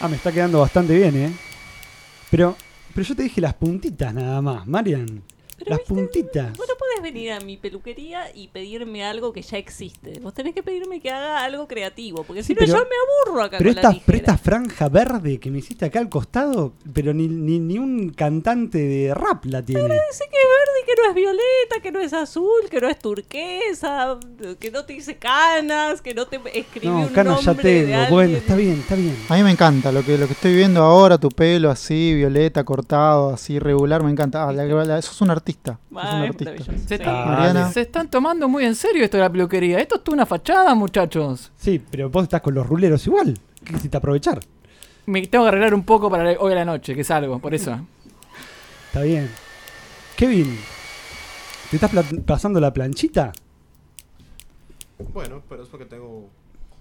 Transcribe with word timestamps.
Ah, 0.00 0.08
me 0.08 0.16
está 0.16 0.32
quedando 0.32 0.60
bastante 0.60 0.94
bien, 0.94 1.16
¿eh? 1.16 1.32
Pero, 2.30 2.56
pero 2.94 3.06
yo 3.06 3.16
te 3.16 3.22
dije 3.22 3.40
las 3.40 3.54
puntitas 3.54 4.12
nada 4.12 4.42
más, 4.42 4.66
Marian. 4.66 5.22
Pero 5.56 5.70
las 5.70 5.78
viste, 5.78 5.94
puntitas. 5.94 6.58
Vos 6.58 6.66
no 6.68 6.74
podés 6.76 7.00
venir 7.00 7.30
a 7.30 7.38
mi 7.40 7.56
peluquería 7.56 8.24
y 8.34 8.48
pedirme 8.48 9.04
algo 9.04 9.32
que 9.32 9.40
ya 9.40 9.56
existe. 9.56 10.18
Vos 10.20 10.34
tenés 10.34 10.52
que 10.52 10.64
pedirme 10.64 11.00
que 11.00 11.10
haga 11.10 11.44
algo 11.44 11.68
creativo, 11.68 12.24
porque 12.24 12.42
Sí, 12.42 12.48
si 12.48 12.54
no 12.54 12.58
pero- 12.58 12.72
yo 12.72 12.78
me 12.80 13.30
aburro 13.30 13.42
acá 13.44 13.58
Pero 13.58 13.70
con 13.70 13.78
esta, 13.78 13.92
la 13.92 14.00
pero 14.04 14.18
esta 14.18 14.36
franja 14.36 14.88
verde 14.88 15.38
que 15.38 15.50
me 15.52 15.58
hiciste 15.58 15.84
acá 15.86 16.00
al 16.00 16.08
costado, 16.08 16.74
pero 16.92 17.14
ni, 17.14 17.28
ni, 17.28 17.60
ni 17.60 17.78
un 17.78 18.10
cantante 18.10 18.78
de 18.78 19.14
rap 19.14 19.44
la 19.44 19.62
tiene. 19.64 19.84
Dice 19.84 20.24
que 20.28 20.36
es 20.38 20.44
verde 20.44 20.63
y 20.63 20.63
que 20.94 21.02
no 21.02 21.08
es 21.08 21.14
violeta, 21.14 21.80
que 21.82 21.92
no 21.92 22.00
es 22.00 22.12
azul, 22.12 22.62
que 22.70 22.80
no 22.80 22.88
es 22.88 22.98
turquesa, 22.98 24.18
que 24.58 24.70
no 24.70 24.84
te 24.84 24.92
dice 24.94 25.16
canas, 25.16 26.00
que 26.02 26.14
no 26.14 26.26
te 26.26 26.36
escribe 26.58 26.86
No, 26.86 26.98
un 27.00 27.08
canas 27.08 27.40
ya 27.42 27.46
nombre 27.52 27.68
de 27.70 27.80
tengo. 27.84 27.94
alguien. 27.94 28.10
Bueno, 28.10 28.36
está 28.36 28.54
bien, 28.56 28.72
está 28.80 28.94
bien. 28.94 29.16
A 29.28 29.34
mí 29.36 29.42
me 29.42 29.50
encanta 29.50 29.92
lo 29.92 30.04
que, 30.04 30.16
lo 30.18 30.26
que 30.26 30.32
estoy 30.34 30.54
viendo 30.54 30.82
ahora, 30.82 31.18
tu 31.18 31.28
pelo 31.30 31.70
así, 31.70 32.14
violeta, 32.14 32.64
cortado, 32.64 33.30
así, 33.34 33.58
regular, 33.58 34.02
me 34.02 34.10
encanta. 34.10 34.48
Ah, 34.48 34.52
la, 34.52 34.64
la- 34.64 35.02
sos 35.02 35.20
un 35.20 35.30
artista. 35.30 35.78
sos 35.90 35.92
un 35.92 35.98
Ah, 35.98 36.24
es 36.24 36.30
artista. 36.30 36.64
Se. 36.86 37.02
Ah, 37.04 37.72
están 37.74 38.08
tomando 38.10 38.48
muy 38.48 38.64
en 38.64 38.74
serio 38.74 39.04
esto 39.04 39.16
de 39.16 39.22
la 39.24 39.30
peluquería. 39.30 39.78
Esto 39.78 39.96
es 40.04 40.12
una 40.12 40.26
fachada, 40.26 40.74
muchachos. 40.74 41.50
Sí, 41.56 41.82
pero 41.90 42.10
vos 42.10 42.22
estás 42.24 42.40
con 42.40 42.54
los 42.54 42.66
ruleros 42.66 43.06
igual. 43.06 43.38
¿Qué 43.64 43.72
quisiste 43.74 43.96
aprovechar? 43.96 44.40
Me 45.06 45.26
tengo 45.26 45.44
que 45.44 45.48
arreglar 45.48 45.74
un 45.74 45.84
poco 45.84 46.10
para 46.10 46.30
hoy 46.38 46.52
a 46.52 46.56
la 46.56 46.64
noche, 46.64 46.94
que 46.94 47.04
salgo, 47.04 47.38
por 47.38 47.54
eso. 47.54 47.78
Está 48.86 49.02
bien. 49.02 49.30
Kevin, 50.16 50.58
¿te 51.78 51.86
estás 51.86 52.06
pasando 52.24 52.60
la 52.60 52.72
planchita? 52.72 53.32
Bueno, 55.12 55.42
pero 55.48 55.64
es 55.64 55.68
porque 55.68 55.86
tengo 55.86 56.28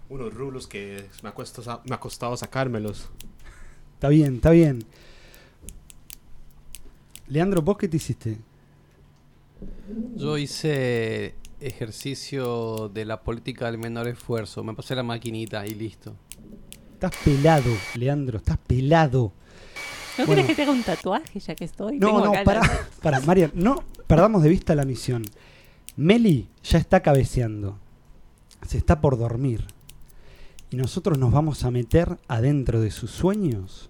unos 0.10 0.34
rulos 0.34 0.68
que 0.68 1.06
me 1.24 1.30
ha, 1.30 1.34
costado, 1.34 1.82
me 1.86 1.96
ha 1.96 2.00
costado 2.00 2.38
sacármelos. 2.38 3.10
Está 3.96 4.10
bien, 4.10 4.36
está 4.36 4.52
bien. 4.52 4.86
Leandro, 7.28 7.64
¿vos 7.64 7.78
qué 7.78 7.88
te 7.88 7.98
hiciste? 7.98 8.38
Yo 10.16 10.38
hice 10.38 11.36
ejercicio 11.60 12.90
de 12.90 13.06
la 13.06 13.22
política 13.22 13.66
del 13.66 13.80
menor 13.80 14.08
esfuerzo. 14.08 14.64
Me 14.64 14.76
pasé 14.76 14.94
la 14.94 15.04
maquinita 15.04 15.66
y 15.66 15.72
listo. 15.72 16.14
Estás 16.94 17.14
pelado, 17.24 17.72
Leandro, 17.96 18.38
estás 18.38 18.60
pelado. 18.60 19.32
¿No 20.18 20.28
Bueno. 20.28 20.44
querés 20.44 20.46
que 20.46 20.56
te 20.56 20.62
haga 20.62 20.72
un 20.72 20.84
tatuaje 20.84 21.40
ya 21.40 21.56
que 21.56 21.66
estoy? 21.66 21.98
No, 21.98 22.08
Tengo 22.08 22.26
no, 22.26 22.44
para, 22.44 22.62
para, 23.02 23.20
Marian, 23.22 23.52
no 23.56 23.84
perdamos 24.14 24.44
de 24.44 24.50
vista 24.50 24.76
la 24.76 24.86
misión. 24.86 25.24
Meli 25.96 26.48
ya 26.64 26.78
está 26.78 27.02
cabeceando. 27.02 27.80
Se 28.62 28.78
está 28.78 29.02
por 29.02 29.18
dormir. 29.18 29.66
Y 30.70 30.76
nosotros 30.76 31.18
nos 31.18 31.32
vamos 31.32 31.64
a 31.64 31.72
meter 31.72 32.20
adentro 32.28 32.80
de 32.80 32.92
sus 32.92 33.10
sueños 33.10 33.90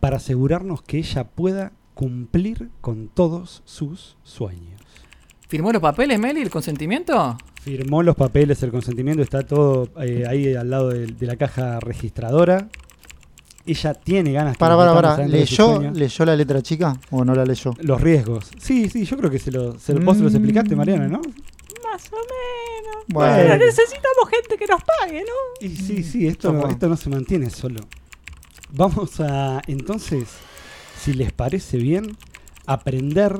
para 0.00 0.16
asegurarnos 0.16 0.80
que 0.80 0.96
ella 0.96 1.24
pueda 1.24 1.72
cumplir 1.92 2.70
con 2.80 3.08
todos 3.08 3.60
sus 3.66 4.16
sueños. 4.22 4.80
¿Firmó 5.46 5.72
los 5.72 5.82
papeles, 5.82 6.18
Meli, 6.18 6.40
el 6.40 6.48
consentimiento? 6.48 7.36
Firmó 7.60 8.02
los 8.02 8.16
papeles, 8.16 8.62
el 8.62 8.70
consentimiento, 8.70 9.22
está 9.22 9.42
todo 9.42 9.90
eh, 10.00 10.24
ahí 10.26 10.54
al 10.54 10.70
lado 10.70 10.88
de, 10.88 11.06
de 11.08 11.26
la 11.26 11.36
caja 11.36 11.80
registradora. 11.80 12.70
Ella 13.66 13.94
tiene 13.94 14.32
ganas 14.32 14.56
Para, 14.58 14.76
para, 14.76 14.92
para. 14.94 15.26
¿Leyó. 15.26 15.80
¿Leyó 15.92 16.24
la 16.26 16.36
letra 16.36 16.60
chica 16.62 16.96
o 17.10 17.24
no 17.24 17.34
la 17.34 17.44
leyó? 17.46 17.72
Los 17.80 18.00
riesgos. 18.00 18.50
Sí, 18.58 18.88
sí, 18.90 19.04
yo 19.06 19.16
creo 19.16 19.30
que 19.30 19.38
se 19.38 19.50
lo, 19.50 19.78
se 19.78 19.94
lo- 19.94 20.00
vos 20.04 20.18
se 20.18 20.22
los 20.22 20.34
explicaste, 20.34 20.76
Mariana, 20.76 21.08
¿no? 21.08 21.18
Más 21.90 22.10
o 22.12 22.16
menos. 22.16 23.04
Bueno. 23.08 23.34
Pero 23.36 23.56
necesitamos 23.56 24.28
gente 24.30 24.56
que 24.58 24.66
nos 24.66 24.80
pague, 24.82 25.20
¿no? 25.20 25.66
Y 25.66 25.74
sí, 25.76 26.02
sí, 26.02 26.26
esto, 26.26 26.68
esto 26.68 26.88
no 26.88 26.96
se 26.96 27.08
mantiene 27.08 27.48
solo. 27.48 27.80
Vamos 28.70 29.18
a, 29.20 29.62
entonces, 29.66 30.24
si 31.00 31.12
les 31.14 31.32
parece 31.32 31.76
bien, 31.78 32.16
aprender 32.66 33.38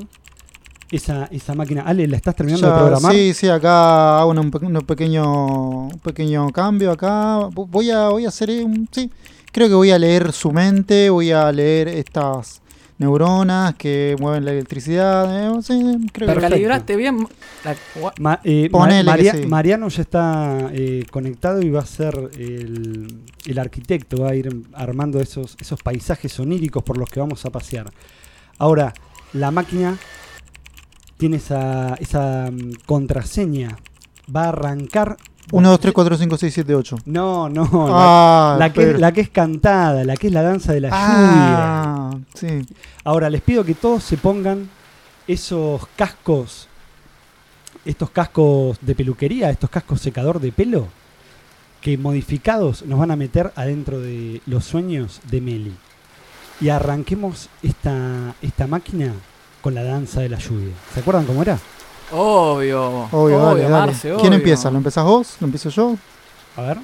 esa, 0.91 1.27
esa 1.27 1.55
máquina. 1.55 1.83
Ale, 1.83 2.07
¿la 2.07 2.17
estás 2.17 2.37
terminando 2.37 2.67
Ya, 2.69 2.73
de 2.75 2.79
programar? 2.81 3.13
Sí, 3.13 3.35
sí, 3.35 3.49
acá 3.49 4.21
hago 4.21 4.31
un, 4.31 4.39
un 4.39 4.51
pequeño, 4.87 5.87
un 5.89 5.99
pequeño 6.03 6.51
cambio 6.51 6.93
acá. 6.93 7.41
Vo- 7.49 7.67
Voy 7.69 7.91
a, 7.91 8.09
voy 8.09 8.25
a 8.27 8.29
hacer 8.29 8.49
un, 8.65 8.89
sí, 8.93 9.11
creo 9.55 9.69
que 9.69 9.75
voy 9.75 9.93
a 9.93 9.99
leer 9.99 10.33
su 10.33 10.51
mente, 10.53 11.09
voy 11.11 11.31
a 11.31 11.51
leer 11.53 11.87
estas 11.89 12.61
neuronas 12.99 13.75
que 13.77 14.17
mueven 14.19 14.45
la 14.45 14.51
electricidad. 14.53 15.57
eh, 15.59 15.63
sí, 15.63 15.73
creo 16.13 16.27
que 16.27 16.27
¿La 16.27 16.35
Perfecto. 16.35 16.49
calibraste 16.51 16.97
bien? 16.97 17.27
La- 17.65 17.77
Ma- 18.19 18.41
eh, 18.45 18.69
que 19.33 19.43
sí. 19.43 19.47
Mariano 19.47 19.89
ya 19.89 20.03
está 20.03 20.71
eh, 20.73 21.05
conectado 21.11 21.63
y 21.63 21.71
va 21.71 21.81
a 21.81 21.87
ser 21.87 22.31
el, 22.37 23.21
el 23.47 23.59
arquitecto, 23.59 24.23
va 24.23 24.31
a 24.31 24.35
ir 24.35 24.49
armando 24.75 25.21
esos, 25.21 25.57
esos 25.61 25.81
paisajes 25.83 26.39
oníricos 26.41 26.83
por 26.83 26.99
los 26.99 27.09
que 27.09 27.21
vamos 27.21 27.45
a 27.45 27.51
pasear. 27.51 27.91
Ahora, 28.59 28.93
la 29.33 29.51
máquina 29.53 29.97
tiene 31.17 31.37
esa, 31.37 31.95
esa 32.01 32.51
mm, 32.53 32.73
contraseña. 32.87 33.77
Va 34.35 34.45
a 34.45 34.49
arrancar. 34.49 35.17
1, 35.53 35.69
2, 35.71 35.81
3, 35.81 35.93
4, 35.95 36.17
5, 36.17 36.37
6, 36.39 36.55
7, 36.55 36.75
8. 36.75 36.97
No, 37.07 37.49
no, 37.49 37.63
la- 37.89 37.91
Ah, 37.91 38.57
la, 38.59 38.73
que, 38.73 38.81
pero- 38.81 38.99
la 38.99 39.13
que 39.13 39.21
es 39.21 39.31
cantada, 39.31 40.05
la 40.05 40.17
que 40.17 40.29
es 40.29 40.33
la 40.33 40.43
danza 40.43 40.73
de 40.73 40.81
la 40.81 40.89
Ah, 40.93 42.11
sí. 42.35 42.47
lluvia. 42.47 42.65
Ahora, 43.05 43.31
les 43.31 43.41
pido 43.43 43.65
que 43.65 43.75
todos 43.75 44.03
se 44.03 44.17
pongan 44.17 44.69
esos 45.29 45.87
cascos, 45.97 46.69
estos 47.85 48.11
cascos 48.11 48.79
de 48.81 48.95
peluquería, 48.95 49.51
estos 49.51 49.71
cascos 49.71 50.01
secador 50.01 50.41
de 50.41 50.53
pelo, 50.53 50.89
que 51.81 51.99
modificados 51.99 52.85
nos 52.87 52.99
van 52.99 53.11
a 53.11 53.17
meter 53.17 53.53
adentro 53.57 54.01
de 54.01 54.41
los 54.47 54.65
sueños 54.65 55.21
de 55.31 55.41
Meli. 55.43 55.75
Y 56.61 56.71
arranquemos 56.71 57.51
esta, 57.63 58.35
esta 58.41 58.67
máquina 58.67 59.13
con 59.61 59.75
la 59.75 59.83
danza 59.83 60.21
de 60.21 60.29
la 60.31 60.39
lluvia. 60.39 60.73
¿Se 60.95 61.01
acuerdan 61.01 61.27
cómo 61.27 61.43
era? 61.43 61.59
Obvio. 62.13 63.09
Obvio, 63.11 63.39
dale, 63.39 63.63
dale. 63.63 63.87
Marce, 63.87 64.09
¿Quién 64.09 64.19
obvio. 64.19 64.33
empieza? 64.35 64.71
¿Lo 64.71 64.79
empezás 64.79 65.05
vos? 65.05 65.37
¿Lo 65.41 65.47
empiezo 65.47 65.71
yo? 65.71 65.97
A 66.57 66.63
ver. 66.63 66.79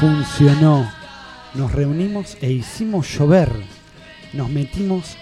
Funcionó. 0.00 0.90
Nos 1.54 1.72
reunimos 1.72 2.36
e 2.40 2.50
hicimos 2.50 3.06
llover. 3.18 3.52
Nos 4.32 4.48
metimos 4.48 5.16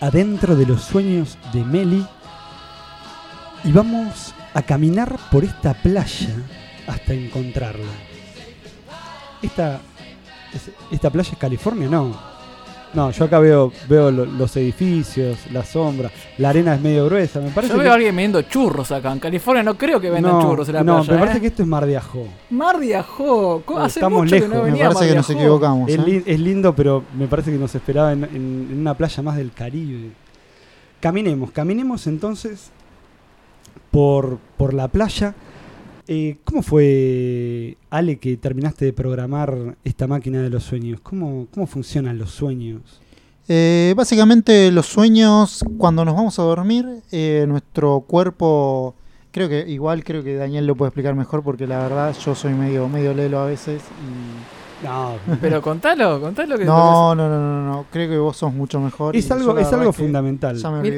adentro 0.00 0.56
de 0.56 0.64
los 0.66 0.82
sueños 0.82 1.36
de 1.52 1.62
Meli 1.64 2.06
y 3.64 3.72
vamos 3.72 4.34
a 4.54 4.62
caminar 4.62 5.18
por 5.30 5.44
esta 5.44 5.74
playa 5.74 6.30
hasta 6.86 7.12
encontrarla. 7.12 7.92
Esta, 9.42 9.80
es- 10.54 10.70
esta 10.90 11.10
playa 11.10 11.32
es 11.32 11.38
California, 11.38 11.88
no. 11.88 12.29
No, 12.92 13.10
yo 13.12 13.24
acá 13.24 13.38
veo, 13.38 13.72
veo 13.88 14.10
lo- 14.10 14.24
los 14.24 14.56
edificios, 14.56 15.38
la 15.52 15.64
sombra, 15.64 16.10
la 16.38 16.48
arena 16.48 16.74
es 16.74 16.80
medio 16.80 17.04
gruesa, 17.06 17.40
me 17.40 17.50
parece. 17.50 17.72
Yo 17.72 17.78
que- 17.78 17.82
veo 17.84 17.92
a 17.92 17.94
alguien 17.94 18.16
vendiendo 18.16 18.42
churros 18.42 18.90
acá. 18.90 19.12
En 19.12 19.20
California 19.20 19.62
no 19.62 19.78
creo 19.78 20.00
que 20.00 20.10
vendan 20.10 20.32
no, 20.32 20.42
churros 20.42 20.68
en 20.68 20.74
la 20.74 20.82
no, 20.82 20.96
playa. 20.96 21.12
me 21.12 21.18
parece 21.20 21.38
¿eh? 21.38 21.40
que 21.40 21.46
esto 21.46 21.62
es 21.62 21.68
Mar 21.68 21.86
de 21.86 21.96
Ajó. 21.96 22.26
Mar 22.50 22.78
de 22.80 22.96
Ajó. 22.96 23.62
Co- 23.64 23.74
Oh, 23.74 23.78
Hace 23.78 24.00
estamos 24.00 24.22
mucho 24.22 24.34
que 24.34 24.40
lejos. 24.40 24.48
no 24.54 24.56
Me 24.56 24.64
Me 24.64 24.70
venía 24.72 24.84
parece 24.90 25.00
Mar 25.04 25.08
que 25.10 25.16
nos 25.16 25.30
equivocamos. 25.30 25.88
Es, 25.90 25.98
¿eh? 26.00 26.22
es 26.26 26.40
lindo, 26.40 26.74
pero 26.74 27.04
me 27.16 27.28
parece 27.28 27.52
que 27.52 27.58
nos 27.58 27.72
esperaba 27.74 28.12
en, 28.12 28.24
en- 28.24 28.68
en 28.72 28.80
una 28.80 28.94
playa 28.94 29.22
más 29.22 29.36
del 29.36 29.52
Caribe. 29.52 30.10
Caminemos, 31.00 31.50
caminemos 31.52 32.06
entonces 32.08 32.70
por, 33.90 34.38
por 34.56 34.74
la 34.74 34.88
playa. 34.88 35.34
Eh, 36.12 36.38
¿Cómo 36.42 36.60
fue, 36.64 37.76
Ale, 37.88 38.18
que 38.18 38.36
terminaste 38.36 38.84
de 38.84 38.92
programar 38.92 39.76
esta 39.84 40.08
máquina 40.08 40.42
de 40.42 40.50
los 40.50 40.64
sueños? 40.64 41.00
¿Cómo, 41.00 41.46
cómo 41.54 41.68
funcionan 41.68 42.18
los 42.18 42.32
sueños? 42.32 43.00
Eh, 43.46 43.94
básicamente 43.96 44.72
los 44.72 44.86
sueños, 44.86 45.64
cuando 45.78 46.04
nos 46.04 46.16
vamos 46.16 46.36
a 46.40 46.42
dormir, 46.42 46.84
eh, 47.12 47.44
nuestro 47.46 48.00
cuerpo, 48.00 48.96
creo 49.30 49.48
que 49.48 49.60
igual 49.68 50.02
creo 50.02 50.24
que 50.24 50.34
Daniel 50.34 50.66
lo 50.66 50.74
puede 50.74 50.88
explicar 50.88 51.14
mejor 51.14 51.44
porque 51.44 51.68
la 51.68 51.78
verdad 51.78 52.12
yo 52.24 52.34
soy 52.34 52.54
medio, 52.54 52.88
medio 52.88 53.14
lelo 53.14 53.38
a 53.38 53.46
veces 53.46 53.80
No, 54.82 55.16
Pero 55.40 55.60
contalo, 55.60 56.20
contalo 56.20 56.56
que 56.56 56.64
No, 56.64 57.14
no, 57.14 57.28
no, 57.28 57.38
no, 57.38 57.64
no. 57.72 57.86
Creo 57.92 58.08
que 58.08 58.16
vos 58.18 58.36
sos 58.36 58.52
mucho 58.52 58.80
mejor. 58.80 59.14
es 59.14 59.30
algo, 59.30 59.58
es 59.58 59.72
algo 59.72 59.92
fundamental. 59.92 60.56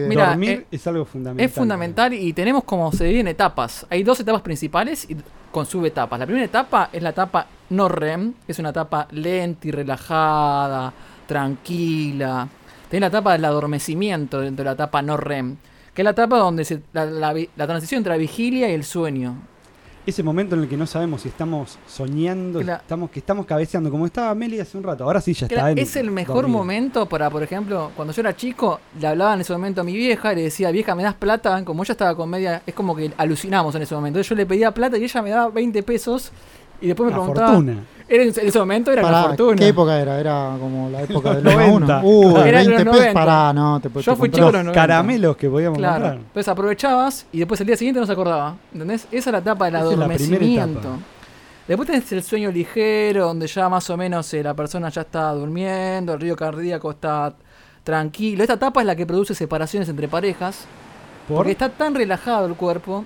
Mira, 0.09 0.27
Dormir 0.29 0.51
eh, 0.51 0.67
es 0.71 0.87
algo 0.87 1.05
fundamental. 1.05 1.45
Es 1.47 1.53
fundamental 1.53 2.15
y 2.15 2.33
tenemos 2.33 2.65
como 2.65 2.93
se 2.93 3.05
divide 3.05 3.21
en 3.21 3.29
etapas. 3.29 3.87
Hay 3.91 4.03
dos 4.05 4.21
etapas 4.21 4.43
principales 4.43 5.11
y 5.11 5.17
con 5.51 5.67
subetapas. 5.67 6.19
La 6.19 6.27
primera 6.27 6.45
etapa 6.47 6.91
es 6.93 7.03
la 7.03 7.11
etapa 7.11 7.47
no 7.71 7.89
REM, 7.89 8.35
que 8.47 8.53
es 8.53 8.59
una 8.59 8.71
etapa 8.71 9.09
lenta 9.11 9.67
y 9.67 9.71
relajada, 9.73 10.93
tranquila. 11.27 12.49
Tenés 12.89 13.01
la 13.01 13.07
etapa 13.09 13.33
del 13.33 13.45
adormecimiento 13.45 14.41
dentro 14.41 14.63
de 14.65 14.67
la 14.71 14.75
etapa 14.75 15.03
no 15.03 15.17
REM, 15.17 15.57
que 15.95 16.03
es 16.03 16.05
la 16.05 16.11
etapa 16.13 16.39
donde 16.39 16.65
se, 16.65 16.83
la, 16.93 17.05
la 17.07 17.33
vi- 17.33 17.49
la 17.57 17.67
transición 17.67 17.99
entre 17.99 18.13
la 18.13 18.17
vigilia 18.19 18.69
y 18.71 18.75
el 18.75 18.85
sueño. 18.85 19.37
Ese 20.05 20.23
momento 20.25 20.57
en 20.57 20.63
el 20.63 20.69
que 20.69 20.77
no 20.77 20.85
sabemos 20.85 21.23
si 21.23 21.29
estamos 21.29 21.79
soñando, 21.87 22.61
estamos, 22.61 23.09
que 23.11 23.21
estamos 23.21 23.47
cabeceando, 23.47 23.89
como 23.89 24.05
estaba 24.07 24.35
Meli 24.35 24.59
hace 24.59 24.77
un 24.77 24.83
rato. 24.83 25.05
Ahora 25.05 25.21
sí 25.21 25.33
ya 25.33 25.47
está. 25.47 25.71
en- 25.71 25.79
es 25.79 25.95
el 25.95 26.11
mejor 26.11 26.49
momento 26.49 27.07
para, 27.09 27.31
por 27.31 27.43
ejemplo, 27.43 27.93
cuando 27.95 28.13
yo 28.13 28.21
era 28.21 28.35
chico, 28.35 28.81
le 29.01 29.07
hablaba 29.07 29.35
en 29.35 29.43
ese 29.43 29.53
momento 29.53 29.81
a 29.83 29.85
mi 29.85 29.95
vieja 29.97 30.33
y 30.33 30.37
le 30.37 30.43
decía, 30.43 30.73
vieja, 30.73 30.97
¿me 30.97 31.05
das 31.05 31.15
plata? 31.15 31.65
Como 31.65 31.85
ella 31.85 31.93
estaba 31.93 32.17
con 32.17 32.29
media, 32.31 32.63
es 32.67 32.75
como 32.75 32.97
que 32.97 33.13
alucinamos 33.17 33.75
en 33.77 33.83
ese 33.83 33.95
momento. 33.95 34.21
Yo 34.21 34.35
le 34.35 34.45
pedía 34.45 34.73
plata 34.73 34.99
y 34.99 35.05
ella 35.05 35.23
me 35.23 35.31
daba 35.31 35.49
20 35.51 35.83
pesos 35.85 36.33
y 36.83 36.89
después 36.89 37.07
me 37.11 37.13
Una 37.15 37.23
preguntaba... 37.23 37.49
fortuna. 37.55 37.77
Era 38.09 38.25
en 38.25 38.29
ese 38.29 38.59
momento 38.59 38.91
era 38.91 39.01
Pará, 39.01 39.19
una 39.21 39.29
fortuna. 39.29 39.57
¿Qué 39.57 39.69
época 39.69 39.99
era? 39.99 40.21
Era 40.21 40.57
como 40.61 40.91
la 40.91 41.03
época 41.05 41.33
Los 41.35 41.45
del 41.45 41.55
90. 41.55 42.01
1. 42.05 42.09
Uh, 42.09 42.37
Era 42.41 42.61
en 42.63 42.67
20 42.67 42.85
los 42.85 42.97
pesos. 42.97 43.15
90. 43.15 43.15
Pará, 43.15 43.53
no, 43.55 43.81
te 43.81 43.89
Yo 44.03 44.17
fui 44.17 44.29
chico 44.31 44.45
los 44.45 44.53
Los 44.53 44.65
90. 44.65 44.73
caramelos 44.81 45.37
que 45.37 45.49
podíamos 45.49 45.79
Claro. 45.79 45.95
comprar. 45.95 46.17
Entonces 46.19 46.49
aprovechabas 46.49 47.27
y 47.33 47.39
después 47.39 47.61
el 47.63 47.67
día 47.69 47.77
siguiente 47.77 48.01
no 48.01 48.07
se 48.07 48.13
acordaba. 48.13 48.57
¿Entendés? 48.73 49.07
Esa 49.11 49.31
es 49.31 49.33
la 49.33 49.39
etapa 49.39 49.65
del 49.67 49.77
Esa 49.77 49.85
es 49.85 49.99
la 49.99 50.07
primera 50.09 50.25
adormecimiento. 50.25 50.89
Después 51.69 51.87
tenés 51.89 52.13
el 52.13 52.23
sueño 52.23 52.51
ligero, 52.51 53.27
donde 53.29 53.47
ya 53.47 53.69
más 53.71 53.89
o 53.89 53.97
menos 53.97 54.35
eh, 54.35 54.43
la 54.43 54.53
persona 54.53 54.89
ya 54.91 55.03
está 55.03 55.33
durmiendo, 55.33 56.13
el 56.13 56.21
río 56.21 56.37
cardíaco 56.37 56.91
está 56.91 57.33
tranquilo. 57.85 58.43
Esta 58.43 58.55
etapa 58.55 58.81
es 58.81 58.87
la 58.87 58.97
que 58.97 59.07
produce 59.07 59.35
separaciones 59.35 59.89
entre 59.89 60.09
parejas, 60.09 60.67
¿Por? 61.29 61.39
porque 61.39 61.53
está 61.53 61.69
tan 61.71 61.95
relajado 61.95 62.47
el 62.47 62.55
cuerpo 62.57 63.05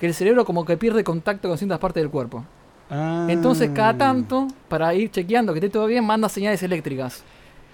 que 0.00 0.06
el 0.06 0.14
cerebro 0.14 0.44
como 0.44 0.64
que 0.64 0.76
pierde 0.76 1.02
contacto 1.04 1.48
con 1.48 1.58
ciertas 1.58 1.78
partes 1.78 2.02
del 2.02 2.10
cuerpo. 2.10 2.44
Ah. 2.90 3.26
Entonces 3.28 3.70
cada 3.74 3.96
tanto, 3.96 4.46
para 4.68 4.94
ir 4.94 5.10
chequeando 5.10 5.52
que 5.52 5.58
esté 5.58 5.70
todo 5.70 5.86
bien, 5.86 6.04
manda 6.04 6.28
señales 6.28 6.62
eléctricas. 6.62 7.22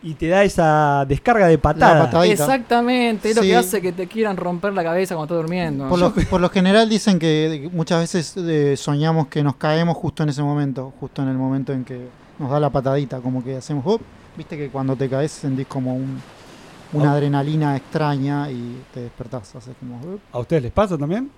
Y 0.04 0.14
te 0.14 0.26
da 0.26 0.42
esa 0.42 1.04
descarga 1.06 1.46
de 1.46 1.58
patada. 1.58 2.24
Exactamente, 2.26 3.30
es 3.30 3.36
lo 3.36 3.42
que 3.42 3.54
hace 3.54 3.80
que 3.80 3.92
te 3.92 4.08
quieran 4.08 4.36
romper 4.36 4.72
la 4.72 4.82
cabeza 4.82 5.14
cuando 5.14 5.34
estás 5.34 5.44
durmiendo. 5.46 5.88
Por 5.88 5.98
lo, 5.98 6.12
por 6.12 6.40
lo 6.40 6.48
general 6.50 6.88
dicen 6.88 7.18
que 7.20 7.68
muchas 7.72 8.00
veces 8.00 8.34
eh, 8.36 8.76
soñamos 8.76 9.28
que 9.28 9.44
nos 9.44 9.54
caemos 9.56 9.96
justo 9.96 10.24
en 10.24 10.30
ese 10.30 10.42
momento, 10.42 10.92
justo 10.98 11.22
en 11.22 11.28
el 11.28 11.36
momento 11.36 11.72
en 11.72 11.84
que 11.84 12.08
nos 12.38 12.50
da 12.50 12.58
la 12.58 12.70
patadita, 12.70 13.20
como 13.20 13.44
que 13.44 13.56
hacemos, 13.56 13.86
"Up", 13.86 14.00
viste 14.36 14.56
que 14.56 14.70
cuando 14.70 14.96
te 14.96 15.08
caes 15.08 15.30
sentís 15.30 15.68
como 15.68 15.94
un, 15.94 16.20
una 16.94 17.10
Oh. 17.12 17.14
adrenalina 17.14 17.76
extraña 17.76 18.50
y 18.50 18.78
te 18.92 19.00
despertás, 19.02 19.54
haces 19.54 19.74
como. 19.78 20.00
¿A 20.32 20.38
ustedes 20.40 20.64
les 20.64 20.72
pasa 20.72 20.98
también? 20.98 21.30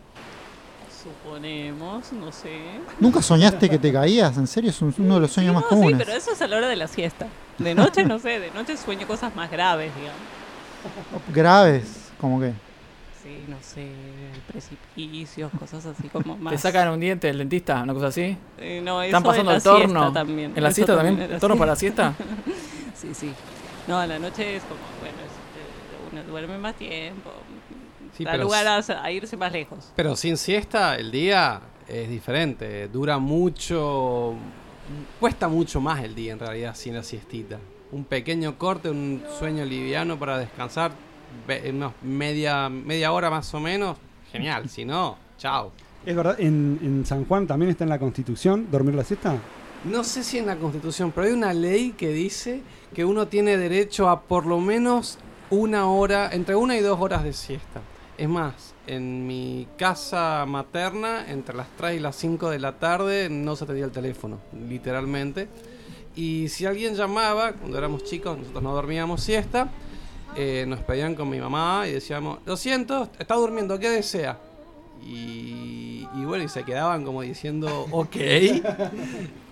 Suponemos, 1.05 2.13
no 2.15 2.33
sé. 2.33 2.59
¿Nunca 2.99 3.21
soñaste 3.21 3.69
que 3.69 3.79
te 3.79 3.93
caías? 3.93 4.37
¿En 4.39 4.47
serio? 4.47 4.71
Es 4.71 4.81
un- 4.81 4.95
uno 4.99 5.15
de 5.17 5.21
los 5.21 5.31
sueños 5.33 5.51
Sí, 5.51 5.55
más 5.55 5.63
no, 5.65 5.69
comunes. 5.69 5.99
Sí, 5.99 6.05
pero 6.07 6.17
eso 6.19 6.33
es 6.33 6.41
a 6.41 6.47
la 6.47 6.57
hora 6.57 6.69
de 6.69 6.77
la 6.77 6.89
siesta. 6.89 7.27
De 7.59 7.75
noche 7.75 8.05
no 8.05 8.19
sé, 8.19 8.41
de 8.41 8.51
noche 8.53 8.77
sueño 8.77 9.07
cosas 9.07 9.35
más 9.37 9.51
graves, 9.51 9.93
digamos. 9.95 10.19
Graves, 11.33 12.11
como 12.21 12.41
que. 12.41 12.53
Sí, 13.23 13.45
no 13.49 13.57
sé, 13.63 13.89
precipicios, 14.47 15.51
cosas 15.59 15.85
así 15.87 16.09
como 16.09 16.37
más. 16.37 16.53
¿Te 16.55 16.59
sacan 16.59 16.89
un 16.91 17.01
diente 17.01 17.27
del 17.27 17.39
dentista? 17.39 17.83
¿Una 17.83 17.95
cosa 17.95 18.07
así? 18.09 18.37
Eh, 18.59 18.81
no, 18.85 19.01
¿Están 19.03 19.23
eso 19.23 19.29
pasando 19.31 19.51
en 19.51 19.55
la 19.55 19.57
el 19.59 19.63
torno? 19.63 20.01
siesta 20.01 20.13
también. 20.13 20.53
¿En 20.57 20.63
la 20.63 20.69
Eso 20.71 20.75
siesta 20.75 20.97
también? 20.97 21.21
en 21.23 21.31
la 21.33 21.39
¿Torno 21.39 21.57
para 21.57 21.73
la 21.73 21.77
siesta? 21.77 22.15
Sí, 22.95 23.13
sí. 23.13 23.31
No, 23.89 23.99
a 23.99 24.07
la 24.07 24.19
noche 24.19 24.57
es 24.57 24.63
como, 24.63 24.81
bueno, 25.01 25.17
es, 25.19 25.33
eh, 25.33 26.09
uno 26.13 26.23
duerme 26.31 26.57
más 26.59 26.75
tiempo. 26.77 27.31
Sí, 28.17 28.25
da 28.25 28.33
pero 28.33 28.45
lugar 28.45 28.67
a, 28.67 29.03
a 29.03 29.11
irse 29.11 29.37
más 29.37 29.53
lejos. 29.53 29.93
Pero 29.97 30.17
sin 30.17 30.37
siesta, 30.37 30.97
el 30.97 31.11
día 31.11 31.61
es 31.89 32.09
diferente. 32.09 32.89
Dura 32.89 33.19
mucho. 33.19 34.35
Cuesta 35.19 35.49
mucho 35.49 35.81
más 35.81 36.03
el 36.05 36.15
día 36.15 36.33
en 36.33 36.39
realidad 36.39 36.75
sin 36.75 36.95
la 36.95 37.03
siestita. 37.03 37.59
Un 37.93 38.05
pequeño 38.05 38.59
corte, 38.59 38.91
un 38.91 39.23
sueño 39.39 39.65
liviano 39.65 40.19
para 40.19 40.39
descansar, 40.39 40.93
unos 41.71 41.93
media, 42.03 42.69
media 42.69 43.13
hora 43.13 43.31
más 43.31 43.53
o 43.55 43.61
menos. 43.61 43.97
Genial, 44.31 44.69
si 44.69 44.85
no, 44.85 45.17
chao. 45.39 45.73
Es 46.05 46.15
verdad, 46.15 46.39
en, 46.39 46.79
en 46.83 47.07
San 47.07 47.25
Juan 47.25 47.47
también 47.47 47.71
está 47.71 47.85
en 47.85 47.91
la 47.91 47.99
Constitución 47.99 48.69
dormir 48.71 48.95
la 48.95 49.05
siesta. 49.05 49.37
No 49.85 50.03
sé 50.03 50.25
si 50.25 50.39
en 50.39 50.47
la 50.47 50.57
constitución, 50.57 51.13
pero 51.13 51.27
hay 51.27 51.33
una 51.35 51.53
ley 51.53 51.93
que 51.93 52.09
dice 52.09 52.63
que 52.95 53.05
uno 53.05 53.29
tiene 53.29 53.59
derecho 53.59 54.09
a 54.09 54.23
por 54.23 54.47
lo 54.47 54.59
menos 54.59 55.19
una 55.51 55.87
hora, 55.89 56.31
entre 56.33 56.57
una 56.57 56.77
y 56.77 56.81
dos 56.81 56.99
horas 57.01 57.23
de 57.23 57.35
siesta. 57.35 57.83
Es 58.17 58.29
más, 58.29 58.75
en 58.87 59.27
mi 59.27 59.67
casa 59.77 60.45
materna, 60.47 61.31
entre 61.31 61.57
las 61.57 61.67
3 61.77 61.97
y 61.97 62.01
las 62.01 62.15
5 62.17 62.49
de 62.51 62.61
la 62.61 62.79
tarde, 62.79 63.29
no 63.29 63.57
se 63.57 63.65
atendía 63.65 63.85
el 63.85 63.91
teléfono, 63.91 64.39
literalmente. 64.69 65.49
Y 66.15 66.49
si 66.49 66.65
alguien 66.65 66.95
llamaba, 66.95 67.55
cuando 67.55 67.77
éramos 67.77 68.05
chicos, 68.05 68.39
nosotros 68.39 68.63
no 68.63 68.73
dormíamos 68.73 69.21
siesta, 69.21 69.69
eh, 70.37 70.65
nos 70.69 70.81
pedían 70.81 71.17
con 71.17 71.29
mi 71.29 71.41
mamá 71.41 71.87
y 71.89 71.93
decíamos, 71.93 72.39
lo 72.47 72.57
siento, 72.57 73.09
está 73.19 73.35
durmiendo, 73.35 73.79
¿qué 73.81 73.91
desea? 73.91 74.39
Y, 75.05 76.07
y 76.15 76.25
bueno, 76.25 76.45
y 76.45 76.49
se 76.49 76.63
quedaban 76.63 77.05
como 77.05 77.23
diciendo, 77.23 77.87
ok. 77.91 78.17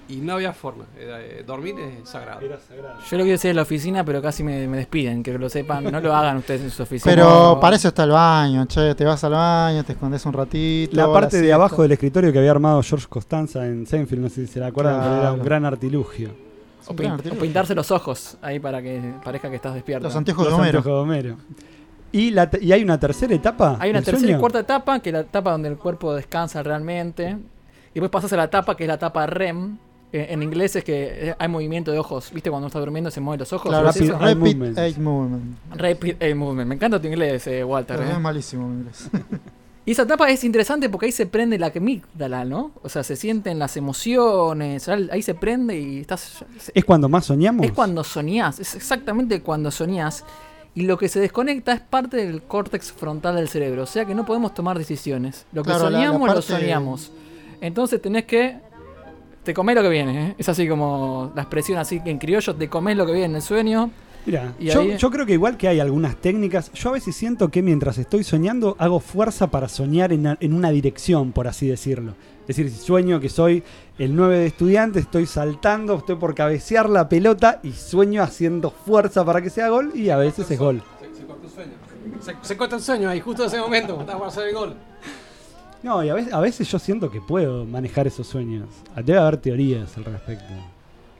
Y 0.09 0.17
no 0.17 0.35
había 0.35 0.53
forma. 0.53 0.85
Era, 0.99 1.21
eh, 1.23 1.43
dormir 1.47 1.75
es 1.79 2.09
sagrado. 2.09 2.41
Era 2.41 2.59
sagrado. 2.59 2.99
Yo 3.09 3.17
lo 3.17 3.23
quiero 3.23 3.37
hacer 3.37 3.51
en 3.51 3.57
la 3.57 3.63
oficina, 3.63 4.05
pero 4.05 4.21
casi 4.21 4.43
me, 4.43 4.67
me 4.67 4.77
despiden, 4.79 5.23
que 5.23 5.39
lo 5.39 5.49
sepan. 5.49 5.85
No 5.85 6.01
lo 6.01 6.15
hagan 6.17 6.39
ustedes 6.39 6.61
en 6.63 6.71
su 6.71 6.83
oficina. 6.83 7.15
Pero 7.15 7.59
para 7.61 7.77
eso 7.77 7.89
está 7.89 8.05
el 8.05 8.11
baño, 8.11 8.67
che. 8.67 8.95
Te 8.95 9.05
vas 9.05 9.23
al 9.25 9.33
baño, 9.33 9.85
te 9.85 9.93
escondes 9.93 10.25
un 10.27 10.33
ratito. 10.33 10.97
La 10.97 11.11
parte 11.11 11.41
de 11.41 11.53
abajo 11.53 11.83
del 11.83 11.93
escritorio 11.93 12.33
que 12.33 12.39
había 12.39 12.51
armado 12.51 12.83
George 12.83 13.07
Costanza 13.09 13.65
en 13.67 13.87
Seinfeld, 13.87 14.21
no 14.23 14.29
sé 14.29 14.47
si 14.47 14.53
se 14.55 14.61
la 14.61 14.67
acuerdan, 14.67 15.01
pero 15.01 15.17
era 15.21 15.33
un 15.33 15.43
gran 15.43 15.65
artilugio. 15.65 16.31
O, 16.89 16.95
pin- 16.95 17.17
pintarse 17.41 17.75
los 17.75 17.91
ojos 17.93 18.37
ahí 18.43 18.59
para 18.59 18.83
que 18.83 19.15
parezca 19.25 19.49
que 19.49 19.57
estás 19.57 19.73
despierto. 19.73 20.09
Los 20.09 20.17
anteojos 20.17 20.45
de 20.47 20.51
Los 20.51 20.59
Homero. 20.59 20.79
anteojos 20.79 20.99
de 20.99 21.03
Homero. 21.13 21.37
¿Y, 22.11 22.31
la 22.33 22.51
¿Y 22.61 22.73
hay 22.73 22.83
una 22.83 22.99
tercera 23.01 23.33
etapa? 23.35 23.77
Hay 23.81 23.91
una 23.91 24.03
tercera 24.03 24.33
y 24.33 24.35
cuarta 24.39 24.59
etapa, 24.59 24.99
que 25.01 25.11
es 25.11 25.15
la 25.15 25.21
etapa 25.21 25.53
donde 25.53 25.69
el 25.69 25.79
cuerpo 25.79 26.13
descansa 26.15 26.63
realmente. 26.63 27.39
Y 27.95 28.01
después 28.01 28.11
pasas 28.11 28.33
a 28.33 28.37
la 28.37 28.45
etapa 28.45 28.77
que 28.77 28.85
es 28.85 28.89
la 28.89 28.95
etapa 28.95 29.25
REM. 29.27 29.79
Que 30.13 30.25
en 30.33 30.43
inglés 30.43 30.77
es 30.77 30.85
que 30.85 31.31
eh, 31.31 31.35
hay 31.39 31.49
movimiento 31.49 31.91
de 31.91 31.99
ojos. 31.99 32.31
¿Viste? 32.33 32.51
Cuando 32.51 32.67
uno 32.67 32.69
está 32.69 32.79
durmiendo 32.79 33.11
se 33.11 33.21
mueven 33.21 33.41
los 33.41 33.53
ojos. 33.53 33.69
Claro, 33.71 33.89
¿Es 33.89 33.97
Rapid 33.97 34.11
eso? 34.11 34.19
eye 34.21 34.35
Rapid 34.35 34.57
movement. 34.59 34.99
Movement. 34.99 35.57
Rapid 35.75 36.15
eye 36.23 36.35
movement. 36.35 36.69
Me 36.69 36.75
encanta 36.77 37.01
tu 37.01 37.09
inglés, 37.09 37.47
eh, 37.49 37.65
Walter. 37.65 37.97
Pero 37.97 38.09
eh. 38.11 38.13
es 38.13 38.21
malísimo 38.21 38.69
mi 38.69 38.77
inglés. 38.77 39.09
Y 39.85 39.91
esa 39.91 40.03
etapa 40.03 40.31
es 40.31 40.45
interesante 40.45 40.89
porque 40.89 41.07
ahí 41.07 41.13
se 41.13 41.27
prende 41.27 41.59
la 41.59 41.73
amígdala, 41.75 42.45
¿no? 42.45 42.71
O 42.85 42.89
sea, 42.89 43.03
se 43.03 43.17
sienten 43.17 43.59
las 43.59 43.77
emociones, 43.77 44.89
ahí 44.89 45.23
se 45.23 45.35
prende 45.35 45.77
y 45.77 45.99
estás... 45.99 46.45
¿Es 46.73 46.85
cuando 46.85 47.09
más 47.09 47.25
soñamos? 47.27 47.67
Es 47.67 47.73
cuando 47.73 48.05
soñás, 48.05 48.61
es 48.61 48.77
exactamente 48.77 49.41
cuando 49.43 49.73
soñás. 49.73 50.25
Y 50.77 50.83
lo 50.83 50.97
que 50.97 51.09
se 51.09 51.19
desconecta 51.19 51.73
es 51.73 51.81
parte 51.81 52.17
del 52.19 52.43
córtex 52.43 52.93
frontal 52.93 53.35
del 53.35 53.49
cerebro. 53.49 53.83
O 53.83 53.87
sea 53.87 54.05
que 54.05 54.15
no 54.15 54.25
podemos 54.25 54.55
tomar 54.55 54.79
decisiones. 54.79 55.47
Lo 55.53 55.65
que 55.65 55.71
Claro, 55.71 55.91
la- 55.91 55.99
la 55.99 56.07
soñamos, 56.07 56.35
lo 56.37 56.43
soñamos. 56.43 57.11
Entonces 57.61 58.01
tenés 58.01 58.25
que... 58.27 58.59
Te 59.45 59.53
comés 59.55 59.75
lo 59.75 59.83
que 59.83 59.89
viene, 59.89 60.29
¿eh? 60.29 60.35
Es 60.39 60.49
así 60.49 60.69
como 60.69 61.33
la 61.35 61.43
expresión 61.43 61.79
así 61.79 62.01
en 62.05 62.19
criollo, 62.19 62.55
te 62.55 62.69
comés 62.69 62.97
lo 62.97 63.05
que 63.07 63.13
viene 63.13 63.27
en 63.27 63.37
el 63.37 63.43
sueño. 63.43 63.91
Mira, 64.25 64.53
yo, 64.61 64.81
ahí- 64.83 64.97
yo 64.97 65.11
creo 65.11 65.27
que 65.27 65.33
igual 65.33 65.57
que 65.57 65.67
hay 65.67 65.81
algunas 65.81 66.15
técnicas, 66.15 66.71
yo 66.73 66.91
a 66.91 66.93
veces 66.93 67.17
siento 67.17 67.49
que 67.49 67.61
mientras 67.61 67.99
estoy 67.99 68.23
soñando 68.23 68.77
hago 68.79 69.01
fuerza 69.01 69.49
para 69.49 69.69
soñar 69.69 70.13
en, 70.13 70.29
a- 70.29 70.37
en 70.39 70.53
una 70.53 70.71
dirección, 70.71 71.33
por 71.33 71.49
así 71.49 71.67
decirlo. 71.67 72.15
Es 72.43 72.57
decir, 72.57 72.71
si 72.71 72.79
sueño 72.79 73.19
que 73.19 73.29
soy 73.29 73.65
el 73.99 74.15
9 74.15 74.39
de 74.39 74.47
estudiante, 74.47 75.01
estoy 75.01 75.27
saltando, 75.27 75.97
estoy 75.97 76.17
por 76.17 76.37
cabecear 76.37 76.89
la 76.89 77.09
pelota 77.09 77.59
y 77.65 77.73
sueño 77.73 78.23
haciendo 78.23 78.71
fuerza 78.71 79.25
para 79.25 79.43
que 79.43 79.51
sea 79.51 79.69
gol 79.71 79.91
y 79.95 80.11
a 80.11 80.17
veces 80.19 80.49
es 80.53 80.59
gol. 80.59 80.83
Se, 81.01 81.17
se 81.19 81.27
cortó 81.27 81.47
el 81.47 81.51
sueño. 81.53 81.73
Se, 82.21 82.37
se 82.43 82.57
corta 82.57 82.77
el 82.77 82.83
sueño 82.83 83.09
ahí, 83.09 83.19
justo 83.21 83.43
en 83.43 83.49
ese 83.49 83.59
momento, 83.59 83.95
cuando 83.97 84.03
estaba 84.03 84.19
por 84.21 84.29
hacer 84.29 84.49
el 84.49 84.55
gol. 84.55 84.77
No, 85.83 86.03
y 86.05 86.09
a 86.09 86.15
veces, 86.15 86.33
a 86.33 86.41
veces 86.41 86.71
yo 86.71 86.79
siento 86.79 87.11
que 87.11 87.21
puedo 87.21 87.65
manejar 87.65 88.07
esos 88.07 88.27
sueños. 88.27 88.69
Debe 88.97 89.19
haber 89.19 89.37
teorías 89.39 89.97
al 89.97 90.05
respecto. 90.05 90.53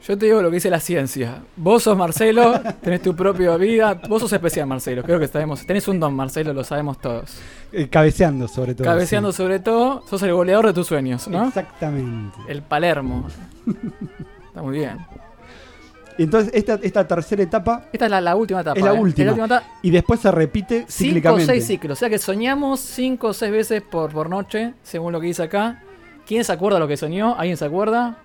Yo 0.07 0.19
te 0.19 0.27
digo 0.27 0.43
lo 0.43 0.51
que 0.51 0.57
dice 0.57 0.69
la 0.69 0.81
ciencia. 0.81 1.43
Vos 1.55 1.85
sos 1.85 1.97
Marcelo, 1.97 2.61
tenés 2.83 3.03
tu 3.03 3.15
propia 3.15 3.57
vida. 3.57 3.95
Vos 4.09 4.23
sos 4.23 4.33
especial, 4.33 4.67
Marcelo. 4.67 5.03
Creo 5.05 5.21
que 5.21 5.29
sabemos. 5.29 5.65
Tenés 5.65 5.87
un 5.87 6.01
don, 6.01 6.15
Marcelo, 6.15 6.53
lo 6.53 6.65
sabemos 6.65 7.01
todos. 7.01 7.39
Eh, 7.71 7.89
cabeceando 7.89 8.49
sobre 8.49 8.75
todo. 8.75 8.85
Cabeceando 8.85 9.31
sí. 9.31 9.37
sobre 9.37 9.61
todo, 9.61 10.03
sos 10.09 10.21
el 10.25 10.33
goleador 10.33 10.67
de 10.67 10.73
tus 10.73 10.89
sueños, 10.89 11.29
¿no? 11.29 11.47
Exactamente. 11.47 12.37
El 12.49 12.63
Palermo. 12.63 13.29
Está 14.49 14.63
muy 14.63 14.79
bien. 14.79 14.99
Y 16.19 16.25
entonces 16.25 16.53
esta, 16.55 16.75
esta 16.83 17.07
tercera 17.07 17.43
etapa 17.43 17.87
Esta 17.93 18.05
es 18.05 18.11
la, 18.11 18.21
la 18.21 18.37
última 18.37 18.61
etapa. 18.61 18.79
Es 18.79 18.85
la 18.85 18.95
¿eh? 18.95 19.01
última. 19.01 19.33
etapa. 19.33 19.63
y 19.83 19.91
después 19.91 20.21
se 20.21 20.31
repite 20.31 20.85
Cinco 20.87 20.89
o 20.89 20.93
cíclicamente. 20.93 21.47
seis 21.47 21.67
ciclos. 21.67 21.99
O 21.99 22.01
sea 22.01 22.11
que 22.11 22.19
soñamos 22.19 22.81
cinco 22.81 23.29
o 23.29 23.33
seis 23.33 23.53
veces 23.53 23.83
por, 23.83 24.13
por 24.13 24.29
noche, 24.29 24.75
según 24.83 25.13
lo 25.13 25.21
que 25.21 25.27
dice 25.29 25.43
acá. 25.45 25.83
¿Quién 26.27 26.45
se 26.45 26.53
acuerda 26.53 26.79
lo 26.79 26.87
que 26.89 26.97
soñó? 26.97 27.35
¿Alguien 27.37 27.57
se 27.57 27.65
acuerda? 27.65 28.19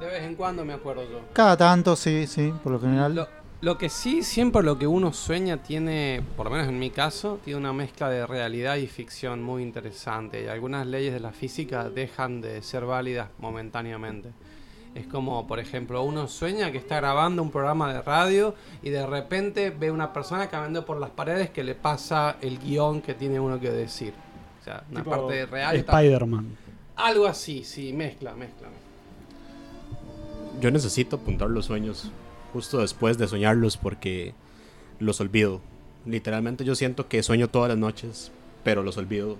De 0.00 0.06
vez 0.06 0.22
en 0.24 0.34
cuando 0.34 0.64
me 0.64 0.74
acuerdo 0.74 1.02
yo. 1.04 1.20
Cada 1.32 1.56
tanto, 1.56 1.96
sí, 1.96 2.26
sí, 2.26 2.52
por 2.62 2.72
lo 2.72 2.80
general. 2.80 3.14
Lo, 3.14 3.28
lo 3.62 3.78
que 3.78 3.88
sí, 3.88 4.22
siempre 4.22 4.62
lo 4.62 4.78
que 4.78 4.86
uno 4.86 5.14
sueña 5.14 5.56
tiene, 5.62 6.22
por 6.36 6.44
lo 6.46 6.52
menos 6.52 6.68
en 6.68 6.78
mi 6.78 6.90
caso, 6.90 7.40
tiene 7.42 7.58
una 7.58 7.72
mezcla 7.72 8.10
de 8.10 8.26
realidad 8.26 8.76
y 8.76 8.86
ficción 8.86 9.42
muy 9.42 9.62
interesante. 9.62 10.44
Y 10.44 10.48
algunas 10.48 10.86
leyes 10.86 11.14
de 11.14 11.20
la 11.20 11.32
física 11.32 11.88
dejan 11.88 12.42
de 12.42 12.60
ser 12.60 12.84
válidas 12.84 13.28
momentáneamente. 13.38 14.28
Es 14.96 15.06
como, 15.06 15.46
por 15.46 15.58
ejemplo, 15.58 16.02
uno 16.02 16.26
sueña 16.26 16.72
que 16.72 16.78
está 16.78 16.96
grabando 16.96 17.42
un 17.42 17.50
programa 17.50 17.92
de 17.92 18.00
radio 18.00 18.54
y 18.82 18.88
de 18.88 19.04
repente 19.04 19.68
ve 19.68 19.90
una 19.90 20.14
persona 20.14 20.48
caminando 20.48 20.86
por 20.86 20.98
las 20.98 21.10
paredes 21.10 21.50
que 21.50 21.62
le 21.62 21.74
pasa 21.74 22.38
el 22.40 22.58
guion 22.58 23.02
que 23.02 23.12
tiene 23.12 23.38
uno 23.38 23.60
que 23.60 23.70
decir. 23.70 24.14
O 24.58 24.64
sea, 24.64 24.84
una 24.90 25.00
Tipo 25.00 25.10
parte 25.10 25.44
real. 25.44 25.76
Spider-Man. 25.76 26.56
Algo 26.96 27.26
así, 27.26 27.62
sí, 27.62 27.92
mezcla, 27.92 28.34
mezcla. 28.34 28.68
Yo 30.62 30.70
necesito 30.70 31.16
apuntar 31.16 31.50
los 31.50 31.66
sueños 31.66 32.10
justo 32.54 32.78
después 32.78 33.18
de 33.18 33.28
soñarlos 33.28 33.76
porque 33.76 34.32
los 34.98 35.20
olvido. 35.20 35.60
Literalmente 36.06 36.64
yo 36.64 36.74
siento 36.74 37.06
que 37.06 37.22
sueño 37.22 37.48
todas 37.48 37.68
las 37.68 37.76
noches, 37.76 38.32
pero 38.64 38.82
los 38.82 38.96
olvido 38.96 39.36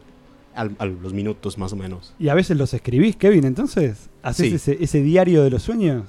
al- 0.56 0.74
a 0.78 0.86
los 0.86 1.12
minutos 1.12 1.58
más 1.58 1.72
o 1.72 1.76
menos. 1.76 2.12
Y 2.18 2.28
a 2.28 2.34
veces 2.34 2.56
los 2.56 2.72
escribís, 2.74 3.16
Kevin, 3.16 3.44
entonces. 3.44 4.08
¿Haces 4.22 4.48
Sí. 4.48 4.54
ese, 4.72 4.82
ese 4.84 5.02
diario 5.02 5.42
de 5.44 5.50
los 5.50 5.62
sueños? 5.62 6.04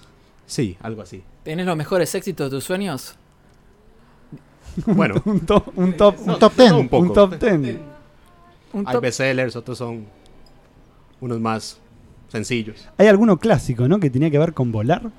Sí, 0.45 0.77
algo 0.81 1.01
así. 1.01 1.23
¿Tenés 1.43 1.65
los 1.65 1.77
mejores 1.77 2.13
éxitos 2.15 2.49
de 2.49 2.57
tus 2.57 2.63
sueños? 2.63 3.15
Bueno, 4.85 5.15
un 5.25 5.39
top, 5.41 5.69
un 5.75 5.93
top, 5.97 6.15
Un 6.25 6.39
top 6.39 6.53
ten. 6.55 6.69
no, 6.69 6.79
un 6.79 6.89
poco. 6.89 7.03
un 7.03 7.13
top 7.13 7.37
ten. 7.37 7.79
Un 8.73 8.87
Hay 8.87 8.93
top- 8.93 9.01
bestsellers, 9.01 9.55
otros 9.55 9.77
son 9.77 10.05
unos 11.19 11.39
más 11.39 11.79
sencillos. 12.27 12.87
Hay 12.97 13.07
alguno 13.07 13.37
clásico, 13.37 13.87
¿no? 13.87 13.99
Que 13.99 14.09
tenía 14.09 14.29
que 14.29 14.37
ver 14.37 14.53
con 14.53 14.71
volar. 14.71 15.09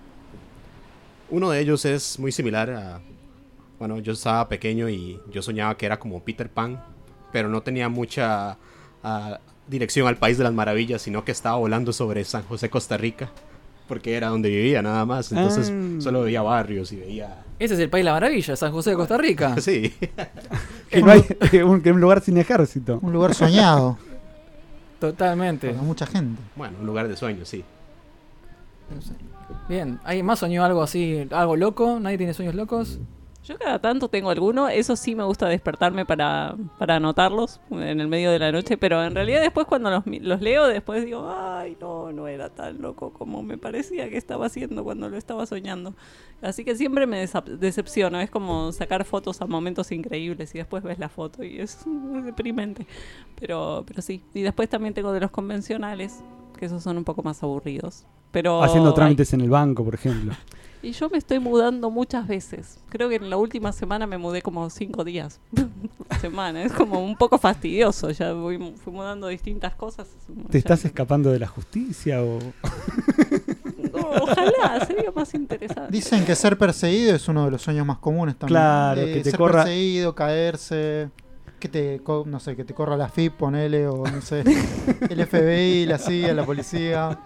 Uno 1.30 1.50
de 1.50 1.60
ellos 1.60 1.84
es 1.84 2.18
muy 2.18 2.32
similar 2.32 2.70
a... 2.70 3.00
Bueno, 3.78 3.98
yo 3.98 4.12
estaba 4.12 4.48
pequeño 4.48 4.88
y 4.88 5.20
yo 5.32 5.40
soñaba 5.42 5.76
que 5.76 5.86
era 5.86 5.98
como 5.98 6.22
Peter 6.22 6.48
Pan, 6.48 6.82
pero 7.32 7.48
no 7.48 7.60
tenía 7.62 7.88
mucha 7.88 8.56
ah, 9.02 9.40
dirección 9.68 10.06
al 10.08 10.16
País 10.16 10.38
de 10.38 10.44
las 10.44 10.52
Maravillas, 10.52 11.02
sino 11.02 11.24
que 11.24 11.32
estaba 11.32 11.56
volando 11.56 11.92
sobre 11.92 12.24
San 12.24 12.42
José, 12.44 12.70
Costa 12.70 12.96
Rica, 12.96 13.30
porque 13.86 14.16
era 14.16 14.28
donde 14.28 14.48
vivía 14.50 14.82
nada 14.82 15.04
más. 15.04 15.30
Entonces 15.32 15.70
Ah. 15.72 16.00
solo 16.00 16.22
veía 16.22 16.42
barrios 16.42 16.92
y 16.92 16.96
veía... 16.96 17.44
Ese 17.58 17.74
es 17.74 17.80
el 17.80 17.90
país 17.90 18.02
de 18.02 18.06
la 18.06 18.12
maravilla, 18.12 18.54
San 18.54 18.70
José 18.72 18.90
de 18.90 18.96
Costa 18.96 19.16
Rica. 19.18 19.56
Sí, 19.60 19.92
Que 20.90 21.02
no 21.02 21.10
hay 21.10 21.24
un, 21.64 21.80
que 21.82 21.90
un 21.92 22.00
lugar 22.00 22.20
sin 22.22 22.38
ejército. 22.38 22.98
Un 23.02 23.12
lugar 23.12 23.34
soñado 23.34 23.98
Totalmente. 25.00 25.70
por 25.70 25.82
mucha 25.84 26.06
gente. 26.06 26.40
bueno, 26.56 26.76
un 26.80 26.86
lugar 26.86 27.06
de 27.08 27.16
sueños, 27.16 27.48
sí. 27.48 27.64
Bien, 29.68 30.00
¿alguien 30.04 30.24
más 30.26 30.38
soñó 30.38 30.64
algo 30.64 30.82
así, 30.82 31.26
algo 31.30 31.56
loco? 31.56 31.98
¿Nadie 32.00 32.16
tiene 32.18 32.32
sueños 32.34 32.54
locos? 32.54 32.98
Yo 33.48 33.56
cada 33.56 33.78
tanto 33.78 34.08
tengo 34.08 34.28
alguno, 34.28 34.68
eso 34.68 34.94
sí 34.94 35.14
me 35.14 35.24
gusta 35.24 35.48
despertarme 35.48 36.04
para, 36.04 36.54
para 36.78 36.96
anotarlos 36.96 37.62
en 37.70 37.98
el 37.98 38.06
medio 38.06 38.30
de 38.30 38.38
la 38.38 38.52
noche, 38.52 38.76
pero 38.76 39.02
en 39.02 39.14
realidad 39.14 39.40
después 39.40 39.66
cuando 39.66 39.88
los, 39.88 40.04
los 40.06 40.42
leo, 40.42 40.66
después 40.66 41.02
digo, 41.02 41.26
ay, 41.34 41.74
no, 41.80 42.12
no 42.12 42.28
era 42.28 42.50
tan 42.50 42.82
loco 42.82 43.10
como 43.10 43.42
me 43.42 43.56
parecía 43.56 44.10
que 44.10 44.18
estaba 44.18 44.44
haciendo 44.44 44.84
cuando 44.84 45.08
lo 45.08 45.16
estaba 45.16 45.46
soñando. 45.46 45.94
Así 46.42 46.62
que 46.62 46.76
siempre 46.76 47.06
me 47.06 47.26
decepciono, 47.58 48.20
es 48.20 48.28
como 48.28 48.70
sacar 48.72 49.06
fotos 49.06 49.40
a 49.40 49.46
momentos 49.46 49.92
increíbles 49.92 50.54
y 50.54 50.58
después 50.58 50.82
ves 50.82 50.98
la 50.98 51.08
foto 51.08 51.42
y 51.42 51.58
es 51.58 51.86
deprimente. 52.26 52.86
Pero, 53.40 53.82
pero 53.86 54.02
sí, 54.02 54.22
y 54.34 54.42
después 54.42 54.68
también 54.68 54.92
tengo 54.92 55.10
de 55.10 55.20
los 55.20 55.30
convencionales, 55.30 56.22
que 56.58 56.66
esos 56.66 56.82
son 56.82 56.98
un 56.98 57.04
poco 57.04 57.22
más 57.22 57.42
aburridos. 57.42 58.04
Pero 58.30 58.62
Haciendo 58.62 58.92
trámites 58.92 59.32
en 59.32 59.40
el 59.40 59.48
banco, 59.48 59.82
por 59.84 59.94
ejemplo. 59.94 60.34
Y 60.82 60.92
yo 60.92 61.08
me 61.10 61.18
estoy 61.18 61.38
mudando 61.38 61.90
muchas 61.90 62.26
veces. 62.26 62.78
Creo 62.88 63.08
que 63.08 63.16
en 63.16 63.30
la 63.30 63.36
última 63.36 63.72
semana 63.72 64.06
me 64.06 64.18
mudé 64.18 64.42
como 64.42 64.68
cinco 64.70 65.04
días 65.04 65.40
semana. 66.20 66.62
Es 66.62 66.72
como 66.72 67.04
un 67.04 67.16
poco 67.16 67.38
fastidioso. 67.38 68.10
Ya 68.10 68.32
voy, 68.32 68.58
fui 68.82 68.92
mudando 68.92 69.26
distintas 69.28 69.74
cosas. 69.74 70.08
¿Te 70.48 70.52
Ya- 70.52 70.58
estás 70.58 70.84
escapando 70.84 71.30
de 71.30 71.38
la 71.38 71.46
justicia 71.46 72.22
o...? 72.22 72.38
No, 73.92 74.00
ojalá, 74.22 74.84
sería 74.86 75.10
más 75.10 75.32
interesante. 75.34 75.90
Dicen 75.90 76.24
que 76.24 76.34
ser 76.34 76.56
perseguido 76.58 77.14
es 77.14 77.26
uno 77.28 77.44
de 77.46 77.50
los 77.50 77.62
sueños 77.62 77.86
más 77.86 77.98
comunes 77.98 78.36
también. 78.36 78.54
Claro, 78.60 79.00
Eh, 79.00 79.14
que 79.14 79.20
te 79.22 79.30
ser 79.30 79.38
corra- 79.40 79.64
perseguido, 79.64 80.14
caerse, 80.14 81.10
que 81.58 81.68
te, 81.68 82.00
co- 82.02 82.24
no 82.26 82.38
sé, 82.40 82.54
que 82.54 82.64
te 82.64 82.74
corra 82.74 82.96
la 82.96 83.08
FIP, 83.08 83.34
ponele, 83.34 83.86
o 83.88 84.04
no 84.06 84.20
sé, 84.22 84.40
el 85.10 85.26
FBI, 85.26 85.86
la 85.86 85.98
CIA, 85.98 86.34
la 86.34 86.44
policía. 86.44 87.18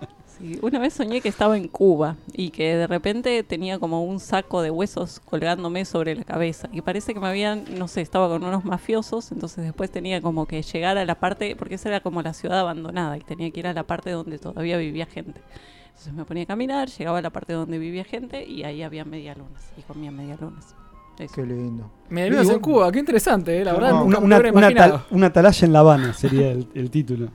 Una 0.61 0.79
vez 0.79 0.95
soñé 0.95 1.21
que 1.21 1.29
estaba 1.29 1.57
en 1.57 1.69
Cuba 1.69 2.17
y 2.33 2.51
que 2.51 2.77
de 2.77 2.87
repente 2.87 3.43
tenía 3.45 3.79
como 3.79 4.05
un 4.05 4.19
saco 4.19 4.61
de 4.63 4.71
huesos 4.71 5.21
colgándome 5.21 5.85
sobre 5.85 6.15
la 6.17 6.25
cabeza. 6.25 6.69
Y 6.73 6.81
parece 6.81 7.15
que 7.15 7.21
me 7.21 7.29
habían, 7.29 7.65
no 7.79 7.87
sé, 7.89 8.01
estaba 8.01 8.29
con 8.29 8.43
unos 8.43 8.65
mafiosos, 8.65 9.31
entonces 9.33 9.65
después 9.65 9.91
tenía 9.91 10.21
como 10.21 10.47
que 10.47 10.63
llegar 10.63 10.99
a 10.99 11.05
la 11.05 11.15
parte, 11.21 11.55
porque 11.57 11.77
esa 11.77 11.89
era 11.91 12.01
como 12.01 12.23
la 12.23 12.33
ciudad 12.35 12.59
abandonada 12.59 13.17
y 13.17 13.21
tenía 13.21 13.51
que 13.51 13.61
ir 13.61 13.67
a 13.69 13.73
la 13.73 13.85
parte 13.85 14.11
donde 14.11 14.39
todavía 14.39 14.77
vivía 14.79 15.07
gente. 15.07 15.41
Entonces 15.89 16.13
me 16.15 16.25
ponía 16.25 16.43
a 16.45 16.47
caminar, 16.47 16.89
llegaba 16.89 17.19
a 17.19 17.23
la 17.23 17.31
parte 17.31 17.53
donde 17.53 17.79
vivía 17.79 18.03
gente 18.05 18.45
y 18.47 18.65
ahí 18.65 18.83
había 18.83 19.05
medialunas 19.05 19.71
y 19.77 19.83
comía 19.83 20.11
medialunas. 20.11 20.75
Eso. 21.19 21.35
Qué 21.35 21.47
lindo. 21.47 21.91
Me 22.09 22.27
en 22.27 22.59
Cuba, 22.59 22.91
qué 22.91 22.99
interesante, 22.99 23.61
eh, 23.61 23.65
la 23.65 23.75
verdad. 23.75 23.91
No, 23.91 24.05
una, 24.05 24.19
una, 24.19 24.37
una 24.51 24.75
tal- 24.75 25.05
una 25.11 25.27
atalaya 25.27 25.67
en 25.67 25.73
La 25.73 25.79
Habana 25.81 26.15
sería 26.15 26.51
el, 26.51 26.67
el 26.75 26.91
título. 26.91 27.29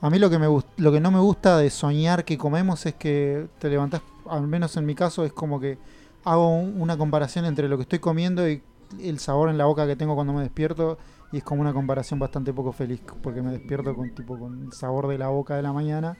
A 0.00 0.10
mí 0.10 0.18
lo 0.18 0.30
que, 0.30 0.38
me 0.38 0.46
lo 0.46 0.92
que 0.92 1.00
no 1.00 1.10
me 1.10 1.18
gusta 1.18 1.56
de 1.58 1.70
soñar 1.70 2.24
que 2.24 2.38
comemos 2.38 2.86
es 2.86 2.94
que 2.94 3.48
te 3.58 3.68
levantás, 3.68 4.00
al 4.30 4.46
menos 4.46 4.76
en 4.76 4.86
mi 4.86 4.94
caso, 4.94 5.24
es 5.24 5.32
como 5.32 5.58
que 5.58 5.76
hago 6.24 6.48
un- 6.56 6.80
una 6.80 6.96
comparación 6.96 7.44
entre 7.46 7.68
lo 7.68 7.76
que 7.76 7.82
estoy 7.82 7.98
comiendo 7.98 8.48
y 8.48 8.62
el 9.00 9.18
sabor 9.18 9.48
en 9.50 9.58
la 9.58 9.64
boca 9.64 9.86
que 9.86 9.96
tengo 9.96 10.14
cuando 10.14 10.32
me 10.32 10.42
despierto 10.42 10.98
y 11.32 11.38
es 11.38 11.42
como 11.44 11.60
una 11.62 11.72
comparación 11.72 12.18
bastante 12.18 12.52
poco 12.52 12.72
feliz 12.72 13.00
porque 13.22 13.42
me 13.42 13.50
despierto 13.52 13.94
con 13.94 14.14
tipo 14.14 14.38
con 14.38 14.62
el 14.66 14.72
sabor 14.72 15.08
de 15.08 15.18
la 15.18 15.28
boca 15.28 15.56
de 15.56 15.62
la 15.62 15.72
mañana 15.72 16.16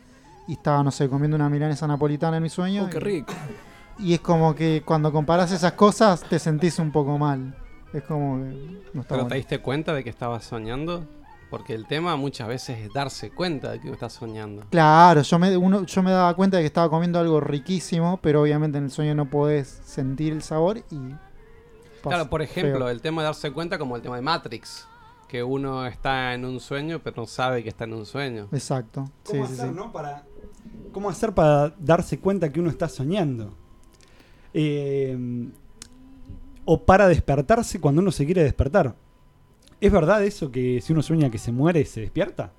y 0.48 0.52
estaba, 0.54 0.82
no 0.82 0.90
sé, 0.90 1.08
comiendo 1.08 1.36
una 1.36 1.48
milanesa 1.48 1.86
napolitana 1.86 2.38
en 2.38 2.42
mi 2.42 2.48
sueño. 2.48 2.84
Oh, 2.86 2.90
qué 2.90 2.96
y- 2.96 3.00
rico. 3.00 3.32
Y 4.00 4.14
es 4.14 4.20
como 4.20 4.54
que 4.54 4.82
cuando 4.84 5.12
comparas 5.12 5.50
esas 5.52 5.72
cosas 5.72 6.22
te 6.22 6.38
sentís 6.38 6.78
un 6.78 6.90
poco 6.92 7.16
mal. 7.18 7.54
Es 7.92 8.02
como 8.04 8.36
que 8.38 8.82
no 8.92 9.00
está 9.02 9.08
¿Pero 9.14 9.22
bueno. 9.22 9.28
te 9.28 9.34
diste 9.36 9.58
cuenta 9.60 9.92
de 9.94 10.04
que 10.04 10.10
estabas 10.10 10.44
soñando? 10.44 11.04
Porque 11.50 11.74
el 11.74 11.86
tema 11.86 12.14
muchas 12.16 12.46
veces 12.46 12.78
es 12.78 12.92
darse 12.92 13.30
cuenta 13.30 13.70
de 13.72 13.80
que 13.80 13.86
uno 13.86 13.94
está 13.94 14.10
soñando. 14.10 14.64
Claro, 14.70 15.22
yo 15.22 15.38
me, 15.38 15.56
uno, 15.56 15.84
yo 15.84 16.02
me 16.02 16.10
daba 16.10 16.34
cuenta 16.34 16.58
de 16.58 16.62
que 16.62 16.66
estaba 16.66 16.90
comiendo 16.90 17.18
algo 17.18 17.40
riquísimo, 17.40 18.18
pero 18.22 18.42
obviamente 18.42 18.78
en 18.78 18.84
el 18.84 18.90
sueño 18.90 19.14
no 19.14 19.30
podés 19.30 19.80
sentir 19.84 20.32
el 20.32 20.42
sabor 20.42 20.78
y... 20.90 21.14
Claro, 22.02 22.30
por 22.30 22.42
ejemplo, 22.42 22.78
feo. 22.78 22.88
el 22.90 23.00
tema 23.00 23.22
de 23.22 23.26
darse 23.26 23.50
cuenta 23.50 23.78
como 23.78 23.96
el 23.96 24.02
tema 24.02 24.16
de 24.16 24.22
Matrix. 24.22 24.86
Que 25.26 25.42
uno 25.42 25.86
está 25.86 26.32
en 26.32 26.46
un 26.46 26.58
sueño 26.58 27.00
pero 27.02 27.22
no 27.22 27.26
sabe 27.26 27.62
que 27.62 27.68
está 27.68 27.84
en 27.84 27.94
un 27.94 28.06
sueño. 28.06 28.48
Exacto. 28.52 29.10
¿Cómo, 29.24 29.46
sí, 29.46 29.52
hacer, 29.52 29.68
sí. 29.68 29.74
no? 29.74 29.92
para, 29.92 30.24
¿Cómo 30.92 31.10
hacer 31.10 31.34
para 31.34 31.74
darse 31.78 32.18
cuenta 32.18 32.50
que 32.50 32.60
uno 32.60 32.70
está 32.70 32.88
soñando? 32.88 33.52
Eh, 34.54 35.50
o 36.64 36.84
para 36.84 37.08
despertarse 37.08 37.80
cuando 37.80 38.02
uno 38.02 38.12
se 38.12 38.26
quiere 38.26 38.42
despertar. 38.42 38.94
¿Es 39.80 39.92
verdad 39.92 40.24
eso 40.24 40.50
que 40.50 40.80
si 40.80 40.92
uno 40.92 41.02
sueña 41.02 41.30
que 41.30 41.38
se 41.38 41.52
muere, 41.52 41.84
se 41.84 42.00
despierta? 42.00 42.52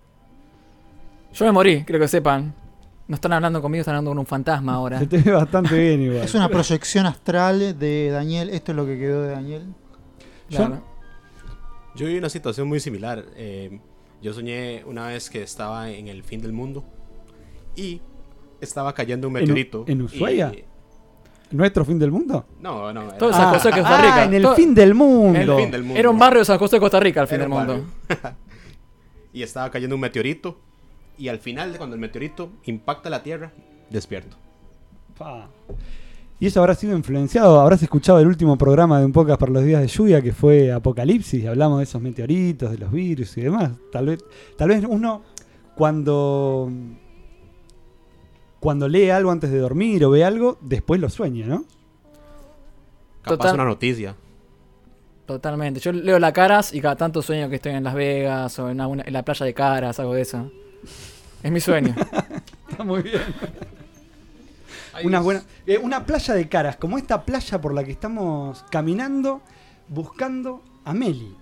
Yo 1.33 1.45
me 1.45 1.51
morí, 1.51 1.83
creo 1.83 1.99
que 1.99 2.07
sepan. 2.07 2.53
No 3.07 3.15
están 3.15 3.33
hablando 3.33 3.61
conmigo, 3.61 3.81
están 3.81 3.95
hablando 3.95 4.11
con 4.11 4.19
un 4.19 4.25
fantasma 4.25 4.73
ahora. 4.75 4.99
Se 4.99 5.07
te 5.07 5.17
ve 5.17 5.31
bastante 5.31 5.77
bien 5.77 6.01
igual. 6.01 6.23
Es 6.23 6.35
una 6.35 6.47
proyección 6.47 7.05
astral 7.07 7.77
de 7.77 8.09
Daniel. 8.11 8.49
Esto 8.51 8.71
es 8.71 8.75
lo 8.75 8.85
que 8.85 8.97
quedó 8.99 9.23
de 9.23 9.29
Daniel. 9.31 9.73
Claro. 10.49 10.83
Yo 11.95 12.05
viví 12.05 12.19
una 12.19 12.29
situación 12.29 12.67
muy 12.67 12.79
similar. 12.79 13.25
Eh, 13.35 13.79
yo 14.21 14.31
soñé 14.33 14.83
una 14.85 15.07
vez 15.07 15.29
que 15.29 15.41
estaba 15.41 15.89
en 15.89 16.07
el 16.07 16.23
fin 16.23 16.39
del 16.41 16.53
mundo 16.53 16.85
y 17.75 18.01
estaba 18.61 18.93
cayendo 18.93 19.27
un 19.27 19.37
¿En 19.37 19.37
U- 19.37 19.41
meteorito. 19.47 19.85
en 19.87 20.01
Ushuaia? 20.03 20.51
y- 20.53 20.63
¿Nuestro 21.51 21.83
fin 21.85 21.97
del 21.97 22.11
mundo? 22.11 22.45
No, 22.61 22.93
no. 22.93 23.01
era- 23.03 23.17
Todo 23.17 23.33
San 23.33 23.53
José 23.53 23.69
de 23.69 23.73
Costa 23.81 23.97
ah, 23.97 24.01
Rica. 24.01 24.23
en 24.25 24.33
el 24.35 24.41
Todo- 24.43 24.55
fin 24.55 24.73
del 24.75 24.93
mundo. 24.93 25.39
el 25.39 25.55
fin 25.63 25.71
del 25.71 25.83
mundo. 25.83 25.99
Era 25.99 26.09
un 26.09 26.19
barrio 26.19 26.39
de 26.39 26.45
San 26.45 26.57
José 26.59 26.75
de 26.75 26.79
Costa 26.79 26.99
Rica 26.99 27.21
al 27.21 27.27
fin 27.27 27.35
Era 27.41 27.43
del 27.45 27.51
un 27.53 27.57
mundo. 27.67 27.85
y 29.33 29.43
estaba 29.43 29.69
cayendo 29.71 29.95
un 29.95 30.01
meteorito. 30.01 30.57
Y 31.17 31.27
al 31.27 31.39
final, 31.39 31.75
cuando 31.77 31.95
el 31.95 31.99
meteorito 31.99 32.49
impacta 32.65 33.09
la 33.09 33.21
Tierra, 33.23 33.51
despierto. 33.89 34.37
Pa. 35.17 35.49
Y 36.39 36.45
eso 36.47 36.61
habrá 36.61 36.73
sido 36.75 36.95
influenciado, 36.95 37.59
habrás 37.59 37.83
escuchado 37.83 38.19
el 38.19 38.27
último 38.27 38.57
programa 38.57 38.99
de 38.99 39.05
Un 39.05 39.11
Pocas 39.11 39.37
para 39.37 39.51
los 39.51 39.65
Días 39.65 39.81
de 39.81 39.87
Lluvia 39.87 40.21
que 40.21 40.31
fue 40.31 40.71
Apocalipsis, 40.71 41.45
hablamos 41.45 41.79
de 41.79 41.83
esos 41.83 42.01
meteoritos, 42.01 42.71
de 42.71 42.77
los 42.77 42.89
virus 42.89 43.37
y 43.37 43.41
demás. 43.41 43.71
Tal 43.91 44.05
vez, 44.05 44.23
tal 44.57 44.69
vez 44.69 44.85
uno 44.87 45.23
cuando, 45.75 46.71
cuando 48.59 48.87
lee 48.87 49.09
algo 49.09 49.31
antes 49.31 49.51
de 49.51 49.59
dormir 49.59 50.03
o 50.05 50.11
ve 50.11 50.23
algo, 50.23 50.57
después 50.61 50.99
lo 50.99 51.09
sueña, 51.09 51.45
¿no? 51.45 51.63
Capaz 53.21 53.37
Total. 53.37 53.53
una 53.55 53.65
noticia. 53.65 54.15
Totalmente. 55.25 55.79
Yo 55.79 55.91
leo 55.91 56.17
la 56.19 56.33
Caras 56.33 56.73
y 56.73 56.81
cada 56.81 56.95
tanto 56.95 57.21
sueño 57.21 57.49
que 57.49 57.55
estoy 57.55 57.73
en 57.73 57.83
Las 57.83 57.93
Vegas 57.93 58.57
o 58.59 58.69
en, 58.69 58.77
la 58.77 59.23
playa 59.23 59.45
de 59.45 59.53
Caras, 59.53 59.99
algo 59.99 60.13
de 60.13 60.21
eso. 60.21 60.51
Es 61.43 61.51
mi 61.51 61.59
sueño. 61.59 61.95
Está 62.69 62.83
muy 62.83 63.01
bien. 63.03 63.21
Es- 64.97 65.23
buenas, 65.23 65.45
eh, 65.65 65.77
una 65.77 66.05
playa 66.05 66.33
de 66.33 66.49
caras, 66.49 66.75
como 66.75 66.97
esta 66.97 67.23
playa 67.23 67.61
por 67.61 67.73
la 67.73 67.83
que 67.83 67.91
estamos 67.91 68.65
caminando 68.69 69.41
buscando 69.87 70.61
a 70.83 70.93
Meli. 70.93 71.35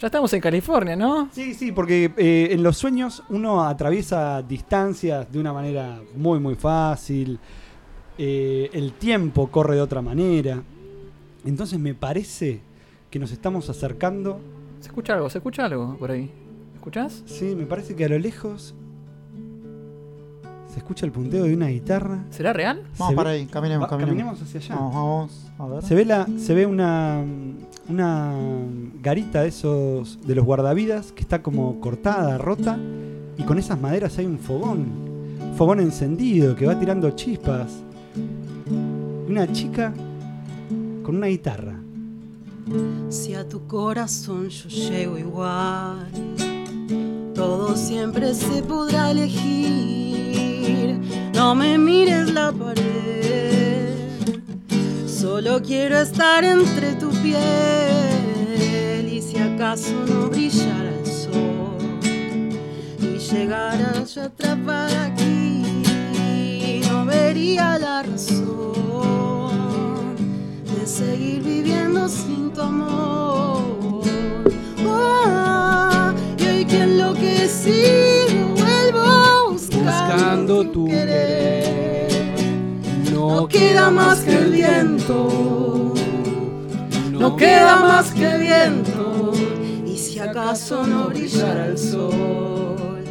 Ya 0.00 0.06
estamos 0.06 0.32
en 0.32 0.40
California, 0.40 0.96
¿no? 0.96 1.28
Sí, 1.30 1.52
sí, 1.52 1.72
porque 1.72 2.10
eh, 2.16 2.48
en 2.52 2.62
los 2.62 2.78
sueños 2.78 3.22
uno 3.28 3.62
atraviesa 3.64 4.40
distancias 4.40 5.30
de 5.30 5.38
una 5.38 5.52
manera 5.52 6.00
muy, 6.16 6.38
muy 6.40 6.54
fácil. 6.54 7.38
Eh, 8.16 8.70
el 8.72 8.94
tiempo 8.94 9.48
corre 9.48 9.74
de 9.74 9.82
otra 9.82 10.00
manera. 10.00 10.62
Entonces 11.44 11.78
me 11.78 11.94
parece 11.94 12.62
que 13.10 13.18
nos 13.18 13.30
estamos 13.30 13.68
acercando. 13.68 14.40
Se 14.80 14.88
escucha 14.88 15.12
algo, 15.12 15.28
se 15.28 15.36
escucha 15.38 15.66
algo 15.66 15.96
por 15.98 16.10
ahí. 16.10 16.30
¿Escuchás? 16.76 17.22
Sí, 17.26 17.54
me 17.54 17.66
parece 17.66 17.94
que 17.94 18.06
a 18.06 18.08
lo 18.08 18.18
lejos 18.18 18.74
se 20.72 20.78
escucha 20.78 21.04
el 21.04 21.12
punteo 21.12 21.44
de 21.44 21.52
una 21.52 21.66
guitarra. 21.68 22.24
¿Será 22.30 22.54
real? 22.54 22.84
Vamos 22.96 23.10
Se 23.10 23.16
para 23.16 23.30
ahí, 23.30 23.44
caminemos, 23.44 23.86
caminemos. 23.86 24.16
caminemos 24.16 24.42
hacia 24.42 24.60
allá. 24.60 24.74
Vamos, 24.76 24.94
vamos, 24.94 25.49
a 25.60 25.68
ver. 25.68 25.84
Se 25.84 25.94
ve 25.94 26.04
la, 26.04 26.26
se 26.38 26.54
ve 26.54 26.66
una 26.66 27.24
una 27.90 28.32
garita 29.02 29.42
de 29.42 29.48
esos 29.48 30.18
de 30.24 30.34
los 30.36 30.44
guardavidas 30.44 31.12
que 31.12 31.22
está 31.22 31.42
como 31.42 31.80
cortada, 31.80 32.38
rota 32.38 32.78
y 33.36 33.42
con 33.42 33.58
esas 33.58 33.80
maderas 33.80 34.16
hay 34.18 34.26
un 34.26 34.38
fogón, 34.38 34.86
fogón 35.56 35.80
encendido 35.80 36.54
que 36.54 36.66
va 36.66 36.78
tirando 36.78 37.10
chispas. 37.10 37.72
Y 39.28 39.32
una 39.32 39.50
chica 39.52 39.92
con 41.02 41.16
una 41.16 41.26
guitarra. 41.26 41.80
Si 43.08 43.34
a 43.34 43.48
tu 43.48 43.66
corazón 43.66 44.48
yo 44.48 44.68
llego 44.68 45.18
igual, 45.18 46.08
todo 47.34 47.74
siempre 47.74 48.34
se 48.34 48.62
podrá 48.62 49.10
elegir. 49.10 51.00
No 51.34 51.54
me 51.54 51.78
mires 51.78 52.32
la 52.32 52.52
pared, 52.52 53.69
solo 55.20 55.60
quiero 55.60 55.98
estar 55.98 56.42
entre 56.44 56.94
tu 56.94 57.10
piel. 57.20 59.06
Y 59.06 59.20
si 59.20 59.36
acaso 59.36 59.92
no 60.06 60.30
brillara 60.30 60.92
el 60.98 61.06
sol 61.06 61.76
y 63.02 63.18
llegara 63.18 64.02
yo 64.04 64.22
atrapada 64.22 65.04
aquí, 65.06 65.82
no 66.88 67.04
vería 67.04 67.78
la 67.78 68.02
razón 68.02 69.50
de 70.64 70.86
seguir 70.86 71.42
viviendo 71.42 72.08
sin 72.08 72.50
tu 72.54 72.62
amor. 72.62 74.02
Ah, 74.88 76.14
y 76.38 76.46
hoy 76.46 76.64
que 76.64 76.82
enloquecido 76.82 78.54
vuelvo 78.56 79.50
Buscando 79.52 80.64
tu 80.70 80.86
querer. 80.86 81.99
No 83.20 83.46
queda 83.46 83.90
más 83.90 84.20
que 84.20 84.34
el 84.34 84.50
viento, 84.50 85.92
No 87.12 87.36
queda 87.36 87.76
más 87.76 88.12
que 88.12 88.24
el 88.24 88.40
viento. 88.40 89.32
Y 89.86 89.98
si 89.98 90.18
acaso 90.18 90.86
no 90.86 91.08
brillara 91.08 91.66
el 91.66 91.76
sol 91.76 93.04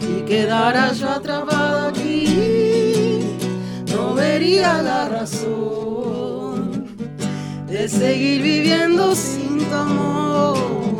y 0.00 0.22
quedara 0.22 0.92
yo 0.92 1.10
atrapada 1.10 1.88
aquí, 1.88 3.36
no 3.92 4.14
vería 4.14 4.80
la 4.82 5.08
razón 5.08 6.86
de 7.66 7.88
seguir 7.88 8.42
viviendo 8.42 9.16
sin 9.16 9.58
tu 9.68 9.74
amor. 9.74 10.90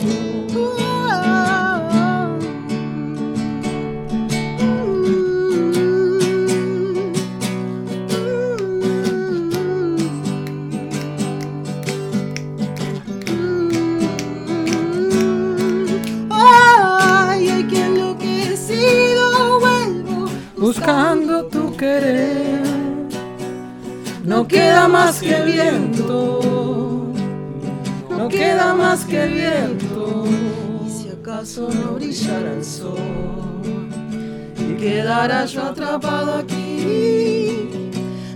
No 31.58 31.95
brillara 31.95 32.52
el 32.52 32.65
sol 32.65 32.97
y 34.56 34.75
quedara 34.75 35.45
yo 35.47 35.65
atrapado 35.65 36.34
aquí, 36.34 37.69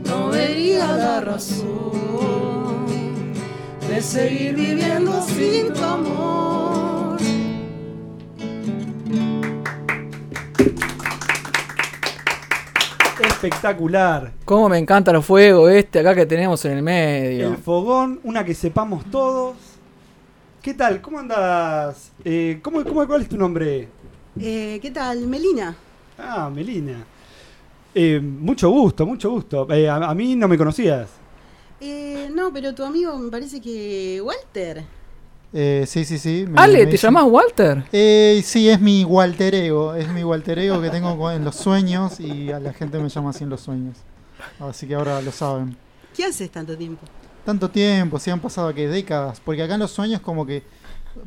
no 0.05 0.31
vería 0.31 0.97
la 0.97 1.21
razón 1.21 1.93
de 3.89 4.03
seguir 4.03 4.57
viviendo 4.57 5.23
sin 5.23 5.73
tu 5.73 5.85
amor. 5.85 7.21
Espectacular. 13.21 14.33
Cómo 14.45 14.69
me 14.71 14.79
encanta 14.79 15.13
el 15.13 15.23
fuego 15.23 15.69
este 15.69 16.01
acá 16.01 16.15
que 16.15 16.27
tenemos 16.27 16.65
en 16.65 16.73
el 16.73 16.83
medio. 16.83 17.49
El 17.49 17.59
fogón, 17.59 18.19
una 18.25 18.43
que 18.43 18.55
sepamos 18.55 19.05
todos. 19.11 19.74
¿Qué 20.65 20.73
tal? 20.73 21.03
¿Cómo 21.03 21.19
andas? 21.19 22.11
Eh, 22.25 22.59
¿cómo, 22.63 22.83
cómo, 22.85 23.07
¿Cuál 23.07 23.21
es 23.21 23.29
tu 23.29 23.37
nombre? 23.37 23.87
Eh, 24.41 24.79
¿Qué 24.81 24.91
tal, 24.91 25.27
Melina? 25.27 25.77
Ah, 26.19 26.49
Melina. 26.49 27.05
Eh, 27.95 28.19
mucho 28.19 28.71
gusto, 28.71 29.05
mucho 29.05 29.31
gusto. 29.31 29.71
Eh, 29.71 29.87
a, 29.91 29.97
a 29.97 30.15
mí 30.15 30.35
no 30.35 30.49
me 30.49 30.57
conocías. 30.57 31.11
Eh, 31.83 32.31
no, 32.35 32.51
pero 32.51 32.75
tu 32.75 32.83
amigo 32.83 33.15
me 33.19 33.31
parece 33.31 33.61
que 33.61 34.23
Walter. 34.25 34.83
Eh, 35.53 35.85
sí, 35.87 36.07
sí, 36.07 36.19
sí. 36.19 36.47
me- 36.49 36.59
Ale, 36.59 36.87
me 36.87 36.91
¿te 36.93 36.97
llamás 36.97 37.25
Walter? 37.29 37.85
Eh, 37.93 38.41
sí, 38.43 38.67
es 38.71 38.81
mi 38.81 39.05
Walter 39.05 39.55
Ego. 39.55 39.95
Es 39.95 40.09
mi 40.09 40.25
Walter 40.25 40.59
Ego 40.59 40.81
que 40.81 40.89
tengo 40.89 41.31
en 41.31 41.45
los 41.45 41.57
sueños 41.57 42.21
y 42.21 42.51
a 42.51 42.59
la 42.59 42.73
gente 42.73 42.99
me 42.99 43.11
llama 43.11 43.29
así 43.31 43.45
en 43.45 43.51
los 43.51 43.61
sueños. 43.61 43.99
Así 44.59 44.87
que 44.89 44.95
ahora 44.95 45.21
lo 45.21 45.31
saben. 45.31 45.77
¿Qué 46.17 46.25
haces 46.25 46.51
tanto 46.51 46.75
tiempo? 46.75 47.03
Tanto 47.45 47.69
tiempo, 47.71 48.19
si 48.19 48.31
han 48.31 48.41
pasado 48.41 48.73
que 48.75 48.89
décadas. 48.89 49.41
Porque 49.41 49.63
acá 49.63 49.75
en 49.75 49.81
los 49.81 49.91
sueños 49.91 50.21
como 50.21 50.47
que 50.47 50.63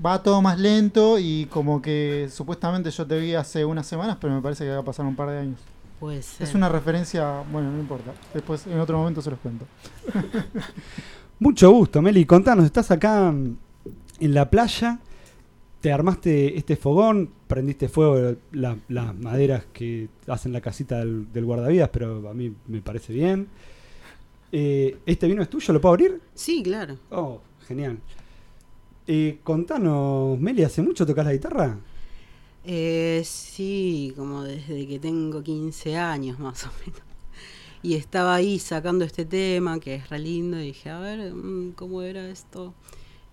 va 0.05 0.21
todo 0.23 0.41
más 0.41 0.59
lento 0.59 1.17
y 1.19 1.45
como 1.51 1.81
que 1.81 2.27
supuestamente 2.31 2.89
yo 2.91 3.05
te 3.05 3.19
vi 3.19 3.33
hace 3.35 3.63
unas 3.65 3.85
semanas, 3.87 4.17
pero 4.19 4.33
me 4.33 4.41
parece 4.41 4.63
que 4.65 4.71
va 4.71 4.79
a 4.79 4.83
pasar 4.83 5.05
un 5.05 5.15
par 5.15 5.29
de 5.29 5.39
años. 5.39 5.59
Puede 5.99 6.21
ser. 6.21 6.47
Es 6.47 6.53
una 6.53 6.69
referencia, 6.69 7.43
bueno, 7.51 7.71
no 7.71 7.79
importa. 7.79 8.11
Después 8.33 8.67
en 8.67 8.79
otro 8.79 8.97
momento 8.97 9.21
se 9.21 9.29
los 9.31 9.39
cuento. 9.39 9.65
Mucho 11.39 11.71
gusto, 11.71 12.01
Meli. 12.01 12.25
Contanos, 12.25 12.65
estás 12.65 12.89
acá 12.91 13.29
en 13.29 13.57
la 14.33 14.49
playa, 14.49 14.99
te 15.81 15.91
armaste 15.91 16.57
este 16.57 16.75
fogón, 16.75 17.29
prendiste 17.47 17.87
fuego 17.89 18.35
la- 18.51 18.77
las 18.89 19.15
maderas 19.15 19.65
que 19.71 20.09
hacen 20.27 20.51
la 20.53 20.61
casita 20.61 20.97
del, 20.99 21.31
del 21.31 21.45
guardavidas, 21.45 21.89
pero 21.89 22.27
a 22.29 22.33
mí 22.33 22.53
me 22.67 22.81
parece 22.81 23.13
bien. 23.13 23.47
Eh, 24.51 24.97
¿Este 25.05 25.27
vino 25.27 25.41
es 25.41 25.49
tuyo? 25.49 25.73
¿Lo 25.73 25.81
puedo 25.81 25.93
abrir? 25.93 26.21
Sí, 26.33 26.63
claro. 26.63 26.97
Oh, 27.11 27.41
genial. 27.67 27.99
Eh, 29.05 29.39
contanos, 29.43 30.39
Meli, 30.39 30.63
¿hace 30.63 30.81
mucho 30.81 31.05
tocas 31.05 31.25
la 31.25 31.33
guitarra? 31.33 31.77
Eh, 32.65 33.21
sí, 33.25 34.13
como 34.15 34.43
desde 34.43 34.85
que 34.87 34.99
tengo 34.99 35.41
15 35.41 35.95
años 35.97 36.39
más 36.39 36.65
o 36.65 36.69
menos. 36.85 37.01
Y 37.83 37.93
estaba 37.95 38.35
ahí 38.35 38.59
sacando 38.59 39.05
este 39.05 39.23
tema 39.23 39.79
que 39.79 39.95
es 39.95 40.09
re 40.09 40.19
lindo 40.19 40.59
y 40.59 40.67
dije, 40.67 40.89
a 40.89 40.99
ver, 40.99 41.33
mm, 41.33 41.71
¿cómo 41.73 42.01
era 42.01 42.27
esto? 42.27 42.73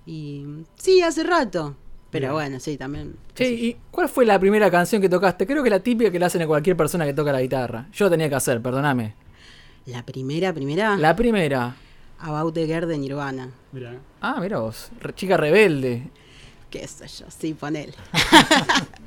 Y 0.07 0.45
sí, 0.77 1.01
hace 1.01 1.25
rato. 1.25 1.75
Pero 2.11 2.27
Bien. 2.27 2.33
bueno, 2.35 2.61
sí, 2.61 2.77
también. 2.77 3.17
Che, 3.35 3.51
¿y 3.51 3.77
cuál 3.91 4.09
fue 4.09 4.25
la 4.25 4.39
primera 4.39 4.71
canción 4.71 5.03
que 5.03 5.09
tocaste? 5.09 5.47
Creo 5.47 5.65
que 5.65 5.71
la 5.71 5.81
típica 5.81 6.13
que 6.13 6.19
le 6.21 6.27
hacen 6.27 6.43
a 6.43 6.47
cualquier 6.47 6.77
persona 6.77 7.05
que 7.05 7.15
toca 7.15 7.33
la 7.33 7.41
guitarra. 7.43 7.89
Yo 7.93 8.09
tenía 8.09 8.29
que 8.29 8.37
hacer, 8.37 8.63
perdóname. 8.63 9.15
La 9.87 10.03
primera, 10.03 10.53
primera, 10.53 10.97
La 10.97 11.15
primera. 11.15 11.77
About 12.21 12.55
the 12.55 12.67
Girl 12.67 12.89
de 12.89 12.97
Nirvana. 12.97 13.51
Mira. 13.73 13.99
Ah, 14.21 14.39
mira 14.41 14.59
vos. 14.59 14.91
re- 15.01 15.15
chica 15.15 15.37
rebelde. 15.37 16.05
Qué 16.71 16.87
sé 16.89 17.07
yo, 17.07 17.27
sí, 17.29 17.55
ponele. 17.55 17.93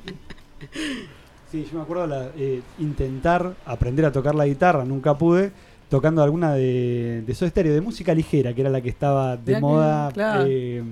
Sí, 1.50 1.66
yo 1.70 1.78
me 1.78 1.82
acuerdo 1.84 2.06
la, 2.06 2.28
eh, 2.36 2.60
intentar 2.78 3.54
aprender 3.64 4.04
a 4.04 4.12
tocar 4.12 4.34
la 4.34 4.44
guitarra, 4.46 4.84
nunca 4.84 5.16
pude, 5.16 5.50
tocando 5.88 6.22
alguna 6.22 6.52
de, 6.52 7.22
de 7.26 7.34
Soda 7.34 7.48
Stereo, 7.50 7.72
de 7.72 7.80
música 7.80 8.12
ligera, 8.14 8.52
que 8.52 8.60
era 8.60 8.68
la 8.68 8.82
que 8.82 8.90
estaba 8.90 9.34
de 9.38 9.42
Mirá 9.46 9.56
que- 9.56 9.60
moda 9.62 10.10
claro. 10.12 10.44
eh, 10.46 10.82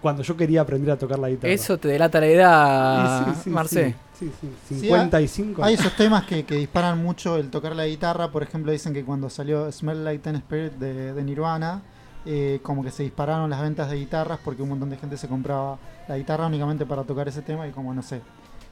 cuando 0.00 0.22
yo 0.22 0.36
quería 0.36 0.60
aprender 0.60 0.92
a 0.92 0.96
tocar 0.96 1.18
la 1.18 1.28
guitarra. 1.28 1.52
Eso 1.52 1.76
te 1.78 1.88
delata 1.88 2.20
la 2.20 2.26
edad, 2.26 3.26
sí, 3.26 3.40
sí, 3.44 3.50
Marcé. 3.50 3.94
Sí, 4.18 4.32
sí, 4.40 4.48
sí, 4.68 4.74
Sí, 4.74 4.80
55. 4.80 5.64
Hay 5.64 5.74
esos 5.74 5.94
temas 5.96 6.24
que, 6.24 6.44
que 6.44 6.56
disparan 6.56 7.02
mucho 7.02 7.36
el 7.36 7.50
tocar 7.50 7.74
la 7.76 7.86
guitarra. 7.86 8.30
Por 8.30 8.42
ejemplo, 8.42 8.72
dicen 8.72 8.92
que 8.92 9.04
cuando 9.04 9.30
salió 9.30 9.70
Smell 9.70 10.04
Like 10.04 10.22
Teen 10.22 10.36
Spirit 10.36 10.72
de, 10.72 11.12
de 11.14 11.22
Nirvana, 11.22 11.82
eh, 12.26 12.58
como 12.62 12.82
que 12.82 12.90
se 12.90 13.04
dispararon 13.04 13.48
las 13.48 13.60
ventas 13.62 13.90
de 13.90 13.96
guitarras 13.96 14.38
porque 14.44 14.60
un 14.62 14.70
montón 14.70 14.90
de 14.90 14.96
gente 14.96 15.16
se 15.16 15.28
compraba 15.28 15.78
la 16.08 16.18
guitarra 16.18 16.46
únicamente 16.46 16.84
para 16.84 17.04
tocar 17.04 17.28
ese 17.28 17.42
tema 17.42 17.66
y 17.68 17.70
como 17.70 17.94
no 17.94 18.02
sé, 18.02 18.20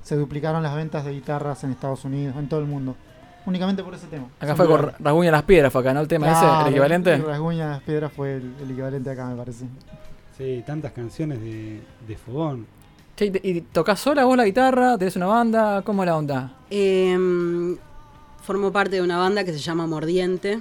se 0.02 0.16
duplicaron 0.16 0.62
las 0.62 0.74
ventas 0.74 1.04
de 1.04 1.12
guitarras 1.12 1.62
en 1.64 1.70
Estados 1.70 2.04
Unidos, 2.04 2.34
en 2.36 2.48
todo 2.48 2.60
el 2.60 2.66
mundo. 2.66 2.96
únicamente 3.46 3.82
por 3.84 3.94
ese 3.94 4.08
tema. 4.08 4.26
Acá 4.40 4.56
fue 4.56 4.66
con 4.66 4.92
Rasguña 4.98 5.30
las 5.30 5.44
piedras, 5.44 5.72
fue 5.72 5.80
acá, 5.80 5.94
¿no? 5.94 6.00
El 6.00 6.08
tema 6.08 6.26
ese, 6.32 6.40
Claro, 6.40 6.66
el 6.66 6.72
equivalente. 6.72 7.16
Rasguña 7.18 7.70
las 7.70 7.82
piedras 7.82 8.12
fue 8.12 8.34
el, 8.36 8.54
el 8.60 8.70
equivalente 8.72 9.08
acá, 9.10 9.26
me 9.26 9.36
parece. 9.36 9.66
Sí, 10.36 10.62
tantas 10.66 10.92
canciones 10.92 11.40
de, 11.40 11.80
de 12.06 12.16
Fogón. 12.16 12.66
Che, 13.16 13.26
¿y 13.26 13.30
te- 13.30 13.40
¿Y 13.48 13.60
tocas 13.62 13.98
sola 14.00 14.24
vos 14.24 14.36
la 14.36 14.44
guitarra? 14.44 14.98
¿Tenés 14.98 15.16
una 15.16 15.26
banda? 15.26 15.82
¿Cómo 15.82 16.02
es 16.02 16.06
la 16.06 16.16
onda? 16.16 16.56
Em, 16.68 17.76
formo 18.42 18.70
parte 18.70 18.96
de 18.96 19.02
una 19.02 19.16
banda 19.18 19.44
que 19.44 19.52
se 19.52 19.58
llama 19.58 19.86
Mordiente. 19.86 20.60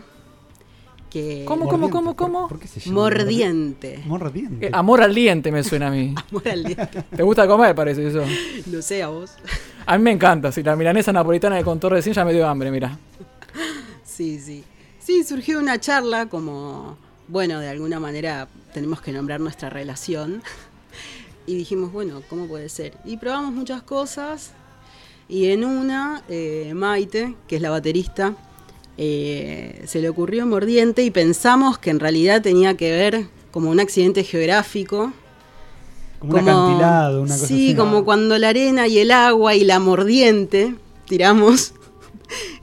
Que 1.10 1.44
¿Cómo, 1.46 1.66
cómo, 1.66 1.88
Mordiente, 1.88 1.92
cómo, 1.94 2.16
¿por- 2.16 2.26
cómo? 2.32 2.48
¿Por 2.48 2.60
qué 2.60 2.68
se 2.68 2.80
llama 2.80 2.96
Mordiente. 3.02 4.04
Mordiente. 4.06 4.68
Eh, 4.68 4.70
amor 4.74 5.02
al 5.02 5.14
diente 5.14 5.52
me 5.52 5.64
suena 5.64 5.88
a 5.88 5.92
mí. 5.92 6.14
Amor 6.32 6.48
al 6.48 6.64
diente. 6.64 7.04
¿Te 7.16 7.24
gusta 7.24 7.46
comer, 7.48 7.76
parece 7.76 8.08
eso? 8.08 8.24
Lo 8.72 8.82
sé 8.82 9.04
a 9.04 9.10
vos. 9.10 9.34
A 9.86 9.98
mí 9.98 10.04
me 10.06 10.12
encanta. 10.12 10.52
Si 10.54 10.64
la 10.64 10.76
milanesa 10.78 11.12
napolitana 11.12 11.58
de 11.58 11.64
contor 11.64 11.94
de 12.02 12.14
ya 12.14 12.24
me 12.26 12.32
dio 12.34 12.48
hambre, 12.48 12.72
mira. 12.72 12.98
Sí, 14.04 14.40
sí. 14.40 14.64
Sí, 15.00 15.24
surgió 15.24 15.60
una 15.60 15.80
charla 15.80 16.26
como, 16.28 16.98
bueno, 17.28 17.60
de 17.60 17.70
alguna 17.70 18.00
manera 18.00 18.48
tenemos 18.74 19.02
que 19.02 19.12
nombrar 19.12 19.40
nuestra 19.40 19.70
relación. 19.70 20.42
Y 21.48 21.54
dijimos, 21.56 21.92
bueno, 21.92 22.24
¿cómo 22.28 22.48
puede 22.48 22.70
ser? 22.70 22.94
Y 23.06 23.18
probamos 23.18 23.54
muchas 23.54 23.84
cosas. 23.84 24.54
Y 25.30 25.50
en 25.52 25.64
una, 25.64 26.24
eh, 26.28 26.72
Maite, 26.74 27.36
que 27.48 27.58
es 27.58 27.62
la 27.62 27.70
baterista, 27.70 28.34
eh, 28.98 29.84
se 29.86 30.02
le 30.02 30.10
ocurrió 30.10 30.48
mordiente 30.48 31.04
y 31.04 31.12
pensamos 31.12 31.78
que 31.78 31.92
en 31.92 32.00
realidad 32.00 32.42
tenía 32.42 32.76
que 32.76 32.92
ver 32.92 33.28
como 33.52 33.70
un 33.70 33.80
accidente 33.80 34.24
geográfico. 34.24 35.14
como 36.20 36.34
un 36.34 36.40
acantilado, 36.40 37.22
una 37.22 37.36
cosa 37.36 37.48
sí, 37.48 37.68
así. 37.68 37.76
como 37.76 38.06
cuando 38.06 38.40
la 38.40 38.50
arena 38.50 38.88
y 38.88 38.98
el 38.98 39.12
agua 39.12 39.54
y 39.54 39.66
la 39.66 39.80
mordiente 39.80 40.76
tiramos. 41.08 41.74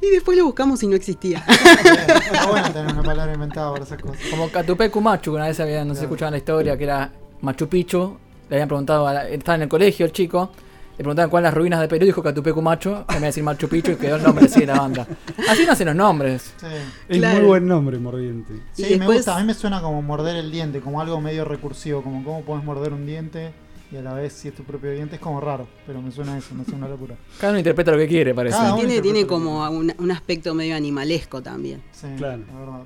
Y 0.00 0.10
después 0.10 0.36
lo 0.38 0.44
buscamos 0.44 0.82
y 0.82 0.86
no 0.88 0.96
existía. 0.96 1.44
Está 1.48 2.46
bueno 2.46 2.72
tener 2.72 2.92
una 2.92 3.02
palabra 3.02 3.32
inventada 3.34 3.72
para 3.72 3.84
esas 3.84 4.00
cosas. 4.00 4.18
Como 4.30 4.48
Catupecu 4.50 5.00
Machu, 5.00 5.30
que 5.32 5.36
una 5.36 5.46
vez 5.46 5.60
había, 5.60 5.84
no 5.84 5.94
si 5.94 6.02
escuchaban 6.02 6.32
la 6.32 6.38
historia, 6.38 6.76
que 6.76 6.84
era 6.84 7.10
Machu 7.40 7.68
Picchu. 7.68 8.16
Le 8.48 8.56
habían 8.56 8.68
preguntado, 8.68 9.06
a 9.06 9.14
la- 9.14 9.28
estaba 9.28 9.56
en 9.56 9.62
el 9.62 9.68
colegio 9.68 10.04
el 10.04 10.12
chico, 10.12 10.50
le 10.92 10.96
preguntaban 10.98 11.30
cuáles 11.30 11.44
las 11.46 11.54
ruinas 11.54 11.80
de 11.80 11.88
Perú, 11.88 12.04
dijo 12.04 12.22
Catupecu 12.22 12.60
Machu, 12.60 12.90
en 12.90 13.06
vez 13.06 13.20
de 13.20 13.26
decir 13.26 13.42
Machu 13.44 13.68
Picchu, 13.68 13.92
y 13.92 13.96
quedó 13.96 14.16
el 14.16 14.22
nombre 14.22 14.44
así 14.44 14.60
de 14.60 14.66
la 14.66 14.78
banda. 14.78 15.06
Así 15.48 15.64
nacen 15.64 15.86
los 15.86 15.96
nombres. 15.96 16.52
Sí, 16.58 16.66
Es 17.08 17.18
Claro. 17.18 17.38
muy 17.38 17.46
buen 17.48 17.66
nombre, 17.66 17.98
Mordiente. 17.98 18.52
Sí, 18.72 18.92
Y 18.94 18.98
me 18.98 19.06
gusta. 19.06 19.36
A 19.36 19.40
mí 19.40 19.46
me 19.46 19.54
suena 19.54 19.80
como 19.80 20.02
morder 20.02 20.36
el 20.36 20.50
diente, 20.50 20.80
como 20.80 21.00
algo 21.00 21.20
medio 21.20 21.44
recursivo, 21.46 22.02
como 22.02 22.22
cómo 22.24 22.42
puedes 22.42 22.62
morder 22.64 22.92
un 22.92 23.06
diente 23.06 23.52
y 23.92 23.96
a 23.96 24.02
la 24.02 24.14
vez 24.14 24.32
si 24.32 24.48
es 24.48 24.54
tu 24.54 24.62
propio 24.64 24.90
diente. 24.92 25.16
Es 25.16 25.20
como 25.20 25.40
raro, 25.40 25.68
pero 25.86 26.00
me 26.00 26.10
suena 26.10 26.38
eso, 26.38 26.54
me 26.54 26.64
suena 26.64 26.78
una 26.86 26.88
locura. 26.88 27.14
Cada 27.38 27.52
uno 27.52 27.58
interpreta 27.58 27.92
lo 27.92 27.98
que 27.98 28.08
quiere, 28.08 28.34
parece. 28.34 28.56
Cada 28.56 28.74
uno 28.74 28.84
tiene, 28.86 29.00
tiene 29.02 29.26
como 29.26 29.68
un, 29.70 29.92
un 29.98 30.10
aspecto 30.10 30.54
medio 30.54 30.74
animalesco 30.76 31.42
también. 31.42 31.82
Sí, 31.92 32.06
Claro. 32.16 32.42
la 32.52 32.58
verdad. 32.58 32.82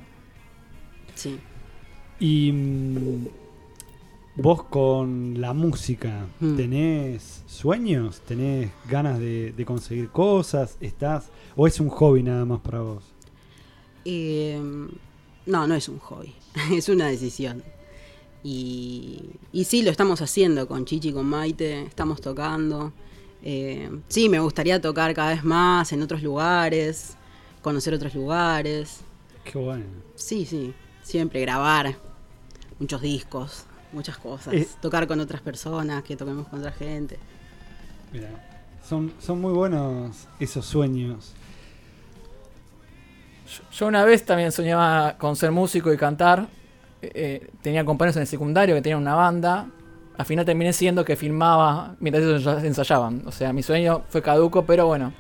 Sí. 1.14 1.38
Y 2.18 2.50
mm, 2.52 3.26
vos 4.36 4.64
con 4.64 5.40
la 5.40 5.52
música, 5.52 6.26
Mm. 6.40 6.56
¿tenés 6.56 7.42
sueños? 7.46 8.20
¿Tenés 8.22 8.70
ganas 8.90 9.18
de, 9.18 9.52
de 9.56 9.64
conseguir 9.64 10.10
cosas? 10.10 10.76
¿Estás? 10.80 11.30
¿O 11.54 11.66
es 11.66 11.78
un 11.80 11.88
hobby 11.88 12.22
nada 12.22 12.44
más 12.44 12.60
para 12.60 12.80
vos? 12.80 13.04
Eh, 14.04 14.60
no, 15.46 15.66
no 15.66 15.74
es 15.74 15.88
un 15.88 15.98
hobby, 15.98 16.34
es 16.72 16.88
una 16.88 17.06
decisión. 17.06 17.62
Y, 18.48 19.32
y 19.52 19.64
sí, 19.64 19.82
lo 19.82 19.90
estamos 19.90 20.22
haciendo 20.22 20.68
con 20.68 20.84
Chichi, 20.84 21.12
con 21.12 21.26
Maite, 21.26 21.82
estamos 21.82 22.20
tocando. 22.20 22.92
Eh, 23.42 23.90
sí, 24.06 24.28
me 24.28 24.38
gustaría 24.38 24.80
tocar 24.80 25.12
cada 25.14 25.30
vez 25.30 25.42
más 25.42 25.92
en 25.92 26.00
otros 26.00 26.22
lugares, 26.22 27.16
conocer 27.60 27.92
otros 27.94 28.14
lugares. 28.14 29.00
Qué 29.42 29.58
bueno. 29.58 29.86
Sí, 30.14 30.46
sí, 30.46 30.72
siempre 31.02 31.40
grabar 31.40 31.96
muchos 32.78 33.02
discos, 33.02 33.64
muchas 33.90 34.16
cosas. 34.16 34.54
Eh. 34.54 34.68
Tocar 34.80 35.08
con 35.08 35.18
otras 35.18 35.40
personas, 35.40 36.04
que 36.04 36.14
toquemos 36.14 36.46
con 36.46 36.60
otra 36.60 36.70
gente. 36.70 37.18
Mira, 38.12 38.28
son, 38.88 39.12
son 39.18 39.40
muy 39.40 39.54
buenos 39.54 40.28
esos 40.38 40.64
sueños. 40.64 41.32
Yo 43.72 43.88
una 43.88 44.04
vez 44.04 44.24
también 44.24 44.52
soñaba 44.52 45.18
con 45.18 45.34
ser 45.34 45.50
músico 45.50 45.92
y 45.92 45.96
cantar. 45.96 46.46
Eh, 47.02 47.10
eh, 47.14 47.50
tenía 47.62 47.84
compañeros 47.84 48.16
en 48.16 48.22
el 48.22 48.26
secundario 48.26 48.74
que 48.74 48.82
tenían 48.82 49.00
una 49.00 49.14
banda. 49.14 49.66
Al 50.16 50.24
final 50.24 50.44
terminé 50.44 50.72
siendo 50.72 51.04
que 51.04 51.14
filmaba 51.14 51.94
mientras 52.00 52.24
ellos 52.24 52.42
ya 52.44 52.58
ensayaban. 52.66 53.22
O 53.26 53.32
sea, 53.32 53.52
mi 53.52 53.62
sueño 53.62 54.02
fue 54.08 54.22
caduco, 54.22 54.64
pero 54.64 54.86
bueno. 54.86 55.12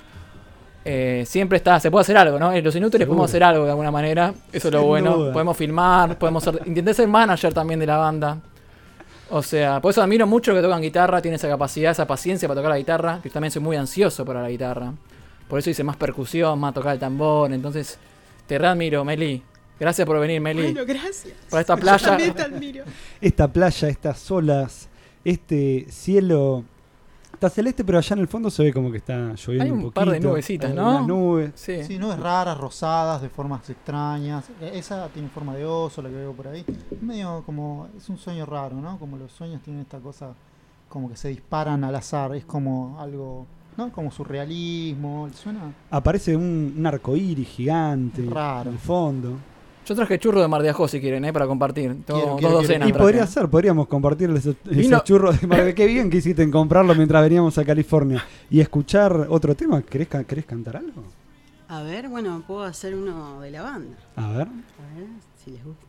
Eh, 0.88 1.24
siempre 1.26 1.56
está, 1.58 1.80
se 1.80 1.90
puede 1.90 2.02
hacer 2.02 2.16
algo, 2.16 2.38
¿no? 2.38 2.52
En 2.52 2.62
los 2.64 2.74
inútiles 2.76 3.04
Seguro. 3.04 3.16
podemos 3.16 3.30
hacer 3.30 3.42
algo 3.42 3.64
de 3.64 3.70
alguna 3.70 3.90
manera. 3.90 4.32
Eso 4.52 4.68
es 4.68 4.72
lo 4.74 4.80
Sin 4.80 4.88
bueno. 4.88 5.16
duda. 5.16 5.32
Podemos 5.32 5.56
filmar, 5.56 6.16
podemos 6.16 6.44
ser. 6.44 6.62
Intenté 6.66 6.94
ser 6.94 7.08
manager 7.08 7.52
también 7.52 7.80
de 7.80 7.86
la 7.86 7.96
banda. 7.96 8.38
O 9.30 9.42
sea, 9.42 9.80
por 9.80 9.90
eso 9.90 10.00
admiro 10.00 10.26
mucho 10.28 10.54
que 10.54 10.62
tocan 10.62 10.80
guitarra, 10.80 11.20
tienen 11.20 11.34
esa 11.34 11.48
capacidad, 11.48 11.90
esa 11.90 12.06
paciencia 12.06 12.46
para 12.46 12.60
tocar 12.60 12.70
la 12.70 12.78
guitarra. 12.78 13.18
Que 13.20 13.28
también 13.30 13.50
soy 13.50 13.60
muy 13.62 13.76
ansioso 13.76 14.24
para 14.24 14.40
la 14.40 14.48
guitarra. 14.48 14.92
Por 15.48 15.58
eso 15.58 15.70
hice 15.70 15.82
más 15.82 15.96
percusión, 15.96 16.58
más 16.60 16.72
tocar 16.72 16.94
el 16.94 17.00
tambor. 17.00 17.52
Entonces, 17.52 17.98
te 18.46 18.56
readmiro, 18.56 19.04
Meli. 19.04 19.42
Gracias 19.78 20.06
por 20.06 20.18
venir, 20.20 20.40
Meli. 20.40 20.72
gracias. 20.72 21.34
Por 21.50 21.60
esta 21.60 21.76
playa. 21.76 22.16
te 22.16 22.42
admiro. 22.42 22.84
Esta 23.20 23.46
playa, 23.52 23.88
estas 23.88 24.30
olas, 24.30 24.88
este 25.24 25.86
cielo. 25.90 26.64
Está 27.34 27.50
celeste, 27.50 27.84
pero 27.84 27.98
allá 27.98 28.14
en 28.14 28.20
el 28.20 28.28
fondo 28.28 28.48
se 28.48 28.62
ve 28.62 28.72
como 28.72 28.90
que 28.90 28.96
está 28.96 29.34
lloviendo 29.34 29.64
Hay 29.64 29.70
un, 29.70 29.84
un 29.84 29.92
par 29.92 30.06
de 30.06 30.12
poquito. 30.12 30.28
nubecitas, 30.30 30.70
Hay 30.70 30.76
¿no? 30.76 31.06
nubes. 31.06 31.50
Sí. 31.54 31.84
Sí, 31.84 31.98
nubes 31.98 32.18
raras, 32.18 32.56
rosadas, 32.56 33.20
de 33.20 33.28
formas 33.28 33.68
extrañas. 33.68 34.48
Eh, 34.62 34.70
Esa 34.76 35.06
tiene 35.08 35.28
forma 35.28 35.54
de 35.54 35.66
oso, 35.66 36.00
la 36.00 36.08
que 36.08 36.14
veo 36.14 36.32
por 36.32 36.48
ahí. 36.48 36.64
Es 36.90 37.02
medio 37.02 37.42
como. 37.44 37.88
Es 37.94 38.08
un 38.08 38.16
sueño 38.16 38.46
raro, 38.46 38.76
¿no? 38.76 38.98
Como 38.98 39.18
los 39.18 39.30
sueños 39.32 39.60
tienen 39.62 39.82
esta 39.82 39.98
cosa. 39.98 40.32
Como 40.88 41.10
que 41.10 41.16
se 41.16 41.28
disparan 41.28 41.84
al 41.84 41.94
azar. 41.94 42.34
Es 42.34 42.46
como 42.46 42.96
algo. 42.98 43.46
¿No? 43.76 43.92
Como 43.92 44.10
surrealismo. 44.10 45.28
¿Suena? 45.34 45.74
Aparece 45.90 46.34
un, 46.34 46.74
un 46.78 46.86
arcoíris 46.86 47.48
gigante 47.48 48.22
Raro. 48.30 48.70
en 48.70 48.76
el 48.76 48.80
fondo. 48.80 49.36
Yo 49.86 49.94
traje 49.94 50.18
churro 50.18 50.40
de 50.42 50.48
Mar 50.48 50.62
de 50.62 50.70
Ajó 50.70 50.88
si 50.88 51.00
quieren, 51.00 51.24
¿eh? 51.24 51.32
Para 51.32 51.46
compartir. 51.46 51.90
Tengo 52.04 52.18
Quiero, 52.18 52.26
dos 52.32 52.38
quiero, 52.40 52.54
docenas. 52.56 52.88
Y 52.88 52.92
traje. 52.92 53.02
podría 53.04 53.26
ser, 53.26 53.48
podríamos 53.48 53.86
compartirles 53.86 54.40
esos, 54.46 54.56
esos 54.70 55.04
churros 55.04 55.40
de 55.40 55.46
Mar- 55.46 55.74
Qué 55.76 55.86
bien 55.86 56.10
que 56.10 56.16
hiciste 56.16 56.42
en 56.42 56.50
comprarlo 56.50 56.94
mientras 56.94 57.22
veníamos 57.22 57.56
a 57.58 57.64
California. 57.64 58.24
Y 58.50 58.60
escuchar 58.60 59.26
otro 59.30 59.54
tema. 59.54 59.80
¿Querés, 59.82 60.08
querés 60.26 60.44
cantar 60.44 60.78
algo? 60.78 61.04
A 61.68 61.82
ver, 61.82 62.08
bueno, 62.08 62.42
puedo 62.46 62.62
hacer 62.64 62.94
uno 62.94 63.40
de 63.40 63.50
la 63.52 63.62
banda. 63.62 63.96
A 64.16 64.28
ver. 64.28 64.48
A 64.48 64.98
ver 64.98 65.06
si 65.44 65.50
les 65.52 65.64
gusta. 65.64 65.86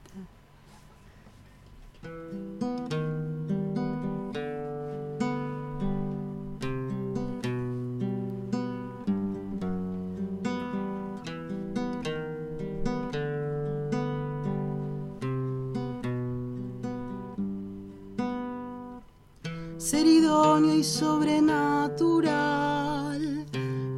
Ser 19.89 20.06
idóneo 20.06 20.76
y 20.76 20.84
sobrenatural 20.84 23.45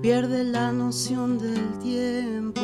pierde 0.04 0.43
la 0.43 0.71
noción 0.71 1.39
del 1.39 1.80
tiempo. 1.80 2.62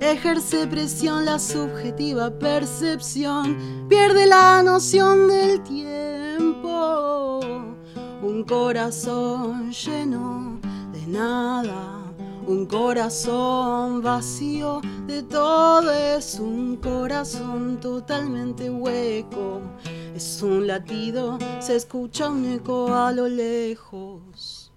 Ejerce 0.00 0.66
presión 0.66 1.24
la 1.24 1.38
subjetiva 1.38 2.36
percepción, 2.40 3.86
pierde 3.88 4.26
la 4.26 4.64
noción 4.64 5.28
del 5.28 5.62
tiempo. 5.62 7.38
Un 8.20 8.42
corazón 8.42 9.70
lleno 9.70 10.58
de 10.92 11.06
nada, 11.06 12.02
un 12.48 12.66
corazón 12.66 14.02
vacío 14.02 14.80
de 15.06 15.22
todo, 15.22 15.92
es 15.92 16.40
un 16.40 16.78
corazón 16.78 17.78
totalmente 17.78 18.70
hueco. 18.70 19.60
Es 20.16 20.42
un 20.42 20.66
latido, 20.66 21.38
se 21.60 21.76
escucha 21.76 22.30
un 22.30 22.46
eco 22.46 22.94
a 22.94 23.12
lo 23.12 23.28
lejos. 23.28 24.72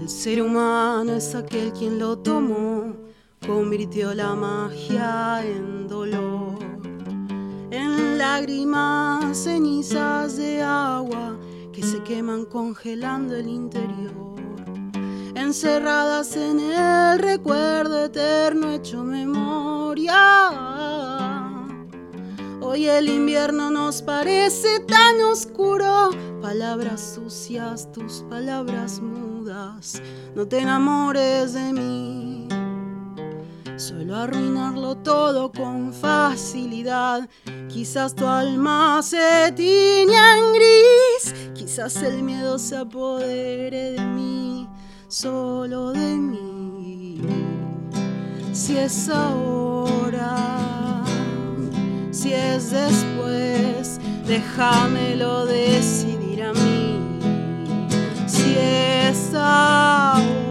El 0.00 0.08
ser 0.08 0.42
humano 0.42 1.14
es 1.14 1.34
aquel 1.34 1.72
quien 1.72 1.98
lo 1.98 2.18
tomó, 2.18 2.94
convirtió 3.44 4.14
la 4.14 4.36
magia 4.36 5.44
en 5.44 5.83
lágrimas, 8.24 9.36
cenizas 9.36 10.38
de 10.38 10.62
agua 10.62 11.36
que 11.74 11.82
se 11.82 12.02
queman 12.04 12.46
congelando 12.46 13.36
el 13.36 13.48
interior, 13.48 14.40
encerradas 15.34 16.34
en 16.34 16.58
el 16.58 17.18
recuerdo 17.18 18.06
eterno 18.06 18.70
hecho 18.70 19.04
memoria. 19.04 20.16
Hoy 22.62 22.86
el 22.86 23.10
invierno 23.10 23.70
nos 23.70 24.00
parece 24.00 24.80
tan 24.80 25.20
oscuro, 25.20 26.10
palabras 26.40 27.14
sucias, 27.14 27.92
tus 27.92 28.24
palabras 28.30 29.00
mudas, 29.00 30.00
no 30.34 30.48
te 30.48 30.60
enamores 30.60 31.52
de 31.52 31.72
mí. 31.74 32.13
Suelo 33.76 34.14
arruinarlo 34.14 34.94
todo 34.98 35.50
con 35.50 35.92
facilidad. 35.92 37.28
Quizás 37.68 38.14
tu 38.14 38.24
alma 38.24 39.02
se 39.02 39.52
tiña 39.56 40.38
en 40.38 40.52
gris. 40.52 41.50
Quizás 41.54 41.96
el 42.02 42.22
miedo 42.22 42.56
se 42.58 42.76
apodere 42.76 43.92
de 43.92 44.00
mí, 44.00 44.68
solo 45.08 45.90
de 45.90 46.14
mí. 46.14 47.20
Si 48.52 48.76
es 48.76 49.08
ahora, 49.08 51.02
si 52.12 52.32
es 52.32 52.70
después, 52.70 53.98
déjamelo 54.24 55.46
decidir 55.46 56.44
a 56.44 56.52
mí. 56.52 57.00
Si 58.28 58.54
es 58.56 59.34
ahora, 59.34 60.43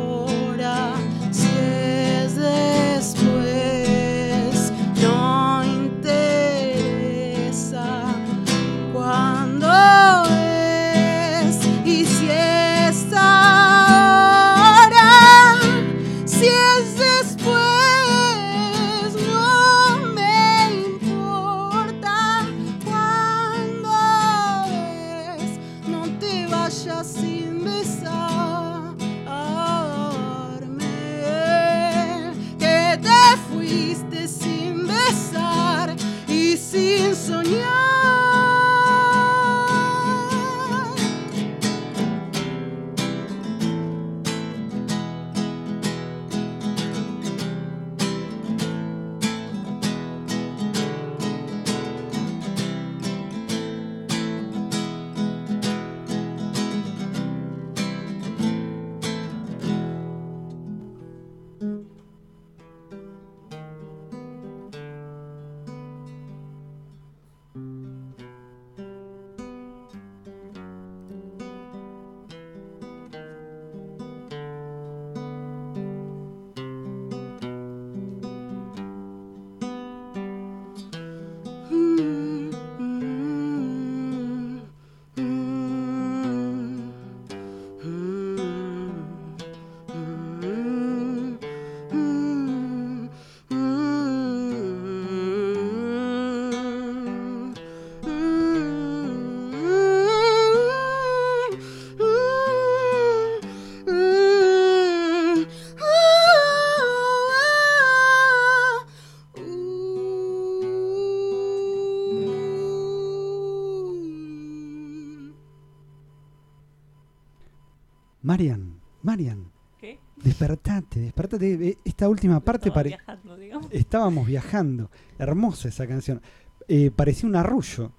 Marian, 118.38 118.80
Marian, 119.04 119.46
¿Qué? 119.80 120.00
despertate, 120.16 121.00
despertate. 121.02 121.54
Eh, 121.70 121.78
Esta 121.86 122.10
última 122.10 122.40
parte 122.40 122.70
Estaba 122.70 122.74
pare- 122.74 122.90
viajando, 122.90 123.36
digamos. 123.38 123.68
estábamos 123.72 124.26
viajando. 124.26 124.90
Hermosa 125.20 125.68
esa 125.68 125.86
canción. 125.86 126.20
Eh, 126.68 126.90
parecía 126.90 127.30
un 127.30 127.36
arrullo. 127.36 127.92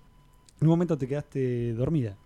En 0.61 0.67
un 0.67 0.71
momento 0.71 0.99
te 0.99 1.07
quedaste 1.07 1.73
dormida. 1.75 2.17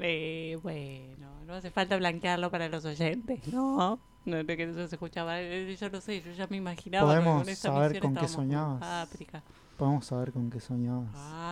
Eh, 0.00 0.58
bueno, 0.64 1.28
no 1.46 1.54
hace 1.54 1.70
falta 1.70 1.96
blanquearlo 1.96 2.50
para 2.50 2.68
los 2.68 2.84
oyentes, 2.86 3.46
¿no? 3.52 4.00
No, 4.26 4.42
no, 4.42 4.46
que 4.46 4.64
eso 4.64 4.88
se 4.88 4.96
escuchaba. 4.96 5.40
eh, 5.40 5.76
Yo 5.80 5.90
no 5.90 6.00
sé, 6.00 6.20
yo 6.22 6.32
ya 6.32 6.48
me 6.48 6.56
imaginaba 6.56 7.06
que 7.14 7.20
Podemos 7.20 7.42
con 7.42 7.48
esta 7.50 7.68
saber 7.68 8.00
con 8.00 8.14
qué 8.16 8.26
soñabas. 8.26 8.80
Páprica. 8.80 9.44
Podemos 9.76 10.06
saber 10.06 10.32
con 10.32 10.50
qué 10.50 10.58
soñabas. 10.58 11.10
Ah, 11.14 11.20
no, 11.30 11.43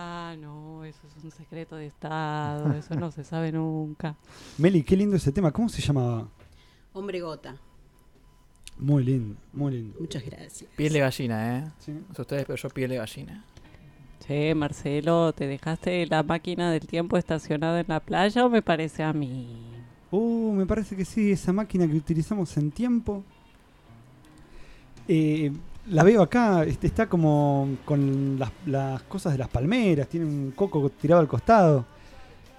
un 1.23 1.31
secreto 1.31 1.75
de 1.75 1.87
Estado, 1.87 2.73
eso 2.73 2.95
no 2.95 3.11
se 3.11 3.23
sabe 3.23 3.51
nunca. 3.51 4.15
Meli, 4.57 4.83
qué 4.83 4.95
lindo 4.97 5.15
ese 5.15 5.31
tema. 5.31 5.51
¿Cómo 5.51 5.69
se 5.69 5.81
llamaba? 5.81 6.27
Hombre 6.93 7.21
gota. 7.21 7.55
Muy 8.77 9.03
lindo, 9.03 9.35
muy 9.53 9.73
lindo. 9.73 9.99
Muchas 9.99 10.25
gracias. 10.25 10.69
Piel 10.75 10.93
de 10.93 10.99
gallina, 10.99 11.57
¿eh? 11.57 11.71
Sí. 11.79 11.91
No 11.91 12.15
sé 12.15 12.21
ustedes, 12.21 12.45
pero 12.45 12.57
yo 12.57 12.69
piel 12.69 12.89
de 12.89 12.97
gallina. 12.97 13.45
Che, 14.25 14.55
Marcelo, 14.55 15.33
¿te 15.33 15.47
dejaste 15.47 16.05
la 16.07 16.23
máquina 16.23 16.71
del 16.71 16.87
tiempo 16.87 17.17
estacionada 17.17 17.81
en 17.81 17.87
la 17.87 17.99
playa 17.99 18.45
o 18.45 18.49
me 18.49 18.61
parece 18.61 19.03
a 19.03 19.13
mí? 19.13 19.47
Uh, 20.11 20.53
me 20.53 20.65
parece 20.65 20.95
que 20.95 21.05
sí, 21.05 21.31
esa 21.31 21.51
máquina 21.51 21.87
que 21.87 21.95
utilizamos 21.95 22.55
en 22.57 22.71
tiempo. 22.71 23.23
Eh, 25.07 25.51
la 25.87 26.03
veo 26.03 26.21
acá, 26.21 26.63
este, 26.63 26.87
está 26.87 27.07
como 27.07 27.77
con 27.85 28.39
las, 28.39 28.51
las 28.65 29.03
cosas 29.03 29.33
de 29.33 29.39
las 29.39 29.49
palmeras, 29.49 30.07
tiene 30.07 30.25
un 30.25 30.51
coco 30.55 30.89
tirado 30.89 31.21
al 31.21 31.27
costado. 31.27 31.85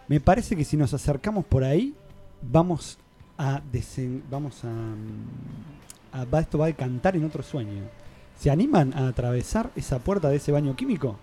Me 0.08 0.20
parece 0.20 0.54
que 0.56 0.64
si 0.64 0.76
nos 0.76 0.92
acercamos 0.92 1.44
por 1.44 1.64
ahí, 1.64 1.94
vamos 2.42 2.98
a 3.38 3.60
desen- 3.72 4.22
vamos 4.30 4.62
a, 4.64 4.68
mm, 4.68 6.12
a- 6.34 6.40
esto 6.40 6.58
va 6.58 6.66
a 6.66 6.72
cantar 6.72 7.16
en 7.16 7.24
otro 7.24 7.42
sueño. 7.42 7.82
¿Se 8.38 8.50
animan 8.50 8.92
a 8.94 9.08
atravesar 9.08 9.70
esa 9.76 9.98
puerta 9.98 10.28
de 10.28 10.36
ese 10.36 10.52
baño 10.52 10.76
químico? 10.76 11.16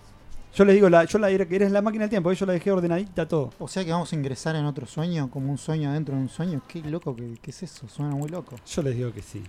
Yo 0.55 0.65
les 0.65 0.75
digo, 0.75 0.89
la, 0.89 1.05
yo 1.05 1.17
la 1.19 1.29
era, 1.29 1.45
que 1.47 1.55
eres 1.55 1.71
la 1.71 1.81
máquina 1.81 2.03
del 2.03 2.09
tiempo, 2.09 2.31
yo 2.33 2.45
la 2.45 2.53
dejé 2.53 2.71
ordenadita 2.71 3.27
todo. 3.27 3.51
O 3.59 3.67
sea 3.67 3.85
que 3.85 3.91
vamos 3.91 4.11
a 4.11 4.15
ingresar 4.15 4.55
en 4.55 4.65
otro 4.65 4.85
sueño, 4.85 5.29
como 5.29 5.49
un 5.51 5.57
sueño 5.57 5.93
dentro 5.93 6.15
de 6.15 6.21
un 6.21 6.29
sueño. 6.29 6.61
Qué 6.67 6.81
loco, 6.81 7.15
que, 7.15 7.37
qué 7.41 7.51
es 7.51 7.63
eso? 7.63 7.87
Suena 7.87 8.15
muy 8.15 8.27
loco. 8.29 8.55
Yo 8.65 8.81
les 8.81 8.95
digo 8.95 9.13
que 9.13 9.21
sí. 9.21 9.41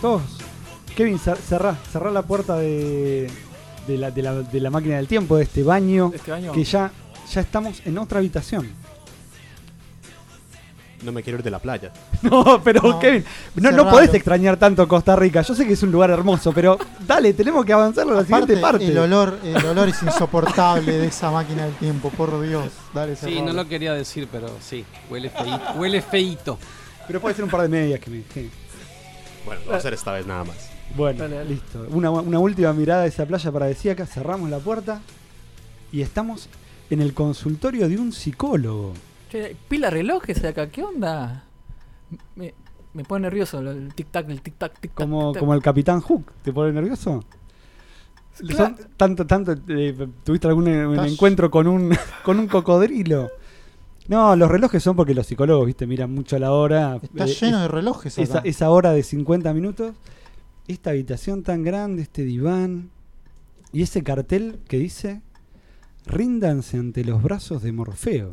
Todos. 0.00 0.22
Kevin, 0.96 1.18
cer- 1.18 1.36
cerrá, 1.38 1.76
cerrá 1.92 2.10
la 2.10 2.22
puerta 2.22 2.56
de, 2.56 3.28
de, 3.86 3.98
la, 3.98 4.10
de, 4.10 4.22
la, 4.22 4.34
de 4.34 4.60
la 4.60 4.70
máquina 4.70 4.96
del 4.96 5.08
tiempo, 5.08 5.36
de 5.36 5.44
este 5.44 5.62
baño, 5.62 6.12
Este 6.14 6.32
que 6.52 6.64
ya, 6.64 6.92
ya 7.32 7.40
estamos 7.40 7.82
en 7.84 7.98
otra 7.98 8.18
habitación. 8.18 8.68
No 11.02 11.12
me 11.12 11.22
quiero 11.22 11.38
ir 11.38 11.44
de 11.44 11.50
la 11.50 11.58
playa. 11.58 11.92
No, 12.22 12.62
pero 12.64 12.80
No, 12.80 12.98
Kevin, 12.98 13.22
no, 13.56 13.70
no 13.70 13.90
podés 13.90 14.14
extrañar 14.14 14.56
tanto 14.56 14.88
Costa 14.88 15.14
Rica. 15.14 15.42
Yo 15.42 15.54
sé 15.54 15.66
que 15.66 15.74
es 15.74 15.82
un 15.82 15.92
lugar 15.92 16.08
hermoso, 16.10 16.52
pero 16.52 16.78
dale, 17.06 17.34
tenemos 17.34 17.66
que 17.66 17.74
avanzar 17.74 18.04
a 18.08 18.12
la 18.12 18.20
Aparte, 18.20 18.26
siguiente 18.32 18.56
parte. 18.62 18.86
El 18.86 18.96
olor, 18.96 19.38
el 19.44 19.62
olor 19.66 19.88
es 19.90 20.02
insoportable 20.02 20.92
de 20.92 21.06
esa 21.08 21.30
máquina 21.30 21.64
del 21.66 21.74
tiempo, 21.74 22.08
por 22.10 22.40
Dios. 22.40 22.70
Dale, 22.94 23.16
Sí, 23.16 23.42
no 23.42 23.52
lo 23.52 23.68
quería 23.68 23.92
decir, 23.92 24.26
pero 24.32 24.48
sí, 24.60 24.86
huele 25.10 25.28
feito. 25.28 25.72
Huele 25.76 26.00
feito. 26.00 26.58
Pero 27.06 27.20
puede 27.20 27.34
ser 27.34 27.44
un 27.44 27.50
par 27.50 27.60
de 27.62 27.68
medias 27.68 28.00
que 28.00 28.10
me. 28.10 28.22
Bueno, 29.44 29.60
lo 29.60 29.66
voy 29.66 29.74
a 29.74 29.78
hacer 29.78 29.94
esta 29.94 30.12
vez 30.12 30.26
nada 30.26 30.44
más. 30.44 30.70
Bueno, 30.96 31.28
Dale, 31.28 31.44
listo. 31.44 31.86
Una, 31.90 32.10
una 32.10 32.38
última 32.38 32.72
mirada 32.72 33.02
a 33.02 33.06
esa 33.06 33.26
playa 33.26 33.50
paradisíaca. 33.50 34.06
Cerramos 34.06 34.48
la 34.50 34.58
puerta 34.58 35.00
y 35.92 36.02
estamos 36.02 36.48
en 36.90 37.00
el 37.00 37.14
consultorio 37.14 37.88
de 37.88 37.98
un 37.98 38.12
psicólogo. 38.12 38.94
Che, 39.30 39.56
pila 39.68 39.90
relojes 39.90 40.44
acá, 40.44 40.68
¿qué 40.68 40.82
onda? 40.82 41.44
Me, 42.36 42.54
me 42.92 43.04
pone 43.04 43.22
nervioso 43.22 43.58
el 43.58 43.94
tic-tac, 43.94 44.30
el 44.30 44.42
tic-tac, 44.42 44.72
tic-tac. 44.80 44.94
Como, 44.94 45.34
como 45.34 45.54
el 45.54 45.62
Capitán 45.62 46.00
Hook. 46.00 46.32
¿Te 46.42 46.52
pone 46.52 46.72
nervioso? 46.72 47.24
Claro. 48.38 48.74
Tanto, 48.96 49.26
tanto, 49.26 49.54
eh, 49.68 50.08
¿Tuviste 50.24 50.48
algún 50.48 50.66
eh, 50.66 51.06
encuentro 51.06 51.50
con 51.50 51.66
un, 51.66 51.96
con 52.24 52.38
un 52.38 52.48
cocodrilo? 52.48 53.30
No, 54.08 54.36
los 54.36 54.50
relojes 54.50 54.82
son 54.82 54.96
porque 54.96 55.14
los 55.14 55.26
psicólogos, 55.26 55.66
viste, 55.66 55.86
miran 55.86 56.12
mucho 56.12 56.38
la 56.38 56.52
hora. 56.52 57.00
Está 57.02 57.24
Eh, 57.24 57.28
lleno 57.28 57.56
es- 57.56 57.62
de 57.62 57.68
relojes 57.68 58.18
esa, 58.18 58.38
acá. 58.40 58.48
esa 58.48 58.70
hora 58.70 58.92
de 58.92 59.02
50 59.02 59.52
minutos. 59.54 59.94
Esta 60.68 60.90
habitación 60.90 61.42
tan 61.42 61.62
grande, 61.62 62.02
este 62.02 62.22
diván. 62.24 62.90
Y 63.72 63.82
ese 63.82 64.02
cartel 64.02 64.60
que 64.68 64.78
dice: 64.78 65.20
Ríndanse 66.06 66.76
ante 66.76 67.04
los 67.04 67.22
brazos 67.22 67.62
de 67.62 67.72
Morfeo. 67.72 68.32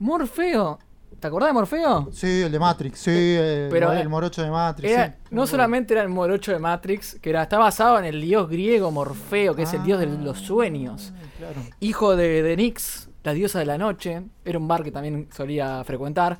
Morfeo. 0.00 0.78
¿Te 1.20 1.28
acordás 1.28 1.50
de 1.50 1.52
Morfeo? 1.52 2.08
Sí, 2.12 2.26
el 2.42 2.50
de 2.50 2.58
Matrix, 2.58 2.98
sí, 2.98 3.10
el, 3.10 3.68
Pero, 3.70 3.92
el 3.92 3.98
eh, 4.00 4.08
morocho 4.08 4.42
de 4.42 4.50
Matrix. 4.50 4.92
Era- 4.92 5.08
sí. 5.12 5.14
no 5.30 5.46
solamente 5.46 5.94
era 5.94 6.02
el 6.02 6.08
morocho 6.08 6.50
de 6.50 6.58
Matrix, 6.58 7.16
que 7.20 7.30
era, 7.30 7.44
está 7.44 7.58
basado 7.58 7.96
en 8.00 8.06
el 8.06 8.20
dios 8.20 8.48
griego 8.48 8.90
Morfeo, 8.90 9.54
que 9.54 9.62
es 9.62 9.72
el 9.72 9.84
dios 9.84 10.00
de 10.00 10.06
los 10.06 10.38
sueños. 10.38 11.12
Claro. 11.38 11.60
Hijo 11.78 12.16
de, 12.16 12.42
de 12.42 12.56
Nix, 12.56 13.08
la 13.24 13.32
diosa 13.32 13.58
de 13.58 13.66
la 13.66 13.78
noche. 13.78 14.22
Era 14.44 14.58
un 14.58 14.68
bar 14.68 14.82
que 14.82 14.90
también 14.92 15.28
solía 15.34 15.82
frecuentar. 15.84 16.38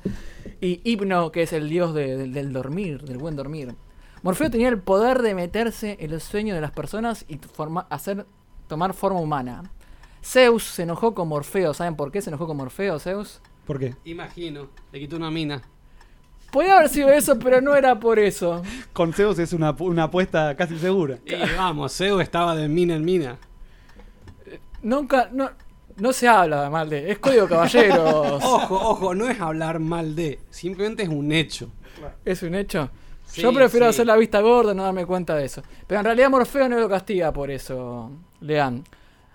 Y 0.61 0.81
Hipno, 0.83 1.31
que 1.31 1.43
es 1.43 1.53
el 1.53 1.69
dios 1.69 1.93
de- 1.93 2.17
del- 2.17 2.33
del 2.33 2.53
dormir, 2.53 3.01
del 3.03 3.17
buen 3.17 3.35
dormir. 3.35 3.75
Morfeo 4.21 4.49
tenía 4.49 4.69
el 4.69 4.79
poder 4.79 5.21
de 5.21 5.35
meterse 5.35 5.97
en 5.99 6.11
los 6.11 6.23
sueños 6.23 6.55
de 6.55 6.61
las 6.61 6.71
personas 6.71 7.25
y 7.27 7.37
forma- 7.37 7.87
hacer, 7.89 8.25
tomar 8.67 8.93
forma 8.93 9.19
humana. 9.19 9.63
Zeus 10.23 10.63
se 10.63 10.83
enojó 10.83 11.13
con 11.13 11.27
Morfeo. 11.27 11.73
¿Saben 11.73 11.95
por 11.95 12.11
qué 12.11 12.21
se 12.21 12.29
enojó 12.29 12.47
con 12.47 12.55
Morfeo, 12.57 12.99
Zeus? 12.99 13.41
¿Por 13.65 13.79
qué? 13.79 13.95
Imagino, 14.05 14.69
le 14.91 14.99
quitó 14.99 15.17
una 15.17 15.29
mina. 15.31 15.61
Podía 16.51 16.75
haber 16.77 16.87
sido 16.89 17.09
eso, 17.09 17.39
pero 17.39 17.59
no 17.61 17.75
era 17.75 17.99
por 17.99 18.19
eso. 18.19 18.61
Con 18.93 19.11
Zeus 19.11 19.39
es 19.39 19.53
una, 19.53 19.71
una 19.79 20.03
apuesta 20.03 20.55
casi 20.55 20.77
segura. 20.77 21.17
Y 21.25 21.33
vamos, 21.57 21.97
Zeus 21.97 22.21
estaba 22.21 22.55
de 22.55 22.67
mina 22.69 22.93
en 22.95 23.03
mina. 23.03 23.37
Nunca, 24.83 25.29
no, 25.31 25.49
no 25.97 26.13
se 26.13 26.27
habla 26.27 26.69
mal 26.69 26.89
de. 26.89 27.11
Es 27.11 27.19
código 27.19 27.47
caballeros. 27.47 28.43
Ojo, 28.43 28.75
ojo, 28.75 29.15
no 29.15 29.27
es 29.29 29.39
hablar 29.39 29.79
mal 29.79 30.15
de, 30.15 30.39
simplemente 30.49 31.03
es 31.03 31.09
un 31.09 31.31
hecho. 31.31 31.69
Es 32.25 32.43
un 32.43 32.55
hecho. 32.55 32.89
Sí, 33.25 33.41
Yo 33.41 33.53
prefiero 33.53 33.85
sí. 33.87 33.89
hacer 33.91 34.07
la 34.07 34.15
vista 34.17 34.41
gorda 34.41 34.73
y 34.73 34.75
no 34.75 34.83
darme 34.83 35.05
cuenta 35.05 35.35
de 35.35 35.45
eso. 35.45 35.63
Pero 35.87 35.99
en 36.01 36.05
realidad 36.05 36.29
Morfeo 36.29 36.69
no 36.69 36.79
lo 36.79 36.89
castiga 36.89 37.31
por 37.31 37.49
eso, 37.49 38.11
Lean. 38.41 38.83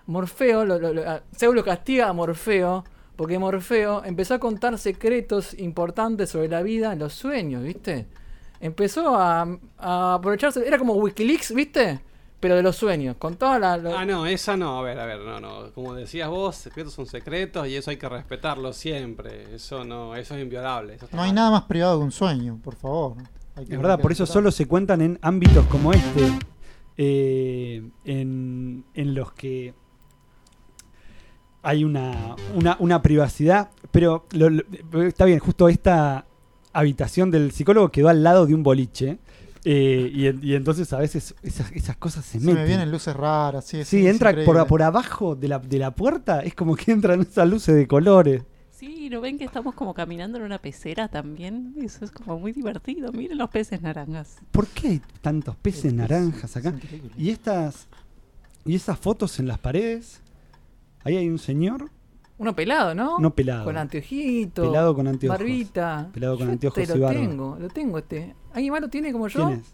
Morfeo, 0.07 0.65
lo, 0.65 0.79
lo- 0.79 1.21
Zeus 1.35 1.53
lo 1.55 1.63
castiga 1.63 2.07
a 2.09 2.13
Morfeo 2.13 2.83
porque 3.15 3.37
Morfeo 3.37 4.03
empezó 4.05 4.33
a 4.35 4.39
contar 4.39 4.77
secretos 4.77 5.53
importantes 5.59 6.29
sobre 6.29 6.47
la 6.47 6.61
vida 6.61 6.93
en 6.93 6.99
los 6.99 7.13
sueños, 7.13 7.63
¿viste? 7.63 8.07
Empezó 8.61 9.15
a, 9.15 9.45
a 9.77 10.13
aprovecharse, 10.15 10.65
era 10.67 10.77
como 10.77 10.93
Wikileaks, 10.93 11.53
¿viste? 11.53 11.99
Pero 12.39 12.55
de 12.55 12.63
los 12.63 12.77
sueños, 12.77 13.17
contaba 13.19 13.59
la... 13.59 13.75
la- 13.77 13.99
Ah, 13.99 14.05
no, 14.05 14.25
esa 14.25 14.55
no, 14.55 14.79
a 14.79 14.81
ver, 14.81 14.97
a 14.99 15.05
ver, 15.05 15.19
no, 15.19 15.39
no. 15.41 15.71
Como 15.73 15.93
decías 15.93 16.29
vos, 16.29 16.55
secretos 16.55 16.93
son 16.93 17.05
secretos 17.05 17.67
y 17.67 17.75
eso 17.75 17.89
hay 17.91 17.97
que 17.97 18.07
respetarlo 18.07 18.71
siempre. 18.71 19.53
Eso 19.55 19.83
no, 19.83 20.15
eso 20.15 20.35
es 20.35 20.41
inviolable. 20.43 20.93
eso 20.95 21.07
No 21.11 21.21
hay 21.21 21.29
mal. 21.29 21.35
nada 21.35 21.51
más 21.51 21.63
privado 21.63 21.99
que 21.99 22.05
un 22.05 22.11
sueño, 22.13 22.57
por 22.63 22.75
favor. 22.75 23.17
Hay 23.55 23.65
que- 23.65 23.73
Es 23.73 23.77
verdad, 23.81 23.99
por 23.99 24.11
eso 24.13 24.25
solo 24.25 24.51
se 24.51 24.67
cuentan 24.67 25.01
en 25.01 25.19
ámbitos 25.21 25.65
como 25.65 25.91
este, 25.91 26.31
eh, 26.97 27.89
en, 28.05 28.85
en 28.93 29.15
los 29.15 29.33
que 29.33 29.73
hay 31.61 31.83
una, 31.83 32.35
una, 32.55 32.77
una 32.79 33.01
privacidad, 33.01 33.69
pero 33.91 34.25
lo- 34.31 34.49
lo- 34.49 34.63
está 35.03 35.25
bien, 35.25 35.39
justo 35.39 35.67
esta 35.67 36.25
habitación 36.71 37.31
del 37.31 37.51
psicólogo 37.51 37.89
quedó 37.89 38.07
al 38.07 38.23
lado 38.23 38.45
de 38.45 38.53
un 38.53 38.63
boliche, 38.63 39.19
eh, 39.65 40.09
y, 40.13 40.27
en- 40.27 40.39
y 40.43 40.53
entonces 40.55 40.91
a 40.93 40.99
veces 40.99 41.35
esas, 41.43 41.71
esas 41.73 41.97
cosas 41.97 42.25
se 42.25 42.39
Se 42.39 42.45
meten. 42.45 42.55
me 42.61 42.65
vienen 42.67 42.91
luces 42.91 43.15
raras, 43.15 43.65
sí. 43.65 43.83
sí, 43.83 44.07
entra 44.07 44.33
por, 44.45 44.81
abajo 44.81 45.35
de 45.35 45.47
la, 45.49 45.59
de 45.59 45.79
la 45.79 45.91
puerta, 45.91 46.41
es 46.41 46.55
como 46.55 46.75
que 46.75 46.91
entran 46.91 47.21
esas 47.21 47.47
luces 47.49 47.75
de 47.75 47.87
colores. 47.87 48.43
Sí, 48.71 49.09
¿no 49.09 49.19
ven 49.19 49.37
que 49.37 49.43
estamos 49.43 49.75
como 49.75 49.93
caminando 49.93 50.37
en 50.37 50.45
una 50.45 50.57
pecera 50.59 51.09
también? 51.09 51.75
Eso 51.81 52.05
es 52.05 52.11
como 52.11 52.39
muy 52.39 52.53
divertido. 52.53 53.11
Miren 53.11 53.37
los 53.37 53.49
peces 53.49 53.81
naranjas. 53.81 54.37
¿Por 54.51 54.67
qué 54.67 54.87
hay 54.87 55.01
tantos 55.21 55.57
peces 55.57 55.93
naranjas 55.93 56.55
acá? 56.55 56.73
Y 57.17 57.29
estas 57.29 57.89
y 58.65 58.75
esas 58.75 58.97
fotos 58.97 59.37
en 59.39 59.47
las 59.47 59.57
paredes. 59.59 60.21
Ahí 61.03 61.17
hay 61.17 61.27
un 61.27 61.39
señor, 61.39 61.89
Uno 62.37 62.55
pelado, 62.55 62.95
¿no? 62.95 63.19
no 63.19 63.33
pelado, 63.35 63.65
Con 63.65 63.77
anteojito. 63.77 64.61
pelado 64.63 64.95
con 64.95 65.07
anteojos. 65.07 65.37
Barbita. 65.39 66.09
Pelado 66.13 66.37
con 66.37 66.47
Yo 66.47 66.51
anteojos 66.53 66.77
este 66.77 66.93
y 66.93 66.97
lo 66.99 67.05
barba. 67.05 67.19
tengo, 67.19 67.57
lo 67.59 67.67
tengo 67.69 67.97
este. 67.97 68.33
¿Alguien 68.59 68.73
más 68.73 68.81
lo 68.81 68.89
tiene 68.89 69.11
como 69.13 69.27
yo? 69.29 69.47
¿Quién 69.47 69.59
es? 69.61 69.73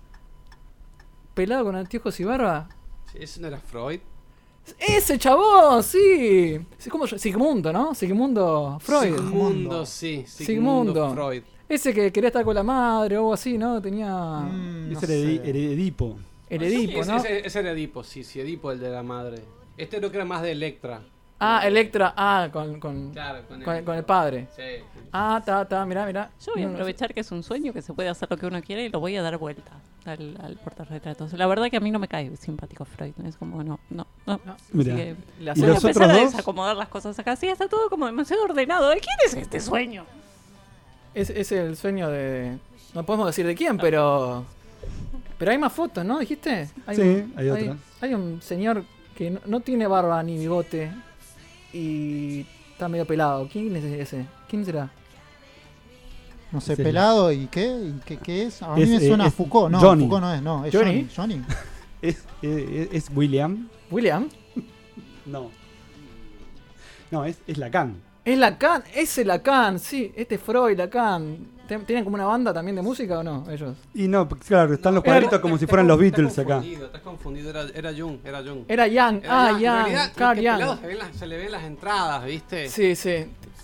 Pelado 1.34 1.66
con 1.66 1.76
anteojos 1.76 2.20
y 2.20 2.24
barba. 2.24 2.70
¿Ese 3.14 3.42
no 3.42 3.48
era 3.48 3.58
Freud? 3.60 4.00
¡Ese 4.80 5.18
chabón! 5.18 5.84
¡Sí! 5.84 6.60
¿Cómo 6.90 7.06
yo? 7.06 7.18
Sigmundo, 7.18 7.74
¿no? 7.74 7.94
Sigmundo 7.96 8.78
Freud. 8.82 9.16
Sigmundo, 9.16 9.86
sí. 9.86 10.24
Sigmundo. 10.28 10.94
Sigmundo 10.94 11.14
Freud. 11.14 11.44
Ese 11.68 11.94
que 11.94 12.12
quería 12.12 12.28
estar 12.28 12.46
con 12.46 12.54
la 12.56 12.62
madre 12.64 13.18
o 13.18 13.22
algo 13.22 13.34
así, 13.34 13.58
¿no? 13.58 13.82
Tenía 13.82 14.08
Mm, 14.42 14.92
no 14.92 15.00
es 15.00 15.04
Heredi- 15.10 15.42
sé. 15.42 15.50
Heredipo. 15.50 16.18
el 16.50 16.62
Edipo. 16.64 17.00
Ese, 17.02 17.46
ese 17.48 17.60
era 17.60 17.72
Edipo, 17.72 18.04
sí, 18.04 18.24
sí, 18.24 18.40
Edipo, 18.40 18.72
el 18.72 18.80
de 18.80 18.90
la 18.92 19.02
madre. 19.02 19.42
Este 19.78 19.98
creo 19.98 20.12
que 20.12 20.18
era 20.18 20.26
más 20.26 20.44
de 20.44 20.52
Electra. 20.52 21.02
Ah, 21.40 21.62
Electra. 21.66 22.14
Ah, 22.16 22.48
con, 22.52 22.80
con, 22.80 23.12
Claro, 23.12 23.42
con 23.48 23.62
con, 23.62 23.84
con 23.84 23.96
el 23.98 24.04
padre. 24.06 24.48
Sí. 24.56 24.64
Ah, 25.12 25.42
ta, 25.46 25.66
ta, 25.66 25.86
mirá, 25.86 26.06
mirá. 26.06 26.30
Yo 26.46 26.54
voy 26.54 26.64
a 26.64 26.68
sé. 26.68 26.74
aprovechar 26.74 27.14
que 27.14 27.20
es 27.20 27.32
un 27.32 27.44
sueño, 27.44 27.74
que 27.74 27.82
se 27.82 27.94
puede 27.94 28.08
hacer 28.10 28.30
lo 28.32 28.38
que 28.38 28.46
uno 28.46 28.62
quiere 28.62 28.86
y 28.86 28.90
lo 28.90 29.00
voy 29.02 29.16
a 29.18 29.22
dar 29.22 29.38
vuelta 29.38 29.72
al, 30.06 30.38
al 30.42 30.56
portarretratos. 30.56 31.34
La 31.34 31.46
verdad 31.48 31.70
que 31.70 31.78
a 31.78 31.80
mí 31.82 31.92
no 31.92 32.00
me 32.00 32.08
cae 32.08 32.36
simpático 32.38 32.86
Freud. 32.86 33.14
Es 33.26 33.36
como, 33.38 33.64
no, 33.64 33.80
no, 33.90 34.08
no. 34.26 34.40
No. 34.46 34.56
Mira. 34.72 34.96
que 34.96 35.16
La 35.42 35.54
¿Y 35.56 35.60
voy 35.62 35.70
a 35.72 35.74
los 35.74 35.84
empezar 35.84 36.10
a 36.10 36.14
dos? 36.14 36.32
desacomodar 36.32 36.78
las 36.78 36.88
cosas 36.88 37.20
acá. 37.20 37.36
Sí, 37.36 37.48
está 37.48 37.68
todo 37.68 37.90
como 37.90 38.06
demasiado 38.06 38.44
ordenado. 38.44 38.90
¿De 38.90 39.00
quién 39.02 39.16
es 39.26 39.34
este 39.34 39.60
sueño? 39.60 40.06
Es, 41.14 41.30
es 41.30 41.52
el 41.52 41.76
sueño 41.76 42.10
de. 42.10 42.58
No 42.94 43.06
podemos 43.06 43.28
decir 43.28 43.46
de 43.46 43.56
quién, 43.56 43.78
pero. 43.78 44.46
Pero 45.38 45.52
hay 45.52 45.58
más 45.58 45.74
fotos, 45.74 46.06
¿no? 46.06 46.20
¿Dijiste? 46.20 46.70
Hay 46.88 46.96
Sí, 46.96 47.02
un- 47.02 47.34
hay 47.36 47.50
otras. 47.50 47.78
Hay 48.02 48.14
un 48.14 48.42
señor 48.42 48.86
que 49.18 49.32
no, 49.32 49.40
no 49.46 49.60
tiene 49.60 49.86
barba 49.88 50.22
ni 50.24 50.38
bigote 50.38 50.92
y 51.76 52.46
está 52.72 52.88
medio 52.88 53.06
pelado. 53.06 53.48
¿Quién 53.52 53.76
es 53.76 53.84
ese? 53.84 54.26
¿Quién 54.48 54.64
será? 54.66 54.90
No 56.52 56.62
sé, 56.62 56.78
pelado 56.78 57.32
y 57.32 57.48
qué, 57.48 57.68
y 57.68 58.00
qué, 58.06 58.18
qué 58.18 58.44
es. 58.44 58.62
A 58.62 58.76
mí 58.76 58.84
Es, 58.84 58.90
me 58.90 58.96
eh, 58.96 59.08
suena 59.08 59.26
a 59.26 59.28
es 59.28 59.34
Foucault, 59.34 59.72
no, 59.72 59.80
Johnny. 59.80 60.04
Foucault 60.04 60.22
no 60.22 60.34
es, 60.34 60.42
no, 60.42 60.66
es 60.66 60.74
Johnny. 60.74 61.08
Johnny. 61.14 61.36
Johnny. 61.36 61.46
¿Es, 62.02 62.24
es, 62.42 62.90
es 62.92 63.12
William? 63.14 63.68
¿William? 63.92 64.30
No. 65.26 65.50
No, 67.10 67.26
es, 67.26 67.40
es 67.48 67.58
Lacan. 67.58 67.96
Es 68.26 68.38
Lacan, 68.38 68.84
ese 68.96 69.24
Lacan, 69.24 69.80
sí, 69.80 70.12
este 70.16 70.38
Freud, 70.38 70.78
Lacan. 70.78 71.54
¿Ten- 71.68 71.86
¿Tienen 71.86 72.04
como 72.04 72.16
una 72.16 72.26
banda 72.26 72.54
también 72.54 72.76
de 72.76 72.82
música 72.82 73.20
o 73.20 73.24
no? 73.24 73.50
Ellos. 73.50 73.76
Y 73.94 74.08
no, 74.08 74.28
claro, 74.28 74.74
están 74.74 74.94
los 74.96 75.04
Era- 75.04 75.14
cuadritos 75.14 75.40
como 75.40 75.58
si 75.58 75.66
fueran 75.66 75.88
los 75.88 75.98
Beatles 76.00 76.30
estás 76.30 76.46
acá. 76.46 76.56
confundido, 76.56 76.86
Estás 76.88 77.02
confundido, 77.02 77.50
era, 77.52 77.64
era 77.74 77.94
Jung, 77.94 78.18
era 78.24 78.44
Jung. 78.44 78.64
Era 78.68 78.88
Young, 78.88 79.18
Era 79.24 79.48
ah, 79.48 79.48
Jung. 79.50 79.58
En 79.58 79.64
Young, 79.64 79.76
realidad, 79.84 80.12
Carl 80.16 80.40
Young. 80.40 80.80
se, 80.82 80.88
ven 80.88 80.98
las- 81.00 81.16
se 81.16 81.28
le 81.28 81.38
ven 81.38 81.52
las 81.52 81.64
entradas, 81.64 82.26
¿viste? 82.26 82.70
Sí, 82.70 82.96
sí. 82.96 83.10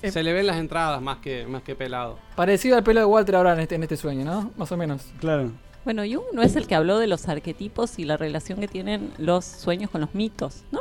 Eh, 0.03 0.11
Se 0.11 0.23
le 0.23 0.33
ven 0.33 0.47
las 0.47 0.57
entradas 0.57 0.99
más 0.99 1.17
que, 1.19 1.45
más 1.45 1.61
que 1.61 1.75
pelado. 1.75 2.17
Parecido 2.35 2.75
al 2.75 2.83
pelo 2.83 3.01
de 3.01 3.05
Walter 3.05 3.35
ahora 3.35 3.53
en 3.53 3.59
este, 3.59 3.75
en 3.75 3.83
este 3.83 3.97
sueño, 3.97 4.25
¿no? 4.25 4.51
Más 4.57 4.71
o 4.71 4.77
menos. 4.77 5.03
Claro. 5.19 5.51
Bueno, 5.85 6.01
Jung 6.03 6.25
no 6.33 6.41
es 6.41 6.55
el 6.55 6.65
que 6.67 6.73
habló 6.73 6.97
de 6.97 7.05
los 7.07 7.27
arquetipos 7.27 7.99
y 7.99 8.05
la 8.05 8.17
relación 8.17 8.59
que 8.59 8.67
tienen 8.67 9.11
los 9.19 9.45
sueños 9.45 9.91
con 9.91 10.01
los 10.01 10.13
mitos, 10.15 10.63
¿no? 10.71 10.79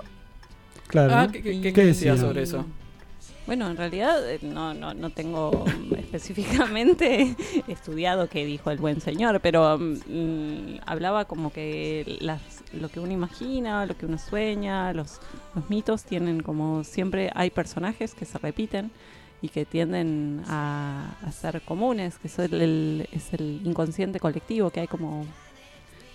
Claro. 0.86 1.14
Ah, 1.14 1.28
¿qué, 1.30 1.42
qué, 1.42 1.60
qué 1.60 1.72
¿Qué 1.74 1.84
decía 1.84 2.12
decía? 2.12 2.26
sobre 2.28 2.42
eso? 2.42 2.64
Bueno, 3.50 3.68
en 3.68 3.76
realidad 3.76 4.30
eh, 4.30 4.38
no, 4.42 4.74
no, 4.74 4.94
no 4.94 5.10
tengo 5.10 5.50
mm, 5.66 5.94
específicamente 5.98 7.34
estudiado 7.66 8.28
qué 8.28 8.44
dijo 8.44 8.70
el 8.70 8.78
buen 8.78 9.00
señor, 9.00 9.40
pero 9.40 9.76
mm, 9.76 10.76
hablaba 10.86 11.24
como 11.24 11.52
que 11.52 12.16
las, 12.20 12.40
lo 12.72 12.88
que 12.88 13.00
uno 13.00 13.10
imagina, 13.10 13.86
lo 13.86 13.96
que 13.96 14.06
uno 14.06 14.18
sueña, 14.18 14.92
los, 14.92 15.18
los 15.56 15.68
mitos 15.68 16.04
tienen 16.04 16.44
como 16.44 16.84
siempre 16.84 17.32
hay 17.34 17.50
personajes 17.50 18.14
que 18.14 18.24
se 18.24 18.38
repiten 18.38 18.92
y 19.42 19.48
que 19.48 19.64
tienden 19.64 20.44
a, 20.46 21.16
a 21.20 21.32
ser 21.32 21.60
comunes, 21.62 22.18
que 22.18 22.28
es 22.28 22.38
el, 22.38 22.54
el- 22.54 23.08
es 23.10 23.32
el 23.32 23.62
inconsciente 23.64 24.20
colectivo, 24.20 24.70
que 24.70 24.78
hay 24.78 24.86
como, 24.86 25.26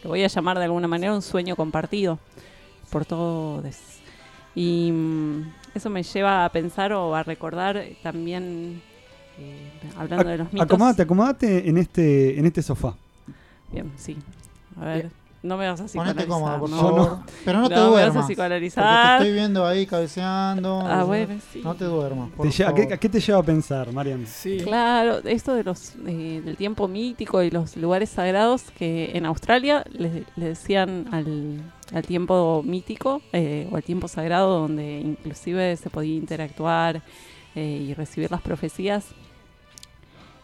lo 0.05 0.09
voy 0.11 0.23
a 0.23 0.27
llamar 0.27 0.57
de 0.57 0.63
alguna 0.63 0.87
manera 0.87 1.13
un 1.13 1.21
sueño 1.21 1.57
compartido 1.57 2.17
por 2.89 3.03
todos. 3.05 3.75
Y 4.55 4.89
mm, 4.93 5.51
eso 5.75 5.89
me 5.89 6.01
lleva 6.03 6.45
a 6.45 6.49
pensar 6.49 6.93
o 6.93 7.13
a 7.13 7.21
recordar 7.21 7.83
también, 8.01 8.81
eh, 9.37 9.69
hablando 9.97 10.29
de 10.29 10.37
los 10.37 10.53
mitos. 10.53 10.65
Acomódate, 10.65 11.01
acomódate 11.01 11.69
en 11.69 11.77
este, 11.77 12.39
en 12.39 12.45
este 12.45 12.61
sofá. 12.63 12.95
Bien, 13.71 13.91
sí. 13.97 14.17
A 14.79 14.85
ver, 14.85 15.11
no 15.45 15.57
me 15.57 15.67
vas 15.67 15.79
a 15.79 15.85
Ponete 15.85 16.25
psicoanalizar. 16.25 16.27
cómoda, 16.27 16.59
por 16.59 16.69
¿no? 16.69 17.23
Pero 17.45 17.59
no 17.59 17.69
te 17.69 17.75
No 17.75 17.81
me 17.81 17.85
vas 17.85 17.87
a 17.87 17.89
duermas. 17.91 18.13
Porque 18.15 18.19
te 18.27 18.33
psicoanalizar. 18.33 19.21
estoy 19.21 19.33
viendo 19.33 19.65
ahí 19.65 19.85
cabeceando. 19.85 20.81
Ah, 20.85 21.03
bueno, 21.03 21.35
sí. 21.53 21.61
No 21.63 21.75
te 21.75 21.85
duermas. 21.85 22.29
por 22.31 22.47
Te 22.47 22.51
lleva- 22.51 22.69
¿a, 22.71 22.73
qué, 22.75 22.93
a 22.93 22.97
qué 22.97 23.09
te 23.09 23.19
lleva 23.19 23.39
a 23.39 23.43
pensar, 23.43 23.91
Marian? 23.93 24.25
Sí. 24.27 24.57
Claro, 24.63 25.19
esto 25.23 25.53
de 25.53 25.63
los 25.63 25.93
eh, 26.07 26.41
del 26.43 26.57
tiempo 26.57 26.87
mítico 26.87 27.41
y 27.43 27.51
los 27.51 27.77
lugares 27.77 28.09
sagrados 28.09 28.63
que 28.77 29.11
en 29.13 29.25
Australia 29.25 29.83
le, 29.91 30.25
le 30.35 30.45
decían 30.47 31.07
al, 31.11 31.61
al 31.93 32.03
tiempo 32.05 32.61
mítico 32.65 33.21
eh, 33.31 33.67
o 33.71 33.75
al 33.77 33.83
tiempo 33.83 34.07
sagrado 34.07 34.59
donde 34.61 34.99
inclusive 34.99 35.75
se 35.77 35.89
podía 35.89 36.15
interactuar 36.15 37.01
eh, 37.55 37.85
y 37.89 37.93
recibir 37.93 38.31
las 38.31 38.41
profecías. 38.41 39.05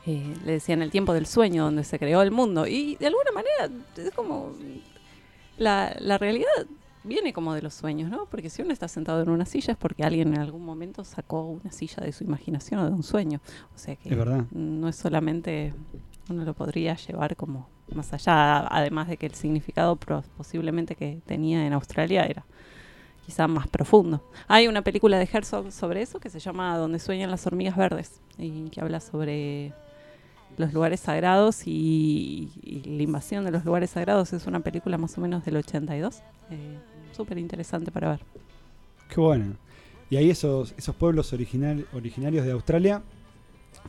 eh, 0.08 0.34
le 0.46 0.54
decían 0.54 0.82
el 0.82 0.90
tiempo 0.90 1.14
del 1.14 1.26
sueño 1.28 1.66
donde 1.66 1.84
se 1.84 2.00
creó 2.00 2.22
el 2.24 2.32
mundo 2.32 2.66
y 2.66 2.96
de 2.96 3.08
alguna 3.08 3.32
manera 3.34 3.70
es 3.98 4.12
como 4.16 4.52
la, 5.62 5.96
la 6.00 6.18
realidad 6.18 6.48
viene 7.04 7.34
como 7.34 7.54
de 7.54 7.62
los 7.62 7.74
sueños, 7.74 8.10
¿no? 8.10 8.26
Porque 8.26 8.50
si 8.50 8.62
uno 8.62 8.74
está 8.74 8.88
sentado 8.88 9.22
en 9.24 9.30
una 9.30 9.46
silla 9.46 9.74
es 9.74 9.78
porque 9.78 10.04
alguien 10.04 10.34
en 10.34 10.40
algún 10.40 10.64
momento 10.66 11.04
sacó 11.04 11.44
una 11.46 11.72
silla 11.72 12.04
de 12.04 12.12
su 12.12 12.24
imaginación 12.24 12.80
o 12.80 12.86
de 12.86 12.92
un 12.92 13.04
sueño. 13.04 13.40
O 13.76 13.78
sea 13.78 13.96
que 13.96 14.10
Es 14.10 14.18
verdad. 14.18 14.46
no 14.52 14.88
es 14.88 14.96
solamente 14.96 15.74
uno 16.30 16.46
lo 16.46 16.54
podría 16.54 16.96
llevar 16.96 17.36
como 17.36 17.68
más 17.94 18.14
allá, 18.14 18.68
además 18.68 19.08
de 19.08 19.18
que 19.18 19.26
el 19.26 19.34
significado 19.34 19.98
posiblemente 20.38 20.96
que 20.96 21.22
tenía 21.26 21.66
en 21.66 21.74
Australia 21.74 22.24
era 22.24 22.46
quizá 23.26 23.48
más 23.48 23.68
profundo. 23.68 24.24
Hay 24.48 24.68
una 24.68 24.82
película 24.82 25.18
de 25.20 25.28
Herzog 25.32 25.72
sobre 25.72 26.02
eso 26.02 26.20
que 26.20 26.30
se 26.30 26.40
llama 26.40 26.78
Donde 26.78 27.00
sueñan 27.00 27.30
las 27.32 27.46
hormigas 27.48 27.76
verdes 27.76 28.22
y 28.38 28.70
que 28.70 28.80
habla 28.82 29.00
sobre 29.00 29.74
los 30.58 30.74
lugares 30.74 31.00
sagrados 31.00 31.66
y, 31.66 32.52
y 32.62 32.84
la 32.98 33.04
invasión 33.04 33.46
de 33.46 33.52
los 33.52 33.66
lugares 33.66 33.92
sagrados. 33.92 34.34
Es 34.34 34.46
una 34.48 34.60
película 34.60 34.98
más 34.98 35.18
o 35.18 35.22
menos 35.22 35.44
del 35.46 35.58
82. 35.58 36.22
Eh, 36.52 36.78
Súper 37.12 37.38
interesante 37.38 37.92
para 37.92 38.12
ver. 38.12 38.20
Qué 39.10 39.20
bueno. 39.20 39.56
Y 40.10 40.18
ahí 40.18 40.30
esos, 40.30 40.74
esos 40.78 40.96
pueblos 40.96 41.34
original, 41.34 41.86
originarios 41.94 42.46
de 42.46 42.52
Australia 42.52 43.02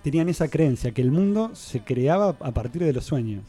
tenían 0.02 0.28
esa 0.28 0.48
creencia 0.48 0.92
que 0.92 1.02
el 1.02 1.10
mundo 1.10 1.50
se 1.54 1.82
creaba 1.82 2.36
a 2.40 2.52
partir 2.52 2.84
de 2.84 2.92
los 2.92 3.04
sueños. 3.04 3.42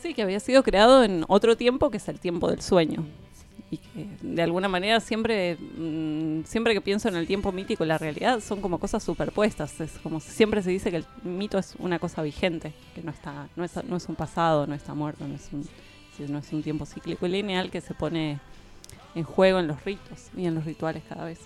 Sí, 0.00 0.14
que 0.14 0.22
había 0.22 0.40
sido 0.40 0.62
creado 0.62 1.02
en 1.02 1.24
otro 1.28 1.56
tiempo 1.56 1.90
que 1.90 1.96
es 1.96 2.08
el 2.08 2.20
tiempo 2.20 2.48
del 2.48 2.60
sueño. 2.60 3.04
Y 3.70 3.78
que 3.78 4.06
de 4.22 4.42
alguna 4.42 4.68
manera 4.68 5.00
siempre, 5.00 5.56
mm, 5.56 6.44
siempre 6.44 6.72
que 6.72 6.80
pienso 6.80 7.08
en 7.08 7.16
el 7.16 7.26
tiempo 7.26 7.50
mítico 7.50 7.82
y 7.84 7.88
la 7.88 7.98
realidad 7.98 8.38
son 8.40 8.60
como 8.60 8.78
cosas 8.78 9.02
superpuestas. 9.02 9.80
Es 9.80 9.92
como 10.02 10.20
siempre 10.20 10.62
se 10.62 10.70
dice 10.70 10.90
que 10.90 10.98
el 10.98 11.06
mito 11.24 11.58
es 11.58 11.74
una 11.80 11.98
cosa 11.98 12.22
vigente, 12.22 12.72
que 12.94 13.02
no 13.02 13.10
está, 13.10 13.48
no 13.56 13.64
es, 13.64 13.72
no 13.84 13.96
es 13.96 14.08
un 14.08 14.14
pasado, 14.14 14.66
no 14.68 14.74
está 14.74 14.94
muerto, 14.94 15.26
no 15.26 15.34
es 15.34 15.48
un, 15.52 15.66
no 16.32 16.38
es 16.38 16.52
un 16.52 16.62
tiempo 16.62 16.86
cíclico 16.86 17.26
y 17.26 17.30
lineal 17.30 17.70
que 17.70 17.80
se 17.80 17.92
pone 17.94 18.38
en 19.16 19.24
juego 19.24 19.58
en 19.58 19.66
los 19.66 19.84
ritos 19.84 20.28
y 20.36 20.46
en 20.46 20.54
los 20.54 20.64
rituales 20.64 21.02
cada 21.08 21.24
vez. 21.24 21.40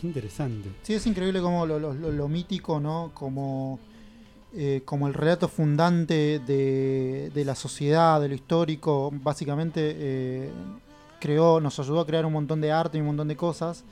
Qué 0.00 0.06
interesante. 0.06 0.70
Sí, 0.82 0.94
es 0.94 1.06
increíble 1.06 1.40
como 1.42 1.66
lo, 1.66 1.78
lo- 1.78 1.92
lo- 1.92 2.10
lo 2.12 2.28
mítico, 2.28 2.80
¿no? 2.80 3.10
Como, 3.12 3.78
eh, 4.54 4.82
como 4.86 5.06
el 5.06 5.14
relato 5.14 5.48
fundante 5.48 6.38
de, 6.40 7.30
de 7.34 7.44
la 7.44 7.54
sociedad, 7.54 8.20
de 8.20 8.28
lo 8.28 8.34
histórico, 8.34 9.10
básicamente 9.12 9.94
eh, 9.96 10.50
creó, 11.22 11.60
nos 11.60 11.78
ayudó 11.78 12.00
a 12.00 12.06
crear 12.06 12.26
un 12.26 12.32
montón 12.32 12.60
de 12.60 12.72
arte 12.72 12.98
y 12.98 13.00
un 13.00 13.06
montón 13.06 13.28
de 13.28 13.36
cosas. 13.36 13.84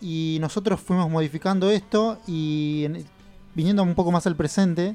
Y 0.00 0.36
nosotros 0.40 0.78
fuimos 0.80 1.10
modificando 1.10 1.70
esto 1.70 2.18
y 2.26 2.82
en- 2.84 3.04
viniendo 3.54 3.82
un 3.82 3.94
poco 3.94 4.12
más 4.12 4.26
al 4.26 4.36
presente, 4.36 4.94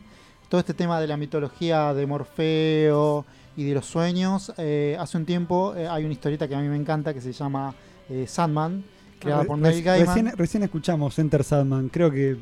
todo 0.49 0.59
este 0.59 0.73
tema 0.75 1.01
de 1.01 1.07
la 1.07 1.17
mitología 1.17 1.93
de 1.95 2.05
Morfeo 2.05 3.25
y 3.57 3.63
de 3.65 3.73
los 3.73 3.85
sueños, 3.87 4.53
eh, 4.57 4.95
hace 4.99 5.17
un 5.17 5.25
tiempo 5.25 5.73
eh, 5.75 5.87
hay 5.87 6.03
una 6.05 6.13
historieta 6.13 6.47
que 6.47 6.55
a 6.55 6.59
mí 6.59 6.67
me 6.67 6.77
encanta 6.77 7.13
que 7.13 7.21
se 7.21 7.33
llama 7.33 7.73
eh, 8.09 8.25
Sandman, 8.27 8.83
creada 9.19 9.41
Re- 9.41 9.47
por 9.47 9.57
Neil 9.57 9.83
Gaiman. 9.83 10.07
Recién, 10.07 10.37
recién 10.37 10.63
escuchamos 10.63 11.17
Enter 11.19 11.43
Sadman. 11.43 11.89
Creo 11.89 12.11
que 12.11 12.37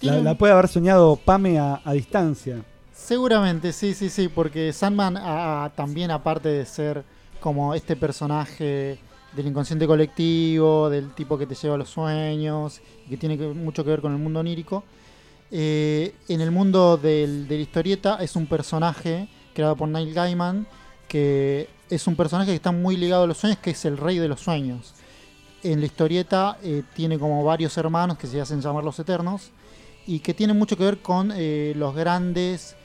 la, 0.00 0.34
puede 0.36 0.52
haber 0.52 0.68
soñado 0.68 1.16
Pame 1.16 1.58
a, 1.58 1.80
a 1.84 1.92
distancia. 1.92 2.62
Seguramente, 2.92 3.72
sí, 3.72 3.94
sí, 3.94 4.08
sí, 4.10 4.28
porque 4.28 4.72
Sandman 4.72 5.16
a- 5.16 5.64
a- 5.64 5.70
también 5.70 6.10
aparte 6.10 6.48
de 6.48 6.64
ser 6.66 7.04
como 7.42 7.74
este 7.74 7.96
personaje 7.96 8.98
del 9.36 9.46
inconsciente 9.46 9.86
colectivo, 9.86 10.88
del 10.88 11.12
tipo 11.12 11.36
que 11.36 11.46
te 11.46 11.54
lleva 11.54 11.74
a 11.74 11.78
los 11.78 11.90
sueños, 11.90 12.80
que 13.08 13.18
tiene 13.18 13.36
mucho 13.36 13.84
que 13.84 13.90
ver 13.90 14.00
con 14.00 14.12
el 14.12 14.18
mundo 14.18 14.40
onírico, 14.40 14.84
eh, 15.50 16.14
en 16.28 16.40
el 16.40 16.50
mundo 16.50 16.96
del, 16.96 17.46
de 17.46 17.56
la 17.56 17.62
historieta 17.62 18.16
es 18.22 18.36
un 18.36 18.46
personaje 18.46 19.28
creado 19.54 19.76
por 19.76 19.88
Neil 19.88 20.14
Gaiman, 20.14 20.66
que 21.06 21.68
es 21.90 22.06
un 22.06 22.16
personaje 22.16 22.52
que 22.52 22.56
está 22.56 22.72
muy 22.72 22.96
ligado 22.96 23.24
a 23.24 23.26
los 23.26 23.36
sueños, 23.36 23.58
que 23.58 23.72
es 23.72 23.84
el 23.84 23.98
rey 23.98 24.18
de 24.18 24.28
los 24.28 24.40
sueños. 24.40 24.94
En 25.62 25.80
la 25.80 25.86
historieta 25.86 26.56
eh, 26.62 26.82
tiene 26.94 27.18
como 27.18 27.44
varios 27.44 27.76
hermanos 27.76 28.16
que 28.16 28.26
se 28.26 28.40
hacen 28.40 28.62
llamar 28.62 28.84
los 28.84 28.98
Eternos, 28.98 29.50
y 30.06 30.20
que 30.20 30.34
tienen 30.34 30.58
mucho 30.58 30.76
que 30.76 30.84
ver 30.84 30.98
con 30.98 31.32
eh, 31.34 31.74
los 31.76 31.94
grandes 31.94 32.76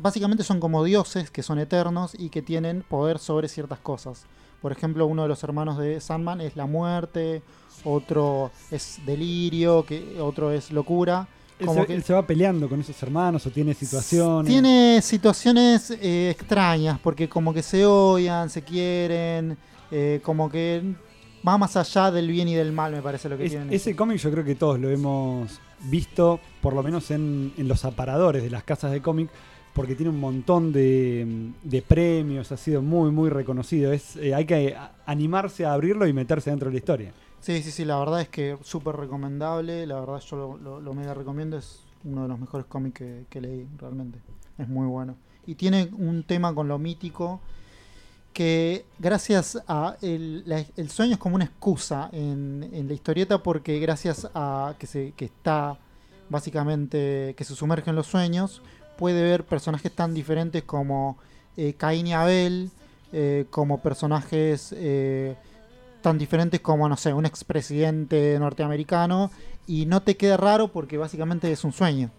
básicamente 0.00 0.44
son 0.44 0.60
como 0.60 0.84
dioses 0.84 1.30
que 1.30 1.42
son 1.42 1.58
eternos 1.58 2.14
y 2.18 2.28
que 2.30 2.42
tienen 2.42 2.82
poder 2.88 3.18
sobre 3.18 3.48
ciertas 3.48 3.78
cosas. 3.80 4.24
Por 4.60 4.70
ejemplo, 4.72 5.06
uno 5.06 5.22
de 5.22 5.28
los 5.28 5.42
hermanos 5.42 5.76
de 5.78 6.00
Sandman 6.00 6.40
es 6.40 6.54
la 6.56 6.66
muerte, 6.66 7.42
otro 7.84 8.50
es 8.70 9.00
delirio, 9.04 9.84
que 9.84 10.20
otro 10.20 10.52
es 10.52 10.70
locura. 10.70 11.26
Él 11.58 11.66
Como 11.66 11.80
se, 11.82 11.86
que 11.86 11.94
él 11.94 12.02
se 12.02 12.12
va 12.12 12.26
peleando 12.26 12.68
con 12.68 12.80
esos 12.80 13.00
hermanos 13.02 13.46
o 13.46 13.50
tiene 13.50 13.74
situaciones. 13.74 14.50
tiene 14.50 15.00
situaciones 15.02 15.90
eh, 16.00 16.30
extrañas 16.30 16.98
porque 17.00 17.28
como 17.28 17.52
que 17.54 17.62
se 17.62 17.84
odian, 17.86 18.50
se 18.50 18.62
quieren, 18.62 19.56
eh, 19.90 20.20
como 20.24 20.48
que 20.50 20.82
va 21.46 21.58
más 21.58 21.76
allá 21.76 22.10
del 22.10 22.28
bien 22.28 22.48
y 22.48 22.54
del 22.54 22.72
mal, 22.72 22.92
me 22.92 23.02
parece 23.02 23.28
lo 23.28 23.36
que 23.36 23.44
Es- 23.44 23.50
tienen. 23.50 23.72
ese 23.72 23.94
cómic 23.96 24.18
yo 24.18 24.30
creo 24.30 24.44
que 24.44 24.54
todos 24.54 24.78
lo 24.78 24.88
hemos 24.90 25.60
visto, 25.84 26.38
por 26.60 26.72
lo 26.74 26.82
menos 26.82 27.10
en, 27.10 27.52
en 27.56 27.66
los 27.68 27.84
aparadores 27.84 28.42
de 28.44 28.50
las 28.50 28.62
casas 28.64 28.90
de 28.92 29.02
cómic, 29.02 29.28
porque 29.74 29.94
tiene 29.94 30.10
un 30.10 30.20
montón 30.20 30.72
de, 30.72 31.50
de 31.62 31.82
premios, 31.82 32.52
ha 32.52 32.56
sido 32.56 32.82
muy, 32.82 33.10
muy 33.10 33.30
reconocido. 33.30 33.92
Es, 33.92 34.16
eh, 34.16 34.34
hay 34.34 34.44
que 34.44 34.76
animarse 35.06 35.64
a 35.64 35.72
abrirlo 35.72 36.06
y 36.06 36.12
meterse 36.12 36.50
dentro 36.50 36.68
de 36.68 36.72
la 36.74 36.78
historia. 36.78 37.12
Sí, 37.40 37.62
sí, 37.62 37.70
sí, 37.70 37.84
la 37.84 37.98
verdad 37.98 38.20
es 38.20 38.28
que 38.28 38.56
súper 38.62 38.96
recomendable, 38.96 39.86
la 39.86 39.98
verdad 40.00 40.20
yo 40.20 40.36
lo, 40.36 40.56
lo- 40.58 40.80
lo 40.80 40.94
mega 40.94 41.14
recomiendo, 41.14 41.56
es 41.58 41.80
uno 42.04 42.22
de 42.22 42.28
los 42.28 42.38
mejores 42.38 42.66
cómics 42.66 42.98
que, 42.98 43.24
que 43.30 43.40
leí, 43.40 43.66
realmente, 43.78 44.18
es 44.58 44.68
muy 44.68 44.86
bueno. 44.86 45.16
Y 45.46 45.54
tiene 45.56 45.88
un 45.98 46.22
tema 46.22 46.54
con 46.54 46.68
lo 46.68 46.78
mítico 46.78 47.40
que 48.32 48.84
gracias 48.98 49.62
a 49.66 49.96
el, 50.02 50.42
la- 50.46 50.64
el 50.76 50.88
sueño 50.90 51.14
es 51.14 51.18
como 51.18 51.34
una 51.36 51.44
excusa 51.46 52.08
en, 52.12 52.68
en 52.72 52.86
la 52.88 52.94
historieta 52.94 53.42
porque 53.42 53.78
gracias 53.78 54.28
a 54.34 54.74
que, 54.78 54.86
se, 54.86 55.12
que 55.16 55.24
está 55.26 55.78
básicamente, 56.30 57.34
que 57.36 57.44
se 57.44 57.54
sumerge 57.54 57.90
en 57.90 57.96
los 57.96 58.06
sueños, 58.06 58.62
puede 58.96 59.22
ver 59.22 59.44
personajes 59.44 59.92
tan 59.92 60.14
diferentes 60.14 60.62
como 60.64 61.18
eh, 61.56 61.74
Caín 61.74 62.06
y 62.06 62.12
Abel, 62.14 62.70
eh, 63.12 63.46
como 63.50 63.80
personajes... 63.82 64.74
eh, 64.76 65.34
tan 66.02 66.18
diferentes 66.18 66.60
como, 66.60 66.88
no 66.88 66.96
sé, 66.96 67.12
un 67.14 67.26
expresidente 67.26 68.36
norteamericano 68.40 69.30
y 69.68 69.86
no 69.86 70.02
te 70.02 70.16
queda 70.16 70.36
raro 70.36 70.66
porque 70.66 70.98
básicamente 70.98 71.52
es 71.52 71.62
un 71.62 71.72
sueño. 71.72 72.10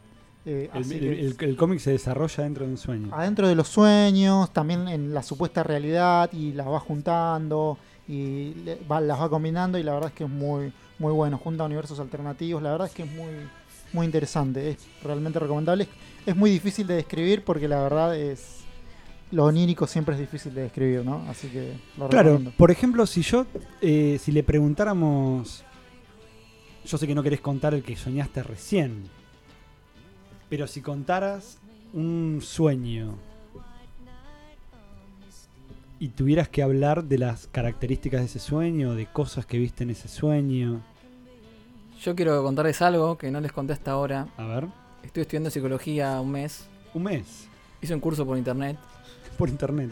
Eh, 0.46 0.70
El, 0.74 1.56
cómic 1.58 1.80
se 1.80 1.92
desarrolla 1.92 2.44
dentro 2.46 2.66
de 2.66 2.72
un 2.72 2.78
sueño. 2.78 3.10
adentro 3.12 3.46
de 3.46 3.56
los 3.56 3.68
sueños, 3.68 4.52
también 4.54 4.88
en 4.88 5.14
la 5.14 5.22
supuesta 5.22 5.64
realidad 5.64 6.30
y 6.32 6.54
las 6.54 6.68
va 6.68 6.80
juntando 6.80 7.78
y 8.08 8.54
le- 8.64 8.80
va- 8.90 9.02
las 9.02 9.20
va 9.20 9.30
combinando 9.30 9.78
y 9.78 9.84
la 9.84 9.94
verdad 9.94 10.10
es 10.12 10.16
que 10.16 10.24
es 10.24 10.30
muy, 10.30 10.72
muy 10.98 11.12
bueno, 11.12 11.38
junta 11.38 11.66
universos 11.66 12.00
alternativos, 12.00 12.64
la 12.64 12.72
verdad 12.72 12.88
es 12.88 12.94
que 12.94 13.04
es 13.04 13.12
muy, 13.12 13.32
muy 13.92 14.06
interesante, 14.06 14.70
es 14.70 14.78
realmente 15.04 15.40
recomendable. 15.40 15.90
Es, 16.26 16.36
muy 16.36 16.50
difícil 16.52 16.88
de 16.88 16.96
describir 16.96 17.44
porque 17.44 17.68
la 17.68 17.82
verdad 17.82 18.16
es... 18.18 18.60
Lo 19.32 19.46
onírico 19.46 19.88
siempre 19.88 20.14
es 20.14 20.22
difícil 20.22 20.54
de 20.54 20.62
describir, 20.64 21.04
¿no? 21.04 21.26
Así 21.28 21.48
que 21.48 21.74
lo 21.98 22.08
Claro, 22.08 22.30
recomiendo. 22.34 22.58
por 22.58 22.70
ejemplo, 22.70 23.06
si 23.08 23.24
yo, 23.24 23.48
eh, 23.82 24.20
si 24.22 24.32
le 24.32 24.44
preguntáramos 24.44 25.64
yo 26.86 26.98
sé 26.98 27.08
que 27.08 27.16
no 27.16 27.24
querés 27.24 27.40
contar 27.40 27.74
el 27.74 27.82
que 27.82 27.96
soñaste 27.96 28.44
recién, 28.44 29.04
pero 30.50 30.68
si 30.68 30.82
contaras 30.82 31.58
un 31.94 32.40
sueño 32.42 33.16
y 36.00 36.10
tuvieras 36.10 36.50
que 36.50 36.62
hablar 36.62 37.06
de 37.06 37.18
las 37.18 37.48
características 37.48 38.20
de 38.20 38.26
ese 38.26 38.40
sueño, 38.40 38.96
de 38.96 39.06
cosas 39.06 39.46
que 39.46 39.58
viste 39.58 39.84
en 39.84 39.92
ese 39.92 40.08
sueño, 40.10 40.82
Yo 42.02 42.16
quiero 42.16 42.44
contarles 42.44 42.82
algo 42.82 43.18
que 43.18 43.32
no 43.32 43.40
les 43.40 43.54
conté 43.54 43.72
hasta 43.74 43.92
ahora. 43.92 44.28
a 44.36 44.46
ver, 44.46 44.68
Estoy 45.04 45.22
estudiando 45.22 45.49
psicología 45.49 46.20
un 46.22 46.32
mes. 46.32 46.66
un 46.93 47.04
mes 47.04 47.47
Hice 47.82 47.93
un 47.93 47.99
curso 47.99 48.26
por 48.26 48.38
internet. 48.38 48.78
por 49.38 49.49
internet. 49.49 49.89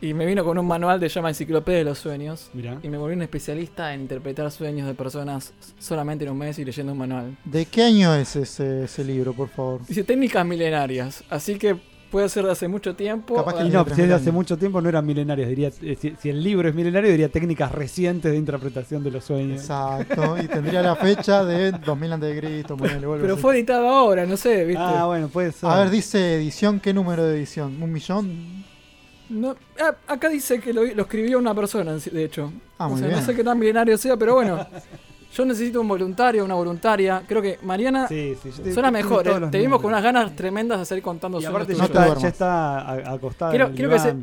Y 0.00 0.12
me 0.12 0.26
vino 0.26 0.44
con 0.44 0.58
un 0.58 0.66
manual 0.66 1.00
de 1.00 1.08
llama 1.08 1.28
Enciclopedia 1.30 1.78
de 1.78 1.84
los 1.84 1.98
Sueños. 1.98 2.50
Mira, 2.52 2.78
Y 2.82 2.88
me 2.88 2.98
volví 2.98 3.14
un 3.14 3.22
especialista 3.22 3.94
en 3.94 4.02
interpretar 4.02 4.50
sueños 4.50 4.86
de 4.86 4.94
personas 4.94 5.54
solamente 5.78 6.24
en 6.26 6.32
un 6.32 6.38
mes 6.38 6.58
y 6.58 6.64
leyendo 6.64 6.92
un 6.92 6.98
manual. 6.98 7.36
¿De 7.44 7.64
qué 7.64 7.84
año 7.84 8.14
es 8.14 8.36
ese, 8.36 8.84
ese 8.84 9.04
libro, 9.04 9.32
por 9.32 9.48
favor? 9.48 9.80
Dice 9.86 10.04
técnicas 10.04 10.44
milenarias. 10.44 11.24
Así 11.30 11.56
que 11.56 11.76
puede 12.10 12.28
ser 12.28 12.44
de 12.44 12.52
hace 12.52 12.68
mucho 12.68 12.94
tiempo. 12.94 13.34
Capaz 13.36 13.54
que 13.54 13.60
y 13.60 13.70
tiene 13.70 13.74
no, 13.76 13.84
si 13.94 14.02
es 14.02 14.08
de 14.08 14.14
hace 14.14 14.32
mucho 14.32 14.56
tiempo 14.56 14.80
no 14.80 14.88
eran 14.88 15.04
milenarios, 15.04 15.48
diría, 15.48 15.70
eh, 15.82 15.96
si, 16.00 16.14
si 16.20 16.30
el 16.30 16.42
libro 16.42 16.68
es 16.68 16.74
milenario 16.74 17.10
diría 17.10 17.28
técnicas 17.28 17.72
recientes 17.72 18.30
de 18.32 18.38
interpretación 18.38 19.02
de 19.04 19.10
los 19.10 19.24
sueños. 19.24 19.60
Exacto, 19.60 20.36
y 20.42 20.46
tendría 20.48 20.82
la 20.82 20.96
fecha 20.96 21.44
de 21.44 21.72
2000 21.72 22.12
a.C. 22.12 22.64
Pero 22.68 23.32
así. 23.32 23.42
fue 23.42 23.54
editado 23.56 23.88
ahora, 23.88 24.26
no 24.26 24.36
sé, 24.36 24.64
¿viste? 24.64 24.82
Ah, 24.82 25.06
bueno, 25.06 25.28
puede 25.28 25.52
ser. 25.52 25.68
A 25.68 25.78
ver, 25.80 25.90
dice 25.90 26.36
edición, 26.36 26.80
¿qué 26.80 26.92
número 26.92 27.24
de 27.24 27.36
edición? 27.36 27.82
¿Un 27.82 27.92
millón? 27.92 28.64
No, 29.28 29.56
ah, 29.80 29.94
acá 30.06 30.28
dice 30.28 30.60
que 30.60 30.72
lo, 30.72 30.84
lo 30.84 31.02
escribió 31.02 31.38
una 31.38 31.54
persona, 31.54 31.94
de 31.96 32.24
hecho. 32.24 32.52
Ah, 32.78 32.86
O 32.86 32.90
muy 32.90 33.00
sea, 33.00 33.08
bien. 33.08 33.20
No 33.20 33.26
sé 33.26 33.34
qué 33.34 33.42
tan 33.42 33.58
milenario 33.58 33.98
sea, 33.98 34.16
pero 34.16 34.34
bueno. 34.34 34.66
Yo 35.36 35.44
necesito 35.44 35.80
un 35.80 35.88
voluntario, 35.88 36.44
una 36.44 36.54
voluntaria. 36.54 37.22
Creo 37.26 37.42
que 37.42 37.58
Mariana 37.62 38.08
Sí, 38.08 38.34
sí, 38.42 38.50
yo 38.56 38.62
te- 38.62 38.72
suena 38.72 38.90
mejor. 38.90 39.26
eh. 39.28 39.48
Te 39.50 39.58
vimos 39.58 39.80
con 39.80 39.88
unas 39.90 40.02
ganas 40.02 40.34
tremendas 40.34 40.78
de 40.78 40.84
seguir 40.86 41.02
contando 41.04 41.38
Y 41.38 41.42
sueños 41.42 41.54
aparte 41.54 41.74
ya 41.74 41.84
está, 41.84 42.18
ya 42.18 42.28
está 42.28 42.78
a- 42.80 43.12
acostada. 43.12 43.50
Quiero- 43.50 43.66
en 43.66 43.70
el 43.72 43.76
quiero 43.76 43.90
que 43.92 43.98
se-. 43.98 44.14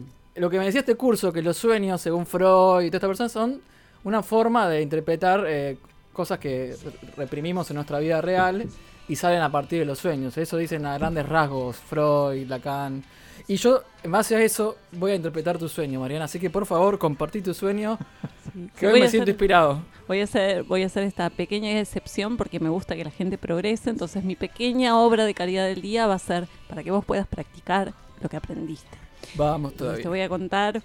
Lo 0.42 0.50
que 0.50 0.58
me 0.58 0.66
decía 0.66 0.80
este 0.80 0.96
curso, 0.96 1.32
que 1.32 1.44
los 1.44 1.56
sueños, 1.58 2.02
según 2.02 2.26
Freud 2.26 2.86
y 2.86 2.90
todas 2.90 2.94
estas 2.96 3.08
personas, 3.10 3.32
son 3.32 3.62
una 4.04 4.24
forma 4.24 4.68
de 4.68 4.82
interpretar 4.82 5.44
eh, 5.48 5.78
cosas 6.12 6.40
que 6.40 6.76
reprimimos 7.16 7.70
en 7.70 7.76
nuestra 7.76 8.00
vida 8.00 8.20
real 8.22 8.66
y 9.08 9.16
salen 9.16 9.42
a 9.42 9.52
partir 9.52 9.80
de 9.80 9.86
los 9.86 10.00
sueños. 10.00 10.38
Eso 10.38 10.58
dicen 10.58 10.86
a 10.88 10.98
grandes 10.98 11.28
rasgos 11.30 11.76
Freud, 11.78 12.48
Lacan. 12.48 13.04
Y 13.48 13.58
yo, 13.58 13.82
en 14.04 14.12
base 14.12 14.36
a 14.36 14.42
eso, 14.42 14.78
voy 14.94 15.12
a 15.12 15.16
interpretar 15.16 15.58
tu 15.58 15.68
sueño, 15.68 16.00
Mariana. 16.00 16.26
Así 16.26 16.40
que 16.40 16.50
por 16.50 16.66
favor, 16.66 16.98
compartí 16.98 17.42
tu 17.42 17.54
sueño, 17.54 17.98
que 18.80 18.88
hoy 18.88 18.92
Voy 18.94 19.00
me 19.02 19.08
a 19.08 19.10
siento 19.10 19.24
hacer- 19.24 19.30
inspirado. 19.34 19.84
Voy 20.08 20.22
a 20.22 20.24
hacer, 20.26 20.64
voy 20.64 20.84
a 20.84 20.86
hacer 20.88 21.04
esta 21.04 21.30
pequeña 21.30 21.80
excepción 21.80 22.36
porque 22.38 22.60
me 22.60 22.70
gusta 22.70 22.96
que 22.96 23.04
la 23.04 23.12
gente 23.12 23.38
progrese. 23.38 23.90
Entonces 23.90 24.24
mi 24.24 24.36
pequeña 24.36 24.98
obra 25.00 25.26
de 25.26 25.34
calidad 25.34 25.66
del 25.66 25.82
día 25.82 26.08
va 26.08 26.16
a 26.16 26.20
ser 26.20 26.48
para 26.70 26.84
que 26.84 26.92
vos 26.92 27.04
puedas 27.06 27.28
practicar 27.28 27.94
lo 28.22 28.30
que 28.30 28.38
aprendiste. 28.38 28.98
Vamos 29.36 29.72
Entonces, 29.72 29.78
todavía. 29.78 30.04
te 30.04 30.10
voy 30.10 30.22
a 30.22 30.30
contar 30.30 30.82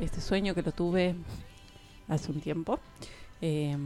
este 0.00 0.20
sueño 0.20 0.54
que 0.54 0.62
lo 0.62 0.72
tuve 0.72 1.14
hace 2.08 2.30
un 2.32 2.40
tiempo. 2.40 2.78
eh, 3.42 3.76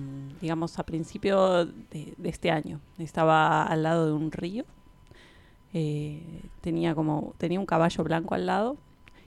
digamos 0.40 0.78
a 0.78 0.82
principio 0.82 1.64
de, 1.66 2.12
de 2.16 2.28
este 2.28 2.50
año. 2.50 2.80
Estaba 2.98 3.62
al 3.64 3.82
lado 3.82 4.06
de 4.06 4.12
un 4.12 4.32
río. 4.32 4.64
Eh, 5.74 6.22
tenía 6.62 6.94
como 6.94 7.34
tenía 7.36 7.60
un 7.60 7.66
caballo 7.66 8.02
blanco 8.04 8.34
al 8.34 8.46
lado. 8.46 8.76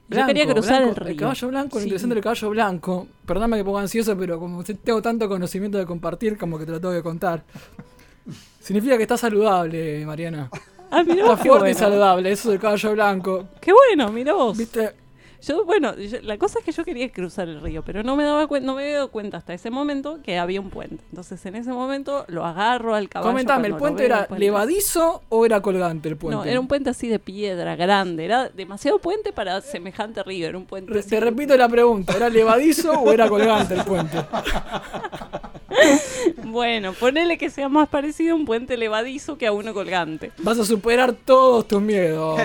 Yo 0.09 0.25
quería 0.25 0.45
cruzar 0.47 0.83
blanco, 0.83 1.01
el 1.01 1.07
río. 1.07 1.17
caballo 1.17 1.47
blanco, 1.49 1.75
lo 1.75 1.81
Sí. 1.81 1.87
interesante 1.87 2.15
del 2.15 2.23
caballo 2.23 2.49
blanco. 2.49 3.07
Perdóname 3.25 3.57
que 3.57 3.65
pongo 3.65 3.77
ansioso, 3.79 4.17
pero 4.17 4.39
como 4.39 4.63
te- 4.63 4.73
tengo 4.75 5.01
tanto 5.01 5.27
conocimiento 5.27 5.77
de 5.77 5.85
compartir, 5.85 6.37
como 6.37 6.57
que 6.57 6.65
te 6.65 6.71
lo 6.71 6.79
tengo 6.79 6.93
que 6.93 7.03
contar. 7.03 7.43
Significa 8.61 8.95
que 8.97 9.03
está 9.03 9.17
saludable, 9.17 10.05
Mariana. 10.05 10.49
Ah, 10.89 11.03
mirá 11.03 11.23
Está 11.23 11.37
fuerte 11.37 11.71
y 11.71 11.73
saludable, 11.73 12.31
eso 12.31 12.49
del 12.51 12.59
caballo 12.59 12.91
blanco. 12.93 13.45
Qué 13.59 13.73
bueno, 13.73 14.09
mira 14.11 14.33
vos. 14.33 14.57
¿Viste? 14.57 14.91
Yo, 15.41 15.65
bueno, 15.65 15.95
yo- 15.97 16.19
la 16.23 16.37
cosa 16.37 16.59
es 16.59 16.65
que 16.65 16.71
yo 16.71 16.83
quería 16.83 17.11
cruzar 17.11 17.47
el 17.47 17.61
río, 17.61 17.83
pero 17.83 18.03
no 18.03 18.15
me 18.15 18.23
daba 18.23 18.47
no 18.59 18.75
me 18.75 18.83
había 18.83 18.95
dado 18.95 19.11
cuenta 19.11 19.37
hasta 19.37 19.53
ese 19.53 19.69
momento 19.69 20.19
que 20.23 20.37
había 20.37 20.59
un 20.61 20.69
puente. 20.69 21.03
Entonces, 21.09 21.45
en 21.45 21.55
ese 21.55 21.71
momento 21.71 22.25
lo 22.27 22.45
agarro 22.45 22.95
al 22.95 23.07
caballo. 23.09 23.31
Comentame, 23.31 23.67
¿el 23.67 23.75
puente 23.75 24.03
veo, 24.03 24.15
era 24.17 24.27
puente. 24.27 24.43
levadizo 24.45 25.21
o 25.29 25.45
era 25.45 25.61
colgante 25.61 26.09
el 26.09 26.17
puente? 26.17 26.35
No, 26.37 26.43
era 26.43 26.59
un 26.59 26.67
puente 26.67 26.89
así 26.89 27.07
de 27.07 27.19
piedra, 27.19 27.75
grande. 27.75 28.25
Era 28.25 28.49
demasiado 28.49 28.99
puente 28.99 29.31
para 29.31 29.61
semejante 29.61 30.23
río. 30.23 30.47
Era 30.47 30.57
un 30.57 30.65
puente. 30.65 30.91
Re- 30.93 30.99
así. 31.01 31.09
Te 31.09 31.19
repito 31.19 31.55
la 31.55 31.69
pregunta, 31.69 32.13
¿era 32.15 32.29
levadizo 32.29 32.91
o 32.93 33.11
era 33.11 33.29
colgante 33.29 33.73
el 33.75 33.83
puente? 33.83 34.17
Bueno, 36.43 36.93
ponele 36.93 37.37
que 37.37 37.49
sea 37.49 37.69
más 37.69 37.87
parecido 37.89 38.33
a 38.33 38.35
un 38.35 38.45
puente 38.45 38.77
levadizo 38.77 39.37
que 39.37 39.45
a 39.47 39.51
uno 39.51 39.73
colgante. 39.73 40.31
Vas 40.39 40.57
a 40.57 40.65
superar 40.65 41.13
todos 41.13 41.67
tus 41.67 41.81
miedos. 41.81 42.39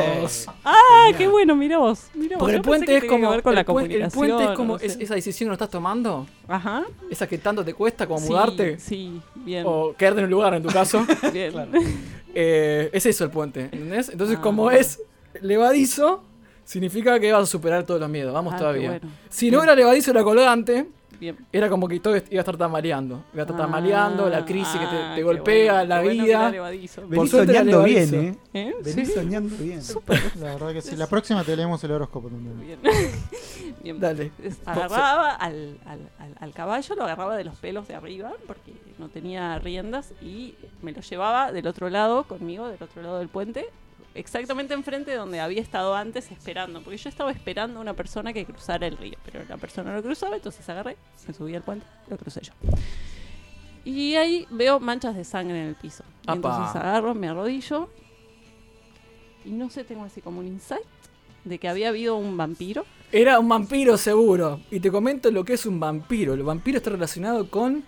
Ah, 0.65 1.09
qué 1.17 1.29
bueno, 1.29 1.55
mira 1.57 1.79
vos. 1.79 2.09
Mirá 2.15 2.37
vos. 2.37 2.41
Porque 2.41 2.57
el 2.57 2.63
pensé 2.63 2.92
puente 3.01 3.07
es 3.07 3.11
como. 3.13 3.31
ver 3.31 3.43
con 3.43 3.53
el, 3.53 3.57
la 3.57 3.65
puente 3.65 4.45
es 4.45 4.51
como 4.57 4.73
no 4.75 4.79
sé. 4.79 4.87
es- 4.87 4.97
esa 5.01 5.15
decisión 5.15 5.47
que 5.47 5.49
no 5.49 5.53
estás 5.55 5.71
tomando. 5.71 6.27
Ajá. 6.49 6.85
Esa 7.11 7.27
que 7.27 7.39
tanto 7.39 7.65
te 7.65 7.75
cuesta 7.75 8.07
como 8.07 8.21
Sí, 8.21 8.29
mudarte. 8.29 8.79
Sí, 8.79 9.21
bien. 9.35 9.65
O 9.67 9.95
quedarte 9.97 10.21
en 10.21 10.25
un 10.27 10.31
lugar 10.31 10.55
en 10.55 10.63
tu 10.63 10.69
caso. 10.71 11.05
bien. 11.33 11.55
Eh, 12.35 12.89
es 12.93 13.05
eso 13.07 13.25
el 13.25 13.31
puente, 13.31 13.63
¿entendés? 13.65 14.09
Entonces, 14.09 14.37
Ah, 14.39 14.43
como 14.43 14.63
bueno. 14.65 14.79
es 14.79 15.01
levadizo, 15.41 16.23
significa 16.65 17.19
que 17.21 17.33
vas 17.33 17.43
a 17.43 17.47
superar 17.47 17.85
todos 17.85 18.01
los 18.01 18.09
miedos. 18.09 18.33
Vamos 18.33 18.55
Ah, 18.55 18.59
todavía. 18.59 18.91
bueno. 18.91 19.09
Si 19.29 19.51
no 19.51 19.63
era 19.63 19.75
levadizo, 19.75 20.11
era 20.13 20.23
colgante. 20.23 20.87
Bien. 21.21 21.37
Era 21.53 21.69
como 21.69 21.87
que 21.89 22.01
todo 22.01 22.17
iba 22.17 22.25
a 22.25 22.41
estar 22.41 22.57
tambaleando. 22.57 23.23
Iba 23.33 23.43
a 23.43 23.47
estar 23.47 23.57
tambaleando, 23.57 24.29
la 24.29 24.45
crisis 24.45 24.73
que 24.73 24.87
te, 24.87 24.97
Ah, 24.97 25.13
te 25.15 25.23
golpea, 25.23 25.73
bueno, 25.75 25.89
la 25.89 26.01
bueno 26.03 26.25
vida. 26.25 26.51
Venís 27.09 27.35
era 27.35 27.45
soñando 27.47 27.83
bien. 27.85 28.15
¿eh? 28.15 28.39
¿Eh? 28.55 28.75
Venís 28.83 29.09
Sí. 29.09 29.15
soñando 29.15 29.57
bien. 29.57 29.81
La 30.41 30.55
verdad 30.55 30.73
que 30.73 30.83
sí. 30.83 30.97
La 30.97 31.07
próxima 31.07 31.45
te 31.45 31.57
leemos 31.57 31.83
el 31.85 31.93
horóscopo 31.93 32.29
también. 32.29 32.59
Bien. 32.61 32.79
Bien. 33.83 33.99
Dale. 33.99 34.31
Agarraba 34.65 35.33
al, 35.35 35.79
al- 35.87 36.09
al- 36.21 36.37
al 36.39 36.53
caballo, 36.53 36.95
lo 36.95 37.03
agarraba 37.05 37.37
de 37.37 37.45
los 37.45 37.57
pelos 37.57 37.89
de 37.89 37.95
arriba, 37.97 38.33
porque 38.47 38.73
no 38.99 39.09
tenía 39.09 39.59
riendas, 39.59 40.13
y 40.23 40.55
me 40.83 40.93
lo 40.93 41.01
llevaba 41.01 41.51
del 41.51 41.67
otro 41.67 41.89
lado, 41.91 42.23
conmigo, 42.25 42.69
del 42.69 42.81
otro 42.83 43.03
lado 43.03 43.19
del 43.19 43.29
puente, 43.29 43.67
exactamente 44.15 44.75
enfrente 44.75 45.11
de 45.11 45.17
donde 45.17 45.41
había 45.41 45.61
estado 45.61 45.95
antes 45.95 46.31
esperando, 46.31 46.83
porque 46.83 46.99
yo 46.99 47.09
estaba 47.09 47.31
esperando 47.31 47.79
a 47.79 47.83
una 47.83 47.95
persona 47.95 48.33
que 48.33 48.45
cruzara 48.45 48.87
el 48.87 48.97
río, 48.97 49.19
pero 49.25 49.45
la 49.49 49.57
persona 49.57 49.95
no 49.95 50.03
cruzaba, 50.03 50.37
entonces 50.37 50.69
agarré, 50.69 50.97
me 51.27 51.35
subí 51.35 51.55
al 51.55 51.63
puente, 51.63 51.87
lo 52.09 52.17
crucé 52.17 52.41
yo. 52.43 52.53
Y 53.85 54.15
ahí 54.15 54.47
veo 54.51 54.79
manchas 54.79 55.17
de 55.17 55.25
sangre 55.25 55.61
en 55.61 55.69
el 55.69 55.75
piso. 55.75 56.05
Y 56.29 56.33
entonces 56.33 56.77
agarro, 56.77 57.15
me 57.15 57.29
arrodillo, 57.29 57.89
y 59.45 59.51
no 59.51 59.71
sé, 59.71 59.85
tengo 59.85 60.05
así 60.05 60.21
como 60.21 60.41
un 60.41 60.47
insight 60.47 60.83
de 61.45 61.59
que 61.59 61.69
había 61.69 61.89
habido 61.89 62.17
un 62.17 62.37
vampiro. 62.37 62.85
Era 63.11 63.39
un 63.39 63.49
vampiro 63.49 63.97
seguro. 63.97 64.61
Y 64.71 64.81
te 64.81 64.91
comento 64.91 65.31
lo 65.31 65.45
que 65.45 65.55
es 65.55 65.67
un 65.67 65.81
vampiro. 65.81 66.35
El 66.35 66.43
vampiro 66.43 66.79
está 66.79 66.91
relacionado 66.91 67.51
con 67.51 67.85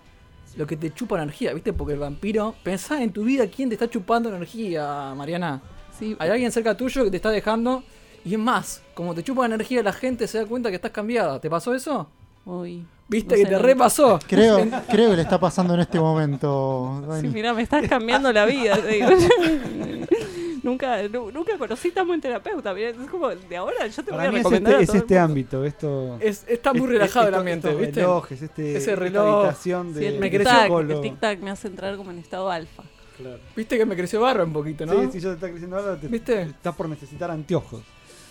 lo 0.57 0.66
que 0.66 0.77
te 0.77 0.93
chupa 0.93 1.16
energía, 1.16 1.53
¿viste? 1.55 1.72
Porque 1.72 1.95
el 1.95 2.01
vampiro. 2.01 2.55
Pensá 2.62 3.03
en 3.03 3.12
tu 3.12 3.25
vida 3.25 3.47
quién 3.47 3.68
te 3.68 3.75
está 3.75 3.89
chupando 3.89 4.29
energía, 4.29 5.14
Mariana. 5.16 5.62
Sí, 5.99 6.16
Hay 6.18 6.30
alguien 6.30 6.51
cerca 6.53 6.76
tuyo 6.76 7.05
que 7.05 7.11
te 7.11 7.16
está 7.16 7.30
dejando. 7.30 7.82
Y 8.24 8.32
es 8.34 8.38
más, 8.40 8.82
como 8.95 9.14
te 9.14 9.22
chupa 9.22 9.45
energía, 9.45 9.82
la 9.82 9.92
gente 9.92 10.26
se 10.26 10.38
da 10.38 10.47
cuenta 10.47 10.70
que 10.70 10.76
estás 10.76 10.90
cambiada. 10.90 11.40
¿Te 11.40 11.51
pasó 11.51 11.74
eso? 11.74 12.09
Uy. 12.47 12.84
¿Viste 13.07 13.36
No 13.36 13.42
que 13.42 13.49
te 13.51 13.59
repasó? 13.59 14.18
Creo, 14.26 14.66
creo 14.90 15.11
que 15.11 15.16
le 15.16 15.22
está 15.22 15.38
pasando 15.38 15.74
en 15.74 15.80
este 15.80 16.01
momento. 16.01 17.01
Sí, 17.03 17.07
Dani. 17.09 17.28
mira, 17.28 17.53
me 17.53 17.61
estás 17.62 17.86
cambiando 17.86 18.32
la 18.32 18.47
vida. 18.47 18.78
nunca, 20.62 21.03
nu- 21.09 21.30
nunca 21.30 21.59
conocí 21.59 21.90
tan 21.90 22.07
buen 22.07 22.20
terapeuta. 22.20 22.72
mirá, 22.72 22.88
Es 22.90 22.97
como 23.11 23.28
de 23.28 23.57
ahora 23.57 23.86
yo 23.86 24.03
te 24.03 24.11
Para 24.11 24.16
voy 24.16 24.24
a 24.24 24.28
es 24.30 24.34
recomendar 24.38 24.72
este, 24.72 24.80
a 24.80 24.82
es 24.82 24.86
todo 24.88 24.97
este 24.97 25.18
ámbito, 25.18 25.64
esto... 25.64 26.16
Es- 26.20 26.45
está 26.49 26.72
muy 26.72 26.82
es- 26.84 26.88
relajado 26.88 27.28
el 27.28 27.34
ambiente, 27.34 27.68
estos 27.68 27.80
¿viste? 27.82 28.01
relojes, 28.01 28.42
este, 28.42 28.70
Ese 28.70 28.78
esta 28.78 28.95
reloj. 28.97 29.36
habitación 29.40 29.92
de, 29.95 30.01
Sí, 30.01 30.07
el 30.07 30.18
Me 30.18 30.30
de 30.30 30.45
psicólogo. 30.45 31.03
el 31.03 31.11
tic-tac 31.11 31.38
me 31.40 31.51
hace 31.51 31.68
entrar 31.68 31.97
como 31.97 32.11
en 32.11 32.18
estado 32.18 32.51
alfa. 32.51 32.82
Claro. 33.17 33.41
Viste 33.55 33.79
que 33.79 33.87
me 33.87 33.97
creció 33.97 34.21
barro 34.21 34.45
un 34.45 34.53
poquito, 34.53 34.85
¿no? 34.87 34.93
Sí, 34.93 35.12
si 35.12 35.21
yo 35.21 35.31
te 35.31 35.35
está 35.35 35.51
creciendo 35.51 35.97
te, 35.97 36.09
¿Viste? 36.09 36.43
estás 36.43 36.75
por 36.75 36.89
necesitar 36.89 37.31
anteojos. 37.31 37.83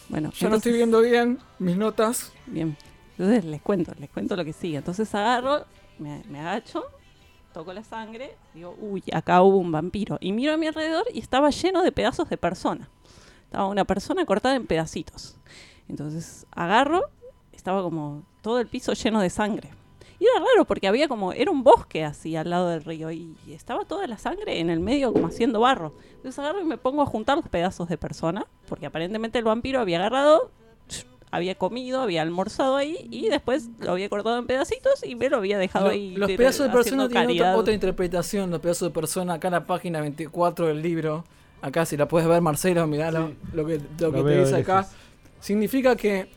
Bueno, 0.09 0.31
Yo 0.31 0.49
no 0.49 0.57
estoy 0.57 0.73
viendo 0.73 1.01
bien 1.01 1.39
mis 1.59 1.77
notas. 1.77 2.31
Bien. 2.45 2.75
Entonces 3.17 3.45
les 3.45 3.61
cuento, 3.61 3.93
les 3.99 4.09
cuento 4.09 4.35
lo 4.35 4.43
que 4.43 4.53
sigue. 4.53 4.77
Entonces 4.77 5.13
agarro, 5.15 5.65
me, 5.99 6.23
me 6.29 6.39
agacho, 6.39 6.83
toco 7.53 7.71
la 7.71 7.83
sangre, 7.83 8.35
digo, 8.53 8.75
uy, 8.79 9.03
acá 9.13 9.41
hubo 9.41 9.57
un 9.57 9.71
vampiro. 9.71 10.17
Y 10.19 10.33
miro 10.33 10.53
a 10.53 10.57
mi 10.57 10.67
alrededor 10.67 11.05
y 11.13 11.19
estaba 11.19 11.49
lleno 11.51 11.83
de 11.83 11.91
pedazos 11.91 12.29
de 12.29 12.37
persona. 12.37 12.89
Estaba 13.45 13.67
una 13.67 13.85
persona 13.85 14.25
cortada 14.25 14.55
en 14.55 14.65
pedacitos. 14.65 15.37
Entonces 15.87 16.45
agarro, 16.51 17.03
estaba 17.53 17.81
como 17.83 18.23
todo 18.41 18.59
el 18.59 18.67
piso 18.67 18.93
lleno 18.93 19.21
de 19.21 19.29
sangre. 19.29 19.69
Y 20.23 20.25
era 20.25 20.45
raro 20.53 20.63
porque 20.63 20.87
había 20.87 21.09
como, 21.09 21.33
era 21.33 21.51
un 21.51 21.63
bosque 21.65 22.05
así 22.05 22.37
al 22.37 22.49
lado 22.49 22.69
del 22.69 22.81
río 22.85 23.11
y 23.11 23.35
estaba 23.49 23.83
toda 23.83 24.07
la 24.07 24.17
sangre 24.17 24.61
en 24.61 24.69
el 24.69 24.79
medio 24.79 25.11
como 25.11 25.27
haciendo 25.27 25.59
barro. 25.59 25.91
Entonces 26.15 26.39
agarro 26.39 26.61
y 26.61 26.63
me 26.63 26.77
pongo 26.77 27.01
a 27.01 27.05
juntar 27.05 27.35
los 27.35 27.49
pedazos 27.49 27.89
de 27.89 27.97
persona, 27.97 28.45
porque 28.69 28.85
aparentemente 28.85 29.37
el 29.37 29.43
vampiro 29.43 29.81
había 29.81 29.97
agarrado, 29.99 30.49
había 31.31 31.55
comido, 31.55 31.99
había 31.99 32.21
almorzado 32.21 32.77
ahí 32.77 33.05
y 33.11 33.27
después 33.27 33.67
lo 33.81 33.91
había 33.91 34.07
cortado 34.07 34.37
en 34.39 34.47
pedacitos 34.47 35.03
y 35.03 35.15
me 35.15 35.27
lo 35.29 35.35
había 35.37 35.57
dejado 35.57 35.87
Lo- 35.87 35.91
ahí. 35.91 36.15
los 36.15 36.29
de- 36.29 36.37
pedazos 36.37 36.67
de 36.67 36.71
persona 36.71 37.09
tienen 37.09 37.43
otra, 37.53 37.73
interpretación. 37.73 38.49
Los 38.49 38.61
pedazos 38.61 38.87
de 38.87 38.93
persona, 38.93 39.33
acá 39.33 39.49
en 39.49 39.53
la 39.55 39.65
página 39.65 39.99
24 39.99 40.67
del 40.67 40.81
libro. 40.81 41.25
Acá, 41.61 41.85
si 41.85 41.97
la 41.97 42.07
puedes 42.07 42.29
ver, 42.29 42.41
Marcelo, 42.41 42.87
mirá 42.87 43.11
lo, 43.11 43.33
lo 43.51 43.65
que, 43.65 43.81
lo 43.99 44.13
que 44.13 44.23
te 44.23 44.39
dice 44.39 44.55
acá. 44.55 44.87
Significa 45.41 45.97
que 45.97 46.29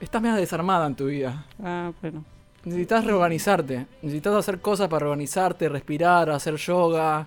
estás 0.00 0.20
más 0.20 0.36
desarmada 0.36 0.86
en 0.86 0.96
tu 0.96 1.06
vida. 1.06 1.46
Ah, 1.62 1.92
bueno. 2.02 2.24
Necesitas 2.64 3.04
reorganizarte. 3.04 3.86
Necesitas 4.02 4.34
hacer 4.34 4.60
cosas 4.60 4.88
para 4.88 5.00
reorganizarte, 5.00 5.68
respirar, 5.68 6.30
hacer 6.30 6.56
yoga. 6.56 7.26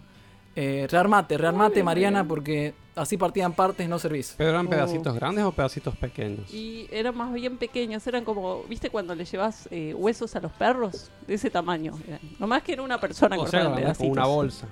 Eh, 0.56 0.88
rearmate, 0.90 1.38
rearmate, 1.38 1.84
Mariana, 1.84 2.26
porque 2.26 2.74
así 2.96 3.18
partían 3.18 3.52
partes 3.52 3.90
no 3.90 4.00
servís. 4.00 4.36
¿Pero 4.38 4.52
eran 4.52 4.68
Oh. 4.68 4.70
pedacitos 4.70 5.14
grandes 5.14 5.44
o 5.44 5.52
pedacitos 5.52 5.98
pequeños? 5.98 6.54
Y 6.54 6.88
eran 6.92 7.18
más 7.18 7.34
bien 7.34 7.58
pequeños, 7.58 8.08
eran 8.08 8.24
como, 8.24 8.64
¿viste 8.64 8.90
cuando 8.90 9.14
le 9.16 9.26
llevas 9.26 9.68
eh, 9.72 9.94
huesos 9.94 10.34
a 10.38 10.40
los 10.40 10.54
perros? 10.54 11.12
De 11.28 11.34
ese 11.34 11.50
tamaño. 11.50 11.94
eran. 12.08 12.22
Nomás 12.40 12.64
que 12.64 12.72
era 12.72 12.84
una 12.84 12.98
persona 13.02 13.36
O 13.36 13.40
cortada 13.40 13.52
sea, 13.52 13.62
en 13.64 13.74
como 13.74 13.82
pedacitos. 13.82 14.12
una 14.18 14.26
bolsa. 14.28 14.68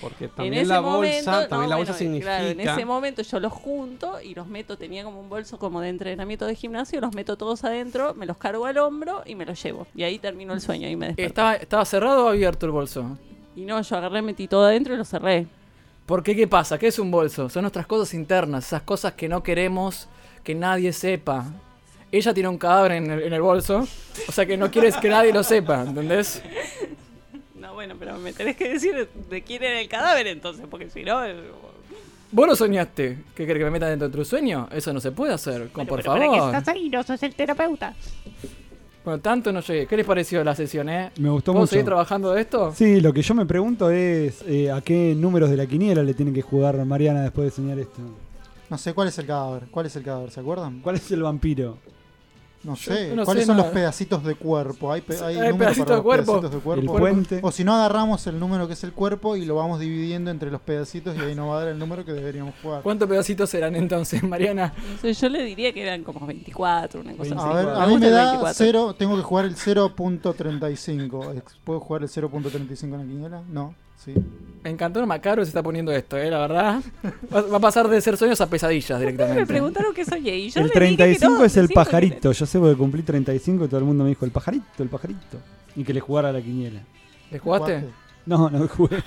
Porque 0.00 0.24
En 0.26 0.30
también 0.30 0.54
ese 0.54 0.66
la 0.66 0.80
momento, 0.80 1.30
bolsa, 1.30 1.48
también 1.48 1.62
no, 1.62 1.68
la 1.68 1.76
bolsa 1.76 1.92
bueno, 1.92 1.98
significa... 1.98 2.38
Claro, 2.38 2.48
en 2.48 2.60
ese 2.60 2.84
momento 2.84 3.22
yo 3.22 3.40
los 3.40 3.52
junto 3.52 4.20
y 4.20 4.34
los 4.34 4.46
meto, 4.46 4.78
tenía 4.78 5.04
como 5.04 5.20
un 5.20 5.28
bolso 5.28 5.58
como 5.58 5.80
de 5.80 5.88
entrenamiento 5.88 6.46
de 6.46 6.54
gimnasio, 6.54 7.00
los 7.00 7.14
meto 7.14 7.36
todos 7.36 7.64
adentro, 7.64 8.14
me 8.14 8.26
los 8.26 8.36
cargo 8.36 8.66
al 8.66 8.78
hombro 8.78 9.22
y 9.26 9.34
me 9.34 9.44
los 9.44 9.62
llevo. 9.62 9.86
Y 9.94 10.04
ahí 10.04 10.18
terminó 10.18 10.54
el 10.54 10.60
sueño 10.60 10.88
y 10.88 10.96
me 10.96 11.06
desperté. 11.06 11.26
¿Estaba, 11.26 11.54
¿Estaba 11.54 11.84
cerrado 11.84 12.26
o 12.26 12.28
abierto 12.28 12.66
el 12.66 12.72
bolso? 12.72 13.18
Y 13.56 13.62
no, 13.62 13.80
yo 13.80 13.96
agarré, 13.96 14.22
metí 14.22 14.46
todo 14.46 14.64
adentro 14.64 14.94
y 14.94 14.96
lo 14.96 15.04
cerré. 15.04 15.46
¿Por 16.06 16.22
qué? 16.22 16.34
¿Qué 16.34 16.46
pasa? 16.46 16.78
¿Qué 16.78 16.86
es 16.86 16.98
un 16.98 17.10
bolso? 17.10 17.48
Son 17.48 17.62
nuestras 17.62 17.86
cosas 17.86 18.14
internas, 18.14 18.66
esas 18.66 18.82
cosas 18.82 19.14
que 19.14 19.28
no 19.28 19.42
queremos 19.42 20.08
que 20.48 20.54
nadie 20.54 20.94
sepa. 20.94 21.44
Ella 22.10 22.32
tiene 22.32 22.48
un 22.48 22.56
cadáver 22.56 22.92
en 22.92 23.10
el, 23.10 23.22
en 23.24 23.32
el 23.34 23.42
bolso, 23.42 23.86
o 24.26 24.32
sea 24.32 24.46
que 24.46 24.56
no 24.56 24.70
quieres 24.70 24.96
que 24.96 25.10
nadie 25.10 25.30
lo 25.30 25.42
sepa, 25.42 25.82
¿entendés? 25.82 26.42
No, 27.78 27.94
bueno, 27.94 27.94
pero 27.96 28.18
me 28.18 28.32
tenés 28.32 28.56
que 28.56 28.70
decir 28.70 29.08
de 29.30 29.42
quién 29.42 29.62
era 29.62 29.80
el 29.80 29.88
cadáver 29.88 30.26
entonces, 30.26 30.66
porque 30.68 30.90
si 30.90 31.04
no... 31.04 31.24
eh, 31.24 31.36
¿Vos 32.32 32.46
lo 32.48 32.56
soñaste? 32.56 33.18
¿Qué 33.36 33.46
querés 33.46 33.60
que 33.60 33.64
me 33.66 33.70
meta 33.70 33.86
dentro 33.86 34.08
de 34.08 34.14
tu 34.14 34.24
sueño? 34.24 34.68
Eso 34.72 34.92
no 34.92 35.00
se 35.00 35.12
puede 35.12 35.32
hacer, 35.32 35.68
con, 35.70 35.86
Bueno, 35.86 35.88
por 35.88 35.98
pero 36.00 36.12
¿para 36.12 36.24
favor. 36.26 36.50
qué 36.50 36.58
estás 36.58 36.74
ahí? 36.74 36.88
No 36.88 37.02
sos 37.04 37.22
el 37.22 37.34
terapeuta. 37.36 37.94
Bueno, 39.04 39.20
tanto 39.20 39.52
no 39.52 39.60
llegué. 39.60 39.86
¿Qué 39.86 39.96
les 39.96 40.04
pareció 40.04 40.42
la 40.44 40.54
sesión, 40.56 40.88
eh? 40.88 41.10
Me 41.20 41.30
gustó 41.30 41.52
¿Puedo 41.52 41.62
mucho. 41.62 41.70
seguir 41.70 41.84
trabajando 41.86 42.32
de 42.32 42.40
esto? 42.42 42.74
Sí, 42.74 43.00
lo 43.00 43.12
que 43.12 43.22
yo 43.22 43.34
me 43.34 43.46
pregunto 43.46 43.90
es 43.90 44.42
eh, 44.46 44.70
a 44.72 44.80
qué 44.80 45.14
números 45.16 45.48
de 45.48 45.56
la 45.56 45.66
quiniela 45.66 46.02
le 46.02 46.12
tiene 46.14 46.32
que 46.32 46.42
jugar 46.42 46.84
Mariana 46.84 47.22
después 47.22 47.44
de 47.46 47.50
soñar 47.52 47.78
esto. 47.78 48.02
No 48.68 48.76
sé 48.76 48.92
cuál 48.92 49.08
es 49.08 49.16
el 49.18 49.26
cadáver. 49.26 49.62
¿Cuál 49.70 49.86
es 49.86 49.94
el 49.96 50.02
cadáver? 50.02 50.30
¿Se 50.32 50.40
acuerdan? 50.40 50.80
¿Cuál 50.80 50.96
es 50.96 51.10
el 51.12 51.22
vampiro? 51.22 51.78
No 52.68 52.76
sé. 52.76 53.14
no 53.14 53.24
¿Cuáles 53.24 53.42
sé 53.42 53.46
son 53.46 53.56
nada. 53.56 53.68
los 53.68 53.74
pedacitos 53.74 54.22
de 54.24 54.34
cuerpo? 54.34 54.92
Hay, 54.92 55.00
pe- 55.00 55.14
hay 55.16 55.36
Hay 55.38 55.50
números 55.50 55.58
pedacitos 55.58 55.84
para 55.86 55.90
de 55.90 55.96
los 55.96 56.04
cuerpo. 56.04 56.32
pedacitos 56.32 56.50
de 56.52 56.58
cuerpo. 56.60 56.92
El 56.94 57.00
puente. 57.00 57.40
O 57.42 57.50
si 57.50 57.64
no 57.64 57.74
agarramos 57.74 58.26
el 58.26 58.38
número 58.38 58.66
que 58.66 58.74
es 58.74 58.84
el 58.84 58.92
cuerpo 58.92 59.36
y 59.36 59.44
lo 59.46 59.54
vamos 59.56 59.80
dividiendo 59.80 60.30
entre 60.30 60.50
los 60.50 60.60
pedacitos 60.60 61.16
y 61.16 61.20
ahí 61.20 61.34
nos 61.34 61.48
va 61.50 61.56
a 61.56 61.58
dar 61.60 61.68
el 61.68 61.78
número 61.78 62.04
que 62.04 62.12
deberíamos 62.12 62.54
jugar. 62.62 62.82
¿Cuántos 62.82 63.08
pedacitos 63.08 63.52
eran 63.54 63.74
entonces, 63.74 64.22
Mariana? 64.22 64.74
No 64.92 64.98
sé, 65.00 65.12
yo 65.14 65.28
le 65.28 65.42
diría 65.44 65.72
que 65.72 65.82
eran 65.82 66.04
como 66.04 66.26
24, 66.26 67.00
una 67.00 67.12
cosa 67.16 67.34
A 67.34 67.38
así. 67.38 67.56
ver, 67.56 67.66
Me 67.66 67.82
a 67.82 67.86
mí 67.86 67.98
me 67.98 68.10
da 68.10 68.22
24. 68.32 68.54
0, 68.56 68.94
tengo 68.98 69.16
que 69.16 69.22
jugar 69.22 69.44
el 69.46 69.56
0.35. 69.56 71.36
Ex- 71.36 71.56
¿Puedo 71.64 71.80
jugar 71.80 72.02
el 72.02 72.08
0.35 72.08 72.82
en 72.84 72.90
la 72.92 72.98
quiniela? 73.04 73.42
No, 73.48 73.74
sí. 74.04 74.14
Me 74.64 74.70
encantó 74.70 75.00
lo 75.00 75.06
macabro 75.06 75.44
se 75.44 75.50
está 75.50 75.62
poniendo 75.62 75.92
esto, 75.92 76.16
eh, 76.18 76.30
la 76.30 76.38
verdad. 76.40 76.82
Va, 77.32 77.42
va 77.42 77.56
a 77.58 77.60
pasar 77.60 77.86
de 77.88 78.00
ser 78.00 78.16
sueños 78.16 78.40
a 78.40 78.48
pesadillas 78.50 78.98
Me 78.98 79.06
directamente. 79.06 79.46
preguntaron 79.46 79.94
qué 79.94 80.04
soñé 80.04 80.36
y 80.36 80.50
yo 80.50 80.60
el 80.60 80.66
le 80.66 80.72
dije 80.74 80.90
que 80.90 80.96
35 80.96 81.32
no, 81.38 81.44
es 81.44 81.56
el 81.56 81.68
pajarito. 81.68 82.32
Yo 82.32 82.44
sé 82.46 82.58
porque 82.58 82.76
cumplí 82.76 83.02
35 83.02 83.64
y 83.64 83.68
todo 83.68 83.78
el 83.78 83.86
mundo 83.86 84.02
me 84.04 84.10
dijo 84.10 84.24
el 84.24 84.30
pajarito, 84.32 84.82
el 84.82 84.88
pajarito. 84.88 85.38
Y 85.76 85.84
que 85.84 85.94
le 85.94 86.00
jugara 86.00 86.30
a 86.30 86.32
la 86.32 86.42
quiniela. 86.42 86.80
¿Le 87.30 87.38
jugaste? 87.38 87.84
No, 88.26 88.50
no 88.50 88.66
jugué. 88.68 88.98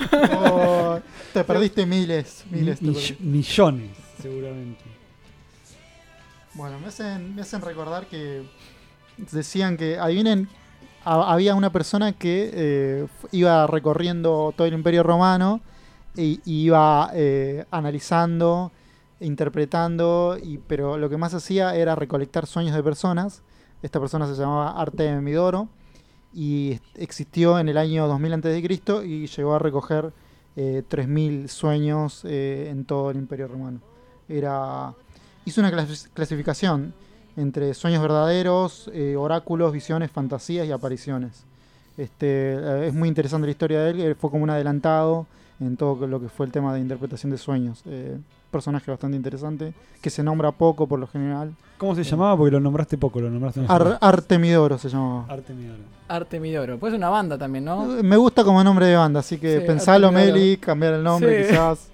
Oh, 0.47 0.99
te 1.33 1.43
perdiste 1.43 1.85
miles, 1.85 2.43
miles. 2.49 2.81
Mill- 2.81 2.93
perdiste. 2.93 3.23
millones, 3.23 3.89
seguramente. 4.21 4.83
Bueno, 6.53 6.79
me 6.79 6.87
hacen, 6.87 7.35
me 7.35 7.41
hacen 7.41 7.61
recordar 7.61 8.05
que 8.07 8.43
decían 9.31 9.77
que, 9.77 9.97
adivinen, 9.99 10.49
ha- 11.05 11.31
había 11.33 11.55
una 11.55 11.71
persona 11.71 12.13
que 12.13 12.51
eh, 12.53 13.07
iba 13.31 13.67
recorriendo 13.67 14.53
todo 14.55 14.67
el 14.67 14.73
imperio 14.73 15.03
romano 15.03 15.61
y, 16.15 16.41
y 16.45 16.63
iba 16.65 17.09
eh, 17.13 17.65
analizando, 17.71 18.71
interpretando, 19.19 20.37
y, 20.41 20.57
pero 20.59 20.97
lo 20.97 21.09
que 21.09 21.17
más 21.17 21.33
hacía 21.33 21.75
era 21.75 21.95
recolectar 21.95 22.45
sueños 22.47 22.75
de 22.75 22.83
personas. 22.83 23.41
Esta 23.81 23.99
persona 23.99 24.27
se 24.27 24.35
llamaba 24.39 24.79
Artemidoro 24.79 25.69
y 26.33 26.73
est- 26.73 26.83
existió 26.97 27.57
en 27.59 27.69
el 27.69 27.77
año 27.77 28.07
2000 28.07 28.33
a.C. 28.33 29.05
y 29.05 29.27
llegó 29.27 29.53
a 29.55 29.59
recoger 29.59 30.13
eh, 30.55 30.83
3.000 30.89 31.47
sueños 31.47 32.21
eh, 32.25 32.67
en 32.69 32.85
todo 32.85 33.09
el 33.11 33.17
imperio 33.17 33.47
romano. 33.47 33.79
Era 34.29 34.93
hizo 35.45 35.61
una 35.61 35.71
clas- 35.71 36.09
clasificación 36.13 36.93
entre 37.37 37.73
sueños 37.73 38.01
verdaderos, 38.01 38.89
eh, 38.93 39.15
oráculos, 39.15 39.71
visiones, 39.73 40.11
fantasías 40.11 40.67
y 40.67 40.71
apariciones. 40.71 41.43
Este, 41.97 42.53
eh, 42.55 42.87
es 42.87 42.93
muy 42.93 43.07
interesante 43.09 43.47
la 43.47 43.51
historia 43.51 43.79
de 43.81 43.91
él, 43.91 43.99
eh, 44.01 44.15
fue 44.15 44.29
como 44.31 44.43
un 44.43 44.49
adelantado 44.49 45.25
en 45.59 45.77
todo 45.77 46.07
lo 46.07 46.19
que 46.19 46.29
fue 46.29 46.45
el 46.45 46.51
tema 46.51 46.73
de 46.73 46.79
interpretación 46.79 47.31
de 47.31 47.37
sueños. 47.37 47.81
Eh, 47.85 48.17
personaje 48.49 48.91
bastante 48.91 49.15
interesante, 49.15 49.73
que 50.01 50.09
se 50.09 50.23
nombra 50.23 50.51
poco 50.51 50.85
por 50.87 50.99
lo 50.99 51.07
general. 51.07 51.53
¿Cómo 51.77 51.95
se 51.95 52.03
llamaba? 52.03 52.35
Porque 52.35 52.51
lo 52.51 52.59
nombraste 52.59 52.97
poco, 52.97 53.21
lo 53.21 53.29
nombraste 53.29 53.61
Ar- 53.67 53.97
Artemidoro 54.01 54.77
se 54.77 54.89
llamaba. 54.89 55.25
Artemidoro. 55.29 55.79
Artemidoro. 56.09 56.77
Puede 56.77 56.91
ser 56.91 56.97
una 56.97 57.09
banda 57.09 57.37
también, 57.37 57.63
¿no? 57.63 57.97
Eh, 57.99 58.03
Me 58.03 58.17
gusta 58.17 58.43
como 58.43 58.61
nombre 58.63 58.87
de 58.87 58.97
banda, 58.97 59.21
así 59.21 59.37
que 59.37 59.59
Sí, 59.61 59.65
pensalo. 59.65 60.11
Meli, 60.11 60.57
cambiar 60.57 60.95
el 60.95 61.03
nombre 61.03 61.43
Sí. 61.43 61.49
quizás. 61.49 61.90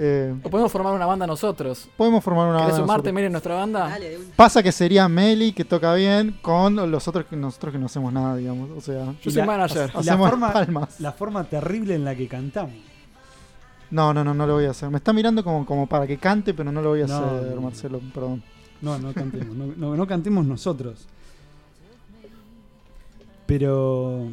Eh, 0.00 0.32
O 0.44 0.48
podemos 0.48 0.70
formar 0.70 0.94
una 0.94 1.06
banda 1.06 1.26
nosotros. 1.26 1.88
podemos 1.96 2.22
formar 2.22 2.46
una 2.48 2.58
¿Querés 2.58 2.72
banda. 2.74 2.84
sumarte. 2.86 3.12
Meli, 3.12 3.26
en 3.26 3.32
nuestra 3.32 3.54
banda? 3.56 3.88
Dale. 3.88 4.18
Pasa 4.36 4.62
que 4.62 4.70
sería 4.70 5.08
Meli, 5.08 5.52
que 5.52 5.64
toca 5.64 5.92
bien, 5.94 6.38
con 6.40 6.76
los 6.90 7.08
otros 7.08 7.26
que 7.26 7.34
nosotros 7.36 7.72
que 7.72 7.78
no 7.78 7.86
hacemos 7.86 8.12
nada, 8.12 8.36
digamos. 8.36 8.70
O 8.76 8.80
sea, 8.80 9.06
Yo 9.06 9.12
Y 9.24 9.30
soy 9.30 9.32
la- 9.40 9.46
manager. 9.46 9.90
y 9.90 9.94
la 9.94 10.00
hacemos 10.00 10.30
forma- 10.30 10.52
palmas. 10.52 11.00
La 11.00 11.12
forma 11.12 11.44
terrible 11.44 11.94
en 11.96 12.04
la 12.04 12.14
que 12.14 12.28
cantamos. 12.28 12.74
No, 13.90 14.12
no, 14.14 14.22
no, 14.22 14.34
no 14.34 14.46
lo 14.46 14.52
voy 14.54 14.66
a 14.66 14.70
hacer. 14.70 14.88
Me 14.90 14.98
está 14.98 15.12
mirando 15.12 15.42
como, 15.42 15.66
como 15.66 15.86
para 15.88 16.06
que 16.06 16.18
cante, 16.18 16.54
pero 16.54 16.70
no 16.70 16.80
lo 16.82 16.90
voy 16.90 17.02
a 17.02 17.06
No, 17.06 17.16
hacer, 17.16 17.54
no. 17.56 17.60
Marcelo, 17.62 18.00
perdón. 18.14 18.42
No, 18.80 18.98
no 18.98 19.12
cantemos. 19.14 19.56
No, 19.56 19.66
no- 19.76 19.96
no 19.96 20.06
cantemos 20.06 20.44
nosotros. 20.46 21.06
Pero 23.46 24.28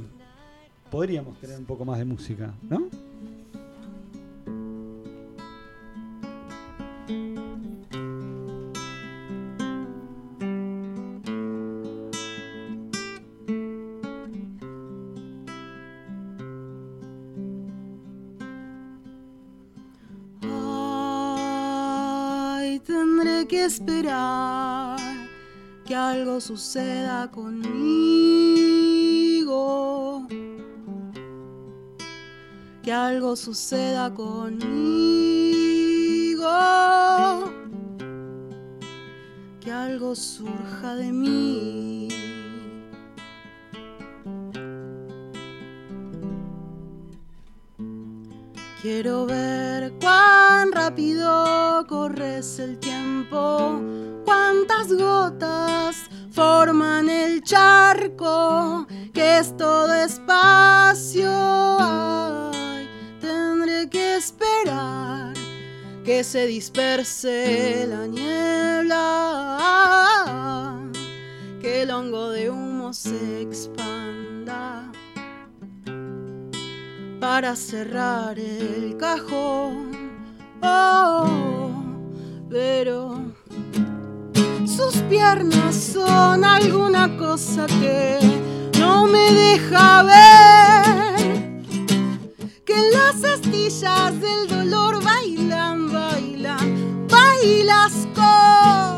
podríamos 0.91 1.37
tener 1.39 1.57
un 1.57 1.65
poco 1.65 1.85
más 1.85 1.97
de 1.97 2.05
música, 2.05 2.51
¿no? 2.69 2.83
Que 23.47 23.65
esperar 23.65 24.97
que 25.85 25.93
algo 25.93 26.41
suceda 26.41 27.29
conmigo. 27.29 27.85
Que 32.81 32.91
algo 32.91 33.35
suceda 33.35 34.13
conmigo. 34.13 34.65
Que 39.59 39.71
algo 39.71 40.15
surja 40.15 40.95
de 40.95 41.11
mí. 41.11 42.34
Quiero 48.85 49.25
ver 49.25 49.93
cuán 49.99 50.71
rápido 50.71 51.83
corres 51.87 52.59
el 52.59 52.77
tiempo, 52.77 53.81
cuántas 54.23 54.93
gotas 54.93 56.03
forman 56.29 57.09
el 57.09 57.41
charco, 57.41 58.85
que 59.11 59.39
es 59.39 59.57
todo 59.57 59.91
espacio. 59.91 61.31
Tendré 63.19 63.89
que 63.89 64.17
esperar 64.17 65.33
que 66.03 66.23
se 66.23 66.45
disperse 66.45 67.87
la 67.89 68.05
niebla, 68.05 69.57
que 71.59 71.81
el 71.81 71.89
hongo 71.89 72.29
de 72.29 72.51
humo 72.51 72.93
se 72.93 73.41
expanda 73.41 74.24
para 77.27 77.55
cerrar 77.55 78.37
el 78.37 78.95
cajón. 78.97 79.89
Oh, 80.61 81.73
pero 82.51 83.19
sus 84.67 84.97
piernas 85.09 85.73
son 85.73 86.45
alguna 86.45 87.17
cosa 87.17 87.65
que 87.65 88.19
no 88.79 89.07
me 89.07 89.33
deja 89.33 90.03
ver. 90.03 91.63
Que 92.63 92.73
en 92.73 92.91
las 92.91 93.23
astillas 93.23 94.21
del 94.21 94.47
dolor 94.47 95.03
bailan, 95.03 95.91
bailan, 95.91 97.07
bailas 97.09 98.07
conmigo. 98.13 98.94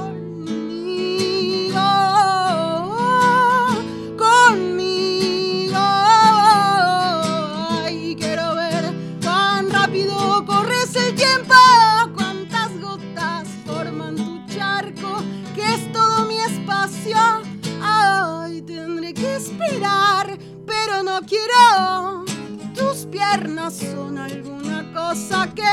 Son 23.69 24.17
alguna 24.17 24.91
cosa 24.93 25.47
que 25.53 25.63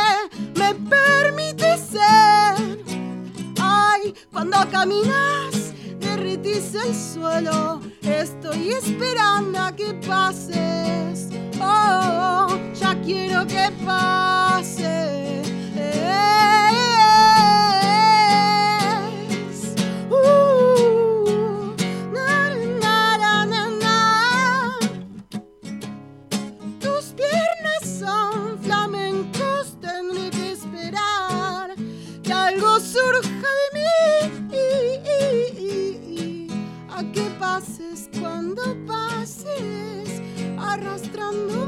me 0.58 0.74
permite 0.74 1.76
ser. 1.78 2.82
Ay, 3.60 4.14
cuando 4.32 4.56
caminas, 4.70 5.72
derretís 6.00 6.74
el 6.74 6.94
suelo. 6.94 7.80
Estoy 8.02 8.70
esperando 8.70 9.58
a 9.58 9.72
que 9.72 9.94
pases. 10.06 11.28
Oh, 11.60 12.48
ya 12.74 13.00
quiero 13.02 13.46
que 13.46 13.70
pases. 13.84 15.23
know. 41.34 41.63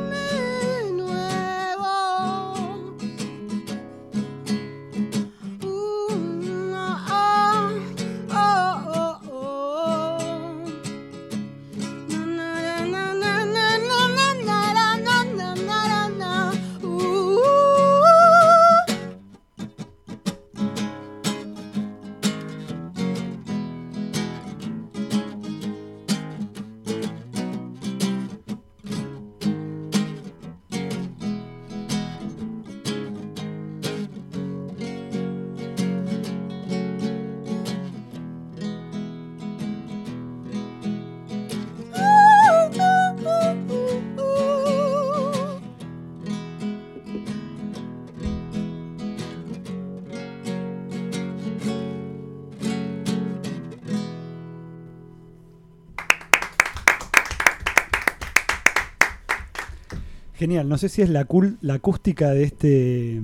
Genial, 60.47 60.69
no 60.69 60.79
sé 60.79 60.89
si 60.89 61.03
es 61.03 61.11
la, 61.11 61.27
cul- 61.27 61.59
la 61.61 61.75
acústica 61.75 62.31
de 62.31 62.45
este 62.45 63.21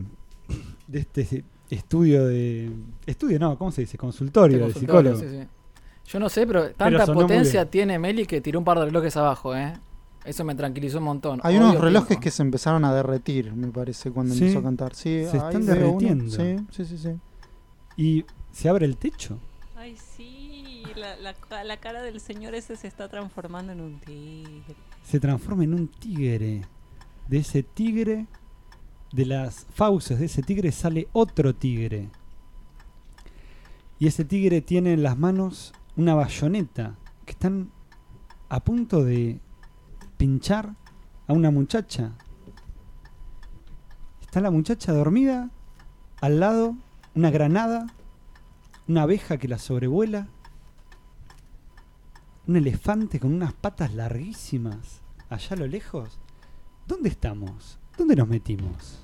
de 0.89 0.99
este 0.99 1.45
estudio 1.71 2.27
de 2.27 2.69
estudio 3.07 3.39
no, 3.39 3.57
¿cómo 3.57 3.71
se 3.71 3.83
dice? 3.83 3.97
Consultorio 3.97 4.59
de 4.59 4.65
Consultorio, 4.65 5.15
psicólogo. 5.17 5.33
sí, 5.39 5.43
sí. 5.45 5.49
Yo 6.11 6.19
no 6.19 6.29
sé, 6.29 6.45
pero 6.49 6.71
tanta 6.73 7.07
potencia 7.07 7.71
tiene 7.71 7.97
Meli 8.01 8.27
que 8.27 8.41
tiró 8.41 8.59
un 8.59 8.65
par 8.65 8.81
de 8.81 8.87
relojes 8.87 9.17
abajo, 9.17 9.55
¿eh? 9.55 9.73
Eso 10.25 10.43
me 10.45 10.57
tranquilizó 10.57 10.99
un 10.99 11.05
montón. 11.05 11.39
Hay 11.45 11.57
unos 11.59 11.81
relojes 11.81 12.09
tiempo. 12.09 12.23
que 12.25 12.31
se 12.33 12.43
empezaron 12.43 12.85
a 12.85 12.93
derretir, 12.93 13.53
me 13.55 13.69
parece, 13.69 14.11
cuando 14.11 14.35
Sí, 14.35 14.41
empezó 14.41 14.59
a 14.59 14.63
cantar. 14.65 14.95
Sí, 14.97 15.25
se 15.31 15.37
están 15.37 15.63
uno. 15.63 15.65
derritiendo. 15.75 16.29
Sí, 16.29 16.57
sí, 16.73 16.85
sí, 16.85 16.99
sí. 16.99 17.11
Y 17.97 18.25
se 18.51 18.69
abre 18.69 18.85
el 18.85 18.97
techo. 18.97 19.39
Ay, 19.77 19.97
sí, 20.17 20.83
la, 20.97 21.15
la 21.19 21.35
ca- 21.35 21.63
la 21.63 21.77
cara 21.77 22.03
del 22.03 22.19
señor 22.21 22.57
ese 22.57 22.75
se 22.77 22.89
está 22.89 23.09
transformando 23.09 23.73
en 23.73 23.81
un 23.81 24.01
tigre. 24.01 24.75
Se 25.05 25.21
transforma 25.21 25.63
en 25.65 25.75
un 25.75 25.87
tigre. 25.89 26.63
De 27.29 27.39
ese 27.39 27.63
tigre, 27.63 28.27
de 29.13 29.27
las 29.27 29.67
fauces 29.75 30.19
de 30.19 30.27
ese 30.27 30.43
tigre 30.43 30.73
sale 30.73 31.09
otro 31.13 31.55
tigre. 31.55 32.11
Y 33.99 34.07
ese 34.07 34.25
tigre 34.25 34.61
tiene 34.61 34.95
en 34.95 35.03
las 35.03 35.19
manos 35.19 35.73
una 35.97 36.15
bayoneta 36.15 36.97
que 37.25 37.33
están 37.33 37.71
a 38.49 38.61
punto 38.65 39.05
de 39.05 39.41
pinchar 40.17 40.75
a 41.27 41.33
una 41.33 41.51
muchacha. 41.51 42.13
Está 44.21 44.41
la 44.41 44.51
muchacha 44.51 44.93
dormida, 44.93 45.51
al 46.21 46.41
lado 46.41 46.77
una 47.15 47.31
granada, 47.31 47.87
una 48.89 49.03
abeja 49.03 49.37
que 49.37 49.49
la 49.49 49.59
sobrevuela, 49.59 50.29
un 52.47 52.57
elefante 52.57 53.21
con 53.21 53.35
unas 53.35 53.53
patas 53.53 53.95
larguísimas, 53.95 55.03
allá 55.29 55.49
a 55.51 55.57
lo 55.57 55.67
lejos. 55.67 56.22
¿Dónde 56.87 57.09
estamos? 57.09 57.79
¿Dónde 57.97 58.17
nos 58.17 58.29
metimos? 58.29 58.99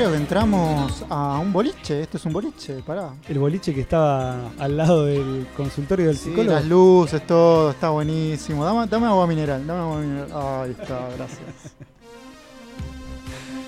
Creo 0.00 0.12
que 0.12 0.16
entramos 0.16 1.04
a 1.10 1.38
un 1.40 1.52
boliche. 1.52 2.00
Esto 2.00 2.16
es 2.16 2.24
un 2.24 2.32
boliche, 2.32 2.82
pará. 2.86 3.12
El 3.28 3.38
boliche 3.38 3.74
que 3.74 3.82
estaba 3.82 4.50
al 4.58 4.74
lado 4.74 5.04
del 5.04 5.46
consultorio 5.54 6.06
del 6.06 6.16
Sí, 6.16 6.30
psicólogo. 6.30 6.54
las 6.54 6.64
luces, 6.64 7.26
todo, 7.26 7.72
está 7.72 7.90
buenísimo. 7.90 8.64
Dame, 8.64 8.86
dame 8.86 9.06
agua 9.08 9.26
mineral, 9.26 9.66
dame 9.66 9.80
agua 9.80 9.98
mineral. 9.98 10.30
Ahí 10.32 10.70
está, 10.70 11.06
gracias. 11.18 11.40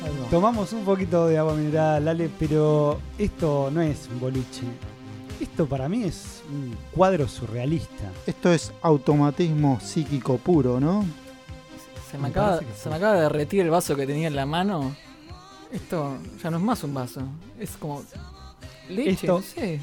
Ahí. 0.04 0.26
Tomamos 0.30 0.72
un 0.72 0.86
poquito 0.86 1.26
de 1.26 1.36
agua 1.36 1.52
mineral, 1.54 2.08
Ale, 2.08 2.30
pero 2.38 2.98
esto 3.18 3.68
no 3.70 3.82
es 3.82 4.08
un 4.10 4.18
boliche. 4.18 4.62
Esto 5.38 5.66
para 5.66 5.86
mí 5.86 6.04
es 6.04 6.42
un 6.50 6.74
cuadro 6.94 7.28
surrealista. 7.28 8.10
Esto 8.26 8.50
es 8.50 8.72
automatismo 8.80 9.80
psíquico 9.82 10.38
puro, 10.38 10.80
¿no? 10.80 11.04
Se 12.10 12.16
me, 12.16 12.22
Me 12.22 12.28
acaba, 12.30 12.60
se 12.74 12.88
me 12.88 12.94
acaba 12.94 13.16
de 13.16 13.20
derretir 13.20 13.60
el 13.60 13.68
vaso 13.68 13.94
que 13.96 14.06
tenía 14.06 14.28
en 14.28 14.36
la 14.36 14.46
mano. 14.46 14.96
Esto 15.72 16.16
ya 16.42 16.50
no 16.50 16.58
es 16.58 16.62
más 16.62 16.84
un 16.84 16.94
vaso. 16.94 17.22
Es 17.58 17.76
como 17.76 18.02
leche, 18.88 19.10
Esto- 19.10 19.36
no 19.38 19.42
sé. 19.42 19.80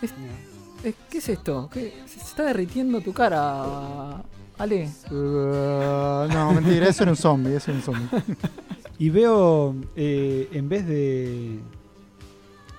Es- 0.00 0.14
¿Qué 1.10 1.18
es 1.18 1.28
esto? 1.28 1.68
¿Qué- 1.72 2.02
Se 2.06 2.18
se 2.18 2.20
está 2.26 2.44
derritiendo 2.44 3.00
tu 3.00 3.12
cara, 3.12 4.22
Ale. 4.58 4.88
Uh, 5.10 6.28
no, 6.32 6.52
mentira, 6.54 6.88
eso 6.88 7.02
era 7.04 7.12
un 7.12 7.16
zombie, 7.16 7.54
eso 7.56 7.70
era 7.70 7.78
un 7.78 7.84
zombie. 7.84 8.08
Y 8.98 9.10
veo, 9.10 9.74
eh, 9.96 10.48
en 10.52 10.68
vez 10.68 10.86
de, 10.86 11.58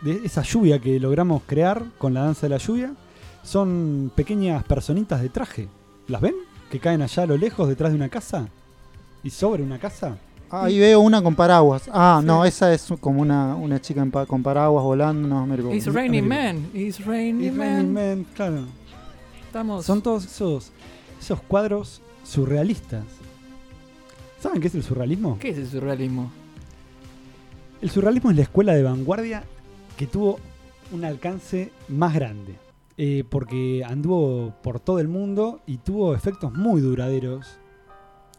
de 0.02 0.22
esa 0.26 0.42
lluvia 0.44 0.80
que 0.80 1.00
logramos 1.00 1.44
crear 1.46 1.84
con 1.98 2.14
la 2.14 2.24
danza 2.24 2.42
de 2.48 2.50
la 2.50 2.58
lluvia, 2.58 2.94
son 3.44 4.12
pequeñas 4.16 4.64
personitas 4.64 5.22
de 5.22 5.30
traje. 5.30 5.68
¿Las 6.08 6.22
ven? 6.22 6.36
Que 6.70 6.80
caen 6.80 7.02
allá 7.02 7.24
a 7.24 7.26
lo 7.28 7.38
lejos 7.38 7.68
detrás 7.70 7.92
de 7.92 7.98
una 7.98 8.10
casa. 8.10 8.48
Y 9.24 9.30
sobre 9.30 9.64
una 9.64 9.80
casa. 9.80 10.18
Ahí 10.56 10.78
veo 10.80 11.00
una 11.02 11.22
con 11.22 11.36
paraguas. 11.36 11.90
Ah, 11.92 12.22
no, 12.24 12.46
esa 12.46 12.74
es 12.74 12.88
como 13.00 13.22
una, 13.22 13.56
una 13.56 13.82
chica 13.82 14.02
en 14.02 14.12
pa- 14.12 14.26
con 14.26 14.44
paraguas 14.44 14.84
volando. 14.84 15.28
No, 15.28 15.48
me 15.48 15.76
It's 15.76 15.88
raining 15.88 16.28
man. 16.28 16.70
It's 16.74 17.04
raining 17.06 17.58
man. 17.58 17.70
Raining 17.70 17.94
Man, 17.94 18.26
claro. 18.36 18.66
Estamos. 19.48 19.86
Son 19.86 20.02
todos 20.02 20.26
esos, 20.26 20.72
esos 21.20 21.42
cuadros 21.42 22.02
surrealistas. 22.24 23.04
¿Saben 24.40 24.62
qué 24.62 24.68
es 24.68 24.76
el 24.76 24.84
surrealismo? 24.84 25.38
¿Qué 25.40 25.50
es 25.50 25.58
el 25.58 25.68
surrealismo? 25.68 26.32
El 27.82 27.90
surrealismo 27.90 28.30
es 28.32 28.36
la 28.38 28.44
escuela 28.44 28.74
de 28.74 28.84
vanguardia 28.84 29.44
que 29.98 30.06
tuvo 30.08 30.40
un 30.92 31.04
alcance 31.06 31.72
más 31.90 32.14
grande. 32.14 32.56
eh, 32.98 33.24
porque 33.28 33.84
anduvo 33.84 34.54
por 34.62 34.80
todo 34.80 35.00
el 35.00 35.08
mundo 35.08 35.62
y 35.66 35.78
tuvo 35.78 36.14
efectos 36.14 36.54
muy 36.54 36.80
duraderos 36.80 37.58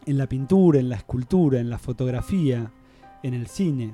en 0.05 0.17
la 0.17 0.27
pintura, 0.27 0.79
en 0.79 0.89
la 0.89 0.95
escultura, 0.95 1.59
en 1.59 1.69
la 1.69 1.77
fotografía, 1.77 2.71
en 3.23 3.33
el 3.33 3.47
cine. 3.47 3.93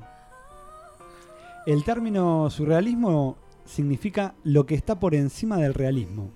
El 1.65 1.83
término 1.83 2.49
surrealismo 2.49 3.37
significa 3.65 4.33
lo 4.43 4.65
que 4.65 4.75
está 4.75 4.99
por 4.99 5.15
encima 5.15 5.57
del 5.57 5.73
realismo. 5.73 6.31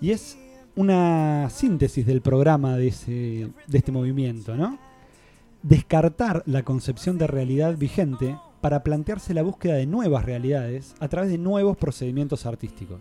Y 0.00 0.10
es 0.10 0.38
una 0.74 1.50
síntesis 1.50 2.06
del 2.06 2.22
programa 2.22 2.76
de, 2.76 2.88
ese, 2.88 3.50
de 3.66 3.78
este 3.78 3.92
movimiento, 3.92 4.56
¿no? 4.56 4.78
Descartar 5.62 6.42
la 6.46 6.62
concepción 6.62 7.18
de 7.18 7.26
realidad 7.26 7.76
vigente 7.76 8.36
para 8.60 8.82
plantearse 8.82 9.34
la 9.34 9.42
búsqueda 9.42 9.74
de 9.74 9.86
nuevas 9.86 10.24
realidades 10.24 10.94
a 11.00 11.08
través 11.08 11.30
de 11.30 11.38
nuevos 11.38 11.76
procedimientos 11.76 12.46
artísticos. 12.46 13.00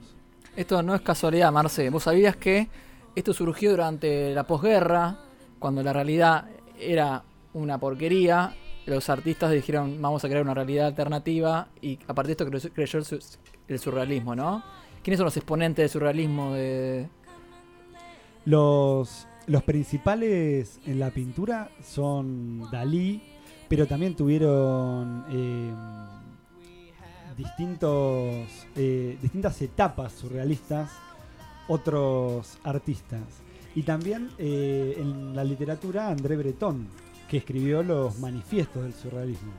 Esto 0.56 0.84
no 0.84 0.94
es 0.94 1.02
casualidad, 1.02 1.52
Marce. 1.52 1.90
Vos 1.90 2.04
sabías 2.04 2.36
que 2.36 2.68
esto 3.16 3.34
surgió 3.34 3.72
durante 3.72 4.34
la 4.34 4.46
posguerra, 4.46 5.18
cuando 5.62 5.84
la 5.84 5.94
realidad 5.94 6.50
era 6.78 7.24
una 7.54 7.78
porquería. 7.78 8.56
Los 8.88 9.10
artistas 9.10 9.52
dijeron, 9.52 10.02
vamos 10.02 10.26
a 10.26 10.28
crear 10.28 10.42
una 10.44 10.56
realidad 10.56 10.88
alternativa 10.88 11.68
y 11.82 12.00
a 12.08 12.14
partir 12.16 12.36
de 12.36 12.44
esto 12.44 12.72
creyó, 12.74 13.00
el 13.68 13.80
surrealismo, 13.80 14.36
¿no? 14.36 14.64
¿Quiénes 15.04 15.20
son 15.20 15.26
los 15.26 15.38
exponentes 15.38 15.84
del 15.84 15.90
surrealismo? 15.90 16.54
De... 16.54 17.08
Los, 18.46 19.28
los 19.46 19.64
principales 19.64 20.80
en 20.88 21.00
la 21.00 21.12
pintura 21.12 21.70
son 21.84 22.70
Dalí, 22.72 23.22
pero 23.70 23.86
también 23.86 24.16
tuvieron 24.16 25.26
eh, 25.30 25.72
distintos, 27.38 28.68
eh, 28.76 29.16
distintas 29.22 29.62
etapas 29.62 30.12
surrealistas 30.14 30.90
otros 31.68 32.58
artistas. 32.64 33.22
Y 33.76 33.84
también 33.84 34.30
eh, 34.38 34.96
en 34.98 35.36
la 35.36 35.44
literatura 35.44 36.10
André 36.10 36.36
Breton, 36.38 36.88
que 37.30 37.38
escribió 37.38 37.82
los 37.84 38.20
manifiestos 38.20 38.84
del 38.84 38.94
surrealismo. 38.94 39.52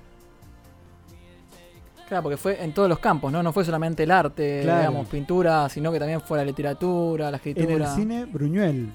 Claro, 2.08 2.24
porque 2.24 2.36
fue 2.36 2.62
en 2.62 2.74
todos 2.74 2.88
los 2.90 2.98
campos, 2.98 3.32
¿no? 3.32 3.42
No 3.42 3.52
fue 3.54 3.64
solamente 3.64 4.02
el 4.02 4.10
arte, 4.10 4.60
Claro. 4.62 4.80
digamos, 4.80 5.08
pintura, 5.08 5.68
sino 5.70 5.90
que 5.90 5.98
también 5.98 6.20
fue 6.20 6.36
la 6.36 6.44
literatura, 6.44 7.24
la 7.30 7.38
En 7.38 7.48
escritura. 7.48 7.86
el 7.90 7.96
cine, 7.96 8.24
Bruñuel, 8.26 8.90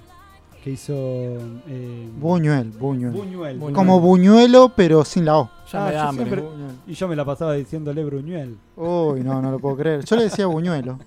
que 0.63 0.69
hizo... 0.71 0.93
eh, 0.95 2.07
Buñuel, 2.19 2.69
Buñuel. 2.71 3.11
Buñuel. 3.13 3.57
Buñuel. 3.57 3.73
Como 3.75 3.99
buñuelo, 3.99 4.71
pero 4.75 5.03
sin 5.03 5.25
la 5.25 5.39
O. 5.39 5.49
Ya 5.71 5.79
Ah, 5.83 5.87
me 5.87 5.93
da 5.95 6.03
yo 6.03 6.09
hambre. 6.09 6.25
siempre-. 6.25 6.49
Y 6.85 6.93
yo 6.93 7.07
me 7.07 7.15
la 7.15 7.25
pasaba 7.25 7.53
diciéndole 7.53 8.05
Bruñuel. 8.05 8.55
Uy, 8.75 9.21
no, 9.23 9.41
no 9.41 9.49
lo 9.49 9.57
puedo 9.57 9.75
creer. 9.77 10.05
Yo 10.05 10.15
le 10.15 10.23
decía 10.25 10.45
buñuelo. 10.45 10.99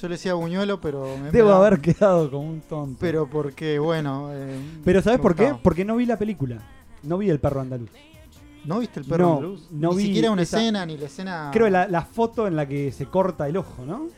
Yo 0.00 0.08
le 0.08 0.14
decía 0.14 0.34
buñuelo, 0.34 0.80
pero... 0.80 1.04
me- 1.16 1.24
me 1.24 1.30
Debo 1.30 1.50
da- 1.50 1.56
haber 1.58 1.80
quedado 1.80 2.30
como 2.30 2.48
un 2.48 2.60
tonto. 2.62 2.96
Pero 3.00 3.28
porque, 3.28 3.78
bueno... 3.78 4.30
eh, 4.32 4.58
Pero 4.84 5.02
¿sabes 5.02 5.20
por 5.20 5.34
qué? 5.34 5.54
Porque 5.62 5.84
no 5.84 5.96
vi 5.96 6.06
la 6.06 6.18
película. 6.18 6.58
No 7.02 7.18
vi 7.18 7.28
El 7.30 7.38
perro 7.40 7.60
andaluz. 7.60 7.90
¿No 8.64 8.78
viste 8.78 9.00
el 9.00 9.06
perro 9.06 9.24
No, 9.26 9.32
andaluz? 9.36 9.66
no 9.70 9.90
Ni 9.90 9.96
vi 9.96 10.02
siquiera 10.06 10.30
una 10.30 10.42
esa- 10.42 10.58
escena, 10.58 10.84
ni 10.86 10.96
la 10.98 11.06
escena... 11.06 11.50
Creo 11.52 11.68
la, 11.70 11.88
la 11.88 12.02
foto 12.02 12.46
en 12.46 12.56
la 12.56 12.66
que 12.66 12.92
se 12.92 13.06
corta 13.06 13.48
el 13.48 13.56
ojo, 13.56 13.84
¿no? 13.86 14.08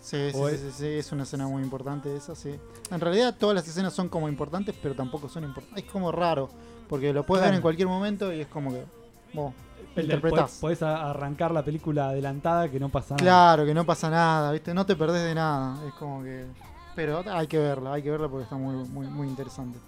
Sí, 0.00 0.16
sí, 0.32 0.38
es- 0.52 0.60
sí, 0.60 0.66
sí, 0.72 0.86
es 0.86 1.12
una 1.12 1.22
escena 1.22 1.46
muy 1.48 1.62
importante 1.62 2.14
esa, 2.16 2.34
sí. 2.34 2.50
En 2.90 3.00
realidad 3.00 3.34
todas 3.38 3.54
las 3.54 3.66
escenas 3.66 3.92
son 3.94 4.08
como 4.08 4.28
importantes, 4.28 4.74
pero 4.82 4.94
tampoco 4.94 5.28
son 5.28 5.44
importantes. 5.44 5.84
Es 5.84 5.90
como 5.90 6.12
raro, 6.12 6.50
porque 6.88 7.12
lo 7.12 7.24
puedes 7.24 7.44
ver 7.46 7.54
en 7.54 7.62
cualquier 7.62 7.88
momento 7.88 8.32
y 8.32 8.40
es 8.40 8.46
como 8.48 8.70
que... 8.72 8.84
vos 9.32 9.52
El- 9.96 10.04
interpretás. 10.04 10.58
Podés, 10.60 10.82
arrancar 10.82 11.50
la 11.52 11.64
película 11.64 12.08
adelantada 12.08 12.70
que 12.70 12.78
no 12.80 12.88
pasa 12.88 13.14
nada. 13.14 13.22
Claro, 13.24 13.64
que 13.64 13.74
no 13.74 13.84
pasa 13.84 14.10
nada, 14.10 14.52
¿viste? 14.52 14.74
No 14.74 14.84
te 14.86 14.96
perdés 14.96 15.24
de 15.24 15.34
nada. 15.34 15.76
Es 15.86 15.94
como 15.94 16.22
que... 16.22 16.46
Pero 16.94 17.24
hay 17.28 17.46
que 17.46 17.58
verla, 17.58 17.94
hay 17.94 18.02
que 18.02 18.10
verla 18.10 18.28
porque 18.28 18.44
está 18.44 18.56
muy, 18.56 18.76
muy, 18.88 19.06
muy 19.08 19.26
interesante. 19.26 19.78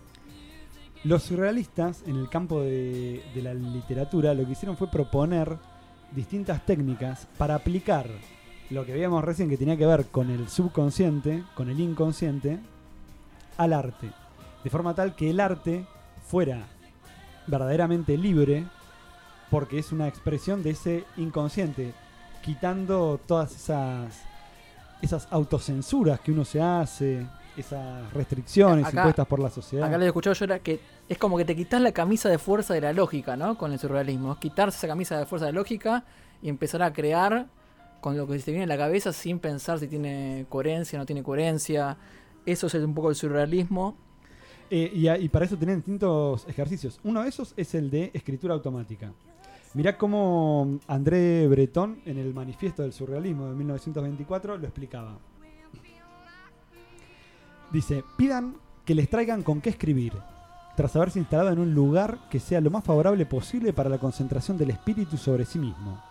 Los 1.05 1.23
surrealistas, 1.23 2.03
en 2.07 2.17
el 2.17 2.29
campo 2.29 2.61
de, 2.61 3.23
de 3.35 3.43
la 3.43 3.55
literatura, 3.55 4.35
lo 4.35 4.45
que 4.45 4.53
hicieron 4.53 4.77
fue 4.77 4.91
proponer 4.91 5.57
distintas 6.11 6.65
técnicas 6.67 7.29
para 7.39 7.55
aplicar 7.55 8.07
lo 8.71 8.85
que 8.85 8.93
veíamos 8.93 9.23
recién 9.23 9.49
que 9.49 9.57
tenía 9.57 9.77
que 9.77 9.87
ver 9.87 10.07
con 10.07 10.31
el 10.31 10.49
subconsciente, 10.49 11.45
con 11.55 11.71
el 11.71 11.79
inconsciente, 11.79 12.59
al 13.57 13.73
arte. 13.73 14.11
De 14.65 14.71
forma 14.71 14.95
tal 14.95 15.15
que 15.15 15.31
el 15.31 15.39
arte 15.39 15.87
fuera 16.27 16.65
verdaderamente 17.47 18.17
libre, 18.19 18.67
porque 19.51 19.79
es 19.79 19.93
una 19.93 20.09
expresión 20.09 20.63
de 20.63 20.71
ese 20.71 21.05
inconsciente, 21.17 21.93
quitando 22.43 23.21
todas 23.27 23.55
esas, 23.55 24.23
esas 25.03 25.29
autocensuras 25.31 26.21
que 26.21 26.33
uno 26.33 26.45
se 26.45 26.61
hace, 26.61 27.27
esas 27.57 28.13
restricciones 28.13 28.87
Acá- 28.87 28.99
impuestas 28.99 29.27
por 29.27 29.41
la 29.41 29.51
sociedad. 29.51 29.87
Acá 29.87 29.99
lo 29.99 30.05
he 30.05 30.09
escuchado 30.09 30.35
yo 30.35 30.45
era 30.45 30.59
que 30.59 30.81
es 31.09 31.19
como 31.19 31.37
que 31.39 31.45
te 31.45 31.57
quitas 31.57 31.81
la 31.81 31.93
camisa 31.93 32.29
de 32.29 32.39
fuerza 32.39 32.75
de 32.75 32.81
la 32.83 32.93
lógica, 32.93 33.37
¿no? 33.37 33.57
Con 33.57 33.73
el 33.73 33.79
surrealismo. 33.79 34.33
Es 34.33 34.39
quitarse 34.39 34.77
esa 34.79 34.89
camisa 34.89 35.19
de 35.19 35.27
fuerza 35.27 35.47
de 35.47 35.53
la 35.53 35.59
lógica 35.61 36.05
y 36.43 36.49
empezar 36.49 36.83
a 36.83 36.93
crear 36.93 37.47
con 38.01 38.17
lo 38.17 38.27
que 38.27 38.39
se 38.39 38.45
te 38.45 38.51
viene 38.51 38.65
en 38.65 38.69
la 38.69 38.77
cabeza 38.77 39.13
sin 39.13 39.39
pensar 39.39 39.79
si 39.79 39.89
tiene 39.89 40.47
coherencia 40.49 40.99
o 40.99 41.03
no 41.03 41.07
tiene 41.07 41.23
coherencia. 41.23 41.97
Eso 42.45 42.67
es 42.67 42.75
un 42.75 42.95
poco 42.95 43.09
el 43.11 43.17
surrealismo. 43.17 43.97
Eh, 44.71 44.91
y, 44.93 45.09
y 45.09 45.29
para 45.29 45.45
eso 45.47 45.57
tienen 45.57 45.77
distintos 45.77 46.47
ejercicios. 46.49 47.01
Uno 47.05 47.23
de 47.23 47.29
esos 47.29 47.55
es 47.57 47.75
el 47.75 47.89
de 47.91 48.11
escritura 48.13 48.53
automática. 48.55 49.13
Mirá 49.77 49.99
cómo 49.99 50.79
André 50.89 51.47
Breton, 51.49 52.01
en 52.07 52.17
el 52.17 52.33
manifiesto 52.33 52.81
del 52.81 52.95
surrealismo 52.95 53.47
de 53.49 53.55
1924, 53.57 54.57
lo 54.57 54.65
explicaba. 54.65 55.19
Dice, 57.71 58.03
pidan 58.17 58.57
que 58.87 58.95
les 58.95 59.11
traigan 59.11 59.43
con 59.43 59.61
qué 59.61 59.69
escribir, 59.69 60.15
tras 60.79 60.97
haberse 60.97 61.19
instalado 61.19 61.51
en 61.51 61.59
un 61.59 61.75
lugar 61.75 62.21
que 62.31 62.41
sea 62.41 62.63
lo 62.63 62.71
más 62.71 62.85
favorable 62.85 63.27
posible 63.27 63.75
para 63.75 63.91
la 63.91 63.99
concentración 63.99 64.57
del 64.57 64.71
espíritu 64.71 65.19
sobre 65.19 65.45
sí 65.45 65.59
mismo. 65.59 66.03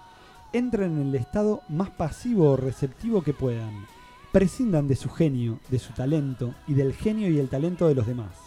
Entren 0.53 1.01
en 1.01 1.07
el 1.07 1.16
estado 1.16 1.61
más 1.68 1.89
pasivo 1.89 2.51
o 2.51 2.57
receptivo 2.57 3.24
que 3.24 3.34
puedan. 3.34 3.88
Prescindan 4.32 4.88
de 4.88 4.95
su 4.95 5.09
genio, 5.09 5.57
de 5.72 5.80
su 5.80 5.91
talento 5.93 6.53
y 6.68 6.76
del 6.76 6.93
genio 6.93 7.32
y 7.32 7.39
el 7.39 7.49
talento 7.49 7.88
de 7.88 7.95
los 7.95 8.05
demás. 8.05 8.45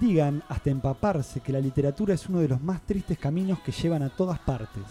Digan 0.00 0.42
hasta 0.48 0.70
empaparse 0.70 1.40
que 1.40 1.52
la 1.52 1.60
literatura 1.60 2.14
es 2.14 2.28
uno 2.28 2.40
de 2.40 2.48
los 2.48 2.60
más 2.60 2.82
tristes 2.82 3.18
caminos 3.18 3.60
que 3.60 3.72
llevan 3.72 4.02
a 4.02 4.10
todas 4.10 4.38
partes. 4.40 4.82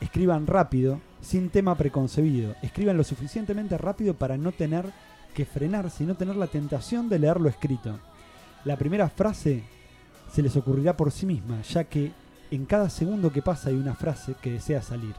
Escriban 0.00 0.46
rápido, 0.46 1.00
sin 1.20 1.50
tema 1.50 1.76
preconcebido. 1.76 2.54
Escriban 2.60 2.96
lo 2.96 3.04
suficientemente 3.04 3.78
rápido 3.78 4.14
para 4.14 4.36
no 4.36 4.52
tener 4.52 4.92
que 5.34 5.44
frenarse 5.44 6.04
y 6.04 6.06
no 6.06 6.16
tener 6.16 6.36
la 6.36 6.48
tentación 6.48 7.08
de 7.08 7.18
leer 7.18 7.40
lo 7.40 7.48
escrito. 7.48 7.98
La 8.64 8.76
primera 8.76 9.08
frase 9.08 9.62
se 10.32 10.42
les 10.42 10.56
ocurrirá 10.56 10.96
por 10.96 11.12
sí 11.12 11.26
misma, 11.26 11.62
ya 11.62 11.84
que 11.84 12.12
en 12.50 12.66
cada 12.66 12.90
segundo 12.90 13.32
que 13.32 13.42
pasa 13.42 13.68
hay 13.68 13.76
una 13.76 13.94
frase 13.94 14.34
que 14.40 14.52
desea 14.52 14.82
salir. 14.82 15.14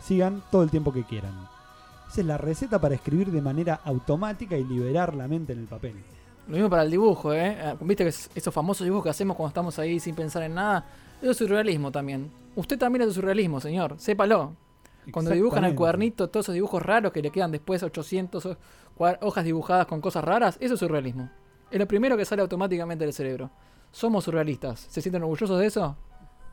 Sigan 0.00 0.42
todo 0.50 0.62
el 0.62 0.70
tiempo 0.70 0.92
que 0.92 1.04
quieran. 1.04 1.34
Esa 2.10 2.20
es 2.20 2.26
la 2.26 2.38
receta 2.38 2.80
para 2.80 2.94
escribir 2.94 3.30
de 3.30 3.42
manera 3.42 3.80
automática 3.84 4.56
y 4.56 4.64
liberar 4.64 5.14
la 5.14 5.28
mente 5.28 5.52
en 5.52 5.58
el 5.58 5.66
papel. 5.66 5.96
Lo 6.48 6.54
mismo 6.54 6.70
para 6.70 6.82
el 6.82 6.90
dibujo, 6.90 7.32
¿eh? 7.32 7.56
Eh, 7.58 7.74
Viste 7.82 8.04
que 8.04 8.08
es- 8.08 8.30
esos 8.34 8.52
famosos 8.52 8.84
dibujos 8.84 9.04
que 9.04 9.10
hacemos 9.10 9.36
cuando 9.36 9.48
estamos 9.48 9.78
ahí 9.78 10.00
sin 10.00 10.14
pensar 10.14 10.42
en 10.42 10.54
nada. 10.54 10.86
Eso 11.20 11.30
es 11.32 11.36
surrealismo 11.36 11.90
también. 11.92 12.30
Usted 12.56 12.78
también 12.78 13.06
es 13.08 13.14
surrealismo, 13.14 13.60
señor. 13.60 13.94
Sépalo. 13.98 14.54
Cuando 15.12 15.30
dibujan 15.30 15.64
el 15.64 15.74
cuadernito 15.74 16.28
todos 16.28 16.44
esos 16.46 16.54
dibujos 16.54 16.82
raros 16.82 17.12
que 17.12 17.22
le 17.22 17.30
quedan 17.30 17.50
después 17.50 17.82
800 17.82 18.44
ho- 18.44 18.56
cua- 18.96 19.18
hojas 19.22 19.44
dibujadas 19.44 19.86
con 19.86 20.00
cosas 20.02 20.22
raras, 20.24 20.56
eso 20.60 20.74
es 20.74 20.80
surrealismo. 20.80 21.30
Es 21.70 21.78
lo 21.78 21.86
primero 21.88 22.16
que 22.16 22.24
sale 22.24 22.42
automáticamente 22.42 23.04
del 23.04 23.14
cerebro. 23.14 23.50
Somos 23.90 24.24
surrealistas. 24.24 24.80
¿Se 24.90 25.00
sienten 25.00 25.22
orgullosos 25.22 25.58
de 25.58 25.66
eso? 25.66 25.96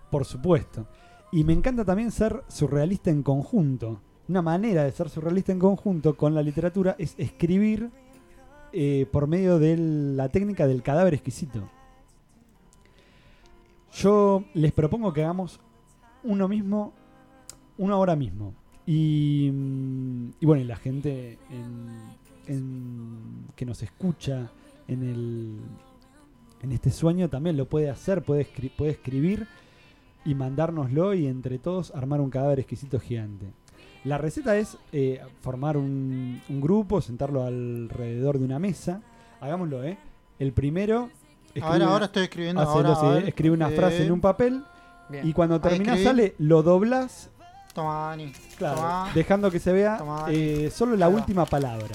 Por 0.10 0.24
supuesto. 0.26 0.88
Y 1.32 1.44
me 1.44 1.52
encanta 1.54 1.84
también 1.84 2.12
ser 2.12 2.44
surrealista 2.48 3.10
en 3.10 3.24
conjunto. 3.24 4.00
Una 4.30 4.42
manera 4.42 4.84
de 4.84 4.92
ser 4.92 5.10
surrealista 5.10 5.52
en 5.52 5.60
conjunto 5.60 6.16
con 6.16 6.34
la 6.34 6.42
literatura 6.42 6.96
es 6.98 7.14
escribir 7.18 7.92
eh, 8.78 9.06
por 9.10 9.26
medio 9.28 9.58
de 9.58 9.78
la 9.78 10.28
técnica 10.30 10.68
del 10.68 10.84
cadáver 10.84 11.14
exquisito. 11.14 11.70
Yo 13.94 14.44
les 14.54 14.74
propongo 14.74 15.14
que 15.14 15.24
hagamos 15.24 15.60
uno 16.24 16.48
mismo, 16.48 16.94
una 17.78 17.96
hora 17.98 18.16
mismo. 18.16 18.54
Y, 18.86 19.50
mm, 19.54 20.30
y 20.42 20.46
bueno, 20.46 20.62
y 20.62 20.66
la 20.66 20.76
gente 20.76 21.40
en- 21.50 23.46
que 23.56 23.66
nos 23.66 23.82
escucha 23.82 24.52
en, 24.88 25.02
el, 25.04 25.60
en 26.62 26.72
este 26.74 26.92
sueño 26.92 27.28
también 27.30 27.58
lo 27.58 27.66
puede 27.68 27.90
hacer, 27.90 28.22
puede, 28.24 28.46
puede 28.78 28.92
escribir 28.92 29.48
y 30.26 30.36
mandárnoslo 30.36 31.14
y 31.16 31.26
entre 31.28 31.58
todos 31.58 31.96
armar 31.96 32.22
un 32.22 32.30
cadáver 32.30 32.60
exquisito 32.60 33.00
gigante. 33.00 33.48
La 34.06 34.18
receta 34.18 34.56
es 34.56 34.78
eh, 34.94 35.20
formar 35.42 35.78
un, 35.78 36.42
un 36.48 36.62
grupo, 36.62 37.02
sentarlo 37.02 37.44
alrededor 37.44 38.38
de 38.40 38.46
una 38.46 38.60
mesa. 38.60 39.02
Hagámoslo, 39.42 39.84
¿eh? 39.84 39.98
El 40.40 40.54
primero... 40.54 41.10
A 41.62 41.72
ver, 41.72 41.82
escribe- 41.82 41.84
ahora 41.86 42.06
estoy 42.06 42.24
escribiendo. 42.24 42.62
ahora, 42.62 42.96
sí, 42.96 43.06
a 43.06 43.10
ver, 43.10 43.28
escribe 43.30 43.54
una 43.56 43.70
frase 43.70 44.06
en 44.06 44.12
un 44.12 44.20
papel 44.22 44.62
Bien. 45.10 45.26
y 45.28 45.34
cuando 45.34 45.60
terminás 45.62 46.02
sale, 46.02 46.36
lo 46.38 46.62
doblas, 46.64 47.30
Toma, 47.74 48.12
Ani. 48.12 48.32
claro, 48.58 48.76
Toma. 48.76 49.12
dejando 49.16 49.50
que 49.50 49.60
se 49.60 49.72
vea 49.72 49.98
Toma. 49.98 50.26
eh, 50.30 50.70
solo 50.74 50.96
la 50.98 51.08
última 51.08 51.46
palabra. 51.46 51.88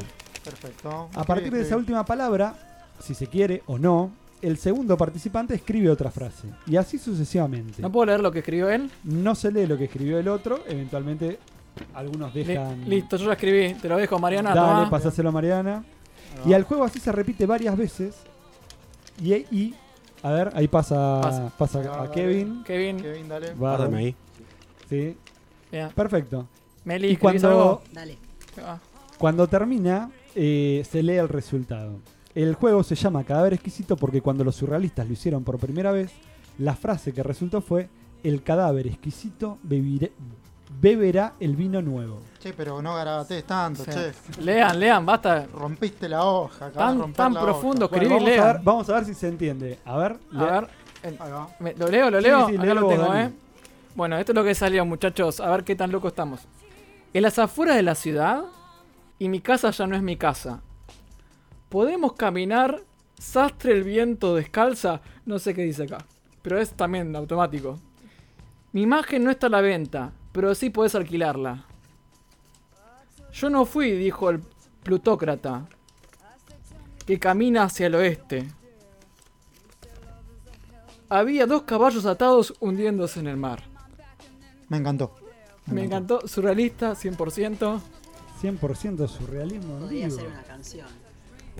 Perfecto. 0.43 1.11
A 1.15 1.25
partir 1.25 1.53
de 1.53 1.61
esa 1.61 1.77
última 1.77 2.05
palabra, 2.07 2.55
si 3.01 3.15
se 3.15 3.27
quiere 3.27 3.63
o 3.67 3.79
no, 3.79 4.11
el 4.41 4.57
segundo 4.57 4.97
participante 4.97 5.55
escribe 5.55 5.91
otra 5.91 6.11
frase. 6.11 6.49
Y 6.67 6.77
así 6.77 6.97
sucesivamente. 6.99 7.83
¿No 7.83 7.93
puedo 7.93 8.07
leer 8.07 8.21
lo 8.21 8.33
que 8.33 8.39
escribió 8.39 8.71
él? 8.71 8.91
No 9.05 9.35
se 9.35 9.53
lee 9.53 9.67
lo 9.67 9.77
que 9.77 9.85
escribió 9.85 10.19
el 10.19 10.29
otro, 10.29 10.61
eventualmente 10.67 11.39
algunos 11.95 12.33
dejan... 12.35 12.89
Listo, 12.89 13.17
yo 13.17 13.27
lo 13.27 13.33
escribí. 13.33 13.75
Te 13.75 13.89
lo 13.89 13.97
dejo, 13.97 14.19
Mariana. 14.19 14.55
Dale, 14.55 14.79
tomá. 14.85 14.91
pasáselo 14.91 15.29
a 15.29 15.33
Mariana. 15.33 15.85
Y 16.47 16.53
al 16.53 16.65
juego 16.65 16.85
así 16.85 16.99
se 17.01 17.13
repite 17.13 17.47
varias 17.47 17.77
veces. 17.77 18.17
Y, 19.23 19.35
y 19.35 19.75
a 20.23 20.31
ver, 20.31 20.51
ahí 20.55 20.69
pasa, 20.69 21.51
Pasa. 21.57 21.79
a 21.79 21.83
dale. 21.83 22.11
Kevin. 22.13 22.65
Kevin. 22.65 22.97
Kevin, 23.01 23.29
dale. 23.29 23.97
Ahí. 23.97 24.15
Sí, 24.89 25.17
perfecto. 25.95 26.47
Meli, 26.85 27.09
Y 27.09 27.13
¿escribís 27.13 27.43
cuando, 27.43 27.61
algo? 27.63 27.83
Dale. 27.93 28.19
Cuando 29.19 29.47
termina, 29.49 30.11
eh, 30.35 30.83
se 30.91 31.03
lee 31.03 31.17
el 31.17 31.29
resultado. 31.29 31.99
El 32.35 32.55
juego 32.55 32.83
se 32.83 32.95
llama 32.95 33.25
Cadáver 33.25 33.55
Exquisito 33.55 33.97
porque 33.97 34.21
cuando 34.23 34.45
los 34.45 34.57
surrealistas 34.57 35.07
lo 35.07 35.13
hicieron 35.13 35.45
por 35.45 35.59
primera 35.59 35.93
vez, 35.93 36.13
la 36.59 36.75
frase 36.75 37.13
que 37.13 37.23
resultó 37.23 37.61
fue: 37.61 37.89
El 38.23 38.43
cadáver 38.43 38.87
exquisito 38.87 39.59
bebiré- 39.67 40.13
beberá 40.81 41.35
el 41.41 41.57
vino 41.57 41.83
nuevo. 41.83 42.21
Che, 42.41 42.53
pero 42.55 42.81
no 42.81 42.95
garabatees 42.95 43.45
tanto, 43.45 43.85
sí. 43.85 43.91
che. 43.91 44.13
Lean, 44.41 44.79
lean, 44.79 45.05
basta. 45.05 45.47
Rompiste 45.53 46.09
la 46.09 46.25
hoja. 46.25 46.71
Tan, 46.71 47.13
tan 47.13 47.35
profundo, 47.35 47.89
Bueno, 47.89 48.03
escribí, 48.05 48.15
vamos, 48.15 48.39
a 48.39 48.53
ver, 48.53 48.61
vamos 48.63 48.89
a 48.91 48.95
ver 48.95 49.05
si 49.05 49.15
se 49.15 49.29
entiende. 49.29 49.79
A 49.85 49.97
ver, 49.99 50.17
A 50.35 50.45
ver, 50.45 50.69
el- 51.03 51.19
me- 51.59 51.75
¿lo 51.75 51.89
leo? 51.89 52.11
¿Lo 52.11 52.19
Sí, 52.19 52.25
leo? 52.27 52.49
sí, 52.49 52.57
Acá 52.57 52.75
lo 52.75 52.83
vos, 52.83 52.91
tengo, 52.95 53.07
Dani. 53.09 53.25
¿eh? 53.27 53.33
Bueno, 53.95 54.17
esto 54.17 54.33
es 54.33 54.37
lo 54.37 54.45
que 54.45 54.55
salió, 54.55 54.85
muchachos. 54.87 55.41
A 55.41 55.51
ver 55.51 55.65
qué 55.65 55.77
tan 55.77 55.91
locos 55.93 56.13
estamos. 56.13 56.41
En 57.13 57.23
las 57.23 57.39
afueras 57.39 57.77
de 57.77 57.83
la 57.83 57.95
ciudad, 57.95 58.45
y 59.19 59.29
mi 59.29 59.41
casa 59.41 59.71
ya 59.71 59.87
no 59.87 59.95
es 59.97 60.03
mi 60.03 60.17
casa. 60.17 60.61
Podemos 61.69 62.15
caminar, 62.15 62.81
sastre 63.19 63.73
el 63.73 63.85
viento 63.85 64.35
descalza. 64.35 65.01
No 65.27 65.39
sé 65.39 65.55
qué 65.55 65.63
dice 65.63 65.83
acá, 65.85 65.99
pero 66.43 66.59
es 66.59 66.71
también 66.73 67.15
automático. 67.15 67.79
Mi 68.73 68.83
imagen 68.83 69.25
no 69.25 69.31
está 69.31 69.49
a 69.49 69.51
la 69.51 69.61
venta, 69.61 70.13
pero 70.33 70.55
sí 70.55 70.71
podés 70.71 70.95
alquilarla. 70.95 71.65
Yo 73.33 73.51
no 73.51 73.65
fui, 73.65 73.93
dijo 73.93 74.31
el 74.31 74.41
plutócrata, 74.83 75.67
que 77.07 77.19
camina 77.19 77.65
hacia 77.65 77.87
el 77.87 77.95
oeste. 77.95 78.49
Había 81.09 81.47
dos 81.47 81.63
caballos 81.63 82.07
atados 82.07 82.55
hundiéndose 82.61 83.21
en 83.21 83.27
el 83.27 83.37
mar. 83.37 83.65
Me 84.69 84.77
encantó. 84.77 85.17
Me 85.67 85.85
encantó, 85.85 86.27
surrealista, 86.27 86.93
100%. 86.93 87.81
100% 88.41 89.09
surrealismo 89.09 89.79
Podría 89.81 90.09
ser 90.09 90.29
una 90.29 90.43
canción. 90.43 90.87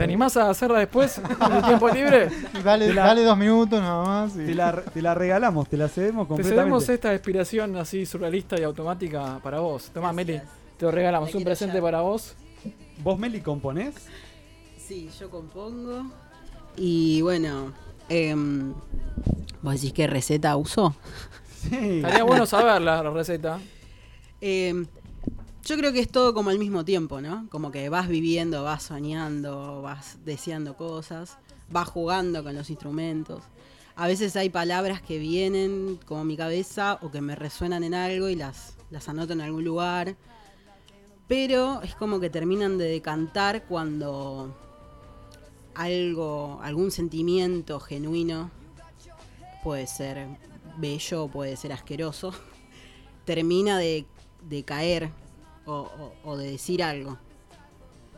¿Te 0.01 0.05
animás 0.05 0.37
a 0.39 0.49
hacerla 0.49 0.79
después 0.79 1.19
en 1.19 1.53
el 1.53 1.63
tiempo 1.63 1.89
libre? 1.91 2.29
Dale, 2.65 2.89
Te 2.89 2.95
la- 2.95 3.05
dale 3.07 3.23
dos 3.23 3.37
minutos 3.37 3.81
nada 3.81 4.05
más. 4.05 4.35
y- 4.35 4.47
Te 4.47 4.55
la, 4.55 4.81
te 4.81 5.03
la 5.03 5.15
regalamos, 5.15 5.69
te 5.69 5.77
la 5.77 5.89
cedemos 5.89 6.25
Te 6.27 6.29
completamente. 6.29 6.63
cedemos 6.63 6.89
esta 6.89 7.13
inspiración 7.13 7.77
así 7.77 8.07
surrealista 8.07 8.59
y 8.59 8.63
automática 8.63 9.39
para 9.43 9.61
vos. 9.61 9.91
Tomá, 9.93 10.13
Meli, 10.13 10.41
te 10.79 10.85
lo 10.87 10.91
regalamos. 10.91 11.31
La 11.33 11.39
Un 11.39 11.45
presente 11.45 11.77
ya. 11.77 11.83
para 11.83 12.01
vos. 12.01 12.35
¿Vos, 13.03 13.19
Meli, 13.19 13.41
componés? 13.41 13.95
Sí, 14.79 15.11
yo 15.21 15.29
compongo. 15.31 16.11
Y 16.77 17.21
bueno, 17.23 17.73
em, 18.09 18.73
¿vos 19.63 19.75
decís 19.75 19.93
qué 19.93 20.07
receta 20.07 20.57
uso? 20.57 20.95
Sí. 21.69 21.97
Estaría 21.99 22.23
bueno 22.25 22.47
saber 22.47 22.81
la, 22.81 23.03
la 23.03 23.11
receta. 23.11 23.59
Em, 24.41 24.87
yo 25.65 25.77
creo 25.77 25.93
que 25.93 26.01
es 26.01 26.09
todo 26.09 26.35
como 26.35 26.51
al 26.51 26.59
mismo 26.59 26.85
tiempo, 26.85 27.21
¿no? 27.21 27.47
Como 27.51 27.71
que 27.71 27.89
vas 27.89 28.09
viviendo, 28.09 28.63
vas 28.65 28.85
soñando, 28.85 29.83
vas 29.83 30.19
deseando 30.25 30.77
cosas, 30.77 31.37
vas 31.71 31.89
jugando 31.89 32.43
con 32.43 32.55
los 32.55 32.71
instrumentos. 32.71 33.43
A 33.97 34.07
veces 34.07 34.35
hay 34.37 34.49
palabras 34.49 35.03
que 35.03 35.19
vienen 35.19 35.99
como 36.07 36.25
mi 36.25 36.37
cabeza 36.37 36.99
o 37.03 37.11
que 37.11 37.21
me 37.21 37.37
resuenan 37.37 37.85
en 37.85 37.95
algo 37.95 38.29
y 38.29 38.37
las, 38.37 38.75
las 38.91 39.09
anoto 39.09 39.35
en 39.35 39.43
algún 39.43 39.65
lugar. 39.65 40.17
Pero 41.29 41.83
es 41.83 41.95
como 41.95 42.19
que 42.19 42.31
terminan 42.31 42.79
de 42.79 42.87
decantar 42.87 43.65
cuando 43.67 44.57
algo, 45.75 46.59
algún 46.63 46.91
sentimiento 46.91 47.79
genuino, 47.79 48.51
puede 49.63 49.87
ser 49.87 50.27
bello 50.79 51.25
o 51.25 51.29
puede 51.29 51.57
ser 51.57 51.73
asqueroso, 51.73 52.33
termina 53.25 53.79
de, 53.79 54.07
de 54.49 54.65
caer 54.65 55.11
o, 56.25 56.37
de 56.37 56.51
decir 56.53 56.83
algo. 56.83 57.19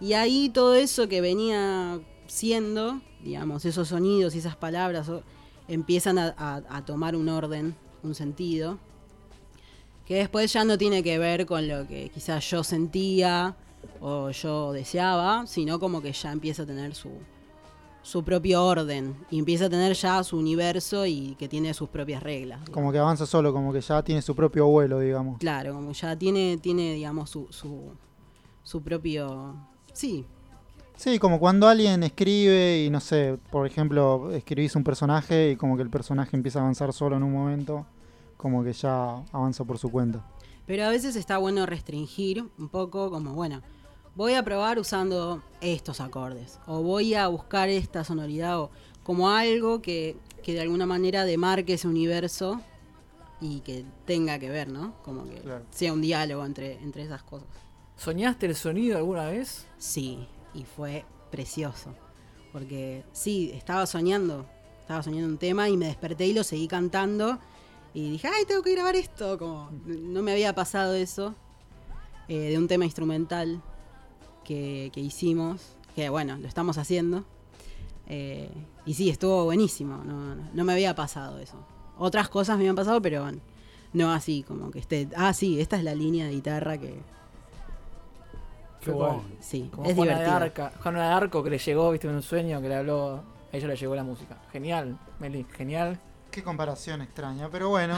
Y 0.01 0.15
ahí 0.15 0.49
todo 0.49 0.75
eso 0.75 1.09
que 1.09 1.21
venía 1.21 2.01
siendo, 2.27 3.01
digamos, 3.23 3.65
esos 3.65 3.89
sonidos 3.89 4.35
y 4.35 4.39
esas 4.39 4.57
palabras 4.57 5.11
empiezan 5.69 6.19
a 6.19 6.83
tomar 6.87 7.15
un 7.15 7.29
orden, 7.29 7.77
un 8.03 8.15
sentido, 8.15 8.79
que 10.07 10.17
después 10.17 10.53
ya 10.53 10.65
no 10.65 10.77
tiene 10.79 11.03
que 11.03 11.19
ver 11.19 11.47
con 11.47 11.69
lo 11.69 11.87
que 11.87 12.11
quizás 12.11 12.49
yo 12.51 12.65
sentía 12.65 13.57
o 14.01 14.31
yo 14.31 14.73
deseaba, 14.73 15.47
sino 15.47 15.79
como 15.79 16.03
que 16.03 16.13
ya 16.13 16.33
empieza 16.33 16.63
a 16.63 16.67
tener 16.67 16.95
su, 16.95 17.11
su 18.03 18.25
propio 18.25 18.65
orden 18.65 19.17
y 19.31 19.39
empieza 19.39 19.67
a 19.67 19.71
tener 19.71 19.95
ya 19.95 20.23
su 20.25 20.37
universo 20.37 21.07
y 21.07 21.37
que 21.39 21.49
tiene 21.49 21.73
sus 21.73 21.89
propias 21.89 22.23
reglas. 22.23 22.61
digamos. 22.61 22.75
Como 22.75 22.93
que 22.93 22.99
avanza 22.99 23.27
solo, 23.27 23.53
como 23.53 23.73
que 23.73 23.81
ya 23.81 24.03
tiene 24.03 24.23
su 24.23 24.35
propio 24.35 24.67
vuelo, 24.67 24.99
digamos. 25.01 25.39
Claro, 25.39 25.75
como 25.75 25.93
ya 25.93 26.17
tiene, 26.17 26.59
tiene 26.61 26.95
digamos, 26.95 27.31
su, 27.31 27.47
su, 27.51 27.93
su 28.63 28.83
propio... 28.83 29.55
Sí, 29.93 30.25
Sí, 30.97 31.19
como 31.19 31.41
cuando 31.41 31.67
alguien 31.67 32.03
escribe 32.05 32.85
y 32.85 32.91
no 32.91 33.01
sé, 33.01 33.39
por 33.51 33.67
ejemplo, 33.67 34.31
escribís 34.33 34.77
un 34.77 34.85
personaje 34.85 35.51
y 35.51 35.57
como 35.57 35.77
que 35.77 35.83
el 35.83 35.91
personaje 35.91 36.37
empieza 36.37 36.61
a 36.61 36.63
avanzar 36.63 36.93
solo 36.93 37.17
en 37.17 37.25
un 37.25 37.33
momento, 37.33 37.87
como 38.37 38.63
que 38.63 38.73
ya 38.73 39.23
avanza 39.33 39.65
por 39.65 39.79
su 39.79 39.91
cuenta. 39.91 40.25
pero 40.65 40.85
a 40.85 40.91
veces 40.91 41.17
está 41.17 41.39
bueno 41.39 41.67
restringir 41.67 42.45
un 42.57 42.69
poco, 42.69 43.11
como, 43.11 43.33
bueno, 43.35 43.63
voy 44.15 44.35
a 44.35 44.43
probar 44.43 44.79
usando 44.79 45.43
estos 45.61 46.01
acordes, 46.01 46.59
o 46.67 46.83
voy 46.83 47.15
a 47.15 47.29
buscar 47.29 47.69
esta 47.69 48.05
sonoridad, 48.05 48.61
o 48.61 48.71
como 49.03 49.31
algo 49.31 49.81
que, 49.83 50.17
que 50.43 50.55
de 50.55 50.61
alguna 50.61 50.87
manera 50.87 51.25
demarque 51.25 51.75
ese 51.75 51.89
universo 51.89 52.61
y 53.41 53.61
que 53.61 53.85
tenga 54.05 54.39
que 54.39 54.51
ver, 54.51 54.69
¿no? 54.69 54.95
Como 55.03 55.25
que 55.25 55.41
Claro. 55.41 55.65
sea 55.71 55.93
un 55.93 56.01
diálogo 56.01 56.45
entre, 56.45 56.75
entre 56.75 57.03
esas 57.03 57.23
cosas. 57.23 57.49
¿Soñaste 57.97 58.47
el 58.47 58.55
sonido 58.55 58.99
alguna 58.99 59.27
vez? 59.29 59.67
Sí, 59.79 60.27
y 60.55 60.65
fue 60.65 61.05
precioso. 61.31 61.95
Porque 62.53 63.05
sí, 63.13 63.51
estaba 63.55 63.87
soñando, 63.87 64.47
estaba 64.81 65.03
soñando 65.03 65.29
un 65.29 65.39
tema 65.39 65.69
y 65.69 65.77
me 65.77 65.87
desperté 65.87 66.27
y 66.27 66.35
lo 66.35 66.45
seguí 66.45 66.69
cantando. 66.69 67.39
Y 67.95 68.11
dije, 68.13 68.29
ay, 68.29 68.45
tengo 68.47 68.63
que 68.63 68.73
grabar 68.73 68.95
esto. 68.97 69.39
Como 69.39 69.71
no 69.87 70.23
me 70.23 70.33
había 70.33 70.55
pasado 70.55 70.95
eso 70.95 71.35
eh, 72.29 72.51
de 72.51 72.59
un 72.59 72.69
tema 72.69 72.85
instrumental 72.85 73.63
que, 74.45 74.91
que 74.93 75.01
hicimos, 75.01 75.75
que 75.95 76.09
bueno, 76.09 76.37
lo 76.39 76.49
estamos 76.49 76.79
haciendo. 76.79 77.25
Eh, 78.09 78.51
y 78.85 78.95
sí, 78.95 79.09
estuvo 79.11 79.45
buenísimo. 79.45 79.99
No, 80.05 80.35
no- 80.35 80.49
no 80.53 80.65
me 80.65 80.73
había 80.73 80.95
pasado 80.95 81.39
eso. 81.39 81.57
Otras 81.99 82.29
cosas 82.29 82.57
me 82.57 82.63
habían 82.65 82.75
pasado, 82.77 83.01
pero 83.01 83.23
bueno, 83.23 83.39
no 83.93 84.13
así, 84.13 84.43
como 84.43 84.71
que 84.71 84.79
esté. 84.81 85.09
Ah, 85.17 85.33
sí, 85.33 85.61
esta 85.61 85.77
es 85.77 85.85
la 85.85 85.95
línea 85.95 86.27
de 86.27 86.33
guitarra 86.33 86.79
que. 86.79 86.99
Qué 88.81 88.91
bueno. 88.91 89.23
Sí, 89.41 89.71
Como 89.73 89.89
es 89.89 89.95
Juana 89.95 90.19
de, 90.19 90.25
divertido. 90.25 90.37
Arca, 90.67 90.73
Juana 90.83 91.07
de 91.09 91.15
Arco 91.15 91.45
que 91.45 91.51
le 91.51 91.59
llegó, 91.59 91.91
viste, 91.93 92.09
en 92.09 92.15
un 92.17 92.23
sueño, 92.23 92.61
que 92.61 92.69
le 92.69 92.75
habló, 92.75 93.23
a 93.53 93.57
ella 93.57 93.69
le 93.69 93.77
llegó 93.77 93.95
la 93.95 94.03
música. 94.03 94.39
Genial, 94.51 94.99
Meli, 95.21 95.47
genial. 95.57 96.01
Qué 96.33 96.43
comparación 96.43 97.03
extraña, 97.03 97.49
pero 97.53 97.69
bueno. 97.69 97.95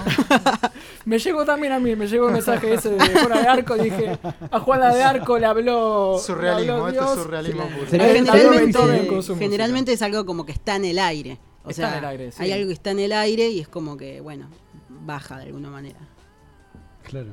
Me 1.07 1.19
llegó 1.19 1.45
también 1.45 1.73
a 1.73 1.79
mí, 1.79 1.95
me 1.95 2.07
llegó 2.09 2.27
el 2.27 2.33
mensaje 2.35 2.75
ese 2.75 2.91
de 2.91 2.99
Juana 2.99 3.41
de 3.41 3.47
Arco, 3.49 3.77
dije, 3.77 4.19
a 4.51 4.59
Juana 4.61 4.93
de 4.93 5.03
Arco 5.05 5.39
le 5.39 5.47
habló... 5.47 6.19
surrealismo, 6.19 6.89
le 6.89 6.93
esto 6.99 7.15
es 7.15 7.21
surrealismo 7.23 7.63
puro. 7.69 9.37
Generalmente, 9.39 9.93
es 9.93 10.03
algo 10.03 10.27
como 10.27 10.45
que 10.45 10.53
está 10.53 10.77
en 10.77 10.85
el 10.87 10.99
aire. 10.99 11.39
O 11.65 11.71
Está 11.71 11.83
sea, 11.83 11.93
en 11.93 11.99
el 11.99 12.05
aire, 12.11 12.33
sí. 12.33 12.43
hay 12.43 12.53
algo 12.53 12.67
que 12.67 12.73
está 12.75 12.91
en 12.91 12.99
el 12.99 13.13
aire 13.13 13.49
y 13.49 13.61
es 13.61 13.69
como 13.69 13.97
que, 13.97 14.21
bueno, 14.21 14.49
baja 14.89 15.39
de 15.39 15.45
alguna 15.45 15.71
manera. 15.71 16.01
Claro. 17.05 17.31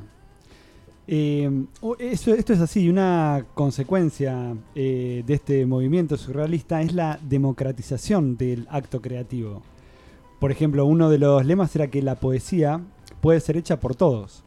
Eh, 1.08 1.50
o- 1.82 1.96
eso- 1.98 2.34
esto 2.36 2.54
es 2.54 2.60
así, 2.62 2.88
una 2.90 3.44
consecuencia 3.56 4.56
eh, 4.76 5.24
de 5.26 5.34
este 5.34 5.66
movimiento 5.66 6.16
surrealista 6.16 6.82
es 6.82 6.94
la 6.94 7.20
democratización 7.22 8.38
del 8.38 8.68
acto 8.70 9.02
creativo. 9.02 9.64
Por 10.42 10.52
ejemplo, 10.52 10.88
uno 10.88 11.12
de 11.12 11.20
los 11.20 11.46
lemas 11.46 11.76
era 11.76 11.92
que 11.92 12.02
la 12.02 12.16
poesía 12.16 12.82
puede 13.22 13.40
ser 13.42 13.58
hecha 13.58 13.80
por 13.80 13.94
todos. 13.94 14.44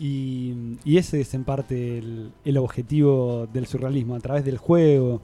Y, 0.00 0.78
ese 0.86 1.20
es 1.20 1.34
en 1.34 1.44
parte 1.44 1.98
el, 1.98 2.56
objetivo 2.56 3.46
del 3.52 3.66
surrealismo, 3.66 4.14
a 4.14 4.20
través 4.20 4.46
del 4.46 4.56
juego, 4.56 5.20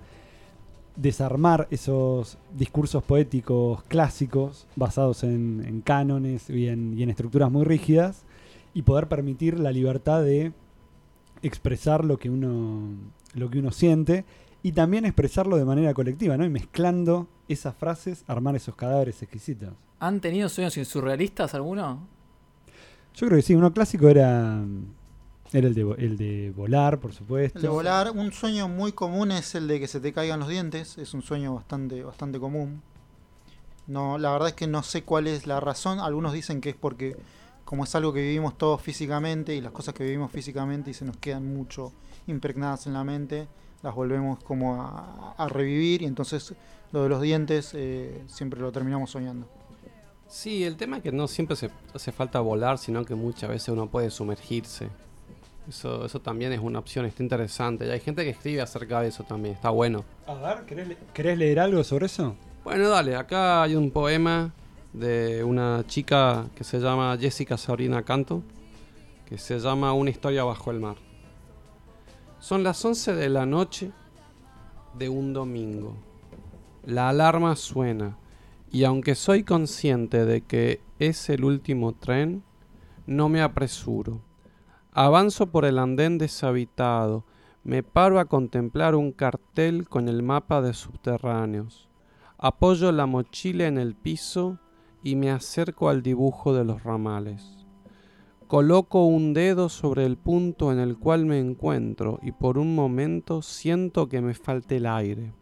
desarmar 0.97 1.67
esos 1.71 2.37
discursos 2.55 3.03
poéticos 3.05 3.83
clásicos 3.85 4.67
basados 4.77 5.25
en, 5.25 5.65
en 5.67 5.81
cánones 5.81 6.51
y 6.51 6.69
en, 6.69 6.93
y 6.99 7.03
en 7.03 7.09
estructuras 7.09 7.51
muy 7.51 7.65
rígidas 7.65 8.27
y 8.75 8.83
poder 8.83 9.09
permitir 9.09 9.59
la 9.59 9.73
libertad 9.73 10.23
de 10.23 10.53
expresar 11.41 12.05
lo 12.05 12.19
que 12.19 12.29
uno 12.29 12.83
lo 13.35 13.51
que 13.51 13.59
uno 13.59 13.73
siente 13.73 14.25
y 14.65 14.73
también 14.73 15.05
expresarlo 15.05 15.59
de 15.59 15.67
manera 15.67 15.93
colectiva, 15.93 16.39
¿no? 16.39 16.45
Y 16.47 16.49
mezclando 16.49 17.29
esas 17.49 17.77
frases, 17.77 18.25
armar 18.27 18.57
esos 18.57 18.75
cadáveres 18.75 19.23
exquisitos. 19.23 19.75
¿Han 20.01 20.23
tenido 20.23 20.49
sueños 20.49 20.73
surrealistas 20.89 21.53
alguno? 21.53 22.09
Yo 23.15 23.27
creo 23.27 23.37
que 23.37 23.43
sí, 23.43 23.55
uno 23.55 23.75
clásico 23.75 24.09
era, 24.09 24.65
era 25.53 25.69
el, 25.69 25.75
de, 25.75 25.95
el 25.99 26.17
de 26.17 26.51
volar, 26.57 26.99
por 26.99 27.13
supuesto. 27.13 27.59
El 27.59 27.63
de 27.63 27.69
volar, 27.69 28.11
un 28.13 28.33
sueño 28.33 28.67
muy 28.67 28.93
común 28.93 29.33
es 29.33 29.55
el 29.55 29.69
de 29.69 29.79
que 29.81 29.87
se 29.87 30.01
te 30.01 30.15
caigan 30.15 30.41
los 30.41 30.49
dientes, 30.49 30.97
es 30.97 31.13
un 31.13 31.21
sueño 31.21 31.55
bastante, 31.55 32.03
bastante 32.03 32.41
común. 32.41 32.81
No, 33.87 34.17
la 34.17 34.33
verdad 34.33 34.49
es 34.49 34.55
que 34.55 34.67
no 34.67 34.83
sé 34.83 35.03
cuál 35.03 35.27
es 35.27 35.47
la 35.47 35.61
razón, 35.61 36.01
algunos 36.01 36.33
dicen 36.33 36.63
que 36.63 36.71
es 36.71 36.77
porque 36.77 37.19
como 37.67 37.85
es 37.85 37.95
algo 37.95 38.15
que 38.15 38.23
vivimos 38.23 38.57
todos 38.57 38.81
físicamente 38.81 39.55
y 39.55 39.61
las 39.61 39.73
cosas 39.73 39.93
que 39.93 40.05
vivimos 40.05 40.33
físicamente 40.33 40.91
y 40.91 40.95
se 40.95 41.05
nos 41.05 41.19
quedan 41.19 41.53
mucho 41.53 41.93
impregnadas 42.27 42.87
en 42.87 42.95
la 42.95 43.05
mente, 43.05 43.47
las 43.85 43.95
volvemos 43.95 44.43
como 44.43 44.83
a, 44.83 45.35
a 45.39 45.49
revivir 45.49 46.03
y 46.03 46.07
entonces 46.07 46.55
lo 46.91 47.05
de 47.05 47.09
los 47.11 47.21
dientes 47.23 47.71
eh, 47.75 48.25
siempre 48.27 48.59
lo 48.61 48.73
terminamos 48.73 49.11
soñando. 49.11 49.47
Sí, 50.27 50.65
el 50.65 50.77
tema 50.77 50.97
es 50.97 51.03
que 51.05 51.13
no 51.13 51.29
siempre 51.29 51.55
se 51.55 51.71
hace 51.95 52.11
falta 52.11 52.41
volar, 52.41 52.79
sino 52.79 53.05
que 53.05 53.15
muchas 53.15 53.49
veces 53.51 53.69
uno 53.69 53.87
puede 53.89 54.11
sumergirse. 54.11 54.89
Eso, 55.69 56.05
eso 56.07 56.21
también 56.21 56.53
es 56.53 56.61
una 56.61 56.79
opción, 56.79 57.05
está 57.07 57.23
interesante. 57.23 57.87
Y 57.87 57.91
hay 57.91 58.01
gente 58.01 58.25
que 58.25 58.31
escribe 58.31 58.61
acerca 58.63 59.01
de 59.01 59.09
eso 59.09 59.23
también, 59.23 59.55
está 59.55 59.71
bueno. 59.71 60.05
A 60.27 60.35
ver, 60.35 60.65
¿querés, 60.67 60.89
le- 60.89 60.97
querés 61.13 61.39
leer 61.39 61.61
algo 61.61 61.85
sobre 61.85 62.07
eso? 62.07 62.35
Bueno, 62.65 62.89
dale, 62.89 63.15
acá 63.17 63.63
hay 63.63 63.75
un 63.77 63.91
poema 63.91 64.53
de 64.93 65.45
una 65.45 65.85
chica 65.87 66.47
que 66.55 66.65
se 66.65 66.79
llama 66.81 67.17
Jessica 67.21 67.57
Sabrina 67.59 68.03
Canto, 68.03 68.43
que 69.27 69.39
se 69.39 69.59
llama 69.59 69.93
Una 69.93 70.11
historia 70.11 70.45
bajo 70.45 70.71
el 70.71 70.81
mar. 70.81 70.97
Son 72.45 72.63
las 72.63 72.85
11 72.85 73.15
de 73.15 73.31
la 73.31 73.47
noche 73.47 73.91
de 74.99 75.09
un 75.09 75.33
domingo. 75.33 75.97
La 76.85 77.09
alarma 77.09 77.57
suena 77.57 78.19
y 78.71 78.85
aunque 78.85 79.15
soy 79.15 79.45
consciente 79.45 80.27
de 80.27 80.43
que 80.43 80.83
es 80.99 81.31
el 81.31 81.43
último 81.43 81.95
tren, 81.95 82.45
no 83.07 83.31
me 83.31 83.41
apresuro. 83.41 84.21
Avanzo 84.93 85.47
por 85.47 85.65
el 85.65 85.79
andén 85.79 86.19
deshabitado, 86.19 87.25
me 87.63 87.83
paro 87.83 88.21
a 88.21 88.27
contemplar 88.27 88.95
un 88.95 89.13
cartel 89.13 89.89
con 89.89 90.11
el 90.11 90.23
mapa 90.23 90.61
de 90.61 90.75
subterráneos. 90.75 91.89
Apoyo 92.37 92.93
la 92.93 93.07
mochila 93.07 93.67
en 93.69 93.79
el 93.79 93.95
piso 93.95 94.59
y 95.03 95.17
me 95.17 95.31
acerco 95.31 95.89
al 95.89 96.03
dibujo 96.03 96.53
de 96.53 96.65
los 96.65 96.83
ramales. 96.83 97.64
Coloco 98.47 99.07
un 99.07 99.33
dedo 99.33 99.71
sobre 99.71 100.05
el 100.05 100.19
punto 100.19 100.71
en 100.71 100.79
el 100.79 100.99
cual 100.99 101.25
me 101.25 101.39
encuentro 101.39 102.21
y 102.23 102.33
por 102.33 102.59
un 102.59 102.75
momento 102.75 103.41
siento 103.41 104.09
que 104.09 104.21
me 104.21 104.35
falta 104.35 104.75
el 104.75 104.87
aire. 104.87 105.33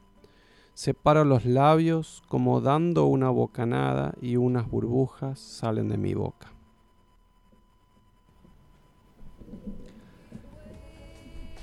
Separo 0.74 1.24
los 1.24 1.44
labios 1.44 2.22
como 2.28 2.60
dando 2.60 3.06
una 3.06 3.28
bocanada 3.28 4.14
y 4.22 4.36
unas 4.36 4.70
burbujas 4.70 5.40
salen 5.40 5.88
de 5.88 5.98
mi 5.98 6.14
boca. 6.14 6.52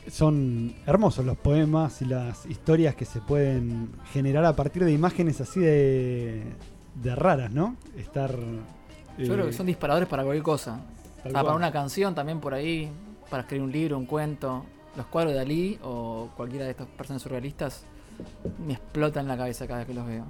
Son 0.09 0.75
hermosos 0.85 1.25
los 1.25 1.37
poemas 1.37 2.01
y 2.01 2.05
las 2.05 2.45
historias 2.47 2.95
que 2.95 3.05
se 3.05 3.21
pueden 3.21 3.91
generar 4.11 4.43
a 4.43 4.55
partir 4.55 4.83
de 4.83 4.91
imágenes 4.91 5.39
así 5.39 5.59
de, 5.59 6.43
de 7.01 7.15
raras, 7.15 7.51
¿no? 7.51 7.77
Estar... 7.97 8.35
Yo 9.17 9.33
creo 9.33 9.47
que 9.47 9.53
son 9.53 9.65
disparadores 9.65 10.07
para 10.07 10.23
cualquier 10.23 10.43
cosa. 10.43 10.81
Tal 11.23 11.35
Ah, 11.35 11.43
para 11.43 11.55
una 11.55 11.71
canción 11.71 12.15
también 12.15 12.39
por 12.39 12.53
ahí, 12.53 12.89
para 13.29 13.43
escribir 13.43 13.63
un 13.63 13.71
libro, 13.71 13.97
un 13.97 14.05
cuento. 14.05 14.65
Los 14.97 15.05
cuadros 15.07 15.33
de 15.33 15.39
Dalí 15.39 15.79
o 15.83 16.29
cualquiera 16.35 16.65
de 16.65 16.71
estas 16.71 16.87
personas 16.87 17.21
surrealistas 17.21 17.85
me 18.65 18.73
explotan 18.73 19.27
la 19.27 19.37
cabeza 19.37 19.67
cada 19.67 19.79
vez 19.79 19.87
que 19.87 19.93
los 19.93 20.05
veo. 20.05 20.25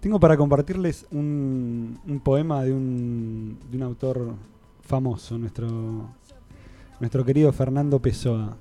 Tengo 0.00 0.18
para 0.18 0.36
compartirles 0.36 1.06
un, 1.10 2.00
un 2.06 2.20
poema 2.20 2.64
de 2.64 2.72
un, 2.72 3.58
de 3.70 3.76
un 3.76 3.82
autor 3.82 4.34
famoso, 4.80 5.38
nuestro, 5.38 6.08
nuestro 6.98 7.24
querido 7.24 7.52
Fernando 7.52 8.00
Pessoa, 8.00 8.56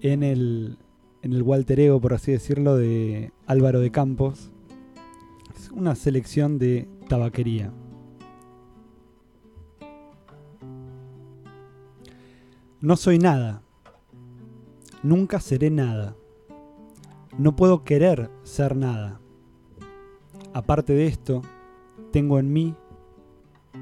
en 0.00 0.22
el, 0.22 0.78
en 1.22 1.32
el 1.32 1.42
Walter 1.42 1.80
Ego, 1.80 2.00
por 2.00 2.14
así 2.14 2.32
decirlo, 2.32 2.76
de 2.76 3.32
Álvaro 3.46 3.80
de 3.80 3.90
Campos. 3.90 4.50
Es 5.56 5.70
una 5.70 5.94
selección 5.96 6.58
de 6.58 6.88
tabaquería. 7.08 7.72
No 12.80 12.96
soy 12.96 13.18
nada. 13.18 13.62
Nunca 15.02 15.40
seré 15.40 15.68
nada. 15.68 16.14
No 17.36 17.56
puedo 17.56 17.82
querer 17.82 18.30
ser 18.44 18.76
nada. 18.76 19.20
Aparte 20.54 20.92
de 20.92 21.08
esto, 21.08 21.42
tengo 22.12 22.38
en 22.38 22.52
mí 22.52 22.76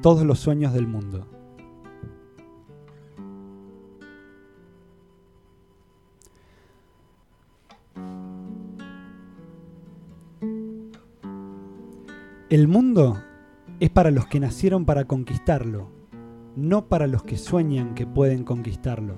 todos 0.00 0.24
los 0.24 0.38
sueños 0.38 0.72
del 0.72 0.86
mundo. 0.86 1.26
El 12.48 12.66
mundo 12.66 13.22
es 13.78 13.90
para 13.90 14.10
los 14.10 14.26
que 14.26 14.40
nacieron 14.40 14.86
para 14.86 15.04
conquistarlo, 15.04 15.90
no 16.56 16.88
para 16.88 17.06
los 17.06 17.22
que 17.22 17.36
sueñan 17.36 17.94
que 17.94 18.06
pueden 18.06 18.42
conquistarlo, 18.42 19.16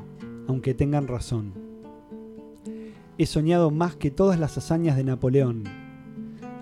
aunque 0.48 0.74
tengan 0.74 1.06
razón. 1.06 1.54
He 3.16 3.26
soñado 3.26 3.70
más 3.70 3.94
que 3.94 4.10
todas 4.10 4.40
las 4.40 4.58
hazañas 4.58 4.96
de 4.96 5.04
Napoleón. 5.04 5.64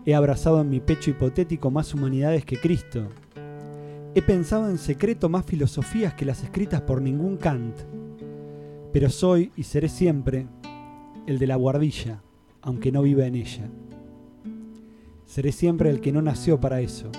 He 0.05 0.15
abrazado 0.15 0.61
en 0.61 0.69
mi 0.69 0.81
pecho 0.81 1.11
hipotético 1.11 1.71
más 1.71 1.95
humanidades 1.95 2.45
que 2.45 2.59
Cristo. 2.59 3.09
He 4.15 4.23
pensado 4.23 4.71
en 4.71 4.79
secreto 4.79 5.29
más 5.29 5.47
filosofías 5.47 6.15
que 6.15 6.27
las 6.27 6.43
escritas 6.43 6.83
por 6.83 7.01
ningún 7.01 7.39
Kant. 7.39 7.77
Pero 8.93 9.09
soy 9.11 9.53
y 9.57 9.63
seré 9.63 9.89
siempre 9.89 10.47
el 11.27 11.39
de 11.39 11.47
la 11.47 11.57
guardilla, 11.57 12.23
aunque 12.61 12.93
no 12.93 13.03
viva 13.03 13.27
en 13.27 13.35
ella. 13.35 13.69
Seré 15.25 15.53
siempre 15.53 15.91
el 15.91 16.01
que 16.01 16.13
no 16.13 16.23
nació 16.23 16.61
para 16.61 16.81
eso. 16.81 17.11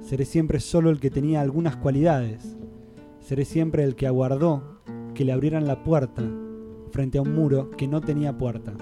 Seré 0.00 0.24
siempre 0.24 0.60
solo 0.60 0.90
el 0.90 1.00
que 1.00 1.10
tenía 1.10 1.40
algunas 1.40 1.76
cualidades. 1.76 2.57
Seré 3.28 3.44
siempre 3.44 3.84
el 3.84 3.94
que 3.94 4.06
aguardó 4.06 4.78
que 5.14 5.22
le 5.22 5.32
abrieran 5.32 5.66
la 5.66 5.84
puerta 5.84 6.22
frente 6.92 7.18
a 7.18 7.20
un 7.20 7.34
muro 7.34 7.70
que 7.72 7.86
no 7.86 8.00
tenía 8.00 8.38
puerta. 8.38 8.72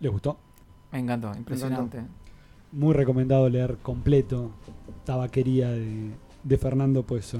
¿Le 0.00 0.08
gustó? 0.08 0.38
Me 0.90 0.98
encantó, 0.98 1.32
impresionante. 1.36 2.02
muy 2.72 2.94
recomendado 2.94 3.48
leer 3.48 3.76
completo 3.80 4.50
Tabaquería 5.04 5.70
de, 5.70 6.10
de 6.42 6.58
Fernando 6.58 7.04
Peso. 7.04 7.38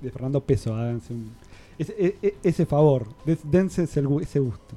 De 0.00 0.10
Fernando 0.10 0.40
Peso, 0.42 0.74
háganse 0.74 1.12
un- 1.12 1.30
ese, 1.78 1.94
e- 1.98 2.16
e- 2.22 2.36
ese 2.42 2.64
favor, 2.64 3.06
dense 3.44 3.82
ese 3.82 4.00
gusto. 4.40 4.76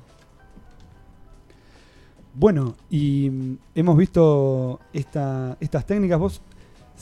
Bueno, 2.34 2.76
y 2.90 3.30
mm, 3.30 3.58
hemos 3.76 3.98
visto 3.98 4.80
esta, 4.94 5.58
estas 5.60 5.86
técnicas. 5.86 6.20
Vos 6.20 6.42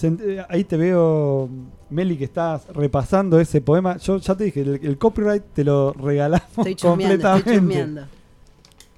eh, 0.01 0.43
ahí 0.49 0.63
te 0.63 0.77
veo, 0.77 1.49
Meli, 1.89 2.17
que 2.17 2.23
estás 2.25 2.67
repasando 2.67 3.39
ese 3.39 3.61
poema. 3.61 3.97
Yo 3.97 4.17
ya 4.17 4.35
te 4.35 4.45
dije, 4.45 4.61
el, 4.61 4.79
el 4.83 4.97
copyright 4.97 5.43
te 5.53 5.63
lo 5.63 5.93
regalamos 5.93 6.49
Estoy 6.57 6.71
estoy 6.73 6.89
completamente. 6.89 7.53
chusmeando. 7.55 8.01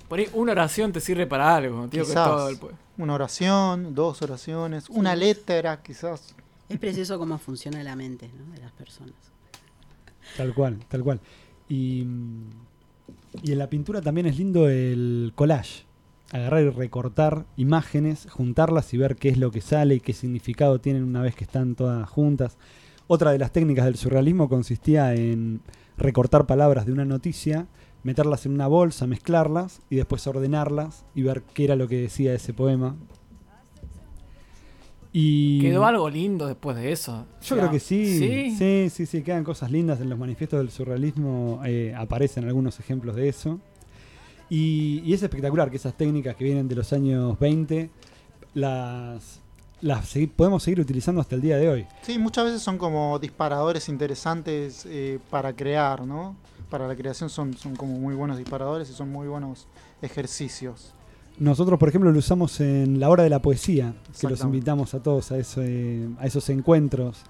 Por 0.07 0.19
ahí 0.19 0.27
una 0.33 0.51
oración 0.51 0.91
te 0.91 0.99
sirve 0.99 1.25
para 1.25 1.55
algo, 1.55 1.87
tío, 1.87 2.03
que 2.03 2.09
Quizás. 2.09 2.27
todo 2.27 2.49
el 2.49 2.59
pue- 2.59 2.71
Una 2.97 3.13
oración, 3.15 3.95
dos 3.95 4.21
oraciones, 4.21 4.89
una 4.89 5.15
letra, 5.15 5.81
quizás. 5.81 6.35
Es 6.69 6.77
precioso 6.79 7.17
cómo 7.17 7.37
funciona 7.37 7.81
la 7.83 7.95
mente 7.95 8.29
¿no? 8.37 8.53
de 8.53 8.61
las 8.61 8.71
personas. 8.73 9.15
Tal 10.37 10.53
cual, 10.53 10.77
tal 10.87 11.03
cual. 11.03 11.19
Y, 11.67 12.03
mm, 12.05 12.49
y 13.43 13.51
en 13.53 13.57
la 13.57 13.67
pintura 13.69 14.01
también 14.01 14.27
es 14.27 14.37
lindo 14.37 14.69
el 14.69 15.31
collage. 15.35 15.83
Agarrar 16.31 16.63
y 16.63 16.69
recortar 16.69 17.45
imágenes, 17.57 18.27
juntarlas 18.29 18.93
y 18.93 18.97
ver 18.97 19.15
qué 19.17 19.29
es 19.29 19.37
lo 19.37 19.51
que 19.51 19.61
sale 19.61 19.95
y 19.95 19.99
qué 19.99 20.13
significado 20.13 20.79
tienen 20.79 21.03
una 21.03 21.21
vez 21.21 21.35
que 21.35 21.43
están 21.43 21.75
todas 21.75 22.09
juntas. 22.09 22.57
Otra 23.07 23.31
de 23.31 23.39
las 23.39 23.51
técnicas 23.51 23.85
del 23.85 23.97
surrealismo 23.97 24.47
consistía 24.47 25.13
en 25.13 25.61
recortar 25.97 26.45
palabras 26.47 26.85
de 26.85 26.93
una 26.93 27.03
noticia, 27.03 27.67
meterlas 28.03 28.45
en 28.45 28.53
una 28.53 28.67
bolsa, 28.67 29.07
mezclarlas 29.07 29.81
y 29.89 29.97
después 29.97 30.25
ordenarlas 30.27 31.05
y 31.13 31.23
ver 31.23 31.43
qué 31.53 31.65
era 31.65 31.75
lo 31.75 31.87
que 31.89 31.97
decía 31.97 32.33
ese 32.33 32.53
poema. 32.53 32.95
Y 35.13 35.59
Quedó 35.59 35.85
algo 35.85 36.09
lindo 36.09 36.47
después 36.47 36.77
de 36.77 36.91
eso. 36.91 37.13
O 37.13 37.41
yo 37.41 37.55
sea, 37.55 37.57
creo 37.57 37.71
que 37.71 37.79
sí. 37.81 38.17
Sí. 38.17 38.55
Sí, 38.57 38.89
sí, 38.89 39.05
sí, 39.05 39.23
quedan 39.23 39.43
cosas 39.43 39.69
lindas 39.69 39.99
en 39.99 40.09
los 40.09 40.17
manifiestos 40.17 40.59
del 40.59 40.69
surrealismo. 40.69 41.61
eh, 41.65 41.93
aparecen 41.97 42.45
algunos 42.45 42.79
ejemplos 42.79 43.15
de 43.17 43.27
eso. 43.27 43.59
Y, 44.51 45.01
y 45.05 45.13
es 45.13 45.23
espectacular 45.23 45.71
que 45.71 45.77
esas 45.77 45.95
técnicas 45.95 46.35
que 46.35 46.43
vienen 46.43 46.67
de 46.67 46.75
los 46.75 46.91
años 46.91 47.39
20 47.39 47.89
las, 48.53 49.39
las 49.81 50.13
segui- 50.15 50.29
podemos 50.29 50.61
seguir 50.63 50.81
utilizando 50.81 51.21
hasta 51.21 51.35
el 51.35 51.41
día 51.41 51.57
de 51.57 51.69
hoy. 51.69 51.85
Sí, 52.01 52.19
muchas 52.19 52.45
veces 52.45 52.61
son 52.61 52.77
como 52.77 53.17
disparadores 53.17 53.87
interesantes 53.89 54.85
eh, 54.85 55.19
para 55.29 55.55
crear, 55.55 56.05
¿no? 56.05 56.35
Para 56.69 56.87
la 56.87 56.95
creación 56.95 57.29
son, 57.29 57.53
son 57.57 57.75
como 57.77 57.97
muy 57.97 58.13
buenos 58.13 58.37
disparadores 58.37 58.89
y 58.89 58.93
son 58.93 59.09
muy 59.09 59.27
buenos 59.27 59.67
ejercicios. 60.01 60.93
Nosotros, 61.39 61.79
por 61.79 61.89
ejemplo, 61.89 62.11
lo 62.11 62.19
usamos 62.19 62.59
en 62.59 62.99
la 62.99 63.09
hora 63.09 63.23
de 63.23 63.29
la 63.29 63.41
poesía, 63.41 63.93
que 64.19 64.27
los 64.27 64.41
invitamos 64.43 64.93
a 64.93 65.01
todos 65.01 65.31
a, 65.31 65.37
ese- 65.37 66.09
a 66.19 66.25
esos 66.27 66.49
encuentros 66.49 67.21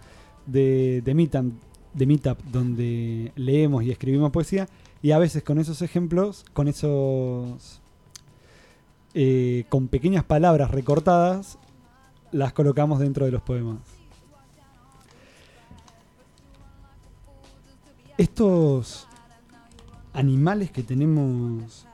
de, 0.47 1.01
de, 1.05 1.13
meetup, 1.13 1.53
de 1.93 2.05
meetup 2.07 2.39
donde 2.51 3.31
leemos 3.35 3.83
y 3.83 3.91
escribimos 3.91 4.31
poesía. 4.31 4.67
Y 5.01 5.11
a 5.11 5.17
veces 5.17 5.43
con 5.43 5.57
esos 5.59 5.81
ejemplos, 5.81 6.45
con 6.53 6.67
esos. 6.67 7.81
eh, 9.13 9.65
con 9.69 9.87
pequeñas 9.87 10.23
palabras 10.23 10.71
recortadas, 10.71 11.57
las 12.31 12.53
colocamos 12.53 12.99
dentro 12.99 13.25
de 13.25 13.31
los 13.31 13.41
poemas. 13.41 13.79
Estos 18.17 19.07
animales 20.13 20.71
que 20.71 20.83
tenemos 20.83 21.87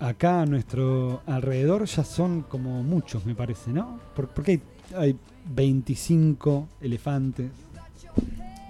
acá 0.00 0.42
a 0.42 0.46
nuestro 0.46 1.22
alrededor 1.26 1.84
ya 1.84 2.02
son 2.04 2.42
como 2.42 2.82
muchos, 2.82 3.24
me 3.24 3.34
parece, 3.34 3.72
¿no? 3.72 4.00
Por- 4.16 4.28
Porque 4.28 4.52
hay, 4.52 4.62
hay 4.96 5.18
25 5.46 6.66
elefantes, 6.80 7.50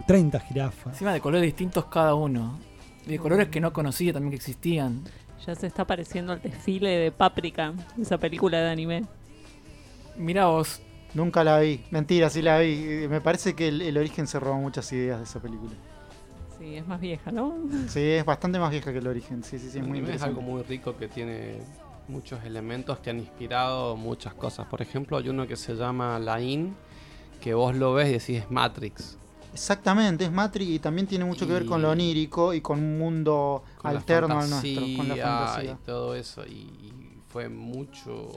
30 0.06 0.40
jirafas. 0.40 0.92
Encima 0.94 1.12
de 1.14 1.20
colores 1.20 1.46
distintos 1.46 1.86
cada 1.86 2.14
uno. 2.14 2.58
De 3.06 3.18
colores 3.18 3.48
que 3.48 3.60
no 3.60 3.72
conocía 3.72 4.12
también 4.12 4.30
que 4.30 4.36
existían. 4.36 5.02
Ya 5.46 5.54
se 5.54 5.66
está 5.66 5.84
pareciendo 5.86 6.32
al 6.32 6.40
desfile 6.40 6.90
de 6.90 7.10
Paprika, 7.10 7.74
esa 8.00 8.18
película 8.18 8.60
de 8.60 8.70
anime. 8.70 9.04
Mira 10.16 10.46
vos, 10.46 10.80
Nunca 11.14 11.44
la 11.44 11.58
vi. 11.60 11.84
Mentira, 11.90 12.30
sí 12.30 12.40
la 12.42 12.58
vi. 12.58 12.84
Eh, 12.86 13.08
Me 13.08 13.20
parece 13.20 13.54
que 13.54 13.68
el, 13.68 13.82
el 13.82 13.98
origen 13.98 14.26
se 14.26 14.40
robó 14.40 14.56
muchas 14.56 14.90
ideas 14.92 15.18
de 15.18 15.24
esa 15.24 15.40
película. 15.40 15.72
Sí, 16.58 16.76
es 16.76 16.86
más 16.86 17.00
vieja, 17.00 17.30
¿no? 17.30 17.54
Sí, 17.88 18.00
es 18.00 18.24
bastante 18.24 18.58
más 18.58 18.70
vieja 18.70 18.92
que 18.92 18.98
el 18.98 19.06
origen. 19.06 19.42
Sí, 19.42 19.58
sí, 19.58 19.64
sí, 19.64 19.78
es 19.78 19.82
El 19.82 19.88
muy 19.88 19.98
anime 19.98 20.14
es 20.14 20.22
algo 20.22 20.40
muy 20.40 20.62
rico 20.62 20.96
que 20.96 21.08
tiene 21.08 21.58
muchos 22.08 22.42
elementos 22.44 22.98
que 23.00 23.10
han 23.10 23.18
inspirado 23.18 23.96
muchas 23.96 24.34
cosas. 24.34 24.66
Por 24.66 24.80
ejemplo, 24.80 25.16
hay 25.18 25.28
uno 25.28 25.46
que 25.46 25.56
se 25.56 25.74
llama 25.74 26.18
Lain, 26.18 26.74
que 27.40 27.52
vos 27.52 27.74
lo 27.76 27.92
ves 27.94 28.08
y 28.08 28.12
decís 28.12 28.44
es 28.44 28.50
Matrix. 28.50 29.18
Exactamente, 29.52 30.24
es 30.24 30.32
Matrix 30.32 30.70
y 30.70 30.78
también 30.78 31.06
tiene 31.06 31.24
mucho 31.24 31.46
que 31.46 31.52
ver 31.52 31.66
con 31.66 31.82
lo 31.82 31.88
Y- 31.88 31.92
onírico 31.92 32.54
y 32.54 32.60
con 32.60 32.78
un 32.78 32.98
mundo 32.98 33.62
con 33.76 33.90
alterno 33.90 34.40
al 34.40 34.48
nuestro, 34.50 34.82
con 34.96 35.08
la 35.08 35.16
fantasía 35.16 35.22
fantasía. 35.24 35.72
Y 35.72 35.86
todo 35.86 36.14
eso. 36.14 36.44
Y, 36.46 36.50
y 36.52 36.92
fue 37.28 37.48
mucho. 37.48 38.28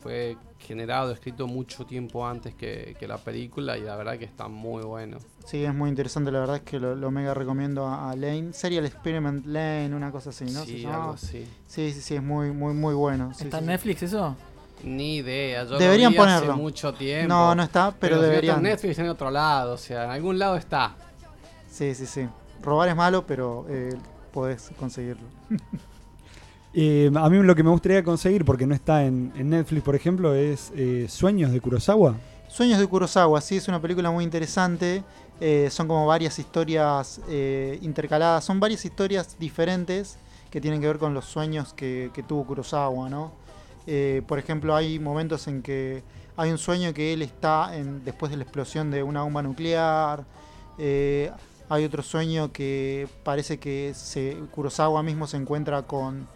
Fue 0.00 0.36
generado, 0.58 1.12
escrito 1.12 1.46
mucho 1.46 1.86
tiempo 1.86 2.26
antes 2.26 2.54
que, 2.56 2.96
que 2.98 3.06
la 3.06 3.18
película 3.18 3.78
y 3.78 3.82
la 3.82 3.94
verdad 3.94 4.18
que 4.18 4.24
está 4.24 4.48
muy 4.48 4.82
bueno. 4.82 5.18
Sí, 5.44 5.62
es 5.64 5.72
muy 5.72 5.90
interesante, 5.90 6.32
la 6.32 6.40
verdad 6.40 6.56
es 6.56 6.62
que 6.62 6.80
lo, 6.80 6.96
lo 6.96 7.10
mega 7.12 7.34
recomiendo 7.34 7.86
a, 7.86 8.10
a 8.10 8.16
Lane. 8.16 8.52
Serial 8.52 8.84
Experiment 8.84 9.46
Lane, 9.46 9.94
una 9.94 10.10
cosa 10.10 10.30
así, 10.30 10.44
¿no? 10.46 10.64
Sí, 10.64 10.84
algo 10.86 11.12
así. 11.12 11.46
sí, 11.68 11.92
sí, 11.92 12.00
sí, 12.00 12.14
es 12.16 12.22
muy, 12.22 12.50
muy, 12.50 12.74
muy 12.74 12.94
bueno. 12.94 13.32
sí, 13.34 13.44
¿está 13.44 13.58
sí, 13.58 13.62
en 13.64 13.66
sí. 13.68 13.72
Netflix 13.72 14.02
eso? 14.02 14.36
Ni 14.84 15.16
idea. 15.16 15.64
Yo 15.64 15.78
Deberían 15.78 16.12
lo 16.14 16.22
vi 16.22 16.28
hace 16.28 16.40
ponerlo. 16.40 16.56
mucho 16.56 16.92
tiempo. 16.94 17.28
No, 17.28 17.54
no 17.54 17.62
está, 17.62 17.92
pero, 17.98 18.16
si 18.16 18.20
no 18.20 18.24
está 18.26 18.30
deberían. 18.30 18.56
en 18.58 18.62
Netflix 18.64 18.98
en 18.98 19.08
otro 19.08 19.30
lado, 19.30 19.74
o 19.74 19.78
sea, 19.78 20.04
en 20.04 20.10
algún 20.10 20.38
lado 20.38 20.56
está. 20.56 20.94
Sí, 21.70 21.94
sí, 21.94 22.06
sí. 22.06 22.28
Robar 22.62 22.88
es 22.88 22.96
malo, 22.96 23.24
pero 23.26 23.66
eh, 23.68 23.96
podés 24.32 24.70
conseguirlo. 24.78 25.26
Eh, 26.74 27.10
a 27.14 27.28
mí 27.28 27.36
lo 27.42 27.54
que 27.54 27.62
me 27.62 27.68
gustaría 27.68 28.02
conseguir, 28.02 28.46
porque 28.46 28.66
no 28.66 28.74
está 28.74 29.04
en, 29.04 29.30
en 29.36 29.50
Netflix, 29.50 29.82
por 29.82 29.94
ejemplo, 29.94 30.34
es 30.34 30.72
eh, 30.74 31.04
Sueños 31.06 31.52
de 31.52 31.60
Kurosawa. 31.60 32.14
Sueños 32.48 32.78
de 32.78 32.86
Kurosawa, 32.86 33.40
sí, 33.42 33.56
es 33.58 33.68
una 33.68 33.78
película 33.80 34.10
muy 34.10 34.24
interesante. 34.24 35.04
eh, 35.38 35.68
son 35.70 35.86
como 35.86 36.06
varias 36.06 36.38
historias 36.38 37.20
eh, 37.28 37.78
intercaladas, 37.82 38.44
son 38.44 38.58
varias 38.58 38.86
historias 38.86 39.36
diferentes 39.38 40.16
que 40.50 40.62
tienen 40.62 40.80
que 40.80 40.86
ver 40.86 40.98
con 40.98 41.12
los 41.12 41.26
sueños 41.26 41.74
que, 41.74 42.10
que 42.14 42.22
tuvo 42.22 42.46
Kurosawa, 42.46 43.10
¿no? 43.10 43.32
Eh, 43.86 44.22
por 44.26 44.38
ejemplo, 44.38 44.74
hay 44.74 44.98
momentos 44.98 45.46
en 45.48 45.62
que 45.62 46.02
hay 46.36 46.50
un 46.50 46.58
sueño 46.58 46.94
que 46.94 47.12
él 47.12 47.22
está 47.22 47.76
en, 47.76 48.04
después 48.04 48.30
de 48.30 48.36
la 48.36 48.44
explosión 48.44 48.90
de 48.90 49.02
una 49.02 49.22
bomba 49.22 49.42
nuclear. 49.42 50.24
eh, 50.78 51.30
hay 51.68 51.84
otro 51.84 52.02
sueño 52.02 52.52
que 52.52 53.08
parece 53.24 53.58
que 53.58 53.92
se, 53.94 54.36
Kurosawa 54.50 55.02
mismo 55.02 55.26
se 55.26 55.38
encuentra 55.38 55.82
con 55.84 56.28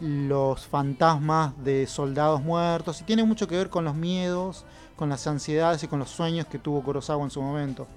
los 0.00 0.66
fantasmas 0.66 1.52
de 1.64 1.88
soldados 1.88 2.40
muertos 2.40 3.00
y 3.00 3.04
tiene 3.04 3.24
mucho 3.24 3.48
que 3.48 3.56
ver 3.56 3.68
con 3.68 3.84
los 3.84 3.96
miedos, 3.96 4.64
con 4.94 5.08
las 5.08 5.26
ansiedades 5.26 5.82
y 5.82 5.88
con 5.88 5.98
los 5.98 6.10
sueños 6.10 6.46
que 6.46 6.60
tuvo 6.60 6.82
Kurosawa 6.82 7.24
en 7.24 7.30
su 7.30 7.42
momento. 7.42 7.88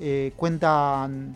Eh, 0.00 0.34
cuentan, 0.36 1.34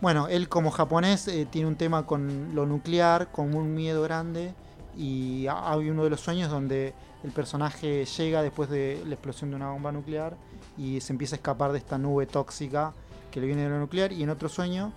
bueno, 0.00 0.28
él 0.28 0.48
como 0.48 0.70
japonés 0.70 1.28
eh, 1.28 1.46
tiene 1.50 1.68
un 1.68 1.76
tema 1.76 2.06
con 2.06 2.54
lo 2.54 2.64
nuclear, 2.64 3.30
con 3.30 3.54
un 3.54 3.74
miedo 3.74 4.02
grande 4.02 4.54
y 4.96 5.46
ha- 5.46 5.72
hay 5.72 5.88
uno 5.90 6.04
de 6.04 6.10
los 6.10 6.20
sueños 6.20 6.50
donde 6.50 6.92
el 7.24 7.30
personaje 7.30 8.04
llega 8.04 8.42
después 8.42 8.68
de 8.68 9.02
la 9.06 9.14
explosión 9.14 9.50
de 9.50 9.56
una 9.56 9.70
bomba 9.70 9.92
nuclear 9.92 10.36
y 10.76 11.00
se 11.00 11.12
empieza 11.12 11.36
a 11.36 11.38
escapar 11.38 11.72
de 11.72 11.78
esta 11.78 11.98
nube 11.98 12.26
tóxica 12.26 12.92
que 13.30 13.40
le 13.40 13.46
viene 13.46 13.62
de 13.62 13.68
lo 13.70 13.78
nuclear 13.78 14.12
y 14.12 14.22
en 14.22 14.30
otro 14.30 14.48
sueño 14.48 14.92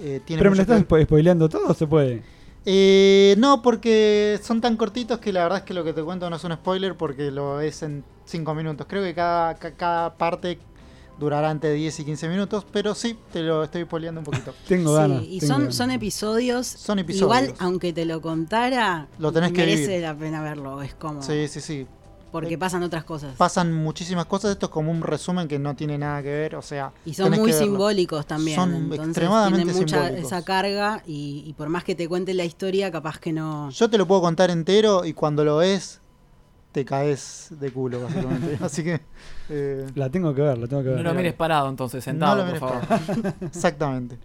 eh, 0.00 0.20
tiene 0.24 0.40
Pero 0.40 0.50
me 0.50 0.56
lo 0.56 0.62
estás 0.62 0.80
spo- 0.82 1.02
spoileando 1.04 1.48
todo, 1.48 1.68
¿o 1.68 1.74
se 1.74 1.86
puede? 1.86 2.22
eh, 2.66 3.34
no, 3.38 3.62
porque 3.62 4.38
son 4.42 4.60
tan 4.60 4.76
cortitos 4.76 5.18
que 5.18 5.32
la 5.32 5.42
verdad 5.44 5.58
es 5.58 5.64
que 5.64 5.72
lo 5.74 5.82
que 5.84 5.92
te 5.92 6.02
cuento 6.02 6.28
no 6.28 6.36
es 6.36 6.44
un 6.44 6.52
spoiler 6.52 6.94
porque 6.96 7.30
lo 7.30 7.60
es 7.60 7.82
en 7.82 8.04
5 8.26 8.54
minutos. 8.54 8.86
Creo 8.88 9.02
que 9.02 9.14
cada, 9.14 9.54
ca- 9.54 9.72
cada 9.72 10.14
parte 10.16 10.58
durará 11.20 11.50
entre 11.52 11.72
10 11.74 12.00
y 12.00 12.04
15 12.06 12.28
minutos, 12.28 12.66
pero 12.72 12.94
sí, 12.96 13.16
te 13.32 13.42
lo 13.42 13.62
estoy 13.62 13.84
spoileando 13.84 14.20
un 14.20 14.24
poquito. 14.24 14.52
Tengo 14.66 14.90
Sí, 14.96 15.00
ganas. 15.02 15.22
y 15.22 15.38
tengo 15.38 15.52
son, 15.52 15.60
ganas. 15.62 15.76
son 15.76 15.90
episodios. 15.92 16.66
Son 16.66 16.98
episodios. 16.98 17.22
Igual, 17.22 17.54
aunque 17.60 17.92
te 17.92 18.04
lo 18.06 18.20
contara, 18.20 19.06
Lo 19.18 19.30
tenés 19.30 19.52
que 19.52 19.58
merece 19.60 19.86
vivir. 19.86 20.02
la 20.02 20.16
pena 20.16 20.42
verlo. 20.42 20.82
Es 20.82 20.94
como. 20.94 21.22
Sí, 21.22 21.46
sí, 21.46 21.60
sí. 21.60 21.86
Porque 22.32 22.54
Eh, 22.54 22.58
pasan 22.58 22.82
otras 22.84 23.02
cosas. 23.04 23.34
Pasan 23.36 23.72
muchísimas 23.72 24.24
cosas, 24.26 24.52
esto 24.52 24.66
es 24.66 24.70
como 24.72 24.90
un 24.92 25.02
resumen 25.02 25.48
que 25.48 25.58
no 25.58 25.74
tiene 25.74 25.98
nada 25.98 26.22
que 26.22 26.28
ver, 26.28 26.54
o 26.54 26.62
sea... 26.62 26.92
y 27.04 27.12
son 27.12 27.32
muy 27.32 27.52
simbólicos 27.52 28.24
también. 28.24 28.54
Son 28.54 28.72
entonces 28.72 29.06
extremadamente 29.08 29.64
tienen 29.64 29.82
mucha 29.82 29.96
simbólicos. 30.04 30.26
esa 30.32 30.44
carga 30.44 31.02
y, 31.08 31.42
y 31.44 31.52
por 31.54 31.68
más 31.70 31.82
que 31.82 31.96
te 31.96 32.08
cuente 32.08 32.32
la 32.34 32.44
historia, 32.44 32.92
capaz 32.92 33.18
que 33.18 33.32
no. 33.32 33.68
Yo 33.70 33.90
te 33.90 33.98
lo 33.98 34.06
puedo 34.06 34.20
contar 34.20 34.48
entero 34.50 35.04
y 35.04 35.12
cuando 35.12 35.44
lo 35.44 35.56
ves 35.56 36.00
te 36.70 36.84
caes 36.84 37.48
de 37.50 37.72
culo, 37.72 38.00
básicamente. 38.04 38.58
Así 38.64 38.84
que... 38.84 39.00
eh, 39.50 39.86
La 39.94 40.08
tengo 40.08 40.34
que 40.34 40.42
ver, 40.42 40.58
la 40.58 40.66
tengo 40.66 40.82
que 40.82 40.88
ver. 40.90 40.98
No 40.98 41.02
lo 41.02 41.14
mires 41.14 41.34
parado 41.34 41.68
entonces, 41.68 42.02
sentado, 42.02 42.44
no 42.44 42.52
lo 42.52 42.58
por 42.58 42.70
favor. 42.70 43.34
Exactamente. 43.42 44.16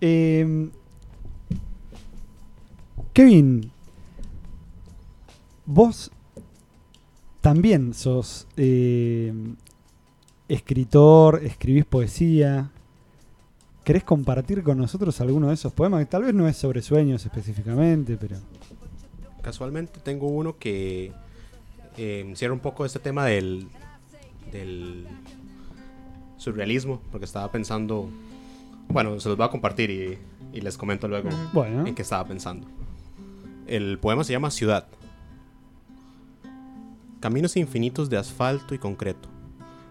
Eh, 0.00 0.70
Kevin, 3.12 3.70
vos 5.66 6.10
también 7.40 7.94
sos 7.94 8.46
eh, 8.56 9.32
escritor, 10.48 11.40
escribís 11.44 11.84
poesía. 11.84 12.70
¿Querés 13.84 14.04
compartir 14.04 14.62
con 14.62 14.78
nosotros 14.78 15.20
alguno 15.20 15.48
de 15.48 15.54
esos 15.54 15.72
poemas? 15.72 16.00
Que 16.00 16.06
tal 16.06 16.22
vez 16.22 16.34
no 16.34 16.46
es 16.46 16.56
sobre 16.56 16.82
sueños 16.82 17.24
específicamente, 17.24 18.16
pero... 18.16 18.36
Casualmente 19.42 20.00
tengo 20.00 20.28
uno 20.28 20.58
que 20.58 21.12
eh, 21.96 22.30
cierra 22.36 22.52
un 22.52 22.60
poco 22.60 22.84
este 22.84 22.98
tema 22.98 23.24
del, 23.24 23.66
del 24.50 25.06
surrealismo, 26.36 27.00
porque 27.10 27.24
estaba 27.24 27.50
pensando, 27.50 28.08
bueno, 28.88 29.18
se 29.20 29.28
los 29.28 29.36
voy 29.36 29.46
a 29.46 29.50
compartir 29.50 29.90
y, 29.90 30.18
y 30.52 30.60
les 30.60 30.76
comento 30.78 31.08
luego 31.08 31.28
Bueno, 31.52 31.86
en 31.86 31.94
qué 31.94 32.02
estaba 32.02 32.26
pensando. 32.26 32.66
El 33.66 33.98
poema 33.98 34.24
se 34.24 34.32
llama 34.32 34.50
Ciudad. 34.50 34.86
Caminos 37.20 37.56
infinitos 37.56 38.08
de 38.08 38.16
asfalto 38.16 38.74
y 38.74 38.78
concreto, 38.78 39.28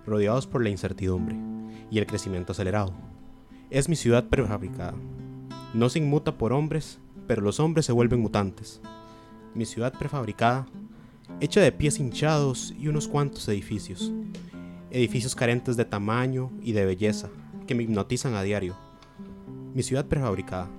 rodeados 0.05 0.47
por 0.47 0.63
la 0.63 0.69
incertidumbre 0.69 1.35
y 1.91 1.99
el 1.99 2.07
crecimiento 2.07 2.53
acelerado. 2.53 2.93
Es 3.69 3.89
mi 3.89 3.95
ciudad 3.95 4.25
prefabricada. 4.29 4.95
No 5.73 5.89
se 5.89 5.99
inmuta 5.99 6.37
por 6.37 6.53
hombres, 6.53 6.99
pero 7.27 7.41
los 7.41 7.59
hombres 7.59 7.85
se 7.85 7.91
vuelven 7.91 8.21
mutantes. 8.21 8.81
Mi 9.53 9.65
ciudad 9.65 9.93
prefabricada, 9.93 10.65
hecha 11.39 11.61
de 11.61 11.71
pies 11.71 11.99
hinchados 11.99 12.73
y 12.77 12.87
unos 12.87 13.07
cuantos 13.07 13.47
edificios. 13.47 14.11
Edificios 14.89 15.35
carentes 15.35 15.77
de 15.77 15.85
tamaño 15.85 16.51
y 16.61 16.71
de 16.71 16.85
belleza, 16.85 17.29
que 17.67 17.75
me 17.75 17.83
hipnotizan 17.83 18.33
a 18.35 18.41
diario. 18.41 18.75
Mi 19.73 19.83
ciudad 19.83 20.05
prefabricada, 20.05 20.69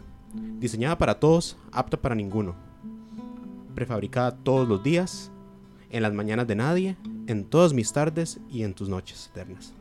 diseñada 0.59 0.99
para 0.99 1.21
todos, 1.21 1.57
apta 1.73 1.97
para 2.01 2.15
ninguno. 2.15 2.57
Prefabricada 3.75 4.37
todos 4.37 4.69
los 4.69 4.83
días, 4.83 5.31
en 5.91 6.03
las 6.03 6.13
mañanas 6.13 6.47
de 6.49 6.57
nadie, 6.57 6.97
en 7.27 7.45
todas 7.45 7.73
mis 7.73 7.93
tardes 7.93 8.41
y 8.51 8.63
en 8.63 8.75
tus 8.75 8.89
noches 8.89 9.31
eternas. 9.31 9.73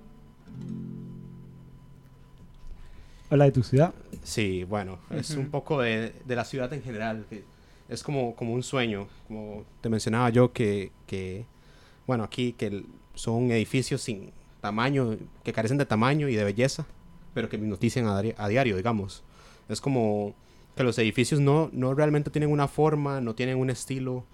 habla 3.30 3.45
de 3.45 3.52
tu 3.52 3.64
ciudad. 3.64 3.94
Sí, 4.24 4.64
bueno, 4.64 4.99
es 5.10 5.32
un 5.32 5.49
poco 5.49 5.82
de, 5.82 6.14
de 6.26 6.36
la 6.36 6.45
ciudad 6.45 6.72
en 6.74 6.82
general. 6.84 7.26
que 7.30 7.44
es 7.89 8.03
como, 8.03 8.35
como 8.35 8.53
un 8.53 8.64
sueño, 8.64 9.07
como 9.27 9.65
te 9.81 9.89
mencionaba 9.89 10.30
yo, 10.30 10.51
que, 10.51 10.91
que 11.05 11.45
bueno, 12.05 12.23
aquí 12.23 12.53
que 12.53 12.84
son 13.14 13.51
edificios 13.51 14.01
sin 14.01 14.31
tamaño, 14.61 15.18
que 15.43 15.53
carecen 15.53 15.77
de 15.77 15.85
tamaño 15.85 16.27
y 16.30 16.35
de 16.35 16.43
belleza, 16.43 16.85
pero 17.34 17.49
que 17.49 17.57
me 17.57 17.68
notician 17.68 18.05
a, 18.07 18.18
a 18.18 18.47
diario, 18.47 18.77
digamos. 18.77 19.23
Es 19.69 19.81
como 19.81 20.35
que 20.76 20.84
los 20.84 20.97
edificios 20.99 21.39
no, 21.39 21.69
no 21.73 21.93
realmente 21.93 22.30
tienen 22.30 22.51
una 22.51 22.68
forma, 22.68 23.19
no 23.19 23.35
tienen 23.35 23.57
un 23.57 23.69
estilo, 23.69 24.26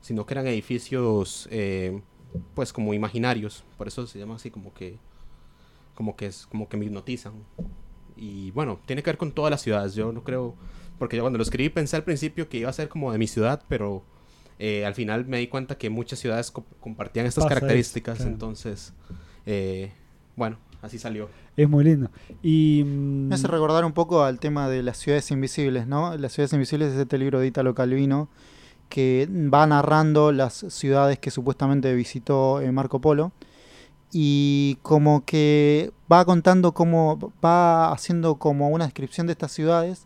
sino 0.00 0.26
que 0.26 0.34
eran 0.34 0.46
edificios, 0.46 1.48
eh, 1.50 2.00
pues 2.54 2.72
como 2.72 2.94
imaginarios. 2.94 3.64
Por 3.78 3.88
eso 3.88 4.06
se 4.06 4.18
llama 4.18 4.36
así 4.36 4.50
como 4.50 4.72
que, 4.74 4.98
como 5.94 6.14
que 6.14 6.26
es, 6.26 6.46
como 6.46 6.68
que 6.68 6.76
me 6.76 6.84
hipnotizan. 6.84 7.32
Y 8.16 8.50
bueno, 8.52 8.78
tiene 8.86 9.02
que 9.02 9.10
ver 9.10 9.18
con 9.18 9.32
todas 9.32 9.50
las 9.50 9.62
ciudades. 9.62 9.94
Yo 9.94 10.12
no 10.12 10.22
creo, 10.22 10.54
porque 10.98 11.16
yo 11.16 11.22
cuando 11.22 11.36
lo 11.38 11.42
escribí 11.42 11.68
pensé 11.68 11.96
al 11.96 12.04
principio 12.04 12.48
que 12.48 12.58
iba 12.58 12.70
a 12.70 12.72
ser 12.72 12.88
como 12.88 13.12
de 13.12 13.18
mi 13.18 13.26
ciudad, 13.26 13.62
pero 13.68 14.02
eh, 14.58 14.84
al 14.86 14.94
final 14.94 15.26
me 15.26 15.38
di 15.38 15.48
cuenta 15.48 15.76
que 15.76 15.90
muchas 15.90 16.18
ciudades 16.18 16.50
co- 16.50 16.64
compartían 16.80 17.26
estas 17.26 17.44
Pasa 17.44 17.54
características. 17.56 18.16
claro. 18.18 18.32
Entonces, 18.32 18.92
eh, 19.44 19.92
bueno, 20.36 20.58
así 20.82 20.98
salió. 20.98 21.28
Es 21.56 21.68
muy 21.68 21.84
lindo. 21.84 22.10
Y... 22.42 22.82
mm, 22.84 23.28
Me 23.28 23.34
hace 23.34 23.46
recordar 23.48 23.84
un 23.84 23.92
poco 23.92 24.22
al 24.24 24.38
tema 24.40 24.68
de 24.68 24.82
las 24.82 24.96
ciudades 24.98 25.30
invisibles, 25.30 25.86
¿no? 25.86 26.16
Las 26.16 26.32
ciudades 26.32 26.52
invisibles 26.52 26.92
es 26.92 26.98
este 27.00 27.18
libro 27.18 27.40
de 27.40 27.46
Italo 27.46 27.74
Calvino 27.74 28.28
que 28.88 29.28
va 29.52 29.66
narrando 29.66 30.30
las 30.32 30.54
ciudades 30.68 31.18
que 31.18 31.30
supuestamente 31.30 31.92
visitó 31.94 32.60
eh, 32.60 32.70
Marco 32.72 33.00
Polo 33.00 33.32
y 34.12 34.78
como 34.82 35.24
que 35.24 35.90
va 36.10 36.24
contando 36.24 36.72
cómo 36.72 37.32
va 37.44 37.92
haciendo 37.92 38.36
como 38.36 38.68
una 38.68 38.84
descripción 38.84 39.26
de 39.26 39.32
estas 39.32 39.50
ciudades, 39.52 40.05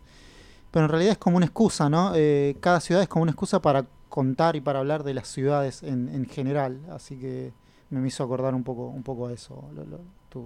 pero 0.71 0.85
en 0.85 0.91
realidad 0.91 1.11
es 1.13 1.17
como 1.17 1.37
una 1.37 1.45
excusa, 1.45 1.89
¿no? 1.89 2.13
Eh, 2.15 2.55
cada 2.59 2.79
ciudad 2.79 3.01
es 3.03 3.09
como 3.09 3.23
una 3.23 3.31
excusa 3.31 3.61
para 3.61 3.85
contar 4.09 4.55
y 4.55 4.61
para 4.61 4.79
hablar 4.79 5.03
de 5.03 5.13
las 5.13 5.27
ciudades 5.27 5.83
en, 5.83 6.09
en 6.09 6.25
general, 6.25 6.79
así 6.91 7.17
que 7.17 7.53
me 7.89 8.07
hizo 8.07 8.23
acordar 8.23 8.55
un 8.55 8.63
poco, 8.63 8.87
un 8.87 9.03
poco 9.03 9.27
a 9.27 9.33
eso, 9.33 9.63
lo- 9.75 9.83
lo- 9.85 9.99
tu, 10.29 10.45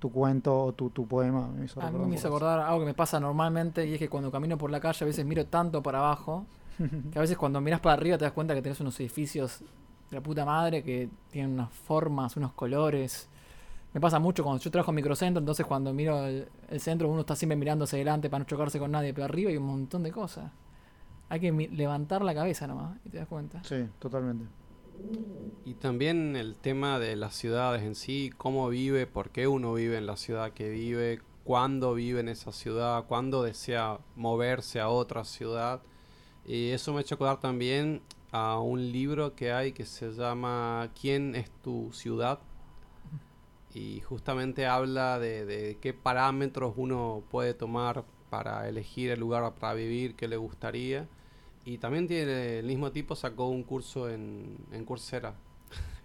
tu 0.00 0.10
cuento 0.10 0.64
o 0.64 0.72
tu, 0.72 0.90
tu 0.90 1.06
poema. 1.06 1.48
Me 1.48 1.64
hizo 1.66 1.80
A 1.80 1.90
mí 1.90 1.98
me 2.06 2.16
hizo 2.16 2.28
acordar 2.28 2.58
algo 2.60 2.80
que 2.80 2.86
me 2.86 2.94
pasa 2.94 3.18
normalmente 3.20 3.86
y 3.86 3.94
es 3.94 3.98
que 3.98 4.08
cuando 4.08 4.30
camino 4.32 4.58
por 4.58 4.70
la 4.70 4.80
calle 4.80 5.04
a 5.04 5.06
veces 5.06 5.24
miro 5.24 5.46
tanto 5.46 5.82
para 5.82 5.98
abajo 5.98 6.44
que 7.12 7.18
a 7.18 7.22
veces 7.22 7.36
cuando 7.38 7.60
miras 7.60 7.80
para 7.80 7.94
arriba 7.94 8.18
te 8.18 8.24
das 8.24 8.32
cuenta 8.32 8.54
que 8.54 8.62
tenés 8.62 8.80
unos 8.80 8.98
edificios 9.00 9.60
de 10.10 10.16
la 10.16 10.20
puta 10.20 10.44
madre 10.44 10.82
que 10.82 11.08
tienen 11.30 11.52
unas 11.54 11.70
formas, 11.72 12.36
unos 12.36 12.52
colores. 12.52 13.28
Me 13.96 14.00
pasa 14.00 14.18
mucho 14.18 14.44
cuando 14.44 14.62
yo 14.62 14.70
trabajo 14.70 14.90
en 14.90 14.96
microcentro, 14.96 15.38
entonces 15.40 15.64
cuando 15.64 15.90
miro 15.94 16.26
el, 16.26 16.46
el 16.68 16.80
centro 16.80 17.08
uno 17.08 17.22
está 17.22 17.34
siempre 17.34 17.56
mirando 17.56 17.84
hacia 17.84 17.96
adelante 17.96 18.28
para 18.28 18.40
no 18.40 18.44
chocarse 18.44 18.78
con 18.78 18.90
nadie, 18.90 19.14
pero 19.14 19.24
arriba 19.24 19.48
hay 19.48 19.56
un 19.56 19.64
montón 19.64 20.02
de 20.02 20.12
cosas. 20.12 20.52
Hay 21.30 21.40
que 21.40 21.50
levantar 21.50 22.20
la 22.20 22.34
cabeza 22.34 22.66
nomás 22.66 22.98
y 23.06 23.08
te 23.08 23.16
das 23.16 23.26
cuenta. 23.26 23.64
Sí, 23.64 23.88
totalmente. 23.98 24.44
Y 25.64 25.72
también 25.72 26.36
el 26.36 26.56
tema 26.56 26.98
de 26.98 27.16
las 27.16 27.36
ciudades 27.36 27.84
en 27.84 27.94
sí, 27.94 28.30
cómo 28.36 28.68
vive, 28.68 29.06
por 29.06 29.30
qué 29.30 29.48
uno 29.48 29.72
vive 29.72 29.96
en 29.96 30.04
la 30.04 30.18
ciudad 30.18 30.52
que 30.52 30.68
vive, 30.68 31.22
cuándo 31.44 31.94
vive 31.94 32.20
en 32.20 32.28
esa 32.28 32.52
ciudad, 32.52 33.06
cuándo 33.06 33.44
desea 33.44 34.00
moverse 34.14 34.78
a 34.78 34.90
otra 34.90 35.24
ciudad. 35.24 35.80
Y 36.44 36.68
eso 36.68 36.92
me 36.92 36.98
ha 36.98 37.00
hecho 37.00 37.14
acordar 37.14 37.40
también 37.40 38.02
a 38.30 38.60
un 38.60 38.92
libro 38.92 39.34
que 39.34 39.52
hay 39.52 39.72
que 39.72 39.86
se 39.86 40.12
llama 40.12 40.90
¿Quién 41.00 41.34
es 41.34 41.50
tu 41.62 41.90
ciudad? 41.94 42.40
Y 43.76 44.00
justamente 44.00 44.66
habla 44.66 45.18
de, 45.18 45.44
de 45.44 45.76
qué 45.82 45.92
parámetros 45.92 46.72
uno 46.78 47.22
puede 47.30 47.52
tomar 47.52 48.04
para 48.30 48.66
elegir 48.70 49.10
el 49.10 49.20
lugar 49.20 49.52
para 49.60 49.74
vivir 49.74 50.14
que 50.14 50.28
le 50.28 50.38
gustaría. 50.38 51.06
Y 51.66 51.76
también 51.76 52.08
tiene 52.08 52.60
el 52.60 52.64
mismo 52.64 52.90
tipo, 52.90 53.14
sacó 53.14 53.48
un 53.48 53.62
curso 53.62 54.08
en, 54.08 54.56
en 54.72 54.82
Coursera. 54.86 55.34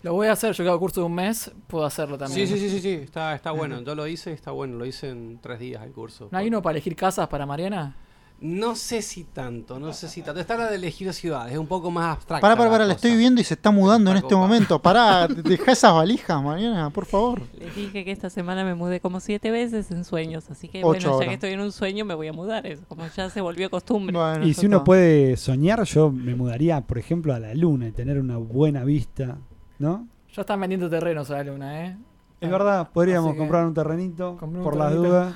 Lo 0.04 0.14
voy 0.14 0.28
a 0.28 0.34
hacer, 0.34 0.54
yo 0.54 0.66
que 0.66 0.70
hago 0.70 0.80
curso 0.80 1.00
de 1.00 1.06
un 1.06 1.16
mes, 1.16 1.50
puedo 1.68 1.86
hacerlo 1.86 2.18
también. 2.18 2.46
Sí, 2.46 2.54
sí, 2.54 2.60
sí, 2.60 2.70
sí, 2.70 2.82
sí, 2.82 2.94
está, 3.04 3.34
está 3.36 3.52
bueno. 3.52 3.80
Yo 3.82 3.96
lo 3.96 4.06
hice 4.06 4.32
y 4.32 4.34
está 4.34 4.52
bueno. 4.52 4.78
Lo 4.78 4.86
hice 4.86 5.10
en 5.10 5.40
tres 5.42 5.60
días 5.60 5.82
el 5.84 5.94
curso. 5.94 6.28
¿No 6.30 6.38
hay 6.40 6.50
uno 6.50 6.62
para 6.62 6.74
elegir 6.74 6.98
casas 6.98 7.30
para 7.30 7.46
Mariana? 7.46 7.96
No 8.44 8.76
sé 8.76 9.04
si 9.04 9.24
tanto, 9.24 9.80
no 9.80 9.94
sé 9.94 10.10
si 10.10 10.24
tanto. 10.24 10.42
Está 10.42 10.58
la 10.58 10.68
de 10.68 10.76
elegir 10.76 11.14
ciudades, 11.14 11.54
es 11.54 11.60
un 11.60 11.68
poco 11.68 11.92
más 11.92 12.16
abstracta. 12.16 12.42
Pará, 12.42 12.56
pará, 12.58 12.72
pará, 12.72 12.86
la 12.86 12.94
estoy 12.94 13.16
viendo 13.16 13.40
y 13.40 13.44
se 13.44 13.54
está 13.54 13.70
mudando 13.70 14.10
en 14.10 14.18
este 14.18 14.30
copa. 14.34 14.38
momento. 14.48 14.82
Pará, 14.82 15.28
deja 15.44 15.72
esas 15.72 15.94
valijas, 15.94 16.42
Mariana, 16.42 16.90
por 16.90 17.06
favor. 17.06 17.44
Les 17.60 17.76
dije 17.76 18.04
que 18.04 18.12
esta 18.12 18.32
semana 18.32 18.64
me 18.64 18.74
mudé 18.74 19.00
como 19.00 19.20
siete 19.20 19.52
veces 19.52 19.92
en 19.92 20.04
sueños, 20.04 20.50
así 20.50 20.68
que 20.70 20.80
Ocho 20.80 20.88
bueno, 20.88 21.02
ya 21.04 21.12
horas. 21.12 21.28
que 21.28 21.34
estoy 21.36 21.52
en 21.52 21.60
un 21.60 21.72
sueño 21.72 22.04
me 22.04 22.16
voy 22.16 22.30
a 22.30 22.34
mudar, 22.34 22.66
es 22.66 22.80
como 22.88 23.06
ya 23.16 23.30
se 23.30 23.42
volvió 23.42 23.70
costumbre. 23.70 24.18
Bueno, 24.18 24.44
Y 24.44 24.56
si 24.56 24.66
uno 24.66 24.78
está. 24.78 24.86
puede 24.86 25.38
soñar, 25.38 25.84
yo 25.84 26.12
me 26.12 26.34
mudaría, 26.34 26.82
por 26.82 26.98
ejemplo, 26.98 27.36
a 27.36 27.40
la 27.40 27.54
luna 27.54 27.90
y 27.90 27.92
tener 27.92 28.20
una 28.20 28.38
buena 28.38 28.84
vista, 28.84 29.38
¿no? 29.78 30.08
Ya 30.36 30.42
están 30.42 30.60
vendiendo 30.60 30.90
terrenos 30.90 31.30
a 31.30 31.34
la 31.36 31.44
luna, 31.44 31.86
¿eh? 31.86 31.98
Es 32.40 32.50
verdad, 32.50 32.90
podríamos 32.92 33.36
comprar 33.36 33.68
un 33.68 33.76
terrenito 33.76 34.36
por 34.64 34.76
las 34.76 34.96
dudas. 34.96 35.36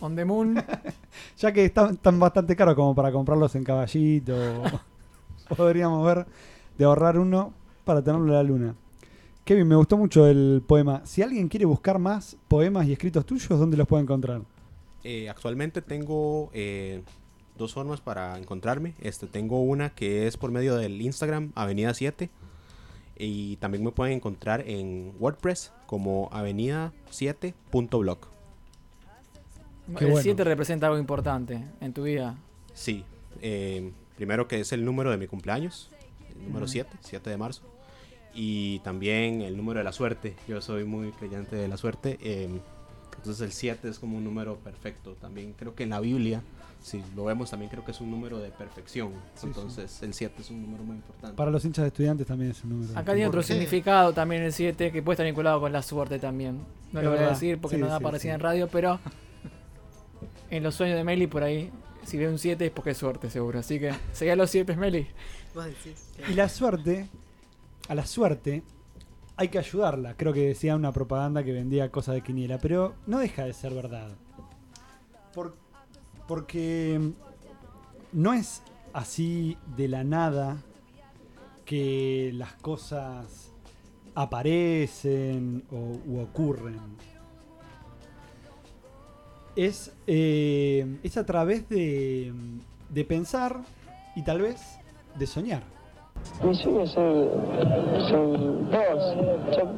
On 0.00 0.16
the 0.16 0.24
moon. 0.24 0.62
Ya 1.38 1.52
que 1.52 1.64
están, 1.64 1.94
están 1.94 2.18
bastante 2.18 2.56
caros 2.56 2.74
como 2.74 2.94
para 2.94 3.12
comprarlos 3.12 3.54
en 3.54 3.64
caballito. 3.64 4.34
Podríamos 5.56 6.04
ver 6.04 6.26
de 6.76 6.84
ahorrar 6.84 7.18
uno 7.18 7.52
para 7.84 8.02
tenerlo 8.02 8.26
en 8.26 8.32
la 8.32 8.42
luna. 8.42 8.74
Kevin, 9.44 9.68
me 9.68 9.76
gustó 9.76 9.96
mucho 9.96 10.26
el 10.26 10.62
poema. 10.66 11.02
Si 11.04 11.22
alguien 11.22 11.48
quiere 11.48 11.66
buscar 11.66 11.98
más 11.98 12.36
poemas 12.48 12.86
y 12.86 12.92
escritos 12.92 13.26
tuyos, 13.26 13.48
¿dónde 13.48 13.76
los 13.76 13.86
puede 13.86 14.02
encontrar? 14.02 14.42
Eh, 15.02 15.28
actualmente 15.28 15.82
tengo 15.82 16.50
eh, 16.54 17.02
dos 17.58 17.74
formas 17.74 18.00
para 18.00 18.38
encontrarme. 18.38 18.94
Este, 19.00 19.26
tengo 19.26 19.60
una 19.60 19.90
que 19.90 20.26
es 20.26 20.36
por 20.36 20.50
medio 20.50 20.76
del 20.76 21.00
Instagram 21.00 21.52
Avenida 21.54 21.92
7 21.92 22.30
y 23.18 23.56
también 23.56 23.84
me 23.84 23.92
pueden 23.92 24.14
encontrar 24.14 24.66
en 24.66 25.12
WordPress 25.20 25.72
como 25.86 26.30
avenida7.blog. 26.30 28.33
Qué 29.98 30.04
el 30.04 30.10
bueno. 30.10 30.22
7 30.22 30.44
representa 30.44 30.86
algo 30.86 30.98
importante 30.98 31.64
en 31.80 31.92
tu 31.92 32.04
vida. 32.04 32.36
Sí, 32.72 33.04
eh, 33.42 33.92
primero 34.16 34.48
que 34.48 34.60
es 34.60 34.72
el 34.72 34.84
número 34.84 35.10
de 35.10 35.16
mi 35.18 35.26
cumpleaños, 35.26 35.90
el 36.34 36.42
número 36.44 36.64
Ujú. 36.64 36.72
7, 36.72 36.90
7 37.00 37.30
de 37.30 37.36
marzo. 37.36 37.62
Y 38.34 38.80
también 38.80 39.42
el 39.42 39.56
número 39.56 39.78
de 39.78 39.84
la 39.84 39.92
suerte. 39.92 40.34
Yo 40.48 40.60
soy 40.60 40.84
muy 40.84 41.10
creyente 41.12 41.54
de 41.56 41.68
la 41.68 41.76
suerte. 41.76 42.18
eh, 42.22 42.48
entonces 43.16 43.42
el 43.46 43.52
7 43.52 43.88
es 43.88 43.98
como 43.98 44.18
un 44.18 44.24
número 44.24 44.56
perfecto. 44.56 45.16
También 45.20 45.54
creo 45.56 45.74
que 45.74 45.84
en 45.84 45.90
la 45.90 46.00
Biblia, 46.00 46.42
si 46.82 47.02
lo 47.16 47.24
vemos, 47.24 47.48
también 47.50 47.70
creo 47.70 47.82
que 47.84 47.92
es 47.92 48.00
un 48.00 48.10
número 48.10 48.38
de 48.38 48.50
perfección. 48.50 49.12
Sí, 49.36 49.46
entonces 49.46 50.02
el 50.02 50.12
7 50.12 50.42
es 50.42 50.50
un 50.50 50.60
número 50.62 50.82
muy 50.84 50.96
importante. 50.96 51.34
Para 51.36 51.50
los 51.50 51.64
hinchas 51.64 51.84
de 51.84 51.88
estudiantes 51.88 52.26
también 52.26 52.50
es 52.50 52.62
un 52.64 52.70
número. 52.70 52.92
Acá 52.98 53.12
tiene 53.14 53.28
otro 53.28 53.38
¿Por 53.40 53.46
qué? 53.46 53.52
significado 53.54 54.12
también 54.12 54.42
el 54.42 54.52
7 54.52 54.90
que 54.92 55.00
puede 55.02 55.14
estar 55.14 55.24
vinculado 55.26 55.60
con 55.60 55.72
la 55.72 55.80
suerte 55.82 56.18
también. 56.18 56.58
No 56.92 57.00
Es 57.00 57.04
lo 57.04 57.12
voy 57.12 57.20
a 57.20 57.28
decir 57.28 57.58
porque 57.60 57.76
Sí, 57.76 57.82
no 57.82 57.88
da 57.88 57.98
sí, 57.98 58.02
para 58.02 58.14
decir 58.14 58.30
sí. 58.30 58.34
en 58.34 58.40
radio, 58.40 58.68
pero 58.68 58.98
en 60.50 60.62
los 60.62 60.74
sueños 60.74 60.96
de 60.96 61.04
Meli 61.04 61.26
por 61.26 61.42
ahí, 61.42 61.70
si 62.04 62.16
ve 62.18 62.28
un 62.28 62.38
7 62.38 62.66
es 62.66 62.70
porque 62.72 62.90
es 62.90 62.98
suerte 62.98 63.30
seguro. 63.30 63.58
Así 63.58 63.78
que 63.80 63.92
seguí 64.12 64.30
a 64.30 64.36
los 64.36 64.50
7, 64.50 64.76
Meli. 64.76 65.06
Vos 65.54 65.64
decís. 65.66 66.10
Y 66.28 66.34
la 66.34 66.48
suerte 66.48 67.08
a 67.88 67.94
la 67.94 68.06
suerte 68.06 68.62
hay 69.36 69.48
que 69.48 69.58
ayudarla. 69.58 70.16
Creo 70.16 70.32
que 70.32 70.46
decía 70.48 70.76
una 70.76 70.92
propaganda 70.92 71.42
que 71.44 71.52
vendía 71.52 71.90
cosas 71.90 72.14
de 72.14 72.22
quiniela, 72.22 72.58
pero 72.58 72.94
no 73.06 73.18
deja 73.18 73.44
de 73.44 73.52
ser 73.52 73.74
verdad. 73.74 74.12
Por- 75.34 75.56
porque 76.28 77.00
no 78.12 78.32
es 78.32 78.62
así 78.92 79.58
de 79.76 79.88
la 79.88 80.04
nada 80.04 80.56
que 81.64 82.30
las 82.34 82.52
cosas 82.54 83.50
aparecen 84.14 85.64
o, 85.70 85.98
u 86.06 86.20
ocurren. 86.20 86.78
Es, 89.56 89.92
eh, 90.06 90.98
es 91.02 91.16
a 91.16 91.24
través 91.24 91.68
de, 91.68 92.32
de 92.88 93.04
pensar 93.04 93.60
y 94.16 94.22
tal 94.22 94.40
vez 94.42 94.60
de 95.16 95.26
soñar. 95.26 95.62
Mis 96.42 96.58
sueños 96.58 96.90
son, 96.92 97.28
son 98.08 98.70
dos. 98.70 99.16
Yo- 99.56 99.74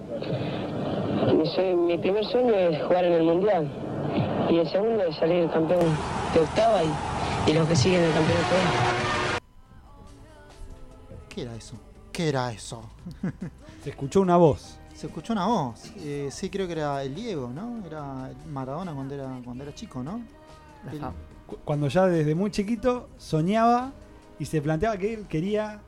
mi, 1.77 1.98
primer 1.98 2.24
sueño 2.27 2.55
es 2.55 2.82
jugar 2.85 3.05
en 3.05 3.12
el 3.12 3.23
Mundial. 3.24 3.69
Y 4.51 4.59
el 4.59 4.70
segundo 4.70 5.03
es 5.05 5.16
salir 5.16 5.51
campeón 5.51 5.81
de 6.32 6.40
octava 6.40 6.81
y, 6.85 7.51
y 7.51 7.55
los 7.55 7.69
que 7.69 7.77
siguen 7.77 8.03
el 8.05 8.12
campeonato. 8.12 8.55
¿Qué 11.28 11.43
era 11.43 11.55
eso? 11.55 11.74
¿Qué 12.12 12.28
era 12.28 12.53
eso? 12.53 12.82
Se 13.82 13.90
escuchó 13.90 14.20
una 14.20 14.36
voz. 14.36 14.78
Se 14.97 15.06
escuchó 15.09 15.32
una 15.35 15.47
voz. 15.47 15.93
Eh, 15.98 16.28
sí, 16.32 16.48
creo 16.48 16.66
que 16.66 16.73
era 16.73 17.02
el 17.02 17.14
Diego, 17.14 17.51
¿no? 17.55 17.85
Era 17.86 18.31
Maradona 18.51 18.94
cuando 18.94 19.14
era, 19.14 19.40
cuando 19.44 19.62
era 19.64 19.74
chico, 19.74 20.02
¿no? 20.02 20.23
El- 20.90 21.01
Cuando 21.64 21.89
ya 21.89 22.06
desde 22.06 22.35
muy 22.35 22.51
chiquito 22.51 23.09
soñaba 23.18 23.93
y 24.39 24.47
se 24.47 24.60
planteaba 24.62 24.97
que 24.97 25.14
él 25.14 25.27
quería 25.28 25.81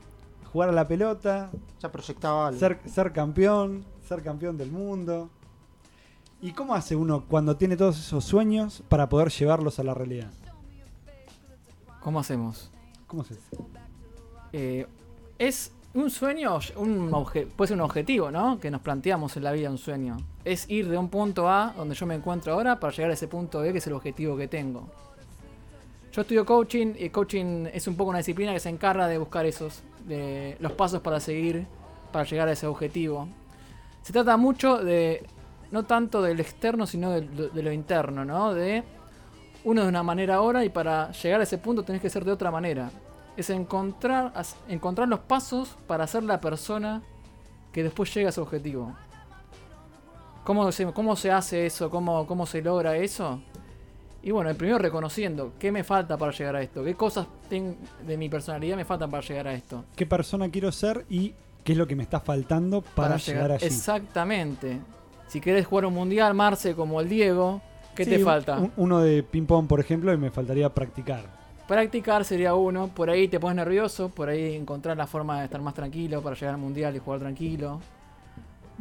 jugar 0.53 0.69
a 0.69 0.71
la 0.71 0.87
pelota, 0.87 1.49
ya 1.81 1.91
proyectaba 1.91 2.47
algo. 2.47 2.59
ser, 2.59 2.79
ser 2.85 3.11
campeón, 3.11 3.83
ser 4.07 4.21
campeón 4.23 4.57
del 4.57 4.71
mundo. 4.71 5.29
¿Y 6.41 6.53
cómo 6.53 6.73
hace 6.75 6.95
uno 6.95 7.25
cuando 7.27 7.57
tiene 7.57 7.75
todos 7.75 7.99
esos 7.99 8.23
sueños 8.23 8.83
para 8.87 9.09
poder 9.09 9.29
llevarlos 9.29 9.79
a 9.79 9.83
la 9.83 9.93
realidad? 9.93 10.31
¿Cómo 12.01 12.19
hacemos? 12.19 12.71
¿Cómo 13.07 13.23
se 13.25 13.33
hace? 13.33 13.43
Eh, 14.53 14.87
es 15.37 15.71
un 15.93 16.09
sueño, 16.09 16.59
un 16.75 17.11
obje- 17.11 17.47
puede 17.47 17.69
ser 17.69 17.77
un 17.77 17.81
objetivo, 17.81 18.29
¿no? 18.31 18.59
Que 18.59 18.69
nos 18.69 18.81
planteamos 18.81 19.35
en 19.37 19.43
la 19.43 19.51
vida 19.51 19.69
un 19.69 19.77
sueño. 19.77 20.17
Es 20.45 20.69
ir 20.69 20.87
de 20.87 20.97
un 20.97 21.09
punto 21.09 21.49
A, 21.49 21.73
donde 21.75 21.95
yo 21.95 22.05
me 22.05 22.15
encuentro 22.15 22.53
ahora, 22.53 22.79
para 22.79 22.93
llegar 22.93 23.11
a 23.11 23.13
ese 23.13 23.27
punto 23.27 23.59
B, 23.61 23.71
que 23.71 23.79
es 23.79 23.87
el 23.87 23.93
objetivo 23.93 24.37
que 24.37 24.47
tengo. 24.47 24.87
Yo 26.11 26.21
estudio 26.21 26.45
coaching 26.45 26.93
y 26.97 27.09
coaching 27.09 27.67
es 27.73 27.87
un 27.87 27.95
poco 27.95 28.09
una 28.09 28.19
disciplina 28.19 28.53
que 28.53 28.59
se 28.59 28.69
encarga 28.69 29.07
de 29.07 29.17
buscar 29.17 29.45
esos, 29.45 29.83
de 30.07 30.57
los 30.59 30.71
pasos 30.73 31.01
para 31.01 31.19
seguir, 31.19 31.65
para 32.11 32.25
llegar 32.25 32.47
a 32.47 32.51
ese 32.53 32.65
objetivo. 32.67 33.27
Se 34.01 34.13
trata 34.13 34.35
mucho 34.37 34.77
de, 34.77 35.23
no 35.71 35.83
tanto 35.83 36.21
del 36.21 36.39
externo, 36.39 36.87
sino 36.87 37.11
de, 37.11 37.21
de 37.21 37.63
lo 37.63 37.71
interno, 37.71 38.25
¿no? 38.25 38.53
De 38.53 38.83
uno 39.65 39.83
de 39.83 39.89
una 39.89 40.01
manera 40.03 40.35
ahora 40.35 40.63
y 40.65 40.69
para 40.69 41.11
llegar 41.11 41.41
a 41.41 41.43
ese 41.43 41.57
punto 41.57 41.83
tenés 41.83 42.01
que 42.01 42.09
ser 42.09 42.25
de 42.25 42.31
otra 42.31 42.49
manera. 42.49 42.89
Es 43.39 43.49
encontrar, 43.49 44.33
encontrar 44.67 45.07
los 45.07 45.19
pasos 45.21 45.77
para 45.87 46.05
ser 46.07 46.23
la 46.23 46.41
persona 46.41 47.01
que 47.71 47.83
después 47.83 48.13
llega 48.13 48.27
a 48.29 48.31
su 48.33 48.41
objetivo. 48.41 48.93
¿Cómo 50.43 50.69
se, 50.73 50.85
cómo 50.91 51.15
se 51.15 51.31
hace 51.31 51.65
eso? 51.65 51.89
¿Cómo, 51.89 52.27
¿Cómo 52.27 52.45
se 52.45 52.61
logra 52.61 52.97
eso? 52.97 53.39
Y 54.23 54.31
bueno, 54.31 54.49
el 54.49 54.57
primero 54.57 54.77
reconociendo 54.77 55.53
qué 55.57 55.71
me 55.71 55.85
falta 55.85 56.17
para 56.17 56.33
llegar 56.33 56.57
a 56.57 56.61
esto, 56.61 56.83
qué 56.83 56.95
cosas 56.95 57.27
ten- 57.47 57.77
de 58.05 58.17
mi 58.17 58.27
personalidad 58.27 58.75
me 58.75 58.83
faltan 58.83 59.09
para 59.09 59.23
llegar 59.25 59.47
a 59.47 59.53
esto. 59.53 59.85
¿Qué 59.95 60.05
persona 60.05 60.49
quiero 60.49 60.71
ser 60.73 61.05
y 61.09 61.33
qué 61.63 61.71
es 61.71 61.77
lo 61.77 61.87
que 61.87 61.95
me 61.95 62.03
está 62.03 62.19
faltando 62.19 62.81
para, 62.81 63.15
llegar, 63.15 63.51
allí? 63.53 63.65
Exactamente. 63.65 64.79
Si 65.27 65.39
querés 65.39 65.65
jugar 65.65 65.85
un 65.85 65.93
mundial, 65.93 66.33
Marce, 66.33 66.75
como 66.75 66.99
el 66.99 67.07
Diego, 67.07 67.61
¿qué 67.95 68.03
Sí, 68.03 68.09
te 68.11 68.19
falta? 68.19 68.57
un- 68.57 68.73
uno 68.75 68.99
de 68.99 69.23
ping-pong, 69.23 69.65
por 69.67 69.79
ejemplo, 69.79 70.11
y 70.11 70.17
me 70.17 70.29
faltaría 70.29 70.67
practicar. 70.73 71.38
Practicar 71.69 72.25
sería 72.25 72.55
uno, 72.55 72.87
por 72.87 73.11
ahí 73.11 73.27
te 73.27 73.39
pones 73.39 73.57
nervioso, 73.57 74.09
por 74.09 74.27
ahí 74.27 74.55
encontrar 74.55 74.97
la 74.97 75.05
forma 75.05 75.37
de 75.37 75.45
estar 75.45 75.61
más 75.61 75.75
tranquilo 75.75 76.19
para 76.19 76.35
llegar 76.35 76.55
al 76.55 76.59
mundial 76.59 76.95
y 76.95 76.97
jugar 76.97 77.19
tranquilo. 77.19 77.79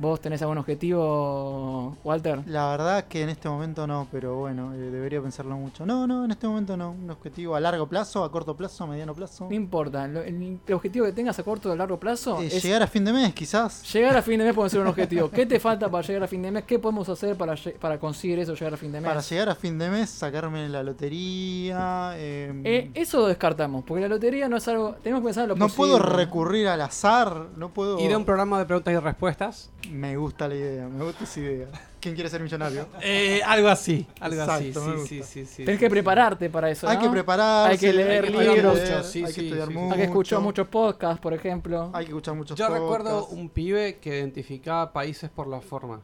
¿Vos 0.01 0.20
tenés 0.20 0.41
algún 0.43 0.59
objetivo, 0.59 1.97
Walter? 2.05 2.41
La 2.47 2.70
verdad 2.70 3.05
que 3.09 3.23
en 3.23 3.31
este 3.31 3.49
momento 3.49 3.85
no, 3.87 4.07
pero 4.12 4.37
bueno, 4.37 4.73
eh, 4.73 4.77
debería 4.79 5.20
pensarlo 5.20 5.57
mucho. 5.57 5.85
No, 5.85 6.07
no, 6.07 6.25
en 6.25 6.31
este 6.31 6.47
momento 6.47 6.77
no. 6.77 6.93
Un 6.93 7.11
objetivo 7.11 7.57
a 7.57 7.61
largo 7.61 7.89
plazo, 7.89 8.23
a 8.23 8.31
corto 8.31 8.57
plazo, 8.57 8.85
a 8.85 8.87
mediano 8.87 9.12
plazo. 9.12 9.47
No 9.49 9.55
importa, 9.57 10.07
lo- 10.07 10.23
el, 10.23 10.61
el 10.66 10.75
objetivo 10.75 11.05
que 11.07 11.12
tengas 11.12 11.37
a 11.41 11.43
corto 11.43 11.70
o 11.70 11.73
a 11.73 11.77
largo 11.77 11.99
plazo 11.99 12.41
Eh, 12.41 12.47
es 12.47 12.62
llegar 12.62 12.83
a 12.83 12.87
fin 12.87 13.05
de 13.05 13.12
mes, 13.12 13.35
quizás. 13.35 13.83
llegar 13.93 14.16
a 14.16 14.23
fin 14.23 14.39
de 14.39 14.45
mes 14.45 14.55
puede 14.55 14.70
ser 14.70 14.81
un 14.81 14.87
objetivo. 14.95 15.31
¿Qué 15.31 15.47
te 15.47 15.59
falta 15.59 15.91
para 15.91 16.07
llegar 16.07 16.23
a 16.23 16.29
fin 16.29 16.43
de 16.43 16.53
mes? 16.53 16.62
¿Qué 16.65 16.79
podemos 16.79 17.09
hacer 17.09 17.37
para, 17.37 17.55
para 17.81 17.99
conseguir 17.99 18.39
eso, 18.39 18.55
llegar 18.55 18.75
a 18.75 18.77
fin 18.77 18.93
de 18.93 19.01
mes? 19.01 19.09
Para 19.09 19.20
llegar 19.20 19.49
a 19.49 19.55
fin 19.57 19.79
de 19.79 19.91
mes, 19.91 20.11
sacarme 20.11 20.69
la 20.69 20.83
lotería. 20.85 22.12
eh, 22.16 22.62
Eh, 22.65 22.91
eso 22.95 23.19
lo 23.19 23.27
descartamos, 23.27 23.85
porque 23.85 24.03
la 24.03 24.09
lotería 24.09 24.49
no 24.49 24.57
es 24.59 24.69
algo... 24.69 24.95
Tenemos 25.03 25.23
que 25.23 25.27
pensar 25.27 25.43
en 25.45 25.49
lo 25.51 25.57
no 25.57 25.66
posible. 25.66 25.93
puedo 25.93 25.99
recurrir 25.99 26.69
al 26.69 26.81
azar, 26.83 27.47
no 27.57 27.70
puedo. 27.70 27.99
Ir 27.99 28.12
a 28.12 28.16
un 28.19 28.25
programa 28.25 28.59
de 28.61 28.65
preguntas 28.66 28.95
y 28.95 28.97
respuestas. 28.99 29.70
Me 29.90 30.16
gusta 30.16 30.47
la 30.48 30.55
idea, 30.55 30.86
me 30.89 31.02
gusta 31.05 31.24
esa 31.24 31.40
idea. 31.40 31.66
¿Quién 32.01 32.15
quiere 32.15 32.31
ser 32.31 32.40
millonario? 32.43 32.86
Eh, 33.02 33.40
algo 33.44 33.69
así, 33.69 34.06
algo 34.20 34.43
así. 34.43 34.69
Exacto, 34.69 34.85
Sí, 34.85 34.90
gusta. 34.93 35.09
sí, 35.09 35.23
sí, 35.23 35.47
sí, 35.47 35.65
Tenés 35.65 35.78
sí, 35.78 35.81
que 35.81 35.86
sí. 35.86 35.90
prepararte 35.90 36.51
para 36.51 36.70
eso, 36.70 36.89
Hay 36.89 36.97
¿no? 36.97 37.02
que 37.02 37.09
prepararse, 37.10 37.73
Hay 37.73 37.78
que 37.78 37.93
leer 37.93 38.24
hay 38.27 38.32
que 38.32 38.39
libros, 38.55 38.81
mucho, 38.81 39.02
sí, 39.02 39.24
hay 39.24 39.32
que 39.35 39.40
estudiar 39.43 39.70
mucho. 39.70 39.93
Hay 39.93 39.98
que 39.98 40.05
escuchar 40.05 40.40
muchos 40.40 40.69
podcasts, 40.69 41.20
por 41.20 41.35
ejemplo. 41.35 41.90
Hay 41.93 42.05
que 42.05 42.10
escuchar 42.10 42.35
muchos 42.35 42.59
Yo 42.59 42.66
podcasts. 42.66 42.82
recuerdo 42.89 43.27
un 43.28 43.48
pibe 43.48 43.98
que 43.98 44.19
identificaba 44.19 44.93
países 44.93 45.31
por 45.31 45.47
la 45.48 45.60
forma. 45.60 46.01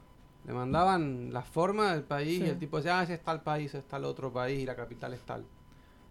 Le 0.47 0.53
mandaban 0.53 1.33
la 1.33 1.43
forma 1.43 1.93
del 1.93 2.03
país 2.03 2.39
Sí. 2.41 2.45
y 2.47 2.51
el 2.51 2.59
tipo 2.59 2.77
decía, 2.79 2.99
ah, 2.99 3.03
ese 3.05 3.15
es 3.15 3.23
tal 3.23 3.43
país, 3.43 3.73
es 3.75 3.85
tal 3.85 4.05
otro 4.05 4.33
país 4.33 4.61
y 4.61 4.67
la 4.67 4.75
capital 4.77 5.15
es 5.15 5.21
tal. 5.21 5.45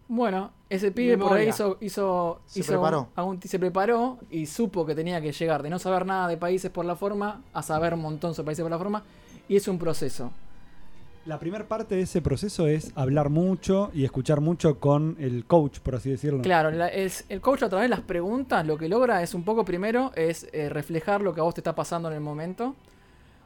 Bueno, 0.06 0.50
ese 0.68 0.90
pibe 0.92 1.16
por 1.16 1.32
ahí 1.32 1.48
hizo, 1.48 1.78
hizo, 1.80 2.40
Se 2.46 2.60
hizo 2.60 2.72
preparó. 2.72 3.08
se 3.42 3.58
preparó 3.58 4.18
y 4.30 4.46
supo 4.46 4.84
que 4.84 4.94
tenía 4.94 5.20
que 5.20 5.32
llegar 5.32 5.62
de 5.62 5.70
no 5.70 5.78
saber 5.78 6.04
nada 6.04 6.28
de 6.28 6.36
países 6.36 6.70
por 6.70 6.84
la 6.84 6.94
forma 6.94 7.42
a 7.54 7.62
saber 7.62 7.94
un 7.94 8.00
montón 8.02 8.34
sobre 8.34 8.46
países 8.46 8.62
por 8.62 8.70
la 8.70 8.78
forma 8.78 9.02
y 9.48 9.56
es 9.56 9.66
un 9.66 9.78
proceso. 9.78 10.30
La 11.24 11.38
primera 11.38 11.66
parte 11.66 11.94
de 11.94 12.02
ese 12.02 12.20
proceso 12.20 12.66
es 12.66 12.92
hablar 12.96 13.30
mucho 13.30 13.90
y 13.94 14.04
escuchar 14.04 14.42
mucho 14.42 14.78
con 14.78 15.16
el 15.18 15.46
coach, 15.46 15.78
por 15.78 15.94
así 15.94 16.10
decirlo. 16.10 16.42
Claro, 16.42 16.70
la- 16.70 16.88
es- 16.88 17.24
el 17.30 17.40
coach 17.40 17.62
a 17.62 17.70
través 17.70 17.84
de 17.86 17.88
las 17.88 18.02
preguntas 18.02 18.66
lo 18.66 18.76
que 18.76 18.90
logra 18.90 19.22
es 19.22 19.32
un 19.32 19.42
poco 19.42 19.64
primero 19.64 20.12
es 20.16 20.46
eh, 20.52 20.68
reflejar 20.68 21.22
lo 21.22 21.32
que 21.34 21.40
a 21.40 21.44
vos 21.44 21.54
te 21.54 21.60
está 21.60 21.74
pasando 21.74 22.08
en 22.10 22.14
el 22.14 22.20
momento. 22.20 22.74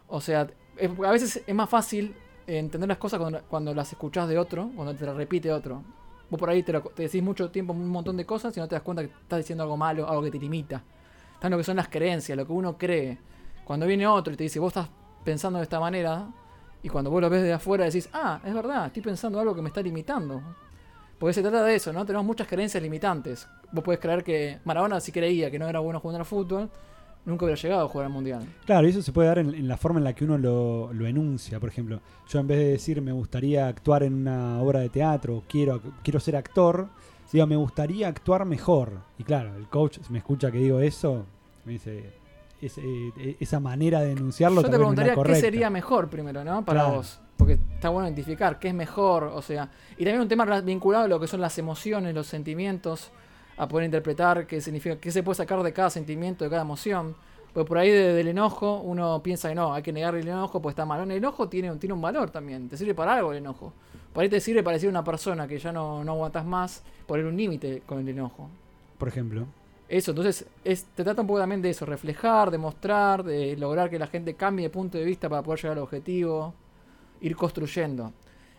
O 0.09 0.21
sea, 0.21 0.49
es- 0.77 0.91
a 0.91 1.11
veces 1.13 1.45
es 1.47 1.55
más 1.55 1.71
fácil 1.71 2.17
entender 2.49 2.89
las 2.89 2.99
cosas 2.99 3.21
cuando, 3.21 3.43
cuando 3.49 3.73
las 3.73 3.93
escuchás 3.93 4.29
de 4.29 4.39
otro, 4.39 4.71
cuando 4.75 4.93
te 4.97 5.07
las 5.07 5.15
repite 5.15 5.53
otro. 5.53 5.85
Vos 6.31 6.39
por 6.39 6.51
ahí 6.51 6.63
te, 6.63 6.73
lo- 6.73 6.83
te 6.83 7.05
decís 7.05 7.23
mucho 7.23 7.51
tiempo 7.51 7.73
un 7.73 7.89
montón 7.89 8.17
de 8.17 8.27
cosas 8.27 8.57
y 8.57 8.61
no 8.61 8.69
te 8.69 8.75
das 8.75 8.83
cuenta 8.83 9.03
que 9.03 9.11
estás 9.13 9.39
diciendo 9.39 9.63
algo 9.65 9.77
malo, 9.77 10.09
algo 10.09 10.23
que 10.23 10.31
te 10.31 10.39
limita. 10.39 10.83
Está 11.35 11.47
en 11.47 11.53
lo 11.53 11.57
que 11.59 11.65
son 11.65 11.77
las 11.77 11.89
creencias, 11.89 12.37
lo 12.37 12.47
que 12.47 12.53
uno 12.53 12.77
cree. 12.77 13.19
Cuando 13.65 13.87
viene 13.87 14.07
otro 14.07 14.33
y 14.33 14.37
te 14.37 14.45
dice, 14.45 14.59
vos 14.59 14.69
estás 14.69 14.89
pensando 15.25 15.59
de 15.59 15.63
esta 15.65 15.79
manera, 15.81 16.27
y 16.83 16.89
cuando 16.89 17.11
vos 17.11 17.21
lo 17.21 17.29
ves 17.31 17.43
de 17.43 17.53
afuera 17.53 17.85
decís, 17.85 18.09
ah, 18.13 18.41
es 18.45 18.55
verdad, 18.55 18.87
estoy 18.87 19.03
pensando 19.03 19.41
algo 19.41 19.55
que 19.55 19.63
me 19.63 19.69
está 19.69 19.81
limitando. 19.83 20.41
Porque 21.19 21.33
se 21.35 21.43
trata 21.43 21.65
de 21.65 21.75
eso, 21.75 21.93
¿no? 21.93 22.05
Tenemos 22.07 22.25
muchas 22.25 22.47
creencias 22.47 22.83
limitantes. 22.83 23.49
Vos 23.73 23.83
podés 23.83 23.99
creer 24.01 24.23
que 24.23 24.61
Maradona 24.65 25.01
si 25.01 25.11
creía 25.13 25.51
que 25.51 25.59
no 25.59 25.69
era 25.69 25.81
bueno 25.81 25.99
jugando 26.01 26.21
al 26.21 26.27
fútbol, 26.27 26.71
nunca 27.25 27.45
hubiera 27.45 27.61
llegado 27.61 27.85
a 27.85 27.89
jugar 27.89 28.07
al 28.07 28.13
mundial. 28.13 28.47
Claro, 28.65 28.87
y 28.87 28.91
eso 28.91 29.03
se 29.03 29.13
puede 29.13 29.29
dar 29.29 29.39
en, 29.39 29.55
en 29.55 29.69
la 29.69 29.77
forma 29.77 29.99
en 30.01 30.05
la 30.05 30.13
que 30.15 30.25
uno 30.25 30.39
lo, 30.39 30.93
lo 30.93 31.07
enuncia. 31.07 31.61
Por 31.61 31.69
ejemplo, 31.69 32.01
yo 32.29 32.39
en 32.41 32.47
vez 32.47 32.59
de 32.59 32.69
decir 32.71 33.01
me 33.03 33.13
gustaría 33.13 33.69
actuar 33.69 34.03
en 34.03 34.15
una 34.15 34.61
obra 34.63 34.81
de 34.81 34.89
teatro, 34.89 35.37
o 35.39 35.43
quiero, 35.49 35.81
quiero 36.03 36.21
ser 36.21 36.37
actor, 36.37 36.89
digo 37.33 37.47
me 37.47 37.57
gustaría 37.57 38.09
actuar 38.09 38.45
mejor. 38.45 38.93
Y 39.19 39.25
claro, 39.25 39.55
el 39.57 39.67
coach 39.69 39.99
me 40.11 40.19
escucha 40.19 40.51
que 40.51 40.59
digo 40.59 40.81
eso, 40.81 41.27
me 41.65 41.73
dice, 41.73 42.11
es- 42.63 42.79
eh, 42.79 43.37
esa 43.41 43.61
manera 43.61 44.01
de 44.01 44.13
enunciarlo 44.13 44.63
Yo 44.63 44.67
te 44.69 44.73
no 44.73 44.79
preguntaría 44.79 45.15
qué 45.23 45.35
sería 45.35 45.71
mejor 45.71 46.09
primero, 46.09 46.43
¿no? 46.45 46.65
Para 46.65 46.81
Claro. 46.83 46.97
vos. 46.97 47.21
Porque 47.37 47.53
está 47.75 47.91
bueno 47.91 48.09
identificar 48.09 48.59
qué 48.59 48.69
es 48.69 48.75
mejor, 48.75 49.25
o 49.25 49.41
sea. 49.43 49.69
Y 49.97 49.99
también 50.05 50.21
un 50.23 50.27
tema 50.29 50.61
vinculado 50.63 51.05
a 51.05 51.09
lo 51.09 51.21
que 51.21 51.29
son 51.29 51.41
las 51.41 51.57
emociones, 51.59 52.13
los 52.13 52.27
sentimientos, 52.27 53.11
a 53.59 53.69
poder 53.69 53.85
interpretar 53.87 54.47
qué 54.47 54.61
significa, 54.61 54.97
qué 54.97 55.11
se 55.11 55.23
puede 55.23 55.37
sacar 55.37 55.63
de 55.63 55.73
cada 55.73 55.91
sentimiento, 55.91 56.45
de 56.45 56.51
cada 56.51 56.63
emoción. 56.63 57.15
Porque 57.53 57.67
por 57.69 57.79
ahí 57.79 57.91
de- 57.91 58.13
del 58.13 58.29
enojo 58.29 58.81
uno 58.81 59.21
piensa 59.23 59.49
que 59.49 59.55
no, 59.55 59.75
hay 59.75 59.83
que 59.83 59.93
negarle 59.93 60.21
el 60.21 60.29
enojo, 60.29 60.61
pues 60.63 60.73
está 60.75 60.85
mal. 60.85 61.01
El 61.03 61.11
enojo 61.17 61.49
tiene, 61.49 61.71
un- 61.73 61.79
tiene 61.79 61.93
un 61.95 62.01
valor 62.01 62.31
también, 62.31 62.69
te 62.69 62.77
sirve 62.77 62.95
para 62.95 63.15
algo 63.15 63.33
el 63.33 63.39
enojo. 63.39 63.73
Por 64.13 64.23
ahí 64.23 64.29
te 64.29 64.41
sirve 64.41 64.63
para 64.63 64.75
decir 64.75 64.89
a 64.89 64.91
una 64.91 65.05
persona 65.05 65.49
que 65.49 65.59
ya 65.59 65.73
no, 65.73 66.05
no 66.05 66.13
aguantas 66.13 66.45
más, 66.45 66.83
poner 67.07 67.25
un 67.27 67.37
límite 67.37 67.83
con 67.87 67.99
el 68.01 68.09
enojo. 68.09 68.49
Por 68.99 69.09
ejemplo. 69.09 69.47
Eso, 69.89 70.11
entonces 70.11 70.45
es, 70.65 70.85
te 70.95 71.03
trata 71.03 71.23
un 71.23 71.27
poco 71.27 71.41
también 71.41 71.63
de 71.63 71.71
eso, 71.71 71.87
reflejar, 71.87 72.51
demostrar, 72.51 73.25
de 73.25 73.57
lograr 73.57 73.89
que 73.89 73.99
la 73.99 74.07
gente 74.07 74.35
cambie 74.35 74.65
de 74.65 74.71
punto 74.71 74.99
de 74.99 75.05
vista 75.05 75.29
para 75.31 75.43
poder 75.43 75.61
llegar 75.61 75.79
al 75.79 75.83
objetivo, 75.85 76.53
ir 77.23 77.35
construyendo. 77.35 78.13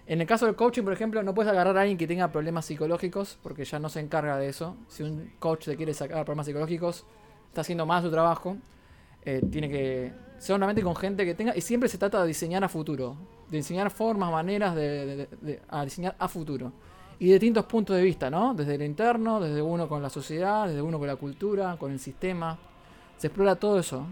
En 0.09 0.19
el 0.21 0.25
caso 0.25 0.47
del 0.47 0.55
coaching, 0.55 0.81
por 0.81 0.91
ejemplo, 0.91 1.21
no 1.21 1.35
puedes 1.35 1.51
agarrar 1.51 1.77
a 1.77 1.81
alguien 1.81 1.95
que 1.95 2.07
tenga 2.07 2.31
problemas 2.31 2.65
psicológicos, 2.65 3.37
porque 3.43 3.63
ya 3.63 3.77
no 3.77 3.89
se 3.89 3.99
encarga 3.99 4.37
de 4.37 4.49
eso. 4.49 4.75
Si 4.87 5.03
un 5.03 5.33
coach 5.37 5.65
te 5.65 5.77
quiere 5.77 5.93
sacar 5.93 6.25
problemas 6.25 6.47
psicológicos, 6.47 7.05
está 7.47 7.61
haciendo 7.61 7.85
más 7.85 8.03
su 8.03 8.09
trabajo. 8.09 8.57
eh, 9.23 9.41
tiene 9.51 9.69
que 9.69 10.11
solamente 10.39 10.81
con 10.81 10.95
gente 10.95 11.25
que 11.25 11.35
tenga 11.35 11.55
y 11.55 11.61
siempre 11.61 11.87
se 11.87 11.99
trata 11.99 12.21
de 12.21 12.27
diseñar 12.29 12.63
a 12.63 12.69
futuro, 12.69 13.17
de 13.51 13.57
diseñar 13.57 13.91
formas, 13.91 14.31
maneras 14.31 14.73
de, 14.73 15.27
diseñar 15.83 16.15
a 16.17 16.27
futuro 16.27 16.71
y 17.19 17.27
de 17.27 17.33
distintos 17.33 17.65
puntos 17.65 17.95
de 17.95 18.01
vista, 18.01 18.31
¿no? 18.31 18.55
Desde 18.55 18.75
el 18.75 18.81
interno, 18.81 19.39
desde 19.39 19.61
uno 19.61 19.87
con 19.87 20.01
la 20.01 20.09
sociedad, 20.09 20.67
desde 20.67 20.81
uno 20.81 20.97
con 20.97 21.07
la 21.07 21.17
cultura, 21.17 21.75
con 21.77 21.91
el 21.91 21.99
sistema, 21.99 22.57
se 23.17 23.27
explora 23.27 23.57
todo 23.57 23.77
eso. 23.77 24.07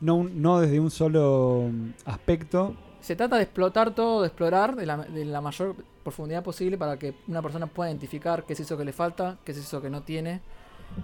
No, 0.00 0.22
no 0.22 0.60
desde 0.60 0.78
un 0.78 0.90
solo 0.90 1.68
mm, 1.72 1.90
aspecto. 2.04 2.76
Se 3.02 3.16
trata 3.16 3.36
de 3.36 3.42
explotar 3.42 3.94
todo, 3.94 4.22
de 4.22 4.28
explorar 4.28 4.76
de 4.76 4.86
la, 4.86 5.40
mayor 5.40 5.74
profundidad 6.04 6.44
posible 6.44 6.78
para 6.78 6.96
que 6.96 7.14
una 7.26 7.42
persona 7.42 7.66
pueda 7.66 7.90
identificar 7.90 8.44
qué 8.44 8.52
es 8.52 8.60
eso 8.60 8.78
que 8.78 8.84
le 8.84 8.92
falta, 8.92 9.38
qué 9.44 9.50
es 9.50 9.58
eso 9.58 9.82
que 9.82 9.90
no 9.90 10.02
tiene 10.02 10.40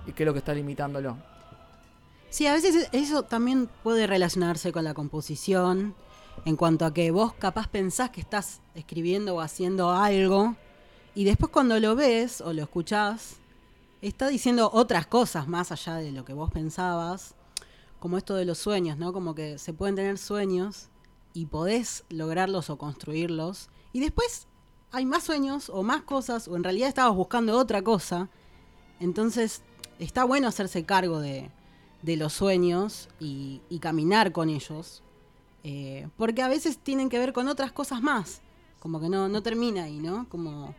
y 0.06 0.12
qué 0.12 0.22
es 0.22 0.26
lo 0.26 0.32
que 0.32 0.38
está 0.38 0.54
limitándolo. 0.54 1.16
Sí, 2.30 2.46
a 2.46 2.52
veces 2.52 2.88
eso 2.92 3.24
también 3.24 3.68
puede 3.82 4.06
relacionarse 4.06 4.70
con 4.70 4.84
la 4.84 4.94
composición, 4.94 5.94
en 6.44 6.54
cuanto 6.54 6.84
a 6.84 6.94
que 6.94 7.10
vos 7.10 7.34
capaz 7.34 7.66
pensás 7.66 8.10
que 8.10 8.20
estás 8.20 8.60
escribiendo 8.76 9.34
o 9.34 9.40
haciendo 9.40 9.90
algo, 9.90 10.54
y 11.16 11.24
después 11.24 11.50
cuando 11.50 11.80
lo 11.80 11.96
ves 11.96 12.40
o 12.40 12.52
lo 12.52 12.62
escuchás, 12.62 13.38
está 14.02 14.28
diciendo 14.28 14.70
otras 14.72 15.08
cosas 15.08 15.48
más 15.48 15.72
allá 15.72 15.96
de 15.96 16.12
lo 16.12 16.24
que 16.24 16.32
vos 16.32 16.52
pensabas, 16.52 17.34
como 17.98 18.18
esto 18.18 18.36
de 18.36 18.44
los 18.44 18.58
sueños, 18.58 18.98
¿no? 18.98 19.12
Como 19.12 19.34
que 19.34 19.58
se 19.58 19.72
pueden 19.72 19.96
tener 19.96 20.16
sueños 20.16 20.90
y 21.38 21.46
podés 21.46 22.04
lograrlos 22.08 22.68
o 22.68 22.78
construirlos, 22.78 23.70
y 23.92 24.00
después 24.00 24.48
hay 24.90 25.06
más 25.06 25.22
sueños 25.22 25.70
o 25.70 25.84
más 25.84 26.02
cosas, 26.02 26.48
o 26.48 26.56
en 26.56 26.64
realidad 26.64 26.88
estabas 26.88 27.14
buscando 27.14 27.56
otra 27.56 27.82
cosa, 27.82 28.28
entonces 28.98 29.62
está 30.00 30.24
bueno 30.24 30.48
hacerse 30.48 30.84
cargo 30.84 31.20
de, 31.20 31.52
de 32.02 32.16
los 32.16 32.32
sueños 32.32 33.08
y, 33.20 33.60
y 33.68 33.78
caminar 33.78 34.32
con 34.32 34.48
ellos, 34.48 35.04
eh, 35.62 36.08
porque 36.16 36.42
a 36.42 36.48
veces 36.48 36.78
tienen 36.78 37.08
que 37.08 37.20
ver 37.20 37.32
con 37.32 37.46
otras 37.46 37.70
cosas 37.70 38.02
más, 38.02 38.42
como 38.80 38.98
que 39.00 39.08
no, 39.08 39.28
no 39.28 39.40
termina 39.40 39.84
ahí, 39.84 40.00
¿no? 40.00 40.28
Como 40.28 40.74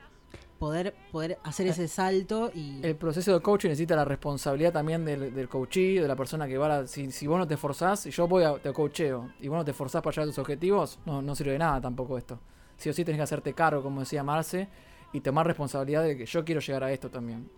poder, 0.59 0.93
poder 1.11 1.39
hacer 1.43 1.67
ese 1.67 1.87
salto 1.87 2.51
y... 2.53 2.79
El 2.83 2.95
proceso 2.95 3.33
de 3.33 3.39
coaching 3.39 3.69
necesita 3.69 3.95
la 3.95 4.05
responsabilidad 4.05 4.73
también 4.73 5.05
del, 5.05 5.33
del 5.33 5.49
coachee, 5.49 6.01
de 6.01 6.07
la 6.07 6.15
persona 6.15 6.47
que 6.47 6.57
va 6.57 6.79
a... 6.79 6.87
si, 6.87 7.11
si 7.11 7.25
vos 7.25 7.39
no 7.39 7.47
te 7.47 7.55
esforzás, 7.55 8.01
si 8.01 8.11
yo 8.11 8.27
voy 8.27 8.43
a 8.43 8.53
te 8.59 8.71
coacheo 8.73 9.31
y 9.39 9.47
vos 9.47 9.57
no 9.57 9.65
te 9.65 9.71
esforzás 9.71 10.01
para 10.01 10.13
llegar 10.13 10.27
a 10.27 10.31
tus 10.31 10.39
objetivos, 10.39 10.99
no, 11.05 11.21
no 11.21 11.33
sirve 11.35 11.53
de 11.53 11.59
nada 11.59 11.81
tampoco 11.81 12.17
esto. 12.17 12.39
Sí 12.77 12.89
o 12.89 12.93
sí 12.93 13.03
tenés 13.03 13.17
que 13.19 13.23
hacerte 13.23 13.53
cargo, 13.53 13.81
como 13.81 14.01
decía 14.01 14.23
Marce, 14.23 14.69
y 15.13 15.21
tomar 15.21 15.47
responsabilidad 15.47 16.03
de 16.03 16.17
que 16.17 16.25
yo 16.25 16.45
quiero 16.45 16.61
llegar 16.61 16.83
a 16.83 16.91
esto 16.91 17.09
también. 17.09 17.49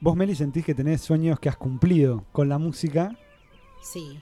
Vos, 0.00 0.16
Meli, 0.16 0.34
sentís 0.34 0.64
que 0.64 0.74
tenés 0.74 1.00
sueños 1.00 1.38
que 1.40 1.48
has 1.48 1.56
cumplido 1.56 2.24
con 2.32 2.48
la 2.48 2.58
música. 2.58 3.16
Sí, 3.82 4.20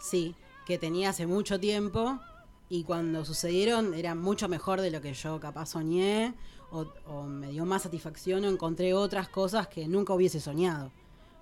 sí, 0.00 0.34
que 0.66 0.78
tenía 0.78 1.10
hace 1.10 1.26
mucho 1.26 1.60
tiempo 1.60 2.18
y 2.68 2.84
cuando 2.84 3.24
sucedieron 3.24 3.92
era 3.92 4.14
mucho 4.14 4.48
mejor 4.48 4.80
de 4.80 4.90
lo 4.90 5.02
que 5.02 5.12
yo 5.12 5.38
capaz 5.40 5.66
soñé 5.66 6.34
o, 6.72 7.22
me 7.24 7.50
dio 7.50 7.66
más 7.66 7.82
satisfacción 7.82 8.44
o 8.44 8.48
encontré 8.48 8.94
otras 8.94 9.28
cosas 9.28 9.68
que 9.68 9.86
nunca 9.86 10.14
hubiese 10.14 10.40
soñado. 10.40 10.90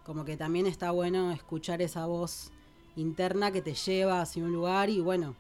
Como 0.04 0.24
que 0.24 0.36
también 0.36 0.66
está 0.66 0.90
bueno 0.90 1.30
escuchar 1.30 1.80
esa 1.82 2.06
voz 2.06 2.50
interna 2.96 3.52
que 3.52 3.62
te 3.62 3.74
lleva 3.74 4.20
hacia 4.20 4.44
un 4.44 4.52
lugar 4.52 4.90
y 4.90 5.00
bueno, 5.00 5.36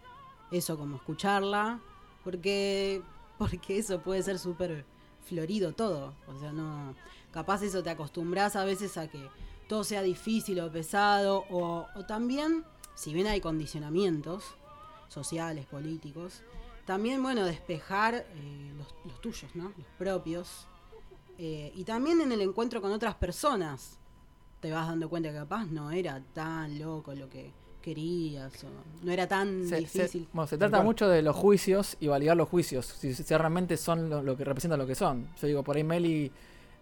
eso 0.52 0.78
como 0.78 0.96
escucharla, 0.96 1.80
porque, 2.22 3.02
porque 3.38 3.78
eso 3.78 4.00
puede 4.00 4.22
ser 4.22 4.38
súper 4.38 4.84
florido 5.26 5.72
todo. 5.72 6.14
O 6.28 6.38
sea, 6.38 6.52
no. 6.52 6.94
Capaz 7.32 7.62
eso 7.62 7.82
te 7.82 7.90
acostumbras 7.90 8.56
a 8.56 8.64
veces 8.64 8.96
a 8.96 9.08
que 9.08 9.28
todo 9.68 9.84
sea 9.84 10.02
difícil 10.02 10.60
o 10.60 10.70
pesado. 10.70 11.44
O 11.50 11.86
también, 12.06 12.64
si 12.94 13.12
bien 13.12 13.26
hay 13.26 13.40
condicionamientos 13.40 14.44
sociales, 15.08 15.66
políticos, 15.66 16.42
también, 16.86 17.22
bueno, 17.22 17.44
despejar 17.44 18.14
eh, 18.14 18.72
los, 18.76 18.86
los 19.04 19.20
tuyos, 19.20 19.54
¿no? 19.54 19.72
Los 19.76 19.86
propios. 19.98 20.66
Eh, 21.38 21.72
y 21.74 21.84
también 21.84 22.20
en 22.20 22.32
el 22.32 22.40
encuentro 22.42 22.82
con 22.82 22.92
otras 22.92 23.14
personas 23.14 23.98
te 24.60 24.70
vas 24.70 24.86
dando 24.88 25.08
cuenta 25.08 25.30
que 25.30 25.36
capaz 25.36 25.64
no 25.66 25.90
era 25.90 26.20
tan 26.34 26.78
loco 26.78 27.14
lo 27.14 27.28
que 27.30 27.50
querías 27.80 28.52
o 28.64 28.68
no 29.02 29.10
era 29.10 29.26
tan 29.26 29.62
Se, 29.62 29.68
se- 29.68 29.76
difícil. 29.78 30.28
bueno, 30.34 30.46
se 30.46 30.58
trata 30.58 30.82
mucho 30.82 31.08
de 31.08 31.22
los 31.22 31.34
juicios 31.34 31.96
y 31.98 32.08
validar 32.08 32.36
los 32.36 32.46
juicios, 32.46 32.84
si, 32.84 33.14
si 33.14 33.34
realmente 33.34 33.78
son 33.78 34.10
lo, 34.10 34.22
lo 34.22 34.36
que 34.36 34.44
representan 34.44 34.78
lo 34.78 34.86
que 34.86 34.94
son. 34.94 35.28
Yo 35.40 35.46
digo, 35.46 35.64
por 35.64 35.76
ahí 35.76 35.84
Meli 35.84 36.30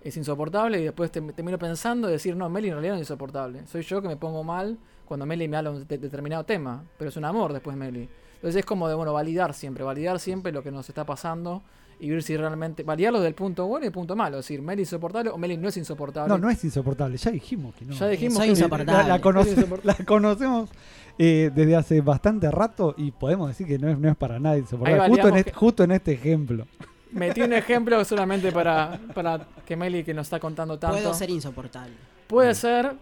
es 0.03 0.16
insoportable 0.16 0.81
y 0.81 0.85
después 0.85 1.12
te, 1.12 1.20
termino 1.20 1.57
pensando 1.57 2.09
y 2.09 2.12
decir, 2.12 2.35
no, 2.35 2.49
Meli 2.49 2.66
en 2.69 2.75
realidad 2.75 2.95
no 2.95 2.97
es 2.99 3.03
insoportable. 3.03 3.65
Soy 3.69 3.83
yo 3.83 4.03
que 4.03 4.09
me 4.09 4.16
pongo 4.16 4.43
mal 4.43 4.77
cuando 5.05 5.25
Meli 5.25 5.47
me 5.47 5.57
habla 5.57 5.70
de 5.70 5.77
un 5.77 5.87
de- 5.87 5.99
determinado 5.99 6.43
tema, 6.45 6.85
pero 6.99 7.11
es 7.11 7.16
un 7.16 7.25
amor 7.25 7.53
después 7.53 7.77
Meli. 7.77 8.09
Entonces 8.39 8.60
es 8.60 8.65
como 8.65 8.89
de, 8.89 8.94
bueno, 8.94 9.12
validar 9.12 9.52
siempre, 9.55 9.85
validar 9.85 10.19
siempre 10.20 10.52
lo 10.52 10.62
que 10.62 10.70
nos 10.70 10.89
está 10.89 11.05
pasando 11.05 11.62
y 12.01 12.09
ver 12.10 12.23
si 12.23 12.36
realmente, 12.36 12.85
validarlo 12.85 13.20
del 13.20 13.35
punto 13.35 13.66
bueno 13.66 13.85
y 13.85 13.89
el 13.89 13.93
punto 13.93 14.15
malo. 14.15 14.39
Es 14.39 14.44
decir, 14.44 14.62
Meli 14.62 14.82
es 14.82 14.89
insoportable 14.89 15.31
o 15.31 15.39
Meli 15.39 15.56
no 15.56 15.69
es 15.69 15.77
insoportable. 15.77 16.28
No, 16.28 16.39
no 16.39 16.48
es 16.48 16.62
insoportable. 16.65 17.16
Ya 17.16 17.31
dijimos 17.32 17.74
que 17.74 17.85
no. 17.85 17.94
Ya 17.94 18.06
dijimos 18.06 18.35
Soy 18.39 18.47
que 18.47 18.51
insoportable. 18.52 19.02
La, 19.02 19.09
la 19.16 19.20
conoce- 19.20 19.51
Es 19.51 19.56
insoportable. 19.59 19.94
la 19.98 20.05
conocemos 20.06 20.70
eh, 21.19 21.51
desde 21.52 21.74
hace 21.74 22.01
bastante 22.01 22.48
rato 22.52 22.94
y 22.97 23.10
podemos 23.10 23.48
decir 23.48 23.66
que 23.66 23.78
no 23.81 23.89
es, 23.89 23.98
no 23.98 24.09
es 24.09 24.16
para 24.16 24.39
nada 24.39 24.56
insoportable. 24.56 25.02
Ahí 25.02 25.10
Justo 25.10 25.28
en, 25.28 25.36
este, 25.36 25.52
justo 25.52 25.82
en 25.85 25.90
este 25.90 26.12
ejemplo. 26.12 26.66
Metí 27.10 27.40
un 27.40 27.52
ejemplo 27.55 28.05
solamente 28.05 28.52
para, 28.52 29.01
para 29.15 29.40
que 29.66 29.74
Meli, 29.74 30.05
que 30.05 30.15
nos 30.15 30.27
está 30.28 30.39
contando 30.39 30.78
tanto. 30.78 30.97
Puedo 30.98 31.15
ser 31.15 31.31
insoportable. 31.31 31.94
Puede 32.28 32.55
ser, 32.55 32.93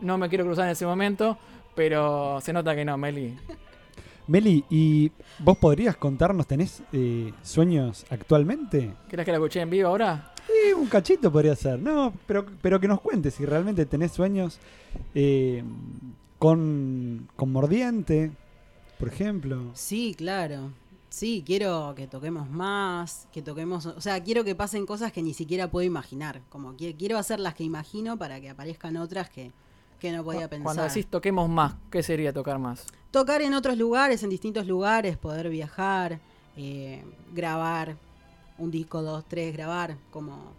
no 0.00 0.16
me 0.18 0.28
quiero 0.28 0.44
cruzar 0.44 0.66
en 0.66 0.72
ese 0.72 0.86
momento, 0.86 1.36
pero 1.74 2.40
se 2.40 2.52
nota 2.52 2.76
que 2.76 2.84
no, 2.84 2.96
Meli. 2.96 3.36
Meli, 4.28 4.64
¿y 4.70 5.10
vos 5.40 5.58
podrías 5.58 5.96
contarnos, 5.96 6.46
tenés 6.46 6.82
eh, 6.92 7.32
sueños 7.42 8.06
actualmente? 8.08 8.92
¿Querés 9.08 9.26
que 9.26 9.32
la 9.32 9.38
escuché 9.38 9.60
en 9.60 9.70
vivo 9.70 9.88
ahora? 9.88 10.32
Sí, 10.46 10.72
un 10.72 10.86
cachito 10.86 11.32
podría 11.32 11.56
ser. 11.56 11.80
No, 11.80 12.12
pero, 12.26 12.46
pero 12.60 12.80
que 12.80 12.88
nos 12.88 13.00
cuentes 13.00 13.34
si 13.34 13.44
realmente 13.44 13.84
tenés 13.84 14.12
sueños 14.12 14.58
eh, 15.14 15.64
con, 16.38 17.28
con 17.36 17.52
Mordiente, 17.52 18.30
por 18.98 19.08
ejemplo. 19.08 19.70
Sí, 19.74 20.14
claro. 20.16 20.70
Sí, 21.08 21.42
quiero 21.44 21.92
que 21.94 22.06
toquemos 22.06 22.48
más, 22.48 23.28
que 23.32 23.42
toquemos, 23.42 23.84
o 23.84 24.00
sea, 24.00 24.22
quiero 24.22 24.44
que 24.44 24.54
pasen 24.54 24.86
cosas 24.86 25.12
que 25.12 25.20
ni 25.20 25.34
siquiera 25.34 25.70
puedo 25.70 25.86
imaginar, 25.86 26.40
como 26.48 26.74
que 26.74 26.96
quiero 26.96 27.18
hacer 27.18 27.38
las 27.38 27.54
que 27.54 27.64
imagino 27.64 28.16
para 28.16 28.40
que 28.40 28.48
aparezcan 28.48 28.96
otras 28.96 29.28
que, 29.28 29.52
que 30.02 30.10
no 30.10 30.24
podía 30.24 30.48
pensar. 30.48 30.64
Cuando 30.64 30.82
decís 30.82 31.06
toquemos 31.06 31.48
más, 31.48 31.76
¿qué 31.88 32.02
sería 32.02 32.32
tocar 32.32 32.58
más? 32.58 32.86
Tocar 33.12 33.40
en 33.40 33.54
otros 33.54 33.78
lugares, 33.78 34.24
en 34.24 34.30
distintos 34.30 34.66
lugares, 34.66 35.16
poder 35.16 35.48
viajar, 35.48 36.18
eh, 36.56 37.04
grabar 37.32 37.96
un 38.58 38.72
disco, 38.72 39.00
dos, 39.00 39.24
tres, 39.28 39.52
grabar, 39.52 39.96
como 40.10 40.54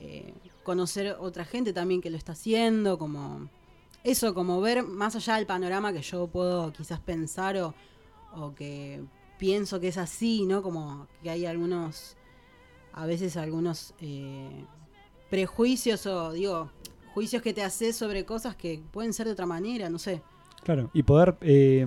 eh, 0.00 0.32
conocer 0.64 1.16
otra 1.20 1.44
gente 1.44 1.74
también 1.74 2.00
que 2.00 2.08
lo 2.08 2.16
está 2.16 2.32
haciendo, 2.32 2.96
como 2.96 3.50
eso, 4.04 4.32
como 4.32 4.58
ver 4.62 4.82
más 4.82 5.16
allá 5.16 5.36
del 5.36 5.44
panorama 5.44 5.92
que 5.92 6.00
yo 6.00 6.26
puedo 6.28 6.72
quizás 6.72 6.98
pensar 6.98 7.58
o, 7.58 7.74
o 8.34 8.54
que 8.54 9.02
pienso 9.36 9.80
que 9.80 9.88
es 9.88 9.98
así, 9.98 10.46
¿no? 10.46 10.62
Como 10.62 11.08
que 11.22 11.28
hay 11.28 11.44
algunos, 11.44 12.16
a 12.94 13.04
veces 13.04 13.36
algunos 13.36 13.92
eh, 14.00 14.64
prejuicios 15.28 16.06
o 16.06 16.32
digo, 16.32 16.70
juicios 17.14 17.42
que 17.42 17.52
te 17.52 17.62
haces 17.62 17.96
sobre 17.96 18.24
cosas 18.24 18.56
que 18.56 18.82
pueden 18.90 19.12
ser 19.12 19.26
de 19.26 19.32
otra 19.32 19.46
manera, 19.46 19.88
no 19.90 19.98
sé. 19.98 20.22
Claro, 20.64 20.90
y 20.92 21.02
poder... 21.02 21.36
eh, 21.40 21.86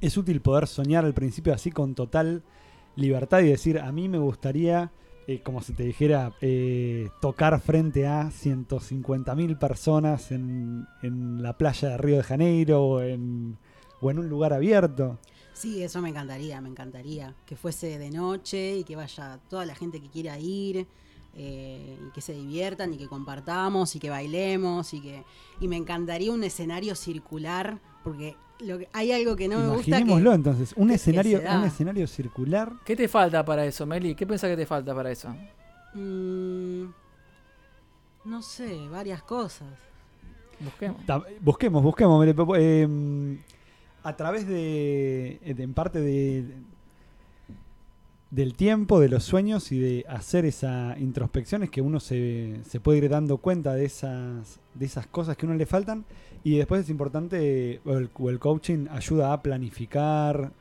es 0.00 0.16
útil 0.16 0.40
poder 0.40 0.66
soñar 0.66 1.04
al 1.04 1.14
principio 1.14 1.54
así 1.54 1.70
con 1.70 1.94
total 1.94 2.42
libertad 2.96 3.40
y 3.40 3.48
decir, 3.48 3.78
a 3.78 3.90
mí 3.92 4.08
me 4.08 4.18
gustaría, 4.18 4.90
eh, 5.26 5.40
como 5.42 5.62
si 5.62 5.72
te 5.72 5.84
dijera, 5.84 6.34
eh, 6.40 7.08
tocar 7.20 7.58
frente 7.60 8.06
a 8.06 8.30
150.000 8.30 9.58
personas 9.58 10.32
en, 10.32 10.86
en 11.02 11.42
la 11.42 11.56
playa 11.56 11.90
de 11.90 11.96
Río 11.96 12.16
de 12.16 12.22
Janeiro 12.22 12.82
o 12.84 13.00
en, 13.00 13.56
o 14.00 14.10
en 14.10 14.18
un 14.18 14.28
lugar 14.28 14.52
abierto. 14.52 15.18
Sí, 15.52 15.82
eso 15.82 16.02
me 16.02 16.10
encantaría, 16.10 16.60
me 16.60 16.68
encantaría. 16.68 17.34
Que 17.46 17.56
fuese 17.56 17.98
de 17.98 18.10
noche 18.10 18.76
y 18.76 18.84
que 18.84 18.96
vaya 18.96 19.40
toda 19.48 19.64
la 19.64 19.74
gente 19.74 20.00
que 20.00 20.08
quiera 20.10 20.38
ir. 20.38 20.86
Eh, 21.36 21.98
y 22.08 22.10
que 22.12 22.20
se 22.20 22.32
diviertan 22.32 22.94
y 22.94 22.96
que 22.96 23.08
compartamos 23.08 23.94
y 23.94 24.00
que 24.00 24.08
bailemos 24.10 24.92
y 24.94 25.00
que 25.00 25.24
y 25.60 25.68
me 25.68 25.76
encantaría 25.76 26.32
un 26.32 26.42
escenario 26.44 26.94
circular 26.94 27.78
porque 28.02 28.36
lo 28.60 28.78
que, 28.78 28.88
hay 28.94 29.12
algo 29.12 29.36
que 29.36 29.48
no 29.48 29.58
me 29.58 29.68
gusta 29.68 29.88
Imaginémoslo 29.98 30.30
que, 30.30 30.36
entonces, 30.36 30.72
un 30.76 30.88
que 30.88 30.94
escenario, 30.94 31.38
un 31.40 31.64
escenario 31.64 32.06
circular. 32.06 32.72
¿Qué 32.86 32.96
te 32.96 33.06
falta 33.06 33.44
para 33.44 33.66
eso, 33.66 33.84
Meli? 33.84 34.14
¿Qué 34.14 34.26
pensás 34.26 34.48
que 34.50 34.56
te 34.56 34.64
falta 34.66 34.94
para 34.94 35.10
eso? 35.10 35.28
mm, 35.94 36.84
no 38.24 38.42
sé 38.42 38.88
varias 38.88 39.22
cosas 39.22 39.68
Busquemos. 40.58 41.02
Busquemos, 41.42 41.82
busquemos. 41.82 42.26
eh, 42.58 43.38
a 44.02 44.16
través 44.16 44.46
de, 44.48 45.38
de- 45.44 45.62
en 45.62 45.74
parte 45.74 46.00
de, 46.00 46.44
del 48.30 48.54
tiempo, 48.54 49.00
de 49.00 49.08
los 49.08 49.24
sueños 49.24 49.70
y 49.72 49.78
de 49.78 50.04
hacer 50.08 50.44
esa 50.44 50.96
introspección 50.98 51.62
es 51.62 51.70
que 51.70 51.80
uno 51.80 52.00
se, 52.00 52.60
se 52.68 52.80
puede 52.80 52.98
ir 52.98 53.08
dando 53.08 53.38
cuenta 53.38 53.74
de 53.74 53.84
esas, 53.84 54.60
de 54.74 54.86
esas 54.86 55.06
cosas 55.06 55.36
que 55.36 55.46
a 55.46 55.48
uno 55.48 55.56
le 55.56 55.66
faltan 55.66 56.04
y 56.42 56.58
después 56.58 56.82
es 56.82 56.90
importante, 56.90 57.80
o 57.84 57.92
el, 57.92 58.10
o 58.14 58.30
el 58.30 58.38
coaching 58.38 58.86
ayuda 58.90 59.32
a 59.32 59.42
planificar 59.42 60.52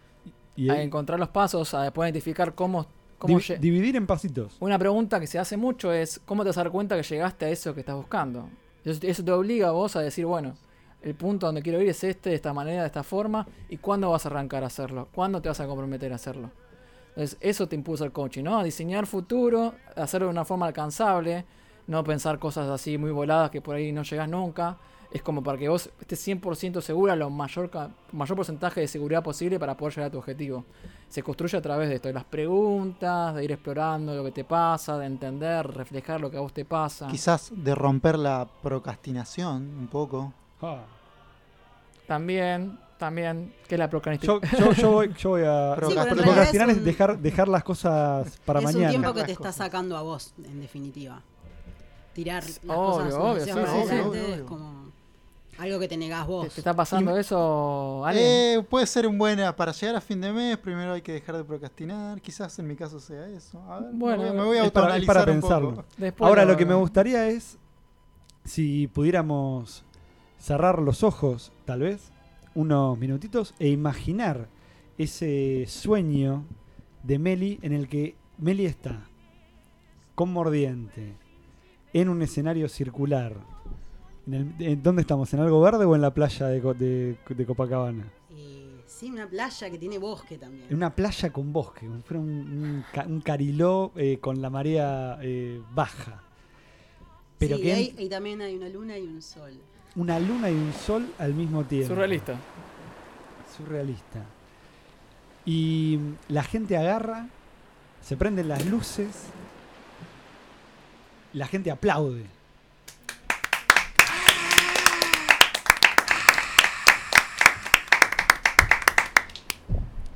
y 0.56 0.70
A 0.70 0.82
encontrar 0.82 1.20
los 1.20 1.30
pasos, 1.30 1.74
a 1.74 1.84
después 1.84 2.08
identificar 2.08 2.56
cómo... 2.56 2.88
dividir 3.60 3.96
en 3.96 4.08
pasitos. 4.08 4.56
Una 4.60 4.80
pregunta 4.80 5.20
que 5.20 5.28
se 5.28 5.38
hace 5.38 5.58
mucho 5.58 5.92
es, 5.92 6.22
¿cómo 6.26 6.44
te 6.44 6.50
vas 6.50 6.58
a 6.58 6.64
dar 6.64 6.72
cuenta 6.72 6.96
que 6.96 7.04
llegaste 7.04 7.46
a 7.46 7.50
eso 7.50 7.74
que 7.74 7.82
estás 7.82 7.96
buscando? 7.96 8.50
Eso, 8.84 9.00
eso 9.04 9.24
te 9.24 9.32
obliga 9.32 9.70
a 9.70 9.72
vos 9.72 9.96
a 9.96 10.02
decir, 10.02 10.26
bueno, 10.26 10.56
el 11.02 11.14
punto 11.16 11.46
donde 11.46 11.62
quiero 11.62 11.82
ir 11.82 11.90
es 11.90 12.04
este, 12.04 12.30
de 12.30 12.36
esta 12.36 12.54
manera, 12.54 12.82
de 12.82 12.88
esta 12.88 13.04
forma, 13.04 13.48
y 13.70 13.78
cuándo 13.78 14.10
vas 14.12 14.26
a 14.26 14.30
arrancar 14.30 14.64
a 14.64 14.68
hacerlo, 14.68 15.10
cuándo 15.14 15.42
te 15.42 15.50
vas 15.50 15.60
a 15.60 15.68
comprometer 15.68 16.12
a 16.14 16.16
hacerlo. 16.16 16.52
Entonces, 17.16 17.38
eso 17.40 17.68
te 17.68 17.76
impulsa 17.76 18.04
el 18.04 18.12
coaching, 18.12 18.44
¿no? 18.44 18.60
A 18.60 18.64
diseñar 18.64 19.08
futuro, 19.08 19.74
hacerlo 19.96 20.28
de 20.28 20.32
una 20.32 20.44
forma 20.44 20.68
alcanzable, 20.68 21.46
no 21.88 22.04
pensar 22.04 22.40
cosas 22.40 22.70
así 22.70 22.98
muy 22.98 23.12
voladas 23.12 23.52
que 23.52 23.62
por 23.62 23.76
ahí 23.76 23.94
no 23.94 24.04
llegas 24.04 24.28
nunca. 24.28 24.78
Es 25.12 25.22
como 25.22 25.42
para 25.42 25.58
que 25.58 25.70
vos 25.70 25.90
estés 26.02 26.28
100% 26.28 26.82
segura, 26.82 27.16
lo 27.16 27.30
mayor, 27.30 27.70
mayor 28.12 28.36
porcentaje 28.36 28.82
de 28.82 28.88
seguridad 28.90 29.24
posible 29.24 29.58
para 29.58 29.78
poder 29.78 29.94
llegar 29.94 30.08
a 30.10 30.12
tu 30.12 30.18
objetivo. 30.18 30.66
Se 31.08 31.24
construye 31.24 31.58
a 31.58 31.62
través 31.62 31.88
de 31.88 31.96
esto, 31.96 32.10
de 32.10 32.14
las 32.14 32.26
preguntas, 32.26 33.34
de 33.34 33.46
ir 33.46 33.52
explorando 33.54 34.14
lo 34.14 34.26
que 34.26 34.32
te 34.32 34.44
pasa, 34.44 34.98
de 34.98 35.06
entender, 35.06 35.66
reflejar 35.68 36.20
lo 36.20 36.30
que 36.30 36.36
a 36.36 36.42
vos 36.42 36.52
te 36.52 36.66
pasa. 36.66 37.08
Quizás 37.08 37.54
de 37.56 37.74
romper 37.76 38.20
la 38.20 38.46
procrastinación 38.62 39.78
un 39.80 39.88
poco. 39.88 40.34
Ah. 40.62 40.84
También, 42.08 42.78
también, 42.98 43.54
que 43.68 43.76
es 43.76 43.80
la 43.80 43.90
procrastinación. 43.90 44.42
Yo, 44.52 44.58
yo, 44.58 44.74
yo 44.74 44.92
voy, 44.92 45.14
yo 45.18 45.30
voy 45.32 45.42
a... 45.44 45.74
Procrastinar. 45.76 46.10
Sí, 46.18 46.24
procrastinar 46.24 46.70
es 46.70 46.76
es 46.76 46.80
un- 46.80 46.86
dejar, 46.86 47.20
dejar 47.20 47.48
las 47.48 47.64
cosas 47.64 48.40
para 48.46 48.60
es 48.60 48.66
mañana. 48.66 48.86
un 48.86 48.90
tiempo 48.90 49.14
que 49.14 49.24
te 49.24 49.32
está 49.34 49.52
sacando 49.52 49.98
a 49.98 50.02
vos, 50.02 50.34
en 50.44 50.62
definitiva. 50.62 51.22
Tirar 52.14 52.44
las 52.44 52.60
Obvio, 52.64 52.76
cosas 52.76 53.14
obvio, 53.16 53.28
no 53.34 53.36
sé, 53.36 53.46
sí, 53.46 53.52
para 53.52 53.66
sí, 53.68 53.74
sí, 53.74 53.82
adelante 53.90 54.08
obvio, 54.24 54.36
es 54.36 54.42
como 54.44 54.86
algo 55.58 55.80
que 55.80 55.88
te 55.90 55.98
negás 55.98 56.26
vos. 56.28 56.48
¿Te, 56.48 56.54
te 56.56 56.62
está 56.62 56.74
pasando 56.74 57.18
eso, 57.18 58.06
Ale? 58.06 58.54
Eh, 58.56 58.64
puede 58.64 58.86
ser 58.88 59.06
un 59.08 59.18
buen. 59.18 59.40
Para 59.56 59.72
llegar 59.74 59.96
a 59.98 60.02
fin 60.02 60.22
de 60.22 60.32
mes, 60.32 60.58
primero 60.58 60.94
hay 60.94 61.02
que 61.02 61.12
dejar 61.14 61.36
de 61.38 61.44
procrastinar. 61.44 62.22
Quizás 62.22 62.58
en 62.60 62.68
mi 62.68 62.76
caso 62.78 63.00
sea 63.02 63.28
eso. 63.28 63.62
A 63.70 63.80
ver, 63.82 63.90
Bueno, 63.94 64.24
me 64.24 64.30
voy, 64.30 64.38
me 64.38 64.44
voy 64.46 64.58
a 64.60 64.66
es 64.66 64.72
para- 64.72 64.96
es 64.98 65.06
pensarlo. 65.06 65.84
Después 65.98 66.28
Ahora 66.28 66.46
lo 66.46 66.56
que 66.56 66.66
me 66.66 66.74
gustaría 66.76 67.28
es 67.28 67.58
si 68.46 68.88
pudiéramos 68.88 69.84
cerrar 70.40 70.80
los 70.80 71.04
ojos, 71.04 71.52
tal 71.66 71.82
vez, 71.82 72.12
unos 72.56 72.98
minutitos, 72.98 73.54
e 73.60 73.68
imaginar 73.70 74.48
ese 74.98 75.66
sueño 75.68 76.46
de 77.04 77.20
Meli 77.20 77.60
en 77.62 77.74
el 77.74 77.88
que 77.88 78.16
Meli 78.38 78.66
está 78.66 79.08
con 80.16 80.32
mordiente 80.32 81.14
en 81.94 82.10
un 82.10 82.22
escenario 82.22 82.68
circular. 82.70 83.36
En 84.28 84.34
el- 84.34 84.54
en- 84.60 84.82
¿Dónde 84.84 85.02
estamos? 85.02 85.34
¿En 85.34 85.40
algo 85.42 85.62
verde 85.62 85.86
o 85.86 85.96
en 85.96 86.02
la 86.02 86.14
playa 86.14 86.48
de, 86.48 86.62
de- 86.74 87.18
de 87.28 87.46
Copacabana? 87.46 88.06
Eh, 88.32 88.82
sí, 88.88 89.10
una 89.12 89.28
playa 89.30 89.70
que 89.70 89.78
tiene 89.78 89.98
bosque 89.98 90.38
también. 90.38 90.74
Una 90.74 90.96
playa 90.96 91.32
con 91.32 91.52
bosque, 91.54 91.86
como 91.86 91.98
si 91.98 92.04
fuera 92.04 92.22
un, 92.22 92.30
un 92.30 92.86
un 93.14 93.22
cariló 93.22 93.92
eh, 93.96 94.18
con 94.20 94.42
la 94.42 94.50
marea 94.50 95.20
eh, 95.22 95.62
baja. 95.74 96.22
Pero 97.38 97.58
sí, 97.58 97.62
que 97.64 97.68
y, 97.68 97.72
en- 97.72 97.78
hay- 97.78 97.96
y 98.06 98.10
también 98.10 98.42
hay 98.42 98.56
una 98.56 98.70
luna 98.70 98.98
y 98.98 99.04
un 99.04 99.22
sol. 99.22 99.54
Una 99.96 100.20
luna 100.20 100.50
y 100.50 100.54
un 100.54 100.74
sol 100.74 101.14
al 101.18 101.34
mismo 101.34 101.64
tiempo. 101.64 101.94
Surrealista. 101.94 102.36
Surrealista. 103.56 104.20
Y 105.46 106.00
la 106.28 106.44
gente 106.44 106.76
agarra, 106.76 107.28
se 108.02 108.18
prenden 108.18 108.50
las 108.50 108.66
luces, 108.66 109.28
la 111.34 111.48
gente 111.48 111.72
aplaude. 111.72 112.26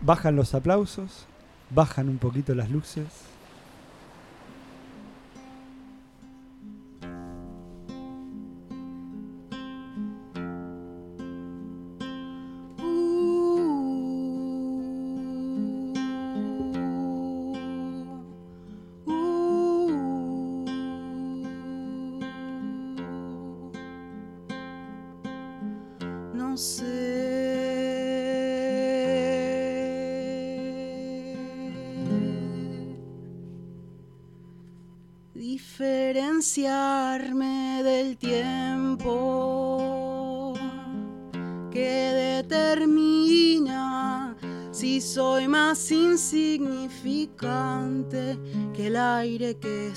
Bajan 0.02 0.36
los 0.36 0.56
aplausos, 0.56 1.28
bajan 1.70 2.10
un 2.10 2.18
poquito 2.18 2.56
las 2.56 2.70
luces. 2.70 3.06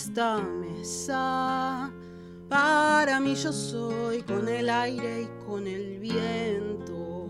Esta 0.03 0.39
mesa. 0.39 1.93
Para 2.49 3.20
mí 3.20 3.37
yo 3.37 3.53
soy 3.53 4.23
con 4.23 4.49
el 4.49 4.69
aire 4.69 5.23
y 5.23 5.47
con 5.47 5.65
el 5.66 6.01
viento. 6.01 7.29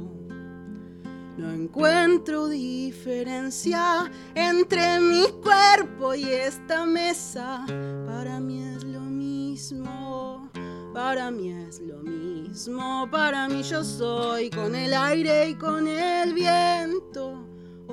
No 1.37 1.53
encuentro 1.53 2.49
diferencia 2.49 4.11
entre 4.35 5.01
mi 5.01 5.27
cuerpo 5.43 6.15
y 6.15 6.25
esta 6.25 6.87
mesa. 6.87 7.67
Para 8.07 8.41
mí 8.41 8.63
es 8.63 8.85
lo 8.85 9.01
mismo. 9.01 10.51
Para 10.95 11.31
mí 11.31 11.51
es 11.51 11.79
lo 11.81 11.99
mismo. 11.99 13.07
Para 13.11 13.49
mí 13.49 13.63
yo 13.63 13.85
soy 13.85 14.49
con 14.49 14.75
el 14.75 14.95
aire 14.95 15.51
y 15.51 15.55
con 15.57 15.87
el 15.87 16.33
viento. 16.33 17.47
Oh, 17.87 17.93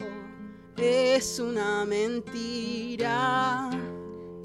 oh, 0.00 0.80
Es 0.80 1.40
una 1.40 1.84
mentira. 1.84 3.70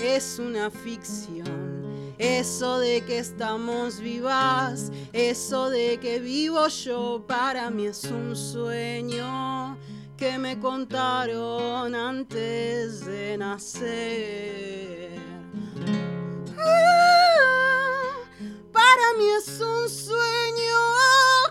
Es 0.03 0.39
una 0.39 0.71
ficción. 0.71 2.15
Eso 2.17 2.79
de 2.79 3.01
que 3.05 3.19
estamos 3.19 3.99
vivas, 3.99 4.91
eso 5.13 5.69
de 5.69 5.99
que 5.99 6.19
vivo 6.19 6.67
yo, 6.67 7.23
para 7.27 7.69
mí 7.69 7.85
es 7.85 8.03
un 8.05 8.35
sueño 8.35 9.77
que 10.17 10.37
me 10.39 10.59
contaron 10.59 11.93
antes 11.93 13.05
de 13.05 13.37
nacer. 13.37 15.19
Ah, 16.57 18.17
Para 18.71 19.13
mí 19.17 19.25
es 19.37 19.59
un 19.59 19.87
sueño 19.89 20.79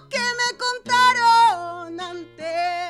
que 0.08 0.18
me 0.18 0.58
contaron 0.58 2.00
antes 2.00 2.89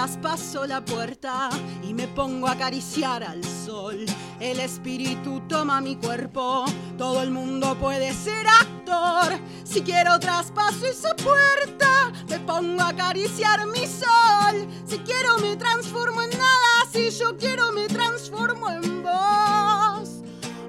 traspaso 0.00 0.66
la 0.66 0.82
puerta 0.82 1.50
y 1.82 1.92
me 1.92 2.08
pongo 2.08 2.46
a 2.46 2.52
acariciar 2.52 3.22
al 3.22 3.44
sol. 3.44 4.06
El 4.40 4.58
espíritu 4.60 5.42
toma 5.46 5.82
mi 5.82 5.96
cuerpo, 5.96 6.64
todo 6.96 7.20
el 7.22 7.30
mundo 7.30 7.76
puede 7.78 8.14
ser 8.14 8.46
actor. 8.48 9.38
Si 9.62 9.82
quiero 9.82 10.18
traspaso 10.18 10.86
esa 10.86 11.14
puerta, 11.16 12.12
me 12.30 12.40
pongo 12.40 12.80
a 12.80 12.88
acariciar 12.88 13.66
mi 13.66 13.86
sol. 13.86 14.66
Si 14.86 15.00
quiero 15.00 15.36
me 15.36 15.54
transformo 15.56 16.22
en 16.22 16.30
nada 16.30 16.70
si 16.90 17.10
yo 17.10 17.36
quiero 17.36 17.70
me 17.72 17.86
transformo 17.86 18.70
en 18.70 19.02
vos. 19.02 20.22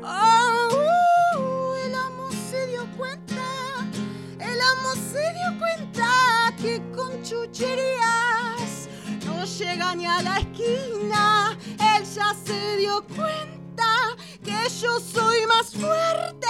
Uh, 0.03 1.74
el 1.86 1.95
amo 1.95 2.30
se 2.49 2.68
dio 2.68 2.86
cuenta, 2.98 3.48
el 4.40 4.60
amo 4.60 4.94
se 5.10 5.22
dio 5.34 5.58
cuenta 5.58 6.10
que 6.62 6.82
con 6.94 7.24
chucherías 7.24 8.01
no 8.01 8.01
llega 9.63 9.95
ni 9.95 10.05
a 10.05 10.21
la 10.21 10.38
esquina. 10.39 11.57
Él 11.95 12.03
ya 12.15 12.33
se 12.45 12.77
dio 12.77 13.03
cuenta 13.15 14.15
que 14.43 14.69
yo 14.81 14.99
soy 14.99 15.45
más 15.47 15.71
fuerte, 15.73 16.47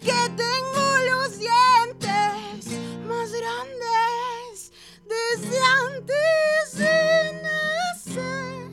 que 0.00 0.18
tengo 0.36 0.86
los 1.10 1.38
dientes 1.38 2.66
más 3.06 3.30
grandes 3.32 4.72
desde 5.06 5.58
antes 5.86 6.78
de 6.78 7.42
nacer. 7.42 8.70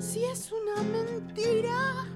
Si 0.00 0.24
es 0.24 0.50
una 0.52 0.82
mentira 0.82 2.06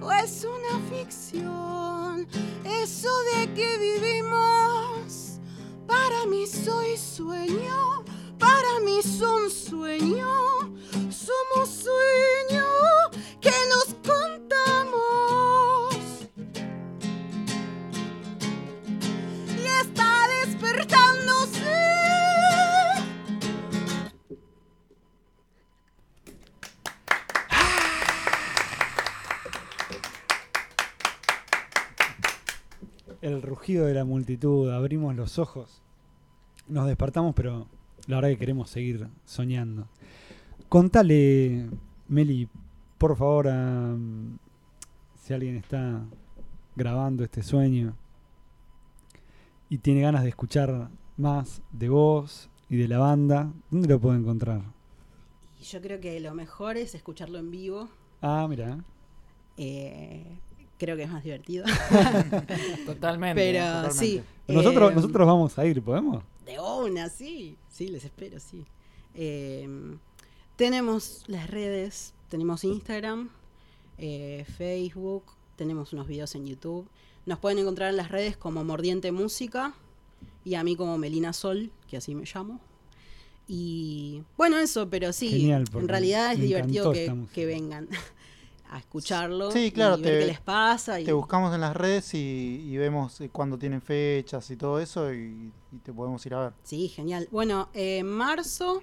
o 0.00 0.10
es 0.10 0.44
una 0.44 0.80
ficción, 0.90 2.26
eso 2.64 3.10
de 3.34 3.52
que 3.52 3.78
vivimos, 3.78 5.38
para 5.86 6.24
mí 6.26 6.46
soy 6.46 6.96
sueño, 6.96 8.04
para 8.46 8.78
mí 8.84 9.02
son 9.02 9.50
sueño, 9.50 10.28
somos 11.10 11.68
sueño 11.68 12.64
que 13.40 13.50
nos 13.72 13.88
contamos. 14.06 15.96
Y 19.48 19.66
está 19.82 20.10
despertándose. 20.44 21.76
El 33.22 33.42
rugido 33.42 33.86
de 33.86 33.94
la 33.94 34.04
multitud, 34.04 34.70
abrimos 34.70 35.16
los 35.16 35.40
ojos, 35.40 35.82
nos 36.68 36.86
despertamos, 36.86 37.34
pero 37.34 37.66
la 38.06 38.16
verdad 38.16 38.30
que 38.30 38.38
queremos 38.38 38.70
seguir 38.70 39.08
soñando. 39.24 39.88
Contale, 40.68 41.68
Meli, 42.08 42.48
por 42.98 43.16
favor, 43.16 43.48
a, 43.48 43.96
si 45.14 45.34
alguien 45.34 45.56
está 45.56 46.04
grabando 46.74 47.24
este 47.24 47.42
sueño 47.42 47.96
y 49.68 49.78
tiene 49.78 50.02
ganas 50.02 50.22
de 50.22 50.28
escuchar 50.28 50.90
más 51.16 51.62
de 51.72 51.88
vos 51.88 52.48
y 52.68 52.76
de 52.76 52.88
la 52.88 52.98
banda, 52.98 53.52
¿dónde 53.70 53.88
lo 53.88 54.00
puede 54.00 54.18
encontrar? 54.18 54.62
Y 55.60 55.64
yo 55.64 55.80
creo 55.80 56.00
que 56.00 56.20
lo 56.20 56.34
mejor 56.34 56.76
es 56.76 56.94
escucharlo 56.94 57.38
en 57.38 57.50
vivo. 57.50 57.88
Ah, 58.20 58.46
mira. 58.48 58.78
Eh, 59.56 60.38
creo 60.78 60.96
que 60.96 61.04
es 61.04 61.10
más 61.10 61.24
divertido. 61.24 61.64
Totalmente. 62.86 63.40
Pero 63.40 63.64
totalmente. 63.64 63.94
sí. 63.94 64.22
Nosotros, 64.48 64.92
eh, 64.92 64.94
nosotros 64.94 65.26
vamos 65.26 65.58
a 65.58 65.66
ir, 65.66 65.82
¿podemos? 65.82 66.22
De 66.46 66.60
una, 66.60 67.08
sí. 67.08 67.58
Sí, 67.68 67.88
les 67.88 68.04
espero, 68.04 68.38
sí. 68.40 68.64
Eh, 69.14 69.68
tenemos 70.56 71.24
las 71.26 71.50
redes, 71.50 72.14
tenemos 72.28 72.64
Instagram, 72.64 73.30
eh, 73.98 74.46
Facebook, 74.56 75.24
tenemos 75.56 75.92
unos 75.92 76.06
videos 76.06 76.34
en 76.36 76.46
YouTube. 76.46 76.88
Nos 77.26 77.40
pueden 77.40 77.58
encontrar 77.58 77.90
en 77.90 77.96
las 77.96 78.10
redes 78.10 78.36
como 78.36 78.62
Mordiente 78.62 79.10
Música 79.10 79.74
y 80.44 80.54
a 80.54 80.62
mí 80.62 80.76
como 80.76 80.96
Melina 80.98 81.32
Sol, 81.32 81.72
que 81.88 81.96
así 81.96 82.14
me 82.14 82.24
llamo. 82.32 82.60
Y 83.48 84.22
bueno, 84.36 84.58
eso, 84.58 84.88
pero 84.88 85.12
sí, 85.12 85.28
Genial, 85.30 85.64
en 85.74 85.88
realidad 85.88 86.32
es 86.32 86.40
divertido 86.40 86.92
que 86.92 87.46
vengan 87.46 87.88
a 88.70 88.78
escucharlo 88.78 89.50
Sí, 89.50 89.70
claro, 89.72 89.96
y 89.98 90.02
ver 90.02 90.12
te- 90.12 90.18
qué 90.20 90.26
les 90.26 90.40
pasa. 90.40 91.00
Y, 91.00 91.04
Te 91.04 91.12
buscamos 91.12 91.54
en 91.54 91.60
las 91.60 91.76
redes 91.76 92.14
y, 92.14 92.62
y 92.64 92.76
vemos 92.76 93.20
eh, 93.20 93.28
cuándo 93.30 93.58
tienen 93.58 93.80
fechas 93.82 94.50
y 94.50 94.56
todo 94.56 94.78
eso 94.80 95.12
y, 95.12 95.52
y 95.72 95.78
te 95.82 95.92
podemos 95.92 96.24
ir 96.26 96.34
a 96.34 96.40
ver. 96.40 96.52
Sí, 96.62 96.88
genial. 96.88 97.28
Bueno, 97.30 97.68
eh, 97.74 97.98
en 97.98 98.08
marzo, 98.08 98.82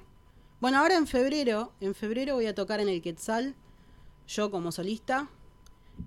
bueno, 0.62 0.80
ahora 0.80 0.96
en 0.98 1.08
febrero, 1.08 1.74
en 1.82 1.94
febrero 1.96 2.36
voy 2.36 2.46
a 2.48 2.56
tocar 2.56 2.80
en 2.80 2.90
el 2.90 3.02
Quetzal, 3.02 3.56
yo 4.28 4.50
como 4.52 4.72
solista, 4.72 5.28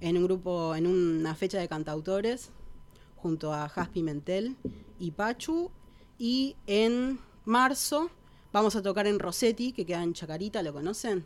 en 0.00 0.16
un 0.16 0.24
grupo, 0.24 0.74
en 0.74 0.86
una 0.86 1.34
fecha 1.34 1.58
de 1.58 1.68
cantautores, 1.68 2.50
junto 3.16 3.52
a 3.52 3.68
Jas 3.68 3.88
Pimentel 3.88 4.56
y 4.98 5.10
Pachu. 5.10 5.70
Y 6.18 6.56
en 6.66 7.18
marzo 7.44 8.10
vamos 8.52 8.74
a 8.76 8.82
tocar 8.82 9.06
en 9.06 9.18
Rossetti, 9.18 9.72
que 9.72 9.84
queda 9.84 10.02
en 10.02 10.14
Chacarita, 10.14 10.62
¿lo 10.62 10.72
conocen? 10.72 11.24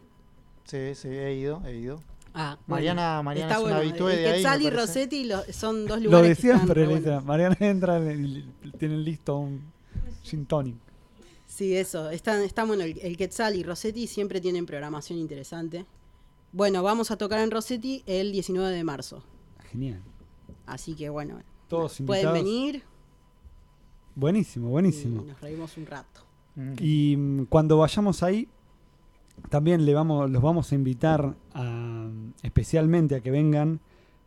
Sí, 0.64 0.94
sí, 0.94 1.08
he 1.08 1.34
ido, 1.34 1.62
he 1.64 1.76
ido. 1.76 2.00
Ah, 2.32 2.58
Mariana- 2.66 3.22
Mariana 3.22 3.48
está 3.50 3.60
es 3.60 3.64
una 3.66 3.74
bueno. 3.76 3.90
habitué 3.90 4.12
El 4.14 4.18
de 4.20 4.26
ahí, 4.28 4.34
Quetzal 4.36 4.62
y. 4.62 4.70
Rossetti 4.70 5.24
lo- 5.24 5.42
son 5.52 5.86
dos 5.86 5.98
Lo 5.98 6.04
lugares 6.04 6.26
que 6.28 6.34
decían, 6.34 6.54
están 6.56 6.68
pero 6.68 6.74
re 6.74 6.86
le 6.86 6.92
buenos. 7.00 7.12
dicen, 7.12 7.26
Mariana 7.26 7.56
entra 7.60 8.12
y 8.14 8.44
tienen 8.78 9.02
listo 9.04 9.36
un 9.38 9.60
gin 10.22 10.46
tonic. 10.46 10.76
Sí, 11.46 11.74
eso. 11.76 12.08
Están, 12.10 12.42
están 12.42 12.68
bueno, 12.68 12.84
el, 12.84 12.98
el 13.00 13.16
Quetzal 13.16 13.56
y 13.56 13.62
Rossetti 13.64 14.06
siempre 14.06 14.40
tienen 14.40 14.64
programación 14.66 15.18
interesante. 15.18 15.84
Bueno, 16.52 16.82
vamos 16.82 17.10
a 17.10 17.16
tocar 17.16 17.40
en 17.40 17.50
Rossetti 17.50 18.02
el 18.06 18.30
19 18.32 18.70
de 18.74 18.84
marzo. 18.84 19.22
Genial. 19.70 20.00
Así 20.66 20.94
que 20.94 21.08
bueno, 21.08 21.38
Todos 21.68 21.98
pueden 22.06 22.26
invitados. 22.28 22.44
venir 22.44 22.82
Buenísimo, 24.14 24.68
y 24.68 24.70
buenísimo. 24.70 25.22
nos 25.22 25.40
reímos 25.40 25.76
un 25.76 25.86
rato. 25.86 26.20
Mm. 26.56 26.72
Y 26.78 27.16
mm, 27.16 27.44
cuando 27.46 27.78
vayamos 27.78 28.22
ahí, 28.22 28.48
también 29.48 29.84
vamos, 29.94 30.30
los 30.30 30.42
vamos 30.42 30.72
a 30.72 30.74
invitar 30.74 31.34
especialmente 32.42 33.14
a 33.16 33.20
que 33.20 33.30
vengan 33.30 33.80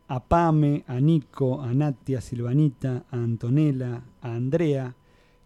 a 0.08 0.22
Pame, 0.22 0.84
a 0.86 1.00
Nico, 1.00 1.62
a 1.62 1.72
Natia, 1.72 2.18
a 2.18 2.20
Silvanita, 2.20 3.04
a 3.10 3.16
Antonella, 3.16 4.02
a 4.20 4.34
Andrea, 4.34 4.94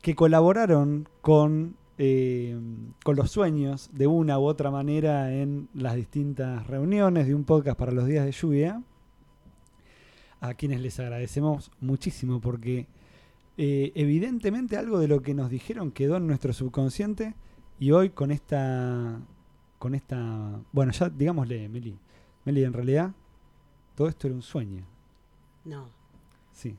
que 0.02 0.14
colaboraron 0.14 1.08
con, 1.20 1.76
eh, 1.96 2.58
con 3.04 3.16
los 3.16 3.30
sueños 3.30 3.90
de 3.92 4.06
una 4.06 4.38
u 4.38 4.44
otra 4.44 4.70
manera 4.70 5.32
en 5.34 5.68
las 5.74 5.94
distintas 5.94 6.66
reuniones 6.66 7.26
de 7.26 7.34
un 7.34 7.44
podcast 7.44 7.78
para 7.78 7.92
los 7.92 8.06
días 8.06 8.24
de 8.24 8.32
lluvia, 8.32 8.82
a 10.40 10.54
quienes 10.54 10.80
les 10.80 10.98
agradecemos 11.00 11.70
muchísimo 11.80 12.40
porque 12.40 12.86
eh, 13.56 13.92
evidentemente 13.96 14.76
algo 14.76 15.00
de 15.00 15.08
lo 15.08 15.20
que 15.20 15.34
nos 15.34 15.50
dijeron 15.50 15.90
quedó 15.90 16.16
en 16.16 16.28
nuestro 16.28 16.52
subconsciente 16.52 17.34
y 17.80 17.90
hoy 17.90 18.10
con 18.10 18.30
esta 18.30 19.20
con 19.78 19.94
esta 19.94 20.16
bueno 20.72 20.92
ya 20.92 21.09
digámosle 21.09 21.68
Meli 21.68 21.96
Meli 22.44 22.64
en 22.64 22.72
realidad 22.72 23.10
todo 23.94 24.09
esto 24.09 24.26
era 24.26 24.34
un 24.36 24.42
sueño 24.42 24.84
No. 25.64 25.86
sí 26.52 26.76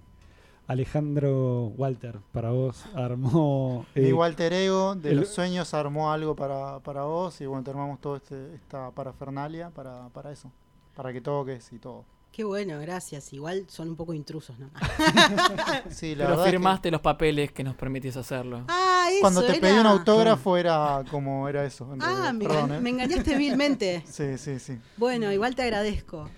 Alejandro 0.68 1.68
Walter 1.78 2.20
para 2.32 2.52
vos 2.52 2.86
armó 2.94 3.86
Mi 3.96 4.10
eh, 4.10 4.14
Walter 4.14 4.54
Ego 4.54 4.94
de 4.96 5.12
el- 5.12 5.18
los 5.22 5.30
sueños 5.30 5.74
armó 5.74 6.12
algo 6.12 6.36
para, 6.36 6.80
para 6.80 7.04
vos 7.04 7.42
y 7.42 7.46
bueno, 7.48 7.64
te 7.64 7.72
armamos 7.72 8.00
toda 8.00 8.18
este, 8.18 8.54
esta 8.54 8.92
parafernalia 8.92 9.72
para, 9.72 10.10
para 10.10 10.32
eso, 10.32 10.52
para 10.96 11.12
que 11.12 11.22
toques 11.22 11.74
y 11.74 11.80
todo. 11.80 12.06
Qué 12.32 12.44
bueno, 12.44 12.80
gracias. 12.80 13.34
Igual 13.34 13.66
son 13.68 13.90
un 13.90 13.96
poco 13.96 14.14
intrusos, 14.14 14.60
¿no? 14.60 14.70
Sí, 15.90 16.14
la 16.14 16.26
Pero 16.26 16.30
verdad 16.30 16.38
es 16.38 16.44
que 16.44 16.50
firmaste 16.52 16.92
los 16.92 17.02
papeles 17.02 17.52
que 17.52 17.64
nos 17.64 17.76
permitís 17.76 18.16
hacerlo. 18.16 18.64
Ah, 18.68 18.89
eso 19.10 19.22
cuando 19.22 19.42
te 19.42 19.52
era. 19.52 19.60
pedí 19.62 19.78
un 19.80 19.86
autógrafo 19.86 20.58
era 20.58 21.04
como 21.12 21.48
era 21.50 21.66
eso. 21.66 21.88
Ah, 22.00 22.32
me, 22.34 22.46
Perdón, 22.46 22.70
enga- 22.72 22.78
¿eh? 22.78 22.82
me 22.82 22.90
engañaste 22.92 23.38
vilmente. 23.38 24.04
Sí, 24.10 24.38
sí, 24.38 24.60
sí. 24.60 24.78
Bueno, 24.98 25.32
igual 25.32 25.56
te 25.56 25.64
agradezco. 25.64 26.30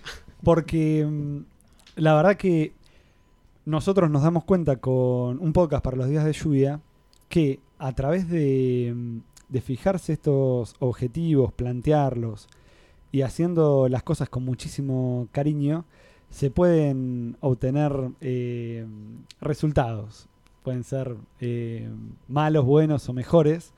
Porque 0.42 1.06
mm, 1.08 1.38
la 1.96 2.14
verdad 2.14 2.36
que 2.36 2.72
nosotros 3.64 4.10
nos 4.10 4.22
damos 4.22 4.44
cuenta 4.44 4.76
con 4.76 5.38
un 5.40 5.52
podcast 5.52 5.84
para 5.84 5.96
los 5.96 6.08
días 6.08 6.24
de 6.24 6.32
lluvia 6.32 6.80
que 7.28 7.60
a 7.78 7.92
través 7.92 8.28
de, 8.28 8.92
mm, 8.94 9.18
de 9.48 9.60
fijarse 9.60 10.12
estos 10.12 10.74
objetivos, 10.80 11.52
plantearlos 11.52 12.48
y 13.12 13.22
haciendo 13.22 13.88
las 13.88 14.02
cosas 14.02 14.28
con 14.28 14.44
muchísimo 14.44 15.28
cariño, 15.32 15.84
se 16.30 16.50
pueden 16.50 17.36
obtener 17.40 17.92
eh, 18.22 18.86
resultados. 19.40 20.28
Pueden 20.62 20.84
ser 20.84 21.16
eh, 21.40 21.88
malos, 22.28 22.64
buenos 22.64 23.08
o 23.08 23.12
mejores. 23.12 23.72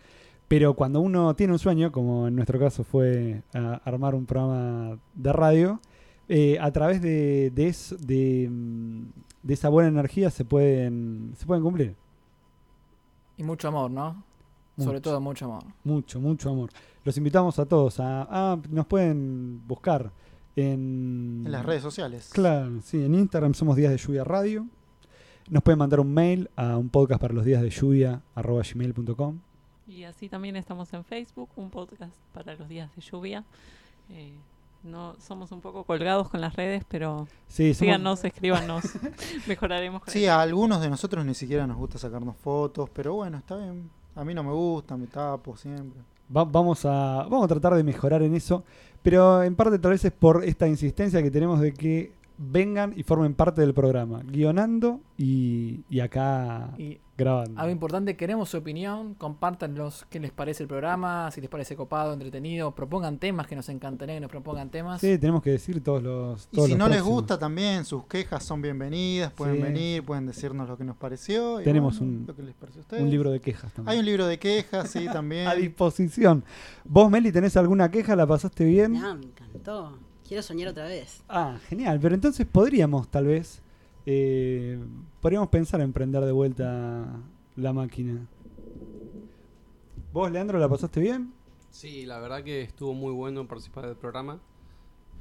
Pero 0.49 0.75
cuando 0.75 1.01
uno 1.01 1.35
tiene 1.35 1.53
un 1.55 1.59
sueño, 1.59 1.91
como 1.91 2.29
en 2.29 2.37
nuestro 2.37 2.59
caso 2.59 2.85
fue 2.85 3.43
a- 3.55 3.81
armar 3.85 4.15
un 4.15 4.27
programa 4.27 4.99
de 5.15 5.33
radio, 5.33 5.81
eh, 6.29 6.59
a 6.61 6.71
través 6.71 7.01
de, 7.01 7.51
de, 7.55 7.67
eso- 7.69 7.97
de, 7.97 8.49
mm, 8.51 9.03
de 9.43 9.55
esa 9.55 9.69
buena 9.71 9.89
energía 9.89 10.31
se 10.31 10.45
pueden, 10.45 11.33
se 11.37 11.47
pueden 11.47 11.63
cumplir. 11.65 11.95
Y 13.37 13.43
mucho 13.43 13.69
amor, 13.69 13.91
¿no? 13.91 14.23
Sobre 14.79 15.01
todo 15.01 15.21
mucho 15.21 15.45
amor. 15.47 15.65
Mucho, 15.85 16.21
mucho 16.21 16.51
amor. 16.51 16.71
Los 17.05 17.17
invitamos 17.17 17.59
a 17.59 17.65
todos 17.67 18.01
a... 18.01 18.27
ah, 18.31 18.59
nos 18.71 18.87
pueden 18.87 19.63
buscar 19.67 20.11
en... 20.57 21.43
En 21.47 21.53
las 21.53 21.65
redes 21.65 21.83
sociales. 21.83 22.31
Claro, 22.33 22.81
sí, 22.83 23.03
en 23.05 23.15
Instagram 23.15 23.55
somos 23.55 23.77
Días 23.77 23.93
de 23.93 23.99
Lluvia 23.99 24.25
Radio. 24.25 24.67
Nos 25.51 25.63
pueden 25.63 25.79
mandar 25.79 26.01
un 26.01 26.13
mail 26.13 26.49
a 26.57 26.77
un 26.79 26.89
podcast 26.89 27.21
para 27.21 27.35
los 27.35 27.45
días 27.45 27.61
de 27.63 27.71
lluvia 27.71 28.23
arroba 28.35 28.63
gmail.com. 28.63 29.39
Y 29.87 30.05
así 30.05 30.29
también 30.29 30.57
estamos 30.57 30.93
en 30.95 31.05
Facebook, 31.05 31.51
un 31.57 31.69
podcast 31.71 32.15
para 32.33 32.55
los 32.55 32.69
días 32.69 32.91
de 32.97 33.03
lluvia. 33.03 33.45
Eh, 34.11 34.33
no 34.83 35.15
somos 35.21 35.53
un 35.53 35.61
poco 35.61 35.85
colgados 35.85 36.31
con 36.31 36.41
las 36.41 36.55
redes, 36.57 36.85
pero 36.89 37.29
Sí, 37.49 37.75
somos- 37.75 37.79
síganos, 37.79 38.25
escríbanos. 38.25 38.85
Mejoraremos 39.47 40.03
con 40.03 40.13
Sí, 40.13 40.25
eso. 40.25 40.33
a 40.33 40.41
algunos 40.43 40.81
de 40.81 40.89
nosotros 40.89 41.25
ni 41.27 41.35
siquiera 41.35 41.67
nos 41.67 41.77
gusta 41.77 41.99
sacarnos 41.99 42.37
fotos, 42.37 42.89
pero 42.91 43.15
bueno, 43.15 43.37
está 43.39 43.57
bien. 43.57 43.91
A 44.17 44.25
mí 44.25 44.33
no 44.33 44.43
me 44.45 44.53
gusta, 44.53 44.97
me 44.97 45.07
tapo 45.07 45.57
siempre. 45.57 46.01
Va- 46.35 46.45
vamos, 46.45 46.87
a, 46.87 47.27
vamos 47.29 47.45
a 47.45 47.49
tratar 47.49 47.75
de 47.75 47.85
mejorar 47.85 48.23
en 48.23 48.35
eso, 48.35 48.65
pero 49.03 49.43
en 49.43 49.55
parte 49.55 49.79
tal 49.79 49.91
vez 49.91 50.05
es 50.07 50.13
por 50.13 50.43
esta 50.45 50.67
insistencia 50.67 51.23
que 51.23 51.31
tenemos 51.31 51.61
de 51.61 51.75
que 51.75 52.13
vengan 52.39 52.93
y 52.97 53.03
formen 53.03 53.35
parte 53.35 53.61
del 53.61 53.75
programa, 53.75 54.23
guionando 54.25 55.01
y, 55.17 55.81
y 55.89 56.01
acá 56.01 56.75
Y 56.79 56.99
grabando. 57.17 57.61
algo 57.61 57.71
importante, 57.71 58.17
queremos 58.17 58.49
su 58.49 58.57
opinión, 58.57 59.15
compártanlos 59.15 60.05
qué 60.11 60.19
les 60.19 60.33
parece 60.33 60.65
el 60.65 60.69
programa, 60.69 61.31
si 61.31 61.41
les 61.41 61.49
parece 61.49 61.77
copado, 61.77 62.13
entretenido, 62.13 62.73
propongan 62.75 63.19
temas 63.19 63.47
que 63.47 63.55
nos 63.55 63.69
encantaría 63.69 64.17
que 64.17 64.21
nos 64.21 64.31
propongan 64.31 64.69
temas. 64.71 65.01
Sí, 65.01 65.17
tenemos 65.19 65.43
que 65.43 65.51
decir 65.51 65.81
todos 65.83 66.03
los... 66.03 66.49
Y 66.51 66.57
todos 66.57 66.67
si 66.67 66.73
los 66.73 66.79
no 66.81 66.89
les 66.89 67.03
gusta 67.03 67.39
también, 67.39 67.85
sus 67.85 68.05
quejas 68.07 68.43
son 68.43 68.61
bienvenidas, 68.63 69.33
pueden 69.33 69.57
Sí. 69.57 69.63
venir, 69.63 70.03
pueden 70.05 70.27
decirnos 70.27 70.69
lo 70.69 70.77
que 70.77 70.83
nos 70.85 70.97
pareció. 70.97 71.61
y 71.61 71.65
Tenemos 71.65 72.01
bueno, 72.01 72.15
un- 72.15 72.27
lo 72.27 72.35
que 72.35 72.43
les 72.43 72.55
pareció 72.57 72.81
a 72.81 72.83
ustedes. 72.83 73.03
Un 73.05 73.11
libro 73.11 73.31
de 73.31 73.41
quejas 73.41 73.73
también. 73.73 73.93
Hay 73.93 73.99
un 74.01 74.07
libro 74.07 74.27
de 74.27 74.39
quejas, 74.41 74.91
sí, 74.91 75.07
también. 75.13 75.47
A 75.47 75.55
disposición. 75.55 76.43
¿Vos, 76.85 77.09
Meli, 77.11 77.31
tenés 77.31 77.57
alguna 77.57 77.89
queja? 77.91 78.17
¿La 78.17 78.27
pasaste 78.27 78.65
bien? 78.65 78.91
Me 78.93 78.99
encantó. 78.99 79.97
Quiero 80.27 80.43
soñar 80.43 80.69
otra 80.69 80.87
vez. 80.87 81.23
Ah, 81.29 81.59
genial. 81.69 82.01
Pero 82.01 82.15
entonces 82.15 82.47
podríamos, 82.47 83.09
tal 83.09 83.27
vez, 83.27 83.61
eh, 84.07 84.79
podríamos 85.21 85.49
pensar 85.49 85.81
en 85.81 85.93
prender 85.93 86.25
de 86.25 86.33
vuelta 86.33 87.07
la 87.57 87.73
máquina. 87.73 88.27
¿Vos, 90.13 90.31
Leandro, 90.31 90.59
la 90.59 90.69
pasaste 90.69 91.01
bien? 91.01 91.33
Sí, 91.71 92.07
la 92.07 92.19
verdad 92.21 92.43
que 92.43 92.63
estuvo 92.63 92.95
muy 92.95 93.13
bueno 93.13 93.47
participar 93.47 93.87
del 93.87 93.97
programa. 93.97 94.41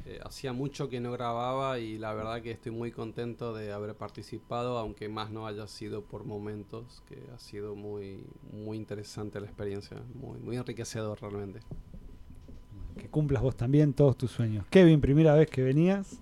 Eh, 0.05 0.19
hacía 0.23 0.51
mucho 0.51 0.89
que 0.89 0.99
no 0.99 1.11
grababa 1.13 1.79
y 1.79 1.97
la 1.97 2.13
verdad 2.13 2.41
que 2.41 2.51
estoy 2.51 2.71
muy 2.73 2.91
contento 2.91 3.53
de 3.53 3.71
haber 3.71 3.95
participado, 3.95 4.77
aunque 4.77 5.07
más 5.07 5.31
no 5.31 5.47
haya 5.47 5.65
sido 5.67 6.03
por 6.03 6.25
momentos, 6.25 7.01
que 7.07 7.23
ha 7.33 7.39
sido 7.39 7.75
muy, 7.75 8.23
muy 8.51 8.77
interesante 8.77 9.39
la 9.39 9.47
experiencia, 9.47 10.03
muy, 10.13 10.39
muy 10.39 10.57
enriquecedor 10.57 11.21
realmente. 11.21 11.61
Que 12.97 13.07
cumplas 13.09 13.41
vos 13.41 13.55
también 13.55 13.93
todos 13.93 14.17
tus 14.17 14.31
sueños. 14.31 14.65
Kevin, 14.69 15.01
primera 15.01 15.33
vez 15.35 15.49
que 15.49 15.61
venías. 15.63 16.17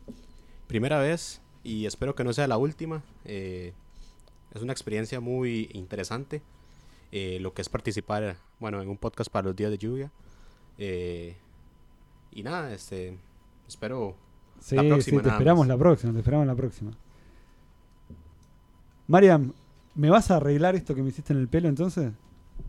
Primera 0.67 0.99
vez 0.99 1.41
y 1.63 1.85
espero 1.85 2.15
que 2.15 2.23
no 2.23 2.33
sea 2.33 2.47
la 2.47 2.57
última. 2.57 3.03
eh, 3.25 3.73
es 4.53 4.61
una 4.61 4.73
experiencia 4.73 5.19
muy 5.19 5.69
interesante. 5.73 6.41
eh, 7.13 7.39
lo 7.41 7.53
que 7.53 7.61
es 7.61 7.69
participar, 7.69 8.37
bueno, 8.59 8.81
en 8.81 8.87
un 8.89 8.97
podcast 8.97 9.29
para 9.31 9.47
los 9.47 9.55
días 9.55 9.69
de 9.71 9.77
lluvia. 9.77 10.11
eh, 10.77 11.35
y 12.33 12.43
nada, 12.43 12.73
este, 12.73 13.17
espero 13.67 14.15
Sí, 14.61 14.75
La 14.75 14.83
próxima, 14.83 15.19
sí, 15.19 15.23
te 15.23 15.29
esperamos 15.29 15.59
más. 15.67 15.67
la 15.69 15.77
próxima, 15.77 16.13
te 16.13 16.19
esperamos 16.19 16.47
la 16.47 16.55
próxima. 16.55 16.91
Mariam, 19.07 19.53
¿me 19.95 20.09
vas 20.09 20.31
a 20.31 20.37
arreglar 20.37 20.75
esto 20.75 20.95
que 20.95 21.01
me 21.03 21.09
hiciste 21.09 21.33
en 21.33 21.39
el 21.39 21.47
pelo 21.47 21.67
entonces? 21.67 22.11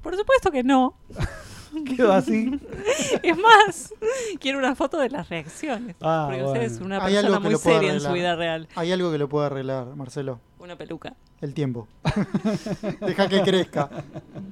Por 0.03 0.17
supuesto 0.17 0.51
que 0.51 0.63
no. 0.65 0.95
Quedó 1.97 2.13
así. 2.13 2.61
Es 3.23 3.39
más, 3.39 3.95
quiero 4.41 4.59
una 4.59 4.75
foto 4.75 4.99
de 4.99 5.11
las 5.11 5.29
reacciones. 5.29 5.97
Ah, 6.01 6.27
porque 6.29 6.45
usted 6.45 6.63
es 6.63 6.79
bueno. 6.79 6.97
una 6.97 7.05
Hay 7.05 7.15
persona 7.15 7.41
muy 7.41 7.57
pueda 7.57 7.61
seria 7.79 7.93
en 7.93 8.01
su 8.01 8.13
vida 8.13 8.37
real. 8.37 8.69
Hay 8.75 8.93
algo 8.93 9.11
que 9.11 9.19
lo 9.19 9.29
puede 9.29 9.47
arreglar, 9.47 9.95
Marcelo. 9.97 10.41
Una 10.59 10.77
peluca. 10.77 11.15
El 11.41 11.55
tiempo. 11.55 11.89
Deja 13.01 13.29
que 13.29 13.43
crezca. 13.43 13.91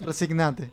Resignate. 0.00 0.70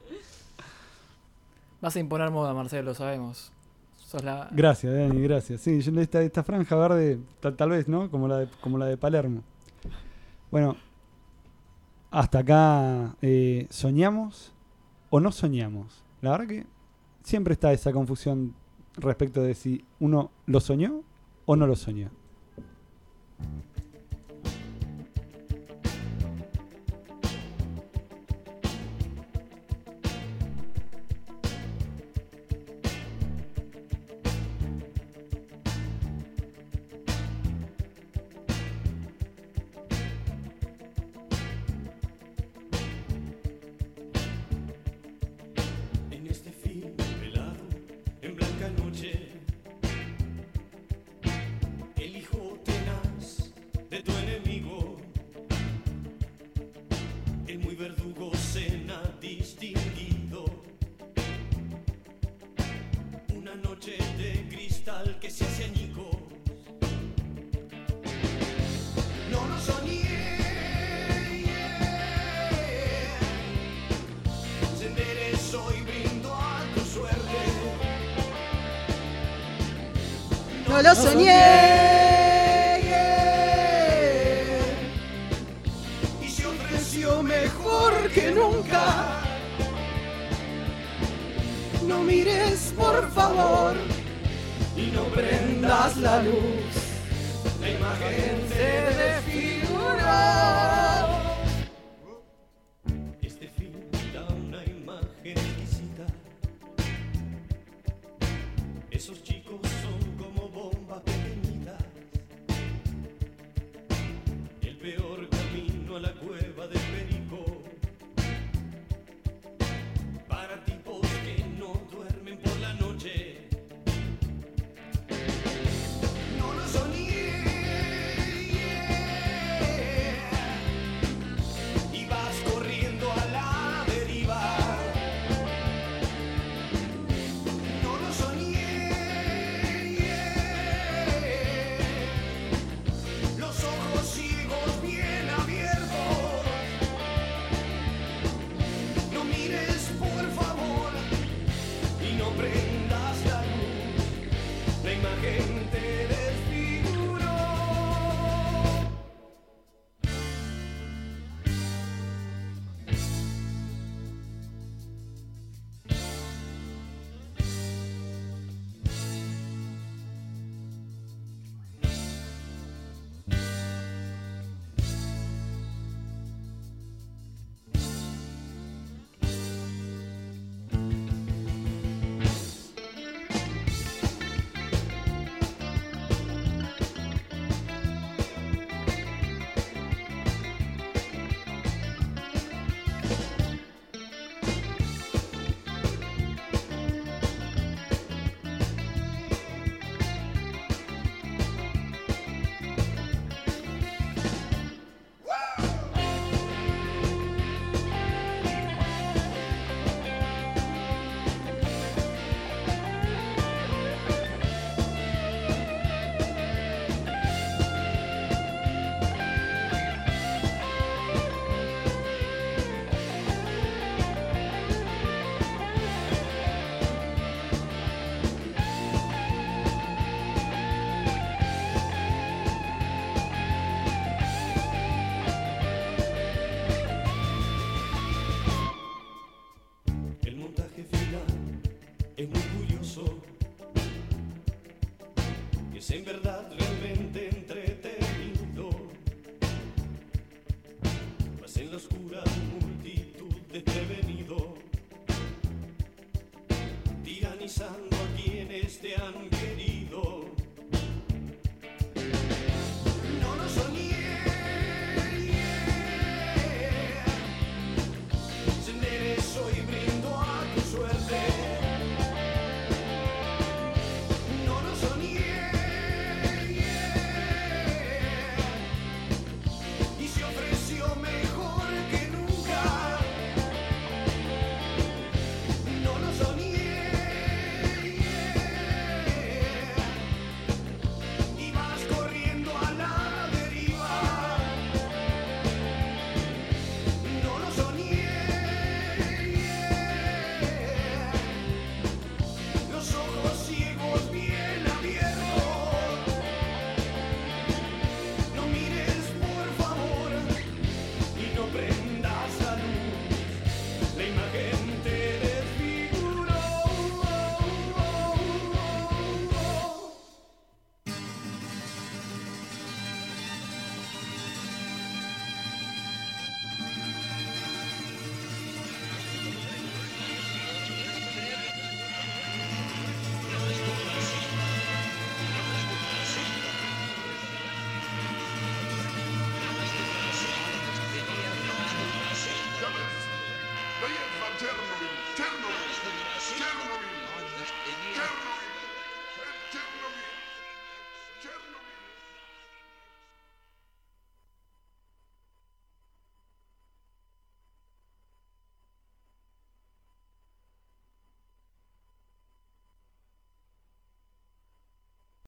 Vas 1.81 1.95
a 1.95 1.99
imponer 1.99 2.31
moda, 2.31 2.53
Marcelo, 2.53 2.83
lo 2.83 2.93
sabemos. 2.95 3.51
Sos 3.97 4.23
la... 4.23 4.47
Gracias, 4.51 4.93
Dani, 4.93 5.21
gracias. 5.21 5.61
Sí, 5.61 5.81
yo 5.81 5.99
esta, 5.99 6.21
esta 6.21 6.43
franja 6.43 6.75
verde, 6.75 7.19
tal, 7.39 7.55
tal 7.55 7.69
vez, 7.69 7.87
¿no? 7.87 8.09
Como 8.09 8.27
la, 8.27 8.39
de, 8.39 8.47
como 8.61 8.77
la 8.77 8.85
de 8.85 8.97
Palermo. 8.97 9.43
Bueno, 10.49 10.77
hasta 12.09 12.39
acá 12.39 13.15
eh, 13.21 13.67
soñamos 13.69 14.53
o 15.09 15.19
no 15.19 15.31
soñamos. 15.31 16.06
La 16.27 16.33
verdad 16.33 16.47
que 16.47 16.65
siempre 17.23 17.53
está 17.53 17.71
esa 17.71 17.93
confusión 17.93 18.53
respecto 18.97 19.41
de 19.41 19.53
si 19.53 19.85
uno 20.01 20.29
lo 20.45 20.59
soñó 20.59 21.03
o 21.45 21.55
no 21.55 21.65
lo 21.67 21.77
soñó. 21.77 22.09